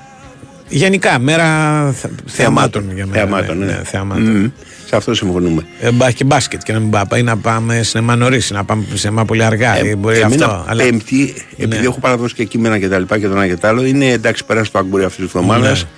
γενικά, 0.68 1.18
μέρα 1.18 1.46
θε- 1.92 2.10
θεαμάτων 2.26 2.84
για 2.94 3.06
μένα. 3.06 3.18
Θεαμάτων, 3.18 3.58
ναι. 3.58 3.80
θεαμάτων. 3.84 4.22
Μμ. 4.36 4.46
Σε 4.86 4.96
αυτό 4.96 5.14
συμφωνούμε. 5.14 5.62
Ε, 5.80 5.90
μπα- 5.90 6.10
και 6.10 6.24
μπάσκετ 6.24 6.62
και 6.62 6.72
να 6.72 6.78
μην 6.78 6.90
πάμε, 6.90 7.18
ή 7.18 7.22
να 7.22 7.36
πάμε 7.36 7.82
σινεμά 7.82 8.16
νωρίς, 8.16 8.50
να 8.50 8.64
πάμε 8.64 8.84
σινεμά 8.94 9.24
πολύ 9.24 9.44
αργά. 9.44 9.84
ή 9.84 9.94
μπορεί 9.96 10.16
Ε, 10.16 10.20
εμένα 10.20 10.46
αυτό. 10.46 10.64
αλλά- 10.68 10.82
Πέμπτη, 10.84 11.34
επειδή 11.56 11.80
Ναι. 11.80 11.86
έχω 11.86 11.98
παραδώσει 12.00 12.34
και 12.34 12.44
κείμενα 12.44 12.78
και 12.78 12.88
τα 12.88 12.98
λοιπά 12.98 13.18
και 13.18 13.26
το 13.28 13.32
ένα 13.32 13.46
και 13.46 13.56
το 13.56 13.68
άλλο, 13.68 13.84
είναι 13.84 14.06
εντάξει, 14.10 14.44
πέρασε 14.44 14.70
το 14.70 14.78
αγκούρι 14.78 15.04
αυτής 15.04 15.24
της 15.24 15.34
εβδομάδας. 15.34 15.82
Ναι. 15.82 15.88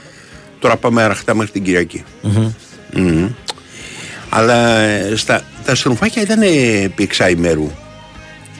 Τώρα 0.58 0.76
πάμε 0.76 1.02
αραχτά 1.02 1.34
μέχρι 1.34 1.52
την 1.52 1.62
Κυριακή. 1.64 2.04
Μμμ. 2.22 2.50
Μμμ. 2.94 3.26
Αλλά 4.37 4.78
ε, 4.78 5.12
στα, 5.16 5.43
τα 5.64 5.74
στροφάκια 5.74 6.22
ήταν 6.22 6.43
ε, 6.43 6.47
επί 6.85 7.03
εξάημερου. 7.03 7.70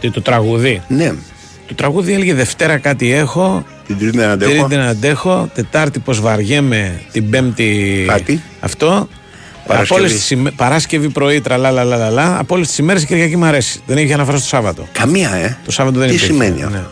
Και 0.01 0.11
το 0.11 0.22
τραγούδι; 0.22 0.83
Ναι. 0.89 1.12
Το 1.66 1.75
τραγούδι 1.75 2.12
έλεγε 2.12 2.35
Δευτέρα 2.35 2.79
κάτι 2.79 3.12
έχω. 3.12 3.64
Την 3.87 3.99
Τρίτη 3.99 4.16
δεν 4.16 4.29
αντέχω. 4.29 4.51
Τρίτη 4.51 4.66
δεν 4.68 4.81
αντέχω. 4.81 5.49
Τετάρτη 5.55 5.99
πως 5.99 6.20
βαριέμαι. 6.20 7.01
Την 7.12 7.31
Πέμπτη. 7.31 8.05
Κάτι. 8.09 8.43
Αυτό. 8.61 9.09
Παρασκευή. 9.66 9.95
Από 9.95 9.95
όλες 9.95 10.12
τις 10.12 10.31
ημέ- 10.31 10.55
Παράσκευη 10.55 11.09
πρωί, 11.09 11.41
τραλαλαλαλα. 11.41 12.39
Από 12.39 12.55
όλες 12.55 12.66
τις 12.68 12.79
ημέρες 12.79 13.03
η 13.03 13.07
Κυριακή 13.07 13.37
μου 13.37 13.45
αρέσει. 13.45 13.81
Δεν 13.87 13.97
έχει 13.97 14.12
αναφορά 14.12 14.37
στο 14.37 14.47
Σάββατο. 14.47 14.89
Καμία, 14.93 15.31
ε. 15.35 15.57
Το 15.64 15.70
Σάββατο 15.70 15.99
δεν 15.99 16.09
Τι 16.09 16.14
υπήρχε. 16.14 16.33
σημαίνει 16.33 16.62
αυτό; 16.62 16.77
Ναι. 16.77 16.83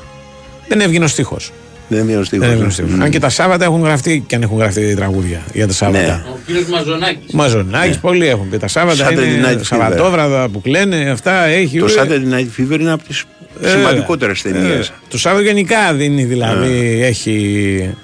Δεν 0.68 0.80
έβγαινε 0.80 1.05
ο 1.05 1.09
στίχος. 1.09 1.53
Δεν 1.93 2.01
έβγαινε 2.01 2.20
ο 2.20 2.24
στίχος. 2.24 2.47
Δεν 2.47 2.51
έβγαινε 2.55 2.68
ο 2.68 2.72
στίχος. 2.72 2.93
Μμ. 2.93 3.03
Αν 3.03 3.11
και 3.11 3.18
τα 3.18 3.28
Σάββατα 3.28 3.64
έχουν 3.64 3.82
γραφτεί 3.82 4.24
και 4.26 4.34
αν 4.34 4.43
έχουν 4.43 4.59
γραφτεί 4.59 4.95
τραγούδια 4.95 5.40
για 5.53 5.66
τα 5.66 5.72
Σάββατα. 5.72 6.07
Ναι. 6.07 6.22
Ο 6.32 6.38
κύριος 6.47 6.64
Μαζονάκης. 6.66 7.32
Μαζονάκης, 7.32 7.99
πολλοί 7.99 8.26
έχουν 8.28 8.49
πει. 8.49 8.59
Τα 8.59 8.68
Σάββατα 8.68 9.09
Saturday 9.09 9.12
είναι 9.36 9.49
Night 9.53 9.57
Fever. 9.57 9.61
Σαββατόβραδα 9.62 10.49
που 10.49 10.61
κλαίνε, 10.61 11.11
αυτά 11.11 11.45
έχει. 11.45 11.78
Το 11.78 11.86
ε, 11.86 11.88
Saturday 11.97 12.34
Night 12.34 12.61
Fever 12.61 12.80
είναι 12.80 12.93
από 12.93 13.05
τις 13.05 13.24
ε, 13.62 13.68
σημαντικότερες 13.68 14.45
ε, 14.45 14.51
ταινίες. 14.51 14.93
Το 15.09 15.18
Σάββατο 15.18 15.45
γενικά 15.45 15.93
δίνει 15.95 16.24
δηλαδή, 16.24 17.01
έχει, 17.03 17.95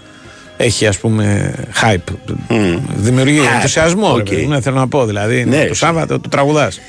έχει 0.56 0.86
ας 0.86 0.98
πούμε 0.98 1.54
hype. 1.82 2.14
Δημιουργεί 2.96 3.40
Hype, 3.40 3.54
ενθουσιασμό. 3.54 4.08
οκ. 4.10 4.16
ρε 4.16 4.22
παιδί 4.22 4.42
μου, 4.42 4.48
Ναι, 4.48 4.60
θέλω 4.60 4.76
να 4.76 4.88
πω 4.88 5.06
δηλαδή. 5.06 5.44
Ναι, 5.44 5.64
το 5.64 5.74
Σάββατο 5.74 6.20
το 6.20 6.28
τραγουδάς. 6.28 6.80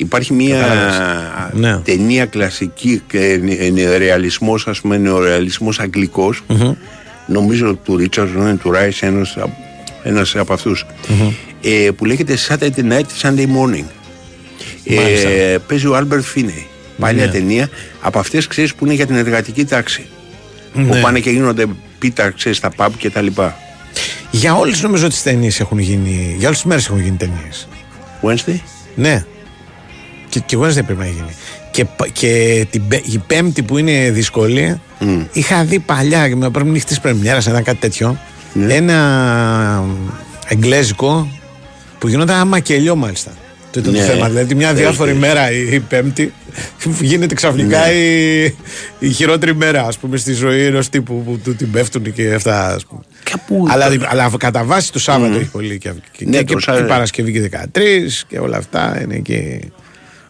Υπάρχει 0.00 0.32
μια 0.32 0.60
Κατάλαβες. 0.60 1.00
Ναι. 1.52 1.76
ταινία 1.84 2.26
κλασική 2.26 3.02
και 3.08 3.40
νεορεαλισμός, 3.72 4.66
ας 4.66 4.80
πούμε, 4.80 4.96
νεορεαλισμός 4.98 5.80
αγγλικός, 5.80 6.42
Νομίζω 7.26 7.74
του 7.74 7.96
Ρίτσαρντ, 7.96 8.58
του 8.60 8.70
Ράις, 8.70 9.02
ένας 10.02 10.36
από 10.36 10.52
αυτούς 10.52 10.86
ε, 11.62 11.88
που 11.96 12.04
λέγεται 12.04 12.36
Saturday 12.48 12.92
Night 12.92 13.06
Sunday 13.22 13.46
Morning. 13.46 13.84
Μάλιστα. 14.96 15.28
Ε, 15.28 15.58
παίζει 15.68 15.86
ο 15.86 15.96
Άλμπερτ 15.96 16.22
Φίνεϊ. 16.24 16.66
Παλιά 16.98 17.26
Ναι. 17.26 17.32
ταινία 17.32 17.68
από 18.00 18.18
αυτές 18.18 18.46
ξέρεις 18.46 18.74
που 18.74 18.84
είναι 18.84 18.94
για 18.94 19.06
την 19.06 19.16
εργατική 19.16 19.64
τάξη. 19.64 20.06
Που 20.72 20.80
Ναι. 20.80 21.00
πάνε 21.00 21.20
και 21.20 21.30
γίνονται 21.30 21.64
πίτα, 21.98 22.30
ξέρεις, 22.30 22.58
στα 22.58 22.70
pub 22.76 22.88
και 22.98 23.10
τα 23.10 23.20
λοιπά. 23.20 23.56
Για 24.30 24.54
όλες 24.54 24.82
νομίζω 24.82 25.08
τις 25.08 25.22
ταινίες 25.22 25.60
έχουν 25.60 25.78
γίνει, 25.78 26.34
για 26.38 26.46
όλες 26.46 26.58
τις 26.60 26.68
μέρες 26.68 26.86
έχουν 26.86 27.00
γίνει 27.00 27.16
ταινίες. 27.16 27.68
Wednesday. 28.22 28.60
Ναι. 28.94 29.24
Και, 30.28 30.40
και 30.46 30.56
Wednesday 30.60 30.84
πρέπει 30.84 30.98
να 30.98 31.06
γίνει. 31.06 31.34
Και, 31.70 31.84
π- 31.84 32.12
και 32.12 32.66
την, 32.70 32.88
πέ- 32.88 33.06
η 33.06 33.18
πέμπτη 33.26 33.62
που 33.62 33.78
είναι 33.78 34.10
δύσκολη, 34.10 34.80
είχα 35.32 35.64
δει 35.64 35.78
παλιά, 35.78 36.28
και 36.28 36.36
με 36.36 36.50
πρέπει 36.50 36.68
Νύχτες 36.68 37.00
Πρεμιέρας, 37.00 37.38
ήταν 37.38 37.62
κάτι 37.62 37.78
τέτοιο. 37.78 38.18
Ναι. 38.52 38.74
Ένα 38.74 39.84
εγγλέζικο 40.48 41.28
που 41.98 42.08
γινόταν 42.08 42.36
άμα 42.36 42.58
κελιό 42.60 42.96
μάλιστα. 42.96 43.30
Το 43.70 43.80
ήταν 43.80 43.92
Ναι. 43.92 43.98
το 43.98 44.04
θέμα. 44.04 44.28
Δηλαδή 44.28 44.54
μια 44.54 44.68
Έχει, 44.68 44.76
διάφορη 44.76 45.10
έχει. 45.10 45.18
μέρα 45.18 45.50
η, 45.52 45.68
η 45.74 45.80
Πέμπτη 45.80 46.32
γίνεται 47.00 47.34
ξαφνικά 47.34 47.86
Ναι. 47.86 47.92
η, 47.92 48.42
η 48.98 49.10
χειρότερη 49.10 49.54
μέρα 49.54 49.82
ας 49.86 49.98
πούμε 49.98 50.16
στη 50.16 50.32
ζωή 50.32 50.64
ενός 50.64 50.88
τύπου 50.88 51.22
που 51.24 51.38
του 51.44 51.54
την 51.56 51.70
πέφτουν 51.70 52.12
και 52.12 52.34
αυτά. 52.34 52.66
Ας 52.74 52.84
πούμε. 52.86 53.00
αλλά, 53.72 53.86
αλλά 54.08 54.30
κατά 54.38 54.64
βάση 54.64 54.92
του 54.92 54.98
Σάββατο 54.98 55.34
έχει 55.34 55.48
πολύ 55.50 55.78
και, 55.78 55.92
και, 56.12 56.24
Ναι, 56.24 56.36
και, 56.38 56.44
το 56.44 56.54
και, 56.54 56.60
Σάββατο. 56.60 56.86
η 56.86 56.88
Παρασκευή 56.88 57.32
και 57.32 57.50
13 57.74 57.78
και 58.28 58.38
όλα 58.38 58.56
αυτά 58.56 59.00
είναι 59.02 59.14
εκεί, 59.14 59.60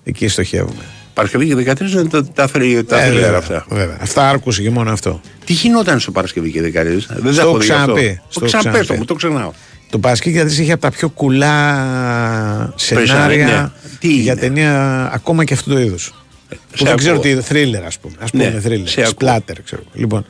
εκεί 0.08 0.28
στοχεύουμε. 0.28 0.82
Παρασκευή 1.14 1.46
και 1.46 1.54
13 1.54 1.80
είναι 1.92 2.04
τα, 2.08 2.24
τα, 2.26 2.46
θρι- 2.46 2.86
τα 2.88 3.00
Ε, 3.02 3.10
thriller 3.10 3.14
βέβαια, 3.14 3.36
αυτά. 3.38 3.66
βέβαια. 3.70 3.96
Αυτά 4.00 4.28
άρκουσε 4.28 4.62
και 4.62 4.70
μόνο 4.70 4.90
αυτό. 4.90 5.20
Τι 5.44 5.52
γινόταν 5.52 6.00
στο 6.00 6.10
Παρασκευή 6.10 6.50
και 6.50 6.60
13, 6.60 7.06
δεν 7.08 7.32
Στο 7.32 7.42
τα 7.42 7.48
έχω 7.48 7.58
δει 7.58 7.64
γι' 7.66 7.72
αυτό. 7.72 7.92
ξαναπεί, 7.92 8.20
στο 8.28 8.40
Το 8.40 8.46
ξαναπες 8.46 8.72
το, 8.72 8.78
ξαναπεί. 8.82 8.98
μου 8.98 9.04
το 9.04 9.14
ξεχνάω. 9.14 9.52
Το 9.90 9.98
Παρασκευή 9.98 10.36
και 10.36 10.42
13 10.44 10.58
είχε 10.60 10.72
από 10.72 10.80
τα 10.82 10.90
πιο 10.90 11.08
κουλά 11.08 12.72
σενάρια 12.76 13.46
ναι. 13.46 13.88
Τι 13.98 14.08
για 14.08 14.32
είναι; 14.32 14.40
ταινία 14.40 15.10
ακόμα 15.14 15.44
και 15.44 15.54
αυτού 15.54 15.70
του 15.70 15.78
είδους. 15.78 16.12
Που 16.48 16.56
σε 16.76 16.84
δεν 16.84 16.96
ξέρω 16.96 17.14
ακούω. 17.16 17.34
τι 17.34 17.46
thriller, 17.50 17.82
ας 17.86 17.98
πούμε. 17.98 18.14
Ας 18.18 18.24
πούμε 18.24 18.44
Ναι, 18.44 18.60
thriller. 18.64 18.82
σε 18.84 19.00
ακούω. 19.02 19.12
Splatter, 19.36 19.54
ξέρω. 19.64 19.82
Λοιπόν, 19.92 20.26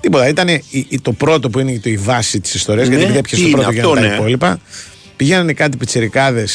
τίποτα. 0.00 0.28
Ήταν 0.28 0.48
η- 0.48 0.62
η- 0.88 1.00
το 1.00 1.12
πρώτο 1.12 1.50
που 1.50 1.58
είναι 1.58 1.78
το 1.82 1.90
η 1.90 1.96
βάση 1.96 2.40
της 2.40 2.54
ιστορίας, 2.54 2.88
Ναι, 2.88 2.94
γιατί 2.96 3.10
επειδή 3.12 3.18
έπιασε 3.26 3.44
τι 3.44 3.50
το 3.50 3.56
είναι 3.56 3.66
πρώτο 3.66 3.72
και 3.72 3.80
αυτό, 3.80 3.94
τα 3.94 4.00
ναι. 4.08 4.14
υπόλοιπα. 4.14 4.60
Πηγαίνανε 5.16 5.52
κάτι 5.52 5.76
πιτσιρικάδες 5.76 6.46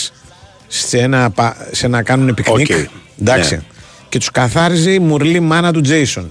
σε, 0.68 0.98
ένα, 1.00 1.30
πα- 1.30 1.68
σε 1.72 1.88
να 1.88 2.04
κάνουν 2.04 2.34
πικνίκ. 2.34 2.70
Οκ. 2.70 2.78
Εντάξει. 3.22 3.56
Ναι. 3.56 3.62
Και 4.10 4.18
τους 4.18 4.32
καθάριζε 4.32 4.92
η 4.92 5.00
μουρλή 5.00 5.40
μάνα 5.40 5.74
του 5.74 5.82
Τζέισον. 5.82 6.24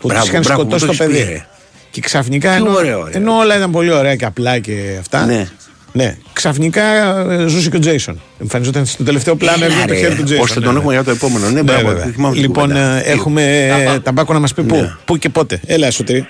τους 0.00 0.10
Μπράβο, 0.10 0.26
είχαν 0.26 0.40
μπράβο, 0.40 0.60
σκοτώσει 0.60 0.84
μου 0.84 0.90
το 0.90 0.96
το 0.96 1.04
έχεις 1.04 1.16
παιδί. 1.16 1.28
πει, 1.32 1.34
ε. 1.36 1.46
Και 1.90 2.00
ξαφνικά. 2.00 2.50
Τι 2.50 2.56
Ενώ, 2.56 2.72
ωραίο, 2.72 3.06
ε. 3.06 3.10
ενώ 3.16 3.32
όλα 3.36 3.56
ήταν 3.56 3.70
πολύ 3.70 3.90
ωραία 3.90 4.14
και 4.16 4.24
απλά 4.24 4.58
και 4.58 4.96
αυτά. 4.98 5.24
Ναι. 5.26 5.48
Ναι, 5.92 6.16
ξαφνικά 6.32 6.82
ε, 7.30 7.46
ζούσε 7.46 7.70
και 7.70 7.76
ο 7.76 7.80
Τζέισον. 7.80 8.20
Εμφανιζόταν 8.40 8.86
στο 8.86 9.04
τελευταίο 9.04 9.36
πλάνο, 9.36 9.64
Έλα, 9.64 9.74
έβγαινε 9.74 9.86
το 9.86 9.92
ρε, 9.92 9.98
χέρι 9.98 10.14
του 10.14 10.22
Τζέισον. 10.22 10.44
ώστε 10.44 10.58
ναι, 10.58 10.64
τον 10.64 10.74
ναι. 10.74 10.78
έχουμε 10.80 10.94
για 10.94 11.04
το 11.04 11.10
επόμενο. 11.10 11.50
Ναι, 11.50 11.62
μπράβο, 11.62 11.86
βέβαια. 11.86 12.04
θυμάμαι 12.04 12.32
την 12.34 12.42
Λοιπόν, 12.42 12.62
κουβέντα. 12.68 13.06
ε, 13.06 13.10
έχουμε 13.12 13.66
ε, 13.94 13.98
ταμπάκο 13.98 14.32
να 14.32 14.38
μας 14.38 14.54
πει 14.54 14.62
πού, 14.62 14.76
Ναι. 14.76 14.94
πού 15.04 15.16
και 15.16 15.28
πότε. 15.28 15.60
Έλα, 15.66 15.86
εσωτερή. 15.86 16.26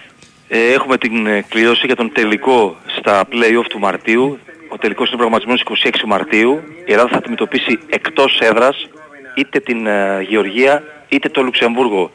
Ε, 0.49 0.59
έχουμε 0.75 0.99
την 0.99 1.27
ε, 1.27 1.45
κλήρωση 1.49 1.87
για 1.87 1.97
τον 1.97 2.11
τελικό 2.14 2.77
στα 2.99 3.25
play-off 3.31 3.66
του 3.68 3.79
Μαρτίου. 3.79 4.39
Ο 4.75 4.77
τελικός 4.79 5.09
είναι 5.09 5.16
προγραμματισμένος 5.16 5.62
26 5.85 6.03
Μαρτίου. 6.07 6.61
Η 6.85 6.93
Ελλάδα 6.93 7.09
θα 7.09 7.16
αντιμετωπίσει 7.16 7.79
εκτός 7.89 8.39
έδρας 8.41 8.89
είτε 9.35 9.61
την 9.61 9.87
ε, 9.87 10.22
Γεωργία 10.29 10.83
είτε 11.09 11.29
το 11.29 11.43
Λουξεμβούργο. 11.43 12.11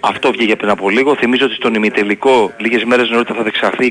Αυτό 0.00 0.30
βγήκε 0.32 0.56
πριν 0.56 0.70
από 0.70 0.90
λίγο. 0.90 1.16
Θυμίζω 1.16 1.44
ότι 1.44 1.54
στον 1.54 1.74
ημιτελικό 1.74 2.52
λίγες 2.58 2.84
μέρες 2.84 3.08
νωρίτερα 3.10 3.36
θα 3.38 3.42
διεξαχθεί 3.42 3.88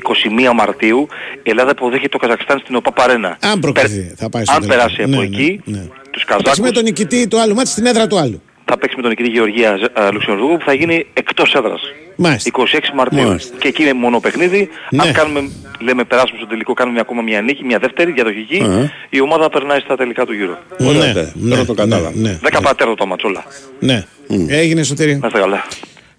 21 0.48 0.52
Μαρτίου. 0.54 1.08
Η 1.42 1.50
Ελλάδα 1.50 1.70
υποδέχεται 1.70 2.08
το 2.08 2.18
Καζακστάν 2.18 2.58
στην 2.58 2.74
ΟΠΑ 2.74 2.92
Παρένα. 2.92 3.36
Αν 3.42 3.60
προκριθεί, 3.60 4.14
θα 4.16 4.28
πάει 4.30 4.44
στο 4.44 4.52
Αν 4.54 4.60
τελικό. 4.60 4.76
περάσει 4.76 5.02
από 5.02 5.10
Ναι, 5.10 5.22
εκεί, 5.22 5.60
ναι, 5.64 5.76
ναι. 5.78 5.82
τους 5.84 5.90
Θα 5.90 6.00
παίξει 6.10 6.24
Καζάκους 6.44 6.58
με 6.58 6.70
τον 6.70 6.82
νικητή 6.82 7.28
του 7.28 7.40
άλλου 7.40 7.54
μάτι 7.54 7.68
στην 7.68 7.86
έδρα 7.86 8.06
του 8.06 8.18
άλλου. 8.18 8.42
Θα 8.68 8.78
παίξει 8.78 8.96
με 8.96 9.02
τον 9.02 9.10
νικητή 9.10 9.28
Γεωργία 9.28 9.78
ε, 9.96 10.10
Λουξεμβούργου 10.12 10.56
που 10.56 10.64
θα 10.64 10.72
γίνει 10.74 11.06
εκτός 11.12 11.54
έδρας. 11.54 11.80
Μάλιστα. 12.16 12.50
26 12.54 12.78
Μαρτίου. 12.94 13.22
Μάλιστα. 13.26 13.56
Και 13.58 13.68
εκεί 13.68 13.82
είναι 13.82 13.92
μόνο 13.92 14.20
παιχνίδι. 14.20 14.68
Ναι. 14.90 15.02
Αν 15.02 15.12
κάνουμε, 15.12 15.48
λέμε, 15.80 16.04
περάσουμε 16.04 16.38
στο 16.38 16.46
τελικό, 16.48 16.72
κάνουμε 16.72 17.00
ακόμα 17.00 17.22
μια 17.22 17.40
νίκη, 17.42 17.64
μια 17.64 17.78
δεύτερη 17.78 18.12
διαδοχική, 18.12 18.60
Α. 18.62 18.90
η 19.08 19.20
ομάδα 19.20 19.48
περνάει 19.50 19.80
στα 19.80 19.96
τελικά 19.96 20.24
του 20.26 20.32
γύρω. 20.32 20.58
Ωραία, 20.80 21.06
Ναι, 21.06 21.12
τε, 21.12 21.30
ναι, 21.34 21.50
τώρα 21.50 21.64
το 21.64 21.74
κατάλαβα. 21.74 22.12
ναι, 22.14 22.30
ναι. 22.30 22.38
10 22.50 22.58
πατέρα 22.62 22.94
το 22.94 23.06
ματσόλα. 23.06 23.44
Ναι. 23.78 24.04
Έγινε 24.48 24.80
εσωτερή. 24.80 25.16
Να 25.16 25.26
είστε 25.26 25.38
καλά. 25.38 25.64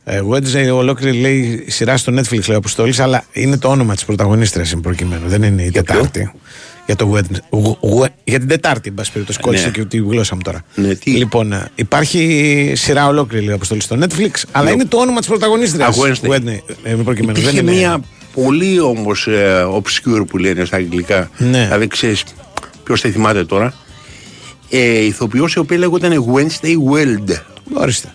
Ε, 0.04 0.22
Wednesday 0.32 0.76
ολόκληρη 0.76 1.18
λέει 1.20 1.66
σειρά 1.68 1.97
στο 1.97 2.12
Netflix 2.14 2.30
λέει 2.47 2.56
ο 2.56 2.58
Αποστόλης 2.58 3.00
αλλά 3.00 3.24
είναι 3.32 3.58
το 3.58 3.68
όνομα 3.70 3.93
της 3.93 4.06
πρωταγωνίστριας 4.06 4.72
είναι 4.72 4.82
προκειμένου 4.82 5.28
δεν 5.28 5.43
είναι 5.43 5.64
η 5.64 5.72
Τετάρτη 5.72 6.32
για, 6.90 6.96
το 6.98 7.14
Wednesday, 7.16 7.38
Γου- 7.50 7.78
Γου- 7.82 8.06
για 8.24 8.40
την 8.40 8.48
Τετάρτη 8.48 8.90
εν 8.90 8.96
πάση 8.96 9.12
περιπτώσει 9.12 9.40
κόλλησε 9.40 9.66
Ναι. 9.66 9.72
και 9.72 9.86
τη 9.86 9.98
γλώσσα 9.98 10.36
μου 10.36 10.42
τώρα 10.44 10.62
Ναι, 10.76 10.96
τι; 10.96 11.12
λοιπόν 11.12 11.52
ε, 11.54 11.68
υπάρχει 11.76 12.72
σειρά 12.76 13.08
ολόκληρη 13.08 13.44
λέει 13.44 13.52
ο 13.54 13.56
Αποστόλης 13.56 13.84
στο 13.84 13.98
Netflix 14.00 14.32
αλλά 14.52 14.66
Ναι. 14.66 14.72
είναι 14.72 14.86
το 14.86 14.98
όνομα 14.98 15.20
της 15.20 15.28
πρωταγωνίστριας 15.28 15.98
Α, 15.98 16.02
Wednesday. 16.02 16.30
Wednesday, 16.30 16.60
ε, 16.84 16.94
προκειμένου 16.94 17.38
Υπήρχε 17.40 17.52
δεν 17.52 17.68
είναι 17.68 17.72
μια 17.72 18.00
πολύ 18.34 18.80
όμως 18.80 19.28
ε, 19.28 19.66
obscure 19.76 20.28
που 20.28 20.38
λένε 20.38 20.66
στα 20.66 20.78
αγγλικά. 20.78 21.30
Ναι. 21.38 21.64
Δηλαδή 21.64 21.88
ξέρεις, 21.88 22.24
ποιος 22.84 23.02
θα 23.02 23.10
θυμάται 23.10 23.46
τώρα. 23.46 23.74
Ε, 24.70 25.06
ηθοποιός 25.06 25.54
η 25.54 25.60
οποία 25.60 25.78
λέγονταν 25.78 26.26
Wednesday 26.34 26.74
World. 26.94 27.36
Ορίστε. 27.74 28.08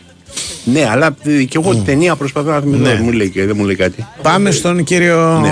Ναι, 0.64 0.88
αλλά 0.90 1.16
ε, 1.22 1.42
και 1.44 1.58
εγώ 1.62 1.74
την 1.74 1.84
ταινία 1.84 2.16
προσπαθώ 2.16 2.50
να 2.50 2.60
θυμηθώ. 2.60 2.82
Ναι. 2.82 2.88
Δεν 2.94 3.00
μου 3.04 3.12
λέει, 3.12 3.30
και- 3.30 3.46
δεν 3.46 3.56
μου 3.58 3.64
λέει 3.64 3.74
κάτι. 3.76 4.06
Πάμε 4.22 4.50
στον 4.50 4.84
κύριο 4.84 5.42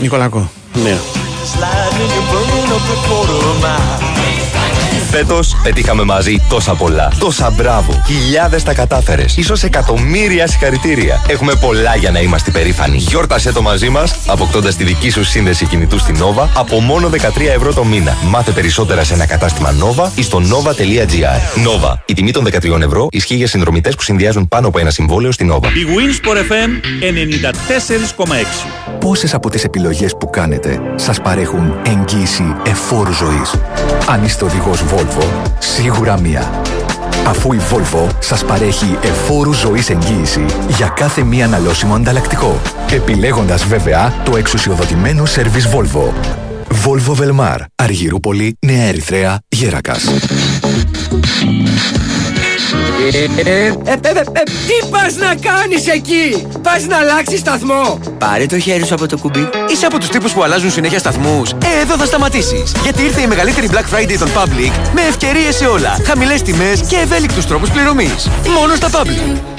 Νικολακό 0.00 0.50
Ναι. 0.82 0.96
the 2.86 2.94
quarter 3.08 3.60
mile. 3.60 4.07
Φέτος 5.10 5.56
πετύχαμε 5.62 6.02
μαζί 6.02 6.36
τόσα 6.48 6.74
πολλά. 6.74 7.12
Τόσα 7.18 7.50
μπράβο. 7.50 8.02
Χιλιάδες 8.06 8.62
τα 8.62 8.74
κατάφερες. 8.74 9.38
σω 9.44 9.54
εκατομμύρια 9.62 10.46
συγχαρητήρια. 10.46 11.24
Έχουμε 11.28 11.54
πολλά 11.54 11.96
για 11.96 12.10
να 12.10 12.20
είμαστε 12.20 12.50
περήφανοι. 12.50 12.96
Γιόρτασέ 12.96 13.52
το 13.52 13.62
μαζί 13.62 13.88
μας, 13.88 14.14
αποκτώντας 14.26 14.76
τη 14.76 14.84
δική 14.84 15.10
σου 15.10 15.24
σύνδεση 15.24 15.66
κινητού 15.66 15.98
στην 15.98 16.16
Nova 16.18 16.46
από 16.54 16.80
μόνο 16.80 17.08
13 17.08 17.16
ευρώ 17.54 17.74
το 17.74 17.84
μήνα. 17.84 18.16
Μάθε 18.24 18.50
περισσότερα 18.50 19.04
σε 19.04 19.14
ένα 19.14 19.26
κατάστημα 19.26 19.74
Nova 19.80 20.08
ή 20.14 20.22
στο 20.22 20.42
nova.gr. 20.42 21.62
Nova. 21.66 21.94
Η 22.06 22.14
τιμή 22.14 22.30
των 22.30 22.44
13 22.44 22.80
ευρώ 22.80 23.06
ισχύει 23.10 23.34
για 23.34 23.46
συνδρομητές 23.46 23.94
που 23.94 24.02
συνδυάζουν 24.02 24.48
πάνω 24.48 24.68
από 24.68 24.78
ένα 24.78 24.90
συμβόλαιο 24.90 25.32
στην 25.32 25.52
Nova. 25.52 25.64
Η 25.64 25.86
Winsport 25.96 26.36
FM 26.36 26.70
94,6. 28.24 28.98
Πόσες 29.00 29.34
από 29.34 29.50
τις 29.50 29.64
επιλογές 29.64 30.16
που 30.18 30.30
κάνετε 30.30 30.80
σας 30.96 31.20
παρέχουν 31.20 31.74
εγγύηση 31.86 32.54
εφόρου 32.66 33.12
ζωής; 33.12 33.54
Αν 34.08 34.24
είστε 34.24 34.44
οδηγός 34.44 34.82
Volvo, 34.98 35.50
σίγουρα 35.58 36.20
μία. 36.20 36.62
Αφού 37.26 37.52
η 37.52 37.60
Volvo 37.70 38.08
σας 38.18 38.44
παρέχει 38.44 38.98
εφόρου 39.02 39.52
ζωής 39.52 39.90
εγγύηση 39.90 40.44
για 40.68 40.88
κάθε 40.88 41.22
μία 41.22 41.44
αναλώσιμο 41.44 41.94
ανταλλακτικό. 41.94 42.60
Επιλέγοντας 42.90 43.64
βέβαια 43.64 44.12
το 44.24 44.36
εξουσιοδοτημένο 44.36 45.24
σερβις 45.24 45.68
Volvo. 45.68 46.12
Volvo 46.84 47.14
Velmar, 47.20 47.58
Αργυρούπολη, 47.74 48.56
Νέα 48.66 48.82
Ερυθρέα, 48.82 49.40
Γέρακας. 49.48 50.04
Ε, 53.12 53.50
ε, 53.50 53.54
ε, 53.54 53.66
ε, 53.66 53.92
ε, 53.92 54.42
τι 54.42 54.88
πας 54.90 55.14
να 55.16 55.34
κάνεις 55.50 55.86
εκεί! 55.86 56.46
Πας 56.62 56.86
να 56.86 56.96
αλλάξεις 56.96 57.38
σταθμό! 57.40 57.98
Πάρε 58.18 58.46
το 58.46 58.58
χέρι 58.58 58.86
σου 58.86 58.94
από 58.94 59.06
το 59.06 59.18
κουμπί. 59.18 59.48
Είσαι 59.70 59.86
από 59.86 59.98
τους 59.98 60.08
τύπους 60.08 60.32
που 60.32 60.42
αλλάζουν 60.42 60.70
συνέχεια 60.70 60.98
σταθμούς. 60.98 61.50
Ε, 61.50 61.80
εδώ 61.82 61.96
θα 61.96 62.04
σταματήσεις. 62.04 62.72
Γιατί 62.82 63.02
ήρθε 63.02 63.20
η 63.20 63.26
μεγαλύτερη 63.26 63.68
Black 63.72 63.96
Friday 63.96 64.16
των 64.18 64.28
Public 64.28 64.72
με 64.94 65.00
ευκαιρίες 65.08 65.54
σε 65.54 65.66
όλα. 65.66 65.96
Χαμηλές 66.04 66.42
τιμές 66.42 66.80
και 66.88 66.96
ευέλικτους 66.96 67.46
τρόπους 67.46 67.70
πληρωμής. 67.70 68.28
Μόνο 68.60 68.74
στα 68.74 68.88
Public. 68.90 69.57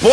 Πω, 0.00 0.08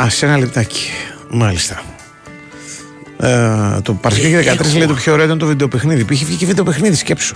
Α, 0.08 0.10
σε 0.10 0.26
ένα 0.26 0.38
λεπτάκι. 0.38 0.90
Μάλιστα. 1.30 1.82
Ε, 3.20 3.82
το 3.82 3.94
Παρασκευή 3.94 4.36
13 4.36 4.78
λέει 4.78 4.88
το 4.88 4.94
πιο 4.94 5.14
ωραίο 5.14 5.26
ήταν 5.26 5.38
το 5.38 5.46
βιντεοπαιχνίδι. 5.46 6.06
Που 6.06 6.14
είχε 6.14 6.26
βγει 6.26 6.36
και 6.36 6.46
βιντεοπαιχνίδι, 6.46 6.96
σκέψου. 6.96 7.36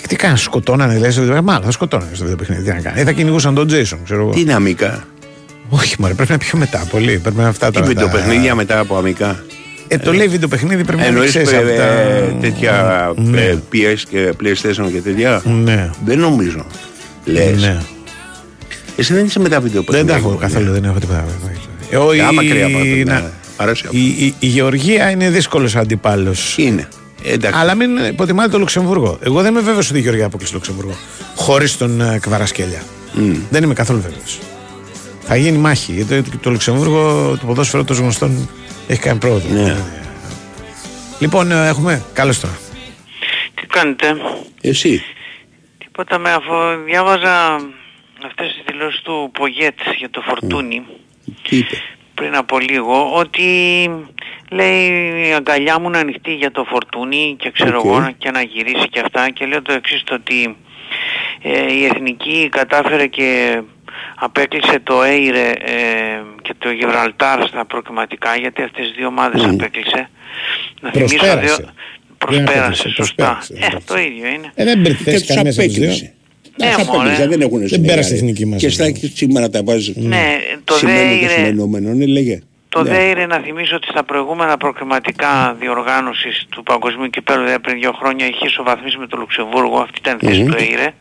Και 0.00 0.06
τι 0.08 0.16
κάνεις, 0.16 0.40
σκοτώνανε, 0.40 0.98
λες, 0.98 1.18
μάλλον 1.18 1.62
θα 1.62 1.70
σκοτώνανε 1.70 2.10
στο 2.14 2.22
βιντεοπαιχνίδι. 2.22 2.62
Τι 2.62 2.68
να 2.68 2.80
κάνει. 2.80 3.00
Ή 3.00 3.04
θα 3.04 3.12
κυνηγούσαν 3.12 3.54
τον 3.54 3.66
Τζέισον, 3.66 3.98
ξέρω 4.04 4.20
εγώ. 4.20 4.30
Τι 4.30 4.40
είναι 4.40 4.52
αμικά. 4.54 5.04
Όχι, 5.68 5.94
μωρέ, 5.98 6.14
πρέπει 6.14 6.30
να 6.32 6.38
πιο 6.38 6.58
μετά. 6.58 6.86
Πολύ. 6.90 7.18
Πρέπει 7.18 7.36
να 7.38 7.48
αυτά 7.48 7.70
Τι 7.70 7.78
τα. 7.80 7.86
βιντεοπαιχνίδια 7.86 8.54
μετά 8.54 8.78
από 8.78 8.96
αμικά. 8.96 9.44
Ε, 9.88 9.98
το 9.98 10.12
λέει 10.12 10.28
βιντεοπαιχνίδι, 10.28 10.84
πρέπει 10.84 11.00
να 11.00 11.06
Εννοείς 11.06 11.28
ξέρεις 11.28 11.52
ε, 11.52 11.56
αυτά. 11.56 11.70
ε, 11.84 12.36
τέτοια 12.40 13.12
Ναι. 13.16 13.40
ε, 13.40 13.58
PS 13.72 13.98
και 14.10 14.32
PlayStation 14.42 14.90
και 14.92 15.00
τέτοια; 15.00 15.42
Ναι. 15.44 15.90
Δεν 16.04 16.18
νομίζω. 16.18 16.66
Λες. 17.24 17.60
Ναι. 17.60 17.78
Εσύ 18.96 19.14
δεν 19.14 19.24
είσαι 19.24 19.38
μετά 19.38 19.60
βίντεο 19.60 19.82
Δεν 19.88 20.06
τα 20.06 20.14
έχω 20.14 20.34
καθόλου, 20.40 20.72
δεν 20.72 20.84
έχω 20.84 20.98
τίποτα. 20.98 21.24
Ε, 21.90 21.96
ο- 21.96 22.12
η- 22.12 22.20
Άμα 22.20 22.32
μακριά 22.32 22.66
από 22.66 22.76
αυτό, 22.78 22.88
να- 22.88 23.20
ναι. 23.20 23.30
Αρέσει 23.56 23.82
αυτό. 23.86 23.96
Η, 23.98 24.06
η, 24.06 24.34
η 24.38 24.46
Γεωργία 24.46 25.10
είναι 25.10 25.30
δύσκολος 25.30 25.76
αντίπαλο. 25.76 26.34
Είναι. 26.56 26.88
Εντάξει. 27.24 27.60
Αλλά 27.60 27.74
μην 27.74 27.96
υποτιμάτε 27.96 28.48
το 28.50 28.58
Λουξεμβούργο. 28.58 29.18
Εγώ 29.22 29.42
δεν 29.42 29.50
είμαι 29.52 29.60
βέβαιος 29.60 29.90
ότι 29.90 29.98
η 29.98 30.02
Γεωργία 30.02 30.26
αποκλείσει 30.26 30.52
το 30.52 30.58
Λουξεμβούργο. 30.58 30.98
Χωρίς 31.36 31.76
τον 31.76 32.00
uh, 32.02 32.16
Κβαρασκέλια. 32.20 32.82
Δεν 33.50 33.62
είμαι 33.62 33.74
καθόλου 33.74 34.00
βέβαιος. 34.00 34.38
Θα 35.20 35.36
γίνει 35.36 35.58
μάχη. 35.58 35.92
Γιατί 35.92 36.22
το, 36.22 36.38
το 36.40 36.50
Λουξεμβούργο, 36.50 37.30
το 37.40 37.46
ποδόσφαιρο 37.46 37.84
των 37.84 37.96
γνωστών, 37.96 38.48
έχει 38.86 39.00
κάνει 39.00 39.18
πρόοδο. 39.18 39.48
Ναι. 39.54 39.76
Λοιπόν, 41.18 41.50
ε, 41.52 41.68
έχουμε. 41.68 42.02
Καλώς 42.12 42.40
τώρα. 42.40 42.58
Τι 43.54 43.66
κάνετε; 43.66 44.06
Εσύ. 44.60 45.02
Τίποτα 45.78 46.18
με 46.18 46.30
αφού 46.30 46.84
διάβαζα 46.86 47.60
αυτές 48.24 48.46
τις 48.52 48.62
δηλώσεις 48.66 49.00
του 49.00 49.30
Πογιέτ 49.38 49.78
για 49.98 50.10
το 50.10 50.20
Φορτούνη 50.20 50.82
Τι 51.48 51.56
είπε; 51.56 51.76
πριν 52.14 52.34
από 52.36 52.58
λίγο 52.58 53.12
ότι 53.14 53.44
λέει 54.50 54.88
η 55.28 55.32
αγκαλιά 55.32 55.78
μου 55.80 55.88
είναι 55.88 55.98
ανοιχτή 55.98 56.34
για 56.34 56.50
το 56.50 56.64
Φορτούνη 56.64 57.36
και 57.38 57.50
ξέρω 57.50 57.78
Οκ. 57.78 57.84
εγώ 57.84 58.10
και 58.18 58.30
να 58.30 58.42
γυρίσει 58.42 58.88
και 58.88 59.00
αυτά 59.00 59.30
και 59.30 59.46
λέω 59.46 59.62
το 59.62 59.72
εξής 59.72 60.02
το 60.04 60.14
ότι 60.14 60.56
ε, 61.42 61.72
η 61.72 61.84
Εθνική 61.84 62.48
κατάφερε 62.50 63.06
και 63.06 63.60
απέκλεισε 64.14 64.78
το 64.82 65.02
Έιρε 65.02 65.48
ε, 65.50 66.20
και 66.42 66.54
το 66.58 66.70
Γιβραλτάρ 66.70 67.46
στα 67.46 67.64
προκριματικά 67.66 68.36
γιατί 68.36 68.62
αυτές 68.62 68.86
τις 68.86 68.94
δύο 68.96 69.06
ομάδες 69.06 69.44
απέκλεισε. 69.44 70.08
Να 70.80 70.90
θυμίσω 70.90 71.16
Προσπέρασε. 71.16 71.46
δύο... 71.46 71.56
Δεν 71.56 72.44
Προσπέρασε, 72.44 72.58
απέκλεισε, 72.58 72.88
σωστά. 72.88 73.32
προσπέρασε, 73.32 73.76
Ε, 73.76 73.80
το 73.86 73.98
ίδιο 73.98 74.28
είναι. 74.28 74.52
Ε, 74.54 74.64
δεν 74.64 74.82
Και 74.82 74.94
πήρε 75.04 75.18
τους 75.18 75.26
κανένας 75.26 75.58
από 75.58 75.66
τους 75.66 75.76
δύο. 75.76 76.12
Απέκλεισε. 76.56 76.80
Ε, 76.80 76.84
Τα 76.84 76.92
μωρέ. 76.92 76.98
απέκλεισε, 77.08 77.28
δεν 77.28 77.40
έχουν 77.40 77.58
Δεν 77.58 77.68
συνεργάρει. 77.68 77.94
πέρασε 77.98 78.14
η 78.14 78.16
εθνική 78.16 78.46
μας. 78.46 78.60
Και 78.60 78.68
στα 78.68 78.84
σήμερα 79.14 79.48
τα 79.50 79.62
βάζεις. 79.64 79.96
Ναι, 79.96 80.36
το 80.64 80.74
Σημαίνουν 80.74 81.02
και 81.18 81.26
ΔΕΙΡΕ- 81.26 81.30
σημενόμενο, 81.30 81.92
ναι, 81.92 82.06
λέγε. 82.06 82.38
Το 82.68 82.82
Ναι. 82.82 82.90
ΔΕΙΡΕ 82.90 83.26
να 83.26 83.38
θυμίσω 83.38 83.76
ότι 83.76 83.86
στα 83.88 84.04
προηγούμενα 84.04 84.56
προκριματικά 84.56 85.56
διοργάνωσης 85.60 86.46
του 86.50 86.62
Παγκοσμίου 86.62 87.10
Κυπέλλου 87.10 87.42
δηλαδή 87.44 87.60
πριν 87.60 87.78
δύο 87.80 87.92
χρόνια 87.92 88.26
είχε 88.26 88.46
ισοβαθμίσει 88.46 88.98
με 88.98 89.06
το 89.06 89.16
Λουξεμβούργο, 89.16 89.78
αυτή 89.78 89.98
ήταν 89.98 90.18
η 90.20 90.26
θέση 90.26 90.42
Μμμ. 90.42 90.50
του 90.50 90.56
ΕΙΡΕ. 90.70 90.94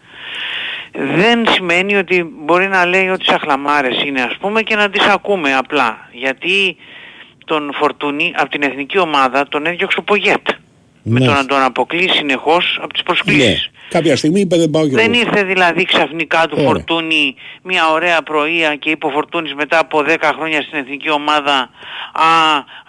Δεν 1.16 1.46
σημαίνει 1.50 1.96
ότι 1.96 2.32
μπορεί 2.46 2.68
να 2.68 2.86
λέει 2.86 3.08
ότι 3.08 3.26
σαν 3.26 3.40
χλαμάρες 3.40 4.04
είναι 4.06 4.22
ας 4.22 4.38
πούμε 4.40 4.62
και 4.62 4.76
να 4.76 4.90
τις 4.90 5.06
ακούμε 5.06 5.56
απλά. 5.56 6.10
Γιατί 6.12 6.76
τον 7.46 7.72
Φορτούνη 7.74 8.34
από 8.36 8.50
την 8.50 8.62
εθνική 8.64 8.98
ομάδα 9.00 9.48
τον 9.48 9.66
έδιωξε 9.66 10.00
ο 10.00 10.04
Πογέτ. 10.04 10.48
Με 11.04 11.20
Ναι. 11.20 11.26
το 11.26 11.32
να 11.32 11.46
τον 11.46 11.62
αποκλείς 11.64 12.12
συνεχώς 12.14 12.78
από 12.82 12.94
τις 12.94 13.02
Ναι. 13.02 13.06
προσκλήσεις. 13.14 13.70
Κάποια 13.90 14.16
στιγμή 14.16 14.40
είπε 14.40 14.58
δεν 14.58 14.70
πάω 14.70 14.88
κι 14.88 14.96
Δεν 14.96 15.14
εγώ. 15.14 15.22
ήρθε 15.22 15.44
δηλαδή 15.44 15.84
ξαφνικά 15.86 16.42
του 16.48 16.56
Ωραία. 16.58 16.68
Φορτούνη 16.68 17.36
μια 17.64 17.92
ωραία 17.92 18.22
πρωία 18.22 18.76
και 18.76 18.90
είπε 18.90 19.06
ο 19.06 19.10
Φορτούνης 19.10 19.54
μετά 19.54 19.80
από 19.80 20.02
10 20.04 20.32
χρόνια 20.36 20.62
στην 20.62 20.80
εθνική 20.80 21.10
ομάδα 21.10 21.70
«Α, 22.14 22.30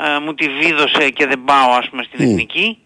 ε, 0.06 0.18
μου 0.24 0.34
τη 0.34 0.46
βίδωσε 0.48 1.10
και 1.10 1.26
δεν 1.26 1.42
πάω 1.44 1.70
ας 1.78 1.88
πούμε 1.90 2.02
στην 2.02 2.24
Μμ. 2.24 2.28
εθνική». 2.30 2.76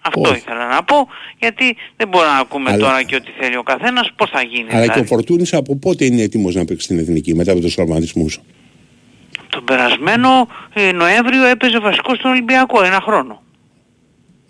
Αυτό 0.00 0.20
Όχι. 0.20 0.34
ήθελα 0.36 0.66
να 0.68 0.82
πω, 0.82 1.08
γιατί 1.38 1.76
δεν 1.96 2.08
μπορούμε 2.08 2.32
να 2.32 2.38
ακούμε 2.38 2.70
Αλλά- 2.70 2.78
τώρα 2.84 3.02
και 3.02 3.14
ό,τι 3.14 3.30
θέλει 3.40 3.56
ο 3.56 3.62
καθένας, 3.62 4.10
πώς 4.16 4.30
θα 4.30 4.42
γίνει 4.42 4.62
Αλλά 4.70 4.72
και 4.72 4.80
δηλαδή. 4.80 5.00
ο 5.00 5.04
Φορτούνης 5.04 5.52
από 5.54 5.76
πότε 5.76 6.04
είναι 6.04 6.22
έτοιμος 6.22 6.54
να 6.54 6.64
παίξει 6.64 6.84
στην 6.84 6.98
εθνική 6.98 7.34
μετά 7.34 7.52
από 7.52 7.60
τους 7.60 7.74
τραυματισμούς; 7.74 8.40
Τον 9.48 9.64
περασμένο 9.64 10.48
ε, 10.74 10.92
Νοέμβριο 10.92 11.44
έπαιζε 11.44 11.78
βασικός 11.78 12.18
στον 12.18 12.30
Ολυμπιακό, 12.30 12.82
ένα 12.84 13.00
χρόνο. 13.00 13.42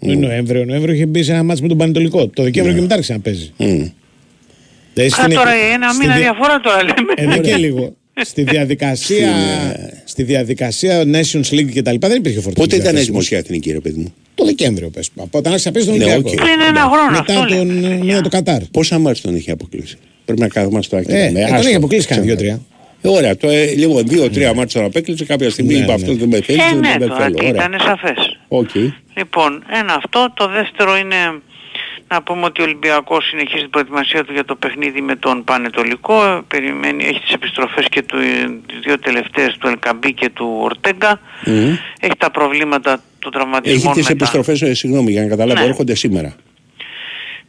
Το 0.06 0.14
Νοέμβριο. 0.14 0.60
Ο 0.60 0.64
Νοέμβριο 0.64 0.94
είχε 0.94 1.06
μπει 1.06 1.22
σε 1.22 1.32
ένα 1.32 1.42
ματς 1.42 1.62
με 1.62 1.68
τον 1.68 1.78
Πανετολικό. 1.78 2.28
Το 2.28 2.42
Δεκέμβριο 2.42 2.74
και 2.74 2.80
μετά 2.80 2.94
άρχισε 2.94 3.12
να 3.12 3.18
παίζει. 3.20 3.52
Δηλαδή, 4.94 5.12
Α, 5.12 5.16
στην- 5.22 5.34
τώρα 5.34 5.50
ένα 5.74 5.88
στη 5.88 5.98
μήνα 6.00 6.14
δια- 6.16 6.22
διαφορά 6.22 6.60
τώρα 6.60 6.76
λέμε. 6.82 7.32
Εδώ 7.32 7.40
και 7.40 7.56
λίγο. 7.56 7.96
Στη 8.24 8.42
διαδικασία, 8.52 9.28
στη 10.04 10.22
διαδικασία 10.22 11.02
Nations 11.02 11.50
League 11.54 11.70
και 11.72 11.82
τα 11.82 11.92
λοιπά 11.92 12.08
δεν 12.08 12.16
υπήρχε 12.16 12.40
Φορτούνης. 12.40 12.62
Πότε 12.64 12.76
ήταν 12.76 12.96
έτοιμος 12.96 13.28
για 13.28 13.38
εθνική 13.38 13.72
ρε 13.72 13.80
παιδί 13.80 14.00
μου; 14.00 14.14
Το 14.34 14.44
Δεκέμβριο 14.44 14.88
πες. 14.90 15.10
Από 15.16 15.38
όταν 15.38 15.52
άρχισε 15.52 15.68
να 15.68 15.74
παίζει 15.74 15.88
τον 15.88 15.98
Ναι, 15.98 16.04
Ολυμπιακό. 16.04 16.30
οκ. 16.30 16.36
Πριν 16.36 16.60
ένα 16.68 16.80
χρόνο, 16.80 17.10
Μετά 17.18 17.40
αυτό 17.40 17.54
τον, 17.56 18.04
μετά 18.06 18.20
το 18.20 18.28
Κατάρ. 18.28 18.60
Πόσα 18.70 18.98
ματς 18.98 19.20
τον 19.20 19.36
είχε 19.36 19.50
αποκλείσει; 19.50 19.96
Πρέπει 20.24 20.40
να 20.40 20.48
κάθομαι 20.48 20.82
στο 20.82 20.96
άκρη. 20.96 21.14
Ε, 21.14 21.24
ε, 21.24 21.30
τον 21.48 21.60
είχε 21.60 21.74
αποκλείσει 21.74 22.06
κανένα 22.06 22.26
δύο-τρία. 22.26 22.60
Ε, 23.02 23.08
ωραία, 23.08 23.36
το, 23.36 23.48
ε, 23.48 23.64
λίγο 23.74 24.02
δύο-τρία 24.02 24.54
ματς 24.54 24.80
τον 24.80 24.88
απέκλεισε. 24.88 25.24
Κάποια 25.24 25.50
στιγμή 25.50 25.72
Ναι, 25.72 25.78
είπε 25.78 25.86
ναι. 25.86 25.92
αυτός 25.92 26.16
δεν 26.16 26.28
με 26.28 26.40
θέλει. 26.40 26.60
Ε, 26.60 26.74
ναι, 26.74 26.88
δεν 26.88 26.98
με 26.98 27.06
τώρα 27.06 27.16
θέλω. 27.22 27.34
τι 27.34 27.46
Ωραία. 27.46 27.64
ήταν 27.66 27.80
σαφές. 27.80 28.38
Οκ. 28.48 28.74
Λοιπόν, 29.16 29.64
ένα 29.72 29.94
αυτό. 29.94 30.32
Το 30.34 30.48
δεύτερο 30.48 30.96
είναι 30.96 31.16
να 32.08 32.22
πούμε 32.22 32.44
ότι 32.44 32.60
ο 32.60 32.64
Ολυμπιακός 32.64 33.26
συνεχίζει 33.28 33.60
την 33.62 33.70
προετοιμασία 33.70 34.24
του 34.24 34.32
για 34.32 34.44
το 34.44 34.54
παιχνίδι 34.54 35.00
με 35.00 35.16
τον 35.16 35.44
Πανετολικό. 35.44 36.44
Περιμένει, 36.48 37.04
έχει 37.04 37.20
τις 37.20 37.32
επιστροφές 37.32 37.86
και 37.88 38.02
του, 38.02 38.16
τις 38.66 38.78
δύο 38.84 38.98
τελευταίες 38.98 39.56
του 39.60 39.66
Ελκαμπή 39.66 40.12
και 40.12 40.28
του 40.30 40.58
Ορτέγκα. 40.62 41.20
Μμμ. 41.44 41.74
Έχει 42.00 42.16
τα 42.18 42.30
προβλήματα 42.30 42.96
του 42.96 43.28
Έχει 43.28 43.30
τραυματισμούς 43.30 43.92
τις 43.92 44.08
επιστροφές, 44.08 44.62
ε, 44.62 44.74
συγγνώμη 44.74 45.10
για 45.10 45.22
να 45.22 45.28
καταλάβω, 45.28 45.60
Ναι. 45.60 45.66
έρχονται 45.66 45.94
σήμερα. 45.94 46.34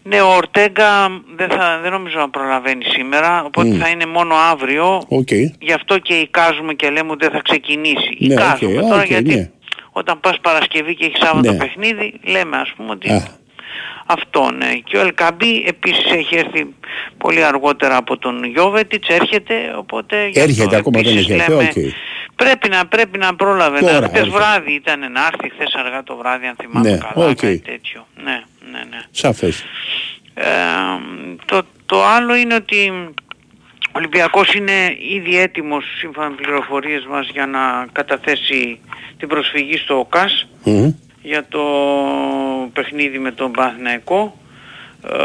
Ναι, 0.03 0.21
ο 0.21 0.35
Ορτέγκα 0.35 1.07
δεν, 1.35 1.49
θα, 1.49 1.79
δεν 1.81 1.91
νομίζω 1.91 2.19
να 2.19 2.29
προλαβαίνει 2.29 2.83
σήμερα, 2.83 3.43
οπότε 3.43 3.67
Μμ. 3.67 3.79
θα 3.79 3.89
είναι 3.89 4.05
μόνο 4.05 4.35
αύριο. 4.35 5.01
Οκ. 5.07 5.31
Γι' 5.59 5.73
αυτό 5.75 5.97
και 5.99 6.13
εικάζουμε 6.13 6.73
και 6.73 6.89
λέμε 6.89 7.11
ότι 7.11 7.25
δεν 7.25 7.35
θα 7.35 7.41
ξεκινήσει. 7.43 8.17
Ναι, 8.19 8.33
εικάζουμε 8.33 8.81
οκ, 8.81 8.87
τώρα 8.89 9.01
οκ, 9.01 9.07
γιατί 9.07 9.35
ναι. 9.35 9.49
όταν 9.91 10.19
πας 10.19 10.39
Παρασκευή 10.41 10.95
και 10.95 11.05
έχεις 11.05 11.19
Σάββατο 11.23 11.51
Ναι. 11.51 11.57
παιχνίδι, 11.57 12.13
λέμε 12.23 12.57
ας 12.57 12.73
πούμε 12.77 12.91
ότι 12.91 13.09
Α. 13.11 13.27
αυτό 14.05 14.51
ναι. 14.57 14.73
Και 14.83 14.97
ο 14.97 14.99
Ελκαμπή 14.99 15.63
επίσης 15.67 16.11
έχει 16.11 16.35
έρθει 16.35 16.65
πολύ 17.17 17.43
αργότερα 17.43 17.95
από 17.97 18.17
τον 18.17 18.43
Γιώβετιτς, 18.43 19.07
έρχεται, 19.07 19.53
οπότε 19.77 20.15
γι' 20.27 20.39
αυτό 20.39 20.41
Έρχεται 20.41 20.75
ακόμα 20.75 20.99
δεν 21.01 21.11
επίσης 21.11 21.29
έχει 21.29 21.39
έρθει. 21.39 21.51
λέμε, 21.51 21.63
Οκ. 21.63 21.93
Πρέπει 22.35 22.69
να, 22.69 22.85
πρέπει 22.85 23.17
να 23.17 23.35
πρόλαβε. 23.35 23.79
Τώρα, 23.79 23.99
να, 23.99 24.07
χτες 24.07 24.19
έρχεται. 24.19 24.37
βράδυ 24.37 24.73
ήταν 24.73 24.99
να 25.11 25.21
έρθει, 25.33 25.49
χθες 25.49 25.73
αργά 25.73 26.03
το 26.03 26.15
βράδυ 26.15 26.45
αν 26.47 26.55
θυμάμαι 26.61 26.89
Ναι, 26.89 26.97
καλά, 26.97 27.25
οκ. 27.27 27.35
κάτι 27.35 27.59
τέτοιο. 27.59 28.07
Ναι, 28.23 28.43
ναι, 28.71 28.79
ναι. 28.89 28.99
Σαφές. 29.11 29.63
Ε, 30.33 30.43
το, 31.45 31.61
το 31.85 32.05
άλλο 32.05 32.35
είναι 32.35 32.55
ότι 32.55 32.89
ο 33.87 33.91
Ολυμπιακός 33.91 34.53
είναι 34.53 34.95
ήδη 35.15 35.39
έτοιμος 35.39 35.85
σύμφωνα 35.97 36.29
με 36.29 36.35
πληροφορίες 36.35 37.05
μας 37.05 37.29
για 37.33 37.45
να 37.45 37.85
καταθέσει 37.91 38.79
την 39.17 39.27
προσφυγή 39.27 39.77
στο 39.77 39.99
ΟΚΑΣ 39.99 40.47
Μμμ. 40.63 40.91
για 41.21 41.45
το 41.49 41.63
παιχνίδι 42.73 43.19
με 43.19 43.31
τον 43.31 43.51
Παναθηναϊκό. 43.51 44.37
Ε, 45.09 45.15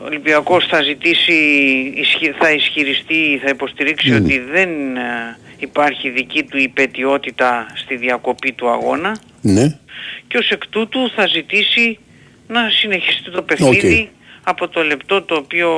ο 0.00 0.04
Ολυμπιακός 0.04 0.66
θα 0.66 0.82
ζητήσει, 0.82 1.32
ισχυ- 1.96 2.34
θα 2.38 2.50
ισχυριστεί, 2.52 3.40
θα 3.44 3.48
υποστηρίξει 3.50 4.10
Μμμ. 4.10 4.24
ότι 4.24 4.38
δεν 4.38 4.96
ε, 4.96 5.38
υπάρχει 5.58 6.08
δική 6.10 6.42
του 6.42 6.58
υπετιότητα 6.58 7.66
στη 7.74 7.96
διακοπή 7.96 8.52
του 8.52 8.68
αγώνα 8.68 9.16
Ναι. 9.42 9.78
και 10.28 10.36
ως 10.38 10.48
εκ 10.48 10.66
τούτου 10.66 11.10
θα 11.16 11.26
ζητήσει 11.26 11.98
να 12.48 12.60
συνεχιστεί 12.80 13.30
το 13.30 13.42
παιχνίδι 13.42 14.10
από 14.42 14.68
το 14.68 14.82
λεπτό 14.82 15.22
το 15.22 15.34
οποίο 15.34 15.68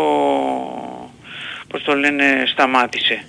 πώς 1.68 1.82
το 1.82 1.92
λένε 1.94 2.24
σταμάτησε. 2.52 3.24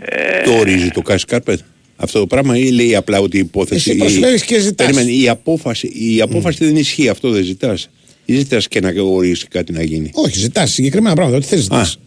Ε, 0.00 0.42
Το 0.42 0.52
ορίζει 0.52 0.88
το 0.90 1.02
ΚΑΣ 1.02 1.15
ρε 1.15 1.24
Κάρπετ. 1.24 1.58
Αυτό 1.96 2.18
το 2.18 2.26
πράγμα 2.26 2.58
ή 2.58 2.70
λέει 2.70 2.94
απλά 2.94 3.18
ότι 3.18 3.36
η 3.36 3.40
υπόθεση. 3.40 3.90
Εσύ 3.90 3.98
προσφέρεις 3.98 4.44
και 4.44 4.58
ζητάς. 4.58 4.86
Περίμενε, 4.86 5.10
η 5.16 5.28
απόφαση, 5.28 5.86
η 5.86 6.20
απόφαση 6.20 6.64
δεν 6.64 6.76
ισχύει, 6.76 7.08
αυτό 7.08 7.30
δεν 7.30 7.42
ζητάς. 7.44 7.88
Ή 8.24 8.34
ζητάς 8.36 8.68
και 8.68 8.80
να 8.80 8.92
ορίσει 9.02 9.46
κάτι 9.46 9.72
να 9.72 9.82
γίνει. 9.82 10.10
Όχι, 10.14 10.38
ζητάς 10.38 10.72
συγκεκριμένα 10.72 11.14
πράγματα. 11.14 11.38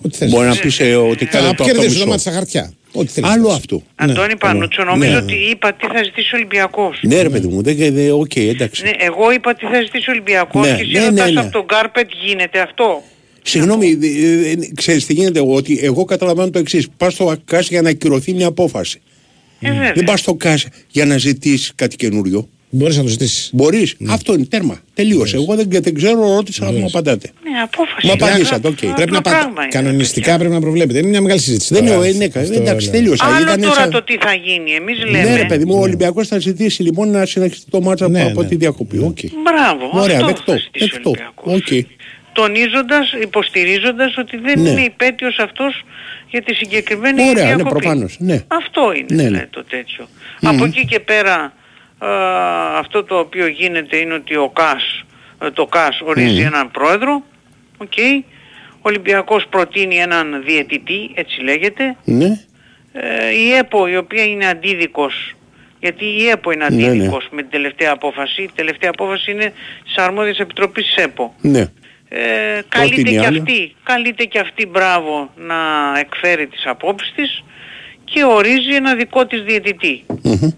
Ό,τι 0.02 0.18
θες. 0.18 0.30
μπορεί 0.30 0.47
να 0.47 0.56
πεις, 0.56 0.80
ε, 0.80 0.95
ότι 0.95 1.26
κάνε 1.26 1.43
το 1.43 1.50
αυτό 1.50 1.64
Αποκέρδισε 1.64 1.88
μισό. 1.89 2.04
το 2.04 2.10
ματς 2.09 2.22
στα 2.22 2.32
χαρτιά. 2.32 2.74
Ό,τι 2.93 3.07
θέλεις. 3.11 3.29
Άλλο 3.29 3.49
αυτό. 3.49 3.83
Αντώνη 3.95 4.36
Πανούτσο, 4.37 4.83
νομίζω 4.83 5.11
Ναι. 5.11 5.17
ότι 5.17 5.33
είπα 5.36 5.74
τι 5.74 5.87
θα 5.87 6.03
ζητήσει 6.03 6.36
ο 6.36 6.37
Ολυμπιακός. 6.37 6.99
Ναι, 7.01 7.21
ρε 7.21 7.29
παιδί 7.29 7.47
μου, 7.47 7.61
δεν 7.61 7.75
δεν- 7.78 8.11
οκ, 8.11 8.36
εντάξει. 8.36 8.83
Ναι, 8.83 8.91
εγώ 8.97 9.32
είπα 9.32 9.55
τι 9.55 9.66
θα 9.66 9.82
ζητήσει 9.82 10.09
ο 10.09 10.11
Ολυμπιακός 10.13 10.67
Ναι, 10.67 10.75
και 10.75 10.82
εσύ 10.82 10.91
ναι, 10.91 10.99
ρωτάς 10.99 11.25
ναι, 11.25 11.32
ναι. 11.32 11.39
από 11.39 11.51
τον 11.51 11.66
Κάρπετ 11.67 12.09
γίνεται 12.25 12.59
αυτό; 12.59 13.03
Συγγνώμη, 13.43 13.97
ε, 14.03 14.49
ε, 14.51 14.55
ξέρεις 14.75 15.05
τι 15.05 15.13
γίνεται, 15.13 15.41
ότι 15.45 15.79
εγώ 15.82 16.05
καταλαβαίνω 16.05 16.49
το 16.49 16.59
εξής. 16.59 16.87
Πας 16.97 17.13
στο 17.13 17.36
ΚΑΣ 17.45 17.67
για 17.70 17.82
να 17.82 17.89
ακυρωθεί 17.89 18.33
μια 18.33 18.47
απόφαση. 18.47 19.01
Ε, 19.61 19.71
βέβαια. 19.71 19.91
Δεν 19.93 20.03
πας 20.03 20.20
στο 20.20 20.33
ΚΑΣ 20.33 20.67
για 20.89 21.05
να 21.05 21.17
ζητήσεις 21.17 21.71
κάτι 21.75 21.95
καινούριο. 21.95 22.49
Μπορείς 22.71 22.97
να 22.97 23.04
το 23.04 23.08
ζητήσεις. 23.09 23.50
Μπορείς. 23.54 23.96
Αυτό 24.09 24.33
είναι 24.33 24.46
τέρμα. 24.46 24.79
Τελείωσε. 24.93 25.36
Εγώ 25.36 25.55
δεν, 25.55 25.67
δεν 25.70 25.93
ξέρω, 25.96 26.36
ρώτησα 26.36 26.66
να 26.66 26.71
μου 26.71 26.86
απαντάτε. 26.86 27.32
Ναι, 27.43 27.59
απόφαση. 27.63 28.08
Μου 28.08 28.13
είναι. 28.16 28.25
απαντήσατε, 28.25 28.67
οκ. 28.67 28.78
Απλό 28.82 28.93
Πρέπει 28.93 29.12
να 29.12 29.21
πα... 29.21 29.29
πράγμα 29.29 29.62
είναι. 29.62 29.71
Κανονιστικά 29.71 30.37
πρέπει 30.37 30.54
να 30.54 30.59
προβλέπετε. 30.59 31.00
Είναι 31.00 31.08
μια 31.08 31.21
μεγάλη 31.21 31.39
συζήτηση. 31.39 31.74
Δεν 31.74 31.86
τώρα. 31.86 32.08
είναι, 32.08 32.17
ναι, 32.33 32.41
Αυτό, 32.41 32.54
εντάξει, 32.54 32.86
ναι. 32.86 32.91
τελείωσε. 32.91 33.24
Άλλο 33.25 33.41
Ήταν 33.41 33.62
τώρα 33.62 33.74
σαν- 33.74 33.89
το 33.89 34.04
τι 34.04 34.17
θα 34.17 34.33
γίνει. 34.33 34.71
Εμείς 34.71 34.97
λέμε. 35.05 35.24
Ναι, 35.24 35.36
ρε 35.36 35.46
παιδί 35.46 35.66
μου, 35.66 35.75
ο 35.78 35.82
Ολυμπιακός 35.82 36.28
θα 36.28 36.39
ζητήσει 36.39 36.83
λοιπόν 36.83 37.09
να 37.12 37.25
συνεχίσει 37.25 37.62
το 37.70 37.82
ματς 37.82 38.09
Ναι, 38.09 38.21
από 38.24 38.41
ναι. 38.41 38.47
τη 38.47 38.55
διακοπή. 38.55 38.97
Οκ. 38.97 39.17
Μπράβο. 39.43 40.00
Ωραία, 40.01 40.16
αυτό 40.16 40.28
δεκτό. 40.28 40.51
θα 40.51 40.58
ζητήσει 40.58 40.86
ο 40.86 40.89
Δεκτό. 40.93 41.09
Ολυμπιακός. 41.09 41.54
Οκ. 41.54 41.86
Τονίζοντας, 42.33 43.12
υποστηρίζοντας 43.21 44.17
ότι 44.17 44.37
δεν 44.37 44.62
Ναι. 44.62 44.70
είναι 44.70 44.82
υπαίτιος 44.82 45.37
αυτός 45.37 45.83
για 46.29 46.43
τη 46.43 46.54
συγκεκριμένη 46.54 47.21
Ωραία, 47.29 47.43
ναι, 47.50 47.55
διακοπή. 47.55 47.79
προφανώς, 47.79 48.16
ναι. 48.20 48.43
Αυτό 48.47 48.82
είναι 48.96 49.05
Ναι, 49.09 49.16
ναι. 49.16 49.28
δηλαδή, 49.29 49.47
το 49.50 49.63
τέτοιο. 49.63 50.08
Από 50.41 50.66
εκεί 50.66 50.86
και 50.86 51.00
πέρα 51.00 51.33
α, 51.36 51.51
αυτό 52.78 53.04
το 53.04 53.20
οποίο 53.20 53.47
γίνεται 53.47 53.97
είναι 53.97 54.13
ότι 54.13 54.36
ο 54.36 54.50
ΚΑΣ, 54.50 55.04
ε, 55.42 55.51
το 55.51 55.66
ΚΑΣ 55.66 56.01
ορίζει 56.04 56.39
Μμμ. 56.42 56.46
έναν 56.47 56.71
πρόεδρο, 56.71 57.24
οκ. 57.78 57.93
Ο 58.76 58.82
Ολυμπιακός 58.82 59.46
προτείνει 59.50 59.96
έναν 59.96 60.43
διαιτητή, 60.46 61.12
έτσι 61.13 61.42
λέγεται. 61.42 61.96
Ναι. 62.04 62.39
Ε, 62.93 63.30
η 63.32 63.51
ΕΠΟ 63.54 63.88
η 63.88 63.97
οποία 63.97 64.24
είναι 64.24 64.47
αντίδικος 64.47 65.34
γιατί 65.80 66.05
η 66.05 66.28
ΕΠΟ 66.28 66.51
είναι 66.51 66.67
Ναι, 66.70 66.76
ναι. 66.76 66.88
αντίδικος 66.88 67.28
με 67.32 67.42
την 67.42 67.51
τελευταία 67.51 67.92
απόφαση. 67.92 68.42
Η 68.42 68.50
τελευταία 68.55 68.89
απόφαση 68.89 69.32
είναι 69.32 69.54
της 69.84 69.96
αρμόδιας 69.97 70.38
επιτροπής 70.39 70.86
της 70.86 71.04
ΕΠΟ. 71.04 71.36
Ναι. 71.42 71.59
Ε, 72.09 72.62
καλείται 72.70 72.96
Πρότεινε 73.01 73.09
και 73.09 73.26
άλλο. 73.26 73.38
αυτή, 73.39 73.76
καλείται 73.84 74.24
και 74.24 74.39
αυτή 74.39 74.66
μπράβο 74.66 75.30
να 75.36 75.55
εκφέρει 76.00 76.47
τις 76.47 76.66
απόψεις 76.66 77.12
της 77.16 77.43
και 78.04 78.24
ορίζει 78.24 78.76
ένα 78.76 78.96
δικό 78.96 79.26
της 79.26 79.42
διαιτητή. 79.43 80.04
Μμμ. 80.24 80.50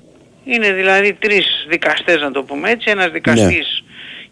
Είναι 0.45 0.72
δηλαδή 0.73 1.13
τρεις 1.13 1.65
δικαστές 1.69 2.22
να 2.22 2.31
το 2.31 2.43
πούμε 2.43 2.69
έτσι, 2.69 2.89
ένας 2.89 3.11
δικαστής 3.11 3.84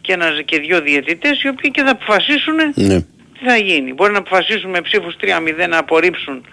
και, 0.01 0.13
ένας, 0.13 0.41
και 0.45 0.59
δύο 0.59 0.81
διαιτητές 0.81 1.41
οι 1.43 1.47
οποίοι 1.47 1.71
και 1.71 1.81
θα 1.83 1.91
αποφασίσουν 1.91 2.55
Ναι. 2.75 2.99
τι 3.01 3.45
θα 3.45 3.55
γίνει. 3.57 3.93
Μπορεί 3.93 4.11
να 4.11 4.17
αποφασίσουν 4.17 4.69
με 4.69 4.81
ψήφους 4.81 5.15
3-0 5.21 5.67
να 5.69 5.77
απορρίψουν 5.77 6.45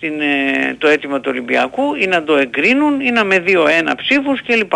την, 0.00 0.20
ε, 0.20 0.74
το 0.78 0.88
αίτημα 0.88 1.20
του 1.20 1.28
Ολυμπιακού 1.32 1.94
ή 1.94 2.06
να 2.06 2.22
το 2.22 2.36
εγκρίνουν 2.36 3.00
ή 3.00 3.10
να 3.10 3.24
με 3.24 3.38
2-1 3.38 3.94
ψήφους 3.96 4.42
κλπ. 4.46 4.72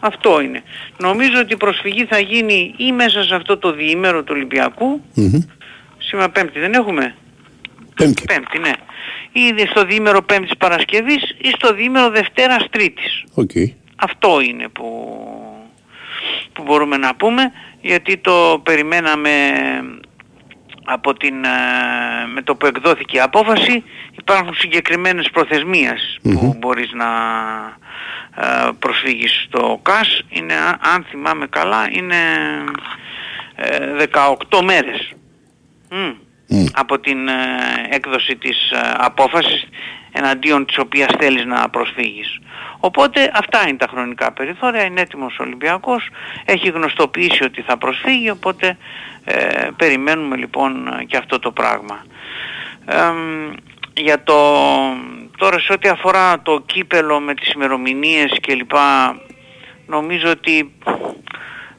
Αυτό 0.00 0.40
είναι. 0.40 0.62
Νομίζω 0.98 1.38
ότι 1.40 1.52
η 1.52 1.56
προσφυγή 1.56 2.04
θα 2.04 2.18
γίνει 2.18 2.74
ή 2.76 2.92
μέσα 2.92 3.22
σε 3.22 3.34
αυτό 3.34 3.56
το 3.58 3.72
διήμερο 3.72 4.22
του 4.22 4.32
Ολυμπιακού, 4.36 5.00
Μμμ. 5.14 5.40
σήμερα 5.98 6.30
πέμπτη 6.30 6.58
δεν 6.58 6.72
έχουμε, 6.72 7.14
Πέμπτη. 7.94 8.24
πέμπτη 8.24 8.58
ναι, 8.58 8.72
ή 9.32 9.66
στο 9.70 9.84
διήμερο 9.84 10.22
πέμπτης 10.22 10.56
Παρασκευής 10.58 11.22
ή 11.38 11.48
στο 11.56 11.74
διήμερο 11.74 12.10
Δευτέρας 12.10 12.66
Τρίτης. 12.70 13.24
Οκ. 13.34 13.50
Αυτό 13.96 14.40
είναι 14.40 14.68
που, 14.68 15.16
που 16.52 16.62
μπορούμε 16.62 16.96
να 16.96 17.14
πούμε 17.14 17.52
γιατί 17.80 18.16
το 18.16 18.60
περιμέναμε 18.62 19.30
από 20.84 21.14
την, 21.14 21.44
ε, 21.44 21.48
με 22.34 22.42
το 22.42 22.54
που 22.56 22.66
εκδόθηκε 22.66 23.16
η 23.16 23.20
απόφαση 23.20 23.84
υπάρχουν 24.18 24.54
συγκεκριμένες 24.54 25.30
προθεσμίες 25.32 26.18
που 26.22 26.56
μπορείς 26.58 26.92
να 26.92 27.06
ε, 28.36 28.70
προσφύγεις 28.78 29.44
στο 29.46 29.80
ΚΑΣ 29.82 30.22
είναι, 30.28 30.54
α- 30.54 30.78
αν 30.94 31.06
θυμάμαι 31.10 31.46
καλά 31.46 31.88
είναι 31.90 32.16
ε, 33.54 34.06
18 34.50 34.60
μέρες 34.64 35.12
Μμ. 36.48 36.64
από 36.72 36.98
την 36.98 37.28
ε, 37.28 37.32
έκδοση 37.90 38.36
της 38.36 38.70
ε, 38.70 38.94
απόφασης 38.96 39.68
εναντίον 40.12 40.66
της 40.66 40.78
οποίας 40.78 41.08
θέλεις 41.18 41.44
να 41.44 41.68
προσφύγεις. 41.68 42.38
Οπότε 42.78 43.30
αυτά 43.34 43.68
είναι 43.68 43.76
τα 43.76 43.86
χρονικά 43.90 44.32
περιθώρια, 44.32 44.84
είναι 44.84 45.00
έτοιμος 45.00 45.38
ο 45.38 45.42
Ολυμπιακός, 45.42 46.08
έχει 46.44 46.68
γνωστοποιήσει 46.68 47.44
ότι 47.44 47.62
θα 47.62 47.76
προσφύγει, 47.78 48.30
οπότε 48.30 48.76
ε, 49.24 49.68
περιμένουμε 49.76 50.36
λοιπόν 50.36 51.04
και 51.06 51.16
αυτό 51.16 51.38
το 51.38 51.50
πράγμα. 51.50 52.04
Εμ, 52.86 53.52
για 53.96 54.22
το, 54.22 54.34
τώρα 55.36 55.58
σε 55.58 55.72
ό,τι 55.72 55.88
αφορά 55.88 56.42
το 56.42 56.62
κύπελο 56.66 57.20
με 57.20 57.34
τις 57.34 57.52
ημερομηνίες 57.52 58.38
κλπ, 58.40 58.72
νομίζω 59.86 60.30
ότι 60.30 60.72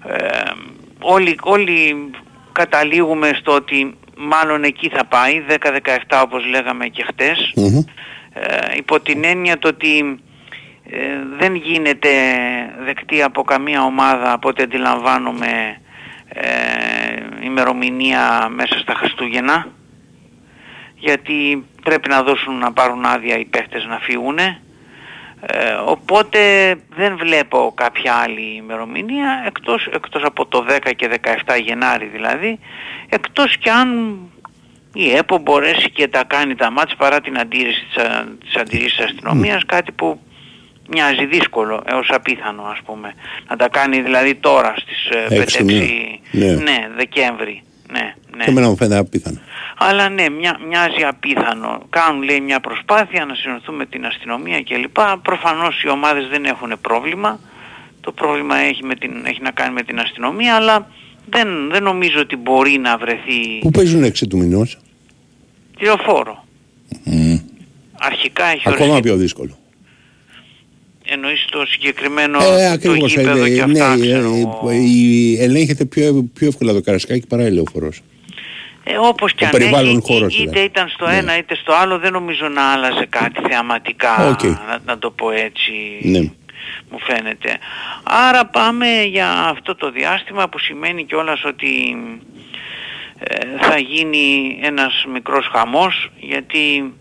ε, 0.07 0.51
όλοι, 0.99 1.37
όλοι 1.41 2.11
καταλήγουμε 2.51 3.31
στο 3.39 3.51
ότι 3.51 3.97
μάλλον 4.17 4.63
εκεί 4.63 4.89
θα 4.89 5.05
πάει, 5.05 5.43
10-17 5.49 6.21
όπως 6.23 6.45
λέγαμε 6.45 6.87
και 6.87 7.03
χτες, 7.03 7.53
ε, 8.33 8.77
υπό 8.77 8.99
την 8.99 9.23
έννοια 9.23 9.57
το 9.57 9.67
ότι 9.67 10.19
ε, 10.89 10.97
δεν 11.37 11.55
γίνεται 11.55 12.09
δεκτή 12.85 13.21
από 13.21 13.43
καμία 13.43 13.83
ομάδα 13.83 14.31
από 14.31 14.49
ό,τι 14.49 14.63
αντιλαμβάνομαι 14.63 15.77
ε, 16.27 16.45
ημερομηνία 17.43 18.47
μέσα 18.49 18.79
στα 18.79 18.93
Χριστούγεννα 18.93 19.67
γιατί 20.95 21.65
πρέπει 21.83 22.09
να 22.09 22.23
δώσουν 22.23 22.57
να 22.57 22.73
πάρουν 22.73 23.05
άδεια 23.05 23.37
οι 23.37 23.45
παίχτες 23.45 23.85
να 23.85 23.99
φύγουν 23.99 24.37
ε, 25.47 25.73
οπότε 25.85 26.39
δεν 26.95 27.17
βλέπω 27.17 27.73
κάποια 27.75 28.13
άλλη 28.13 28.55
ημερομηνία 28.55 29.43
εκτός, 29.45 29.89
εκτός 29.93 30.23
από 30.23 30.45
το 30.45 30.65
10 30.69 30.91
και 30.95 31.09
17 31.45 31.61
Γενάρη 31.63 32.05
δηλαδή 32.05 32.59
εκτός 33.09 33.57
και 33.57 33.69
αν 33.69 34.17
η 34.93 35.11
ΕΠΟ 35.15 35.37
μπορέσει 35.37 35.89
και 35.89 36.07
τα 36.07 36.23
κάνει 36.27 36.55
τα 36.55 36.71
μάτς 36.71 36.95
παρά 36.95 37.21
την 37.21 37.39
αντίρρηση 37.39 37.85
της, 37.85 38.03
α- 38.03 38.27
της 38.43 38.55
αντιρρήσης 38.55 38.95
της 38.95 39.05
αστυνομίας 39.05 39.65
κάτι 39.65 39.91
που 39.91 40.19
μοιάζει 40.89 41.25
δύσκολο 41.25 41.83
έως 41.85 42.09
απίθανο 42.11 42.63
ας 42.63 42.79
πούμε 42.85 43.13
να 43.49 43.55
τα 43.55 43.67
κάνει 43.69 44.01
δηλαδή 44.01 44.35
τώρα 44.35 44.73
στις 44.77 45.09
ε, 45.09 45.37
5-6 45.37 45.41
Έξι 45.41 45.63
μήνα. 45.63 45.85
Ναι. 46.31 46.45
ναι, 46.45 46.89
Δεκέμβρη 46.97 47.63
ναι, 47.91 48.13
ναι. 48.37 48.43
Και 48.43 48.49
εμένα 48.49 48.67
μου 48.67 48.75
φαίνεται 48.75 48.99
απίθανο. 48.99 49.39
Αλλά 49.77 50.09
ναι, 50.09 50.29
μια, 50.29 50.59
μοιάζει 50.67 51.03
απίθανο. 51.03 51.81
Κάνουν 51.89 52.23
λέει 52.23 52.41
μια 52.41 52.59
προσπάθεια 52.59 53.25
να 53.25 53.35
συνοηθούν 53.35 53.75
με 53.75 53.85
την 53.85 54.05
αστυνομία 54.05 54.63
κλπ. 54.63 54.97
Προφανώς 55.21 55.83
οι 55.83 55.89
ομάδες 55.89 56.27
δεν 56.27 56.45
έχουν 56.45 56.73
πρόβλημα. 56.81 57.39
Το 58.01 58.11
πρόβλημα 58.11 58.57
έχει, 58.57 58.83
με 58.83 58.95
την, 58.95 59.11
έχει 59.25 59.41
να 59.41 59.51
κάνει 59.51 59.73
με 59.73 59.83
την 59.83 59.99
αστυνομία, 59.99 60.55
αλλά 60.55 60.87
δεν, 61.29 61.47
δεν 61.71 61.83
νομίζω 61.83 62.19
ότι 62.19 62.35
μπορεί 62.35 62.77
να 62.77 62.97
βρεθεί 62.97 63.59
Πού 63.61 63.69
παίζουν 63.71 64.03
έξι 64.03 64.27
του 64.27 64.37
μηνός; 64.37 64.77
τη 65.77 65.90
Λεωφόρο. 65.90 66.45
Αρχικά 67.99 68.45
έχει 68.45 68.61
Ακόμα 68.69 68.85
οριστεί, 68.85 69.01
πιο 69.01 69.15
δύσκολο. 69.17 69.57
εννοείς 71.05 71.45
το 71.49 71.65
συγκεκριμένο 71.65 72.37
Ε, 72.37 72.45
το 72.67 72.71
ακριβώς. 72.71 73.11
γήπεδο 73.15 73.43
ε, 73.43 73.49
και 73.49 73.65
ναι, 73.65 73.79
αυτά, 73.81 73.93
ε, 73.93 73.97
ξέρω 73.99 74.33
ε, 74.33 74.39
εγώ. 74.39 74.71
η- 74.71 75.37
ελέγχεται 75.41 75.85
πιο, 75.85 76.29
πιο 76.33 76.47
εύκολα 76.47 76.73
το 76.73 76.81
Καραϊσκάκη 76.81 77.27
παρά 77.27 77.47
η 77.47 77.51
Λεωφόρος. 77.51 78.01
Ε, 78.87 78.97
όπως 78.97 79.33
και 79.33 79.43
Ο 79.43 79.47
αν 79.47 79.51
περιβάλλον 79.51 79.97
έχει, 79.97 80.13
χώρος 80.13 80.33
είτε 80.33 80.49
δηλαδή. 80.49 80.65
ήταν 80.65 80.89
στο 80.89 81.05
ένα 81.05 81.37
είτε 81.37 81.55
στο 81.55 81.73
άλλο, 81.73 81.99
δεν 81.99 82.11
νομίζω 82.11 82.47
να 82.47 82.71
άλλαζε 82.71 83.05
κάτι 83.09 83.41
θεαματικά, 83.49 84.27
Οκ. 84.27 84.43
να, 84.43 84.79
να 84.85 84.97
το 84.97 85.11
πω 85.11 85.31
έτσι. 85.31 85.71
Ναι. 86.01 86.19
μου 86.89 86.99
φαίνεται. 86.99 87.57
Άρα 88.03 88.45
πάμε 88.45 89.03
για 89.03 89.31
αυτό 89.31 89.75
το 89.75 89.91
διάστημα 89.91 90.49
που 90.49 90.59
σημαίνει 90.59 91.03
κιόλας 91.05 91.43
ότι 91.43 91.97
ε, 93.19 93.35
θα 93.61 93.77
γίνει 93.77 94.57
ένας 94.61 95.05
μικρός 95.13 95.47
χαμός 95.51 96.11
γιατί 96.19 96.93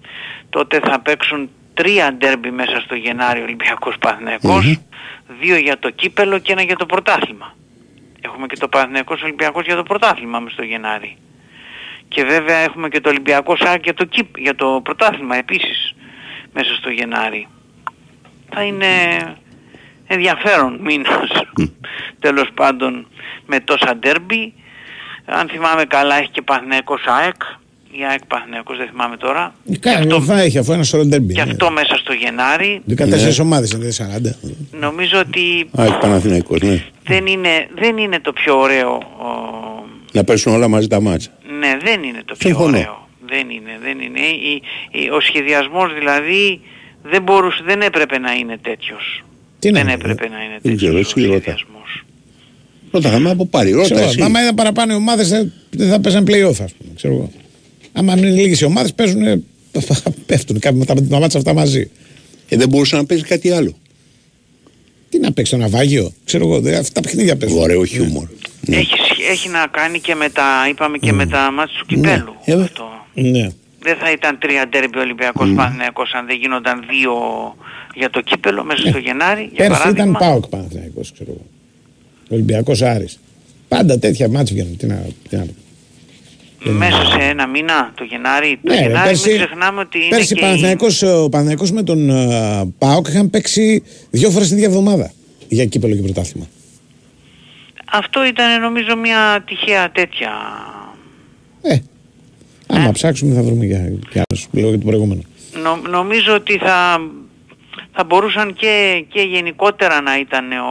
τότε 0.51 0.81
θα 0.85 1.01
παίξουν 1.01 1.51
τρία 1.75 2.13
ντέρμπι 2.13 2.51
μέσα 2.51 2.81
στο 2.81 2.95
Γενάρη 2.95 3.43
Ολυμπιακός 3.43 3.95
Παναθηναϊκός, 3.99 4.79
δύο 5.41 5.57
για 5.57 5.79
το 5.79 5.91
κύπελο 5.91 6.39
και 6.39 6.53
ένα 6.53 6.63
για 6.63 6.77
το 6.77 6.87
πρωτάθλημα. 6.87 7.55
Έχουμε 8.21 8.47
και 8.47 8.57
το 8.57 8.69
Παναθηναϊκός 8.69 9.23
Ολυμπιακός 9.23 9.65
για 9.65 9.77
το 9.77 9.83
πρωτάθλημα 9.83 10.39
μες 10.41 10.53
στο 10.53 10.63
Γενάρη. 10.63 11.17
Και 12.09 12.25
βέβαια 12.25 12.57
έχουμε 12.57 12.89
και 12.89 13.01
το 13.01 13.09
Ολυμπιακό 13.09 13.57
ΣΑΚ 13.57 13.83
για 13.85 13.95
το, 13.95 14.05
κύπ, 14.05 14.39
για 14.39 14.55
το 14.55 14.81
πρωτάθλημα 14.85 15.37
επίσης 15.37 15.95
μέσα 16.53 16.75
στο 16.75 16.91
Γενάρη. 16.91 17.49
Θα 18.51 18.63
είναι 18.63 18.87
ενδιαφέρον 20.07 20.79
μήνας 20.83 21.31
τέλος 22.25 22.49
πάντων 22.55 23.07
με 23.47 23.61
τόσα 23.61 23.97
ντέρμπι. 23.97 24.53
Αν 25.25 25.49
θυμάμαι 25.49 25.85
καλά 25.85 26.15
έχει 26.19 26.31
και 26.31 26.43
Παναθηναϊκός 26.43 27.05
ΑΕΚ 27.07 27.43
ή 27.91 28.05
ΑΕΚ 28.11 28.25
Παναθηναϊκός 28.27 28.77
δεν 28.77 28.89
θυμάμαι 28.89 29.17
τώρα. 29.17 29.55
Κάνει, 29.81 30.21
θα 30.21 30.41
έχει 30.41 30.59
αφού 30.59 30.73
ένα 30.73 30.83
σωρό 30.83 31.05
ντέρμπι. 31.05 31.35
Και 31.35 31.45
ναι. 31.45 31.51
αυτό 31.51 31.71
μέσα 31.71 31.97
στο 31.97 32.13
Γενάρη 32.13 32.83
14 32.91 33.07
Ναι. 33.07 33.17
ομάδες 33.41 33.71
είναι 33.71 33.89
40. 33.89 34.35
νομίζω 34.71 35.19
ότι 35.19 35.69
Α, 35.81 35.85
έχει 35.85 35.99
Παναθηναϊκός, 35.99 36.61
ναι. 36.61 36.85
δεν 37.05 37.27
είναι, 37.27 37.69
δεν 37.75 37.97
είναι 37.97 38.21
το 38.21 38.33
πιο 38.33 38.59
ωραίο 38.61 38.91
ο, 39.19 39.29
Να 40.15 40.25
πέσουν 40.25 40.53
όλα 40.53 40.69
μαζί 40.69 40.87
τα 40.87 41.01
μάτσα. 41.01 41.31
Ναι, 41.59 41.77
δεν 41.85 42.03
είναι 42.03 42.23
το 42.25 42.35
πιο 42.39 42.49
Συμφωνώ. 42.49 42.77
ωραίο. 42.77 43.09
Δεν 43.29 43.51
είναι, 43.51 43.71
δεν 43.83 44.01
είναι. 44.01 44.21
Η, 44.21 44.63
η- 45.01 45.11
ο 45.11 45.21
σχεδιασμός 45.21 45.95
δηλαδή 45.99 46.61
δεν 47.03 47.23
μπορούσε, 47.23 47.63
δεν 47.67 47.81
έπρεπε 47.81 48.19
να 48.19 48.33
είναι 48.35 48.59
τέτοιος. 48.63 49.25
Τι 49.59 49.71
να 49.71 49.79
δεν 49.79 49.83
είναι, 49.89 49.95
έπρεπε 50.01 50.29
να 50.29 50.37
είναι 50.45 50.59
Δεν 50.63 50.63
τέτοιος 50.63 50.77
ξέρω, 50.83 50.95
ο 50.97 50.99
εσύ 50.99 51.21
ρώτα. 51.21 51.41
σχεδιασμός. 51.41 52.05
Ρώτα, 52.91 53.11
θα 53.11 53.19
με 53.19 53.31
από 53.31 53.47
πάρει, 53.47 53.71
ρώτα 53.71 53.85
Ξέρω, 53.95 54.01
εσύ. 54.09 54.23
άμα 54.23 54.43
ήταν 54.43 54.55
παραπάνω 54.55 54.93
οι 54.93 54.97
ομάδες 54.97 55.29
δεν 55.29 55.53
δεν 55.71 55.89
θα 55.89 56.01
παίζαν 56.01 56.25
play-off, 56.29 56.49
ας 56.63 56.73
πούμε. 56.73 56.93
Ξέρω 56.97 57.15
εγώ. 57.15 57.33
Άμα 57.93 58.15
είναι 58.17 58.29
λίγες 58.31 58.61
οι 58.61 58.65
ομάδες 58.65 58.95
παίζουν, 58.95 59.23
ε, 59.23 59.43
πέφτουν 60.27 60.59
κάποιοι 60.59 60.79
με 60.79 60.85
τα, 60.85 60.95
με 60.95 61.01
τα 61.01 61.19
μάτσα 61.19 61.39
αυτά 61.39 61.53
μαζί. 61.55 61.91
Ε, 62.49 62.57
δεν 62.57 62.69
μπορούσε 62.69 62.97
να 62.97 63.05
παίζει 63.05 63.25
κάτι 63.25 63.51
άλλο. 63.51 63.75
Τι 65.09 65.19
να 65.19 65.33
παίξεις 65.33 65.55
το 65.59 65.61
ναυάγιο, 65.63 66.13
ξέρω 66.25 66.45
εγώ, 66.47 66.61
δε, 66.61 66.77
αυτά 66.77 66.93
τα 66.93 67.01
παιχνίδια 67.01 67.37
παίζουν. 67.37 67.59
Ωραίο 67.59 67.85
χιούμορ. 67.85 68.29
Έχει, 68.73 68.95
σχ- 69.11 69.31
έχει 69.31 69.49
να 69.49 69.67
κάνει 69.71 69.99
και 70.01 70.15
με 70.15 70.29
τα, 70.29 70.45
είπαμε 70.71 70.99
και 70.99 71.13
με 71.13 71.27
τα 71.27 71.51
μάτια 71.53 71.75
του 71.79 71.87
κυπέλου. 71.87 72.35
Ε, 72.45 72.53
αυτό. 72.63 72.85
Ναι. 73.15 73.49
Δεν 73.81 73.97
θα 73.97 74.11
ήταν 74.11 74.39
τρία 74.39 74.69
ντέρμπι 74.69 74.99
Ολυμπιακός 74.99 75.53
Παναθηναϊκός 75.57 76.13
αν 76.13 76.27
δεν 76.27 76.37
γίνονταν 76.37 76.85
δύο 76.91 77.13
για 77.95 78.11
το 78.11 78.21
κύπελο 78.21 78.65
μέσα 78.65 78.89
στο 78.89 78.99
Γενάρη. 78.99 79.43
Για 79.43 79.57
Πέρσι 79.67 79.71
παράδειγμα. 79.83 80.11
ήταν 80.19 80.29
ΠΑΟΚ 80.29 80.47
Παναθηναϊκός, 80.47 81.13
ξέρω 81.13 81.31
εγώ. 81.31 81.45
Ολυμπιακός 82.29 82.83
Άρης. 82.83 83.21
Πάντα 83.69 83.99
τέτοια 83.99 84.29
μάτς 84.29 84.53
βγαίνουν. 84.53 84.77
Τι 84.77 84.87
να, 84.87 85.03
τι 85.29 85.37
να... 85.37 85.47
Μέσα 86.71 87.05
σε 87.05 87.19
ένα 87.29 87.47
μήνα 87.47 87.93
το 87.95 88.05
Γενάρη. 88.05 88.59
Το 88.63 88.73
Ναι, 88.73 88.79
ρε, 88.81 88.87
Γενάρη 88.87 89.09
πέρσι- 89.09 89.27
μην 89.27 89.37
ξεχνάμε 89.37 89.81
ότι 89.81 89.99
είναι 89.99 90.09
Πέρσι 90.09 90.35
και 90.35 90.41
η- 90.41 90.43
Παναθηναϊκός, 90.43 91.03
ο 91.03 91.29
Παναθηναϊκός 91.29 91.71
με 91.73 91.83
τον 91.83 92.11
ε, 92.11 92.73
ΠΑΟΚ 92.79 93.07
είχαν 93.09 93.31
παίξει 93.31 93.83
δύο 94.11 94.31
φορές 94.31 94.47
την 94.49 94.57
ίδια 94.57 94.69
εβδομάδα 94.69 95.13
για 95.49 95.65
κύπελο 95.65 95.95
και 95.95 96.03
πρωτάθλημα. 96.03 96.47
Αυτό 97.97 98.25
ήταν 98.25 98.61
νομίζω 98.61 98.97
μια 98.97 99.43
τυχαία 99.47 99.91
τέτοια. 99.91 100.31
Ε, 101.63 101.79
άμα 102.69 102.91
ψάξουμε 102.93 103.35
θα 103.35 103.43
βρούμε 103.43 103.67
και, 103.67 103.93
και 104.11 104.23
άλλους, 104.29 104.47
λέω 104.53 104.69
για 104.69 104.79
το 104.79 104.85
προηγούμενο. 104.87 105.23
Νο- 105.63 105.89
νομίζω 105.89 106.35
ότι 106.35 106.59
θα, 106.59 107.01
θα 107.93 108.05
μπορούσαν 108.05 108.55
και, 108.55 109.05
και 109.09 109.21
γενικότερα 109.21 110.01
να 110.01 110.19
ήταν 110.19 110.53
ο, 110.53 110.65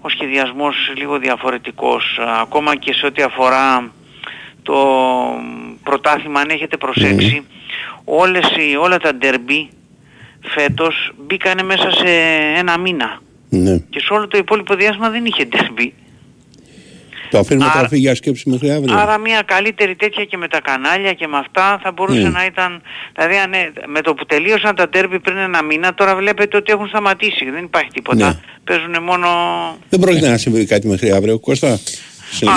ο 0.00 0.08
σχεδιασμός 0.08 0.74
λίγο 0.96 1.18
διαφορετικός. 1.18 2.18
Ακόμα 2.40 2.76
και 2.76 2.92
σε 2.92 3.06
ό,τι 3.06 3.22
αφορά 3.22 3.92
το 4.62 4.76
πρωτάθλημα, 5.82 6.40
αν 6.40 6.48
έχετε 6.50 6.76
προσέξει, 6.76 7.42
όλες, 8.04 8.50
οι- 8.56 8.76
όλα 8.76 8.98
τα 8.98 9.14
ντερμπι 9.14 9.68
φέτος 10.40 11.12
μπήκανε 11.26 11.62
μέσα 11.62 11.90
σε 11.90 12.10
ένα 12.56 12.78
μήνα. 12.78 13.20
Ναι. 13.48 13.78
Και 13.90 14.00
σε 14.00 14.12
όλο 14.12 14.26
το 14.28 14.38
υπόλοιπο 14.38 14.74
διάστημα 14.74 15.10
δεν 15.10 15.24
είχε 15.24 15.44
ντερμπι. 15.44 15.94
Το 17.30 17.38
αφήνουμε 17.38 17.64
Άρα- 17.64 17.74
τώρα 17.74 17.88
φύγει 17.88 18.00
για 18.00 18.14
σκέψη 18.14 18.48
μέχρι 18.50 18.70
αύριο. 18.70 18.96
Άρα 18.98 19.18
μια 19.18 19.42
καλύτερη 19.46 19.94
τέτοια 19.96 20.24
και 20.24 20.36
με 20.36 20.48
τα 20.48 20.60
κανάλια 20.60 21.12
και 21.12 21.26
με 21.26 21.36
αυτά 21.38 21.80
θα 21.82 21.92
μπορούσε 21.92 22.20
Ναι. 22.20 22.28
να 22.28 22.44
ήταν... 22.44 22.82
Δηλαδή 23.14 23.36
αν, 23.36 23.52
ε, 23.52 23.72
με 23.86 24.00
το 24.00 24.14
που 24.14 24.26
τελείωσαν 24.26 24.74
τα 24.74 24.88
τέρμπι 24.88 25.20
πριν 25.20 25.36
ένα 25.36 25.62
μήνα 25.62 25.94
τώρα 25.94 26.16
βλέπετε 26.16 26.56
ότι 26.56 26.72
έχουν 26.72 26.88
σταματήσει. 26.88 27.50
Δεν 27.50 27.64
υπάρχει 27.64 27.90
τίποτα. 27.90 28.26
Ναι. 28.26 28.38
Παίζουν 28.64 29.02
μόνο... 29.02 29.28
Δεν 29.88 30.00
πρόκειται 30.00 30.28
να 30.28 30.36
συμβεί 30.36 30.64
κάτι 30.66 30.86
μέχρι 30.88 31.10
αύριο. 31.10 31.38
Κώστα. 31.38 31.78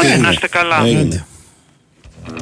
Άντε, 0.01 0.17
να 0.17 0.29
είστε 0.29 0.47
καλά. 0.47 0.81
Έγινε. 0.85 1.25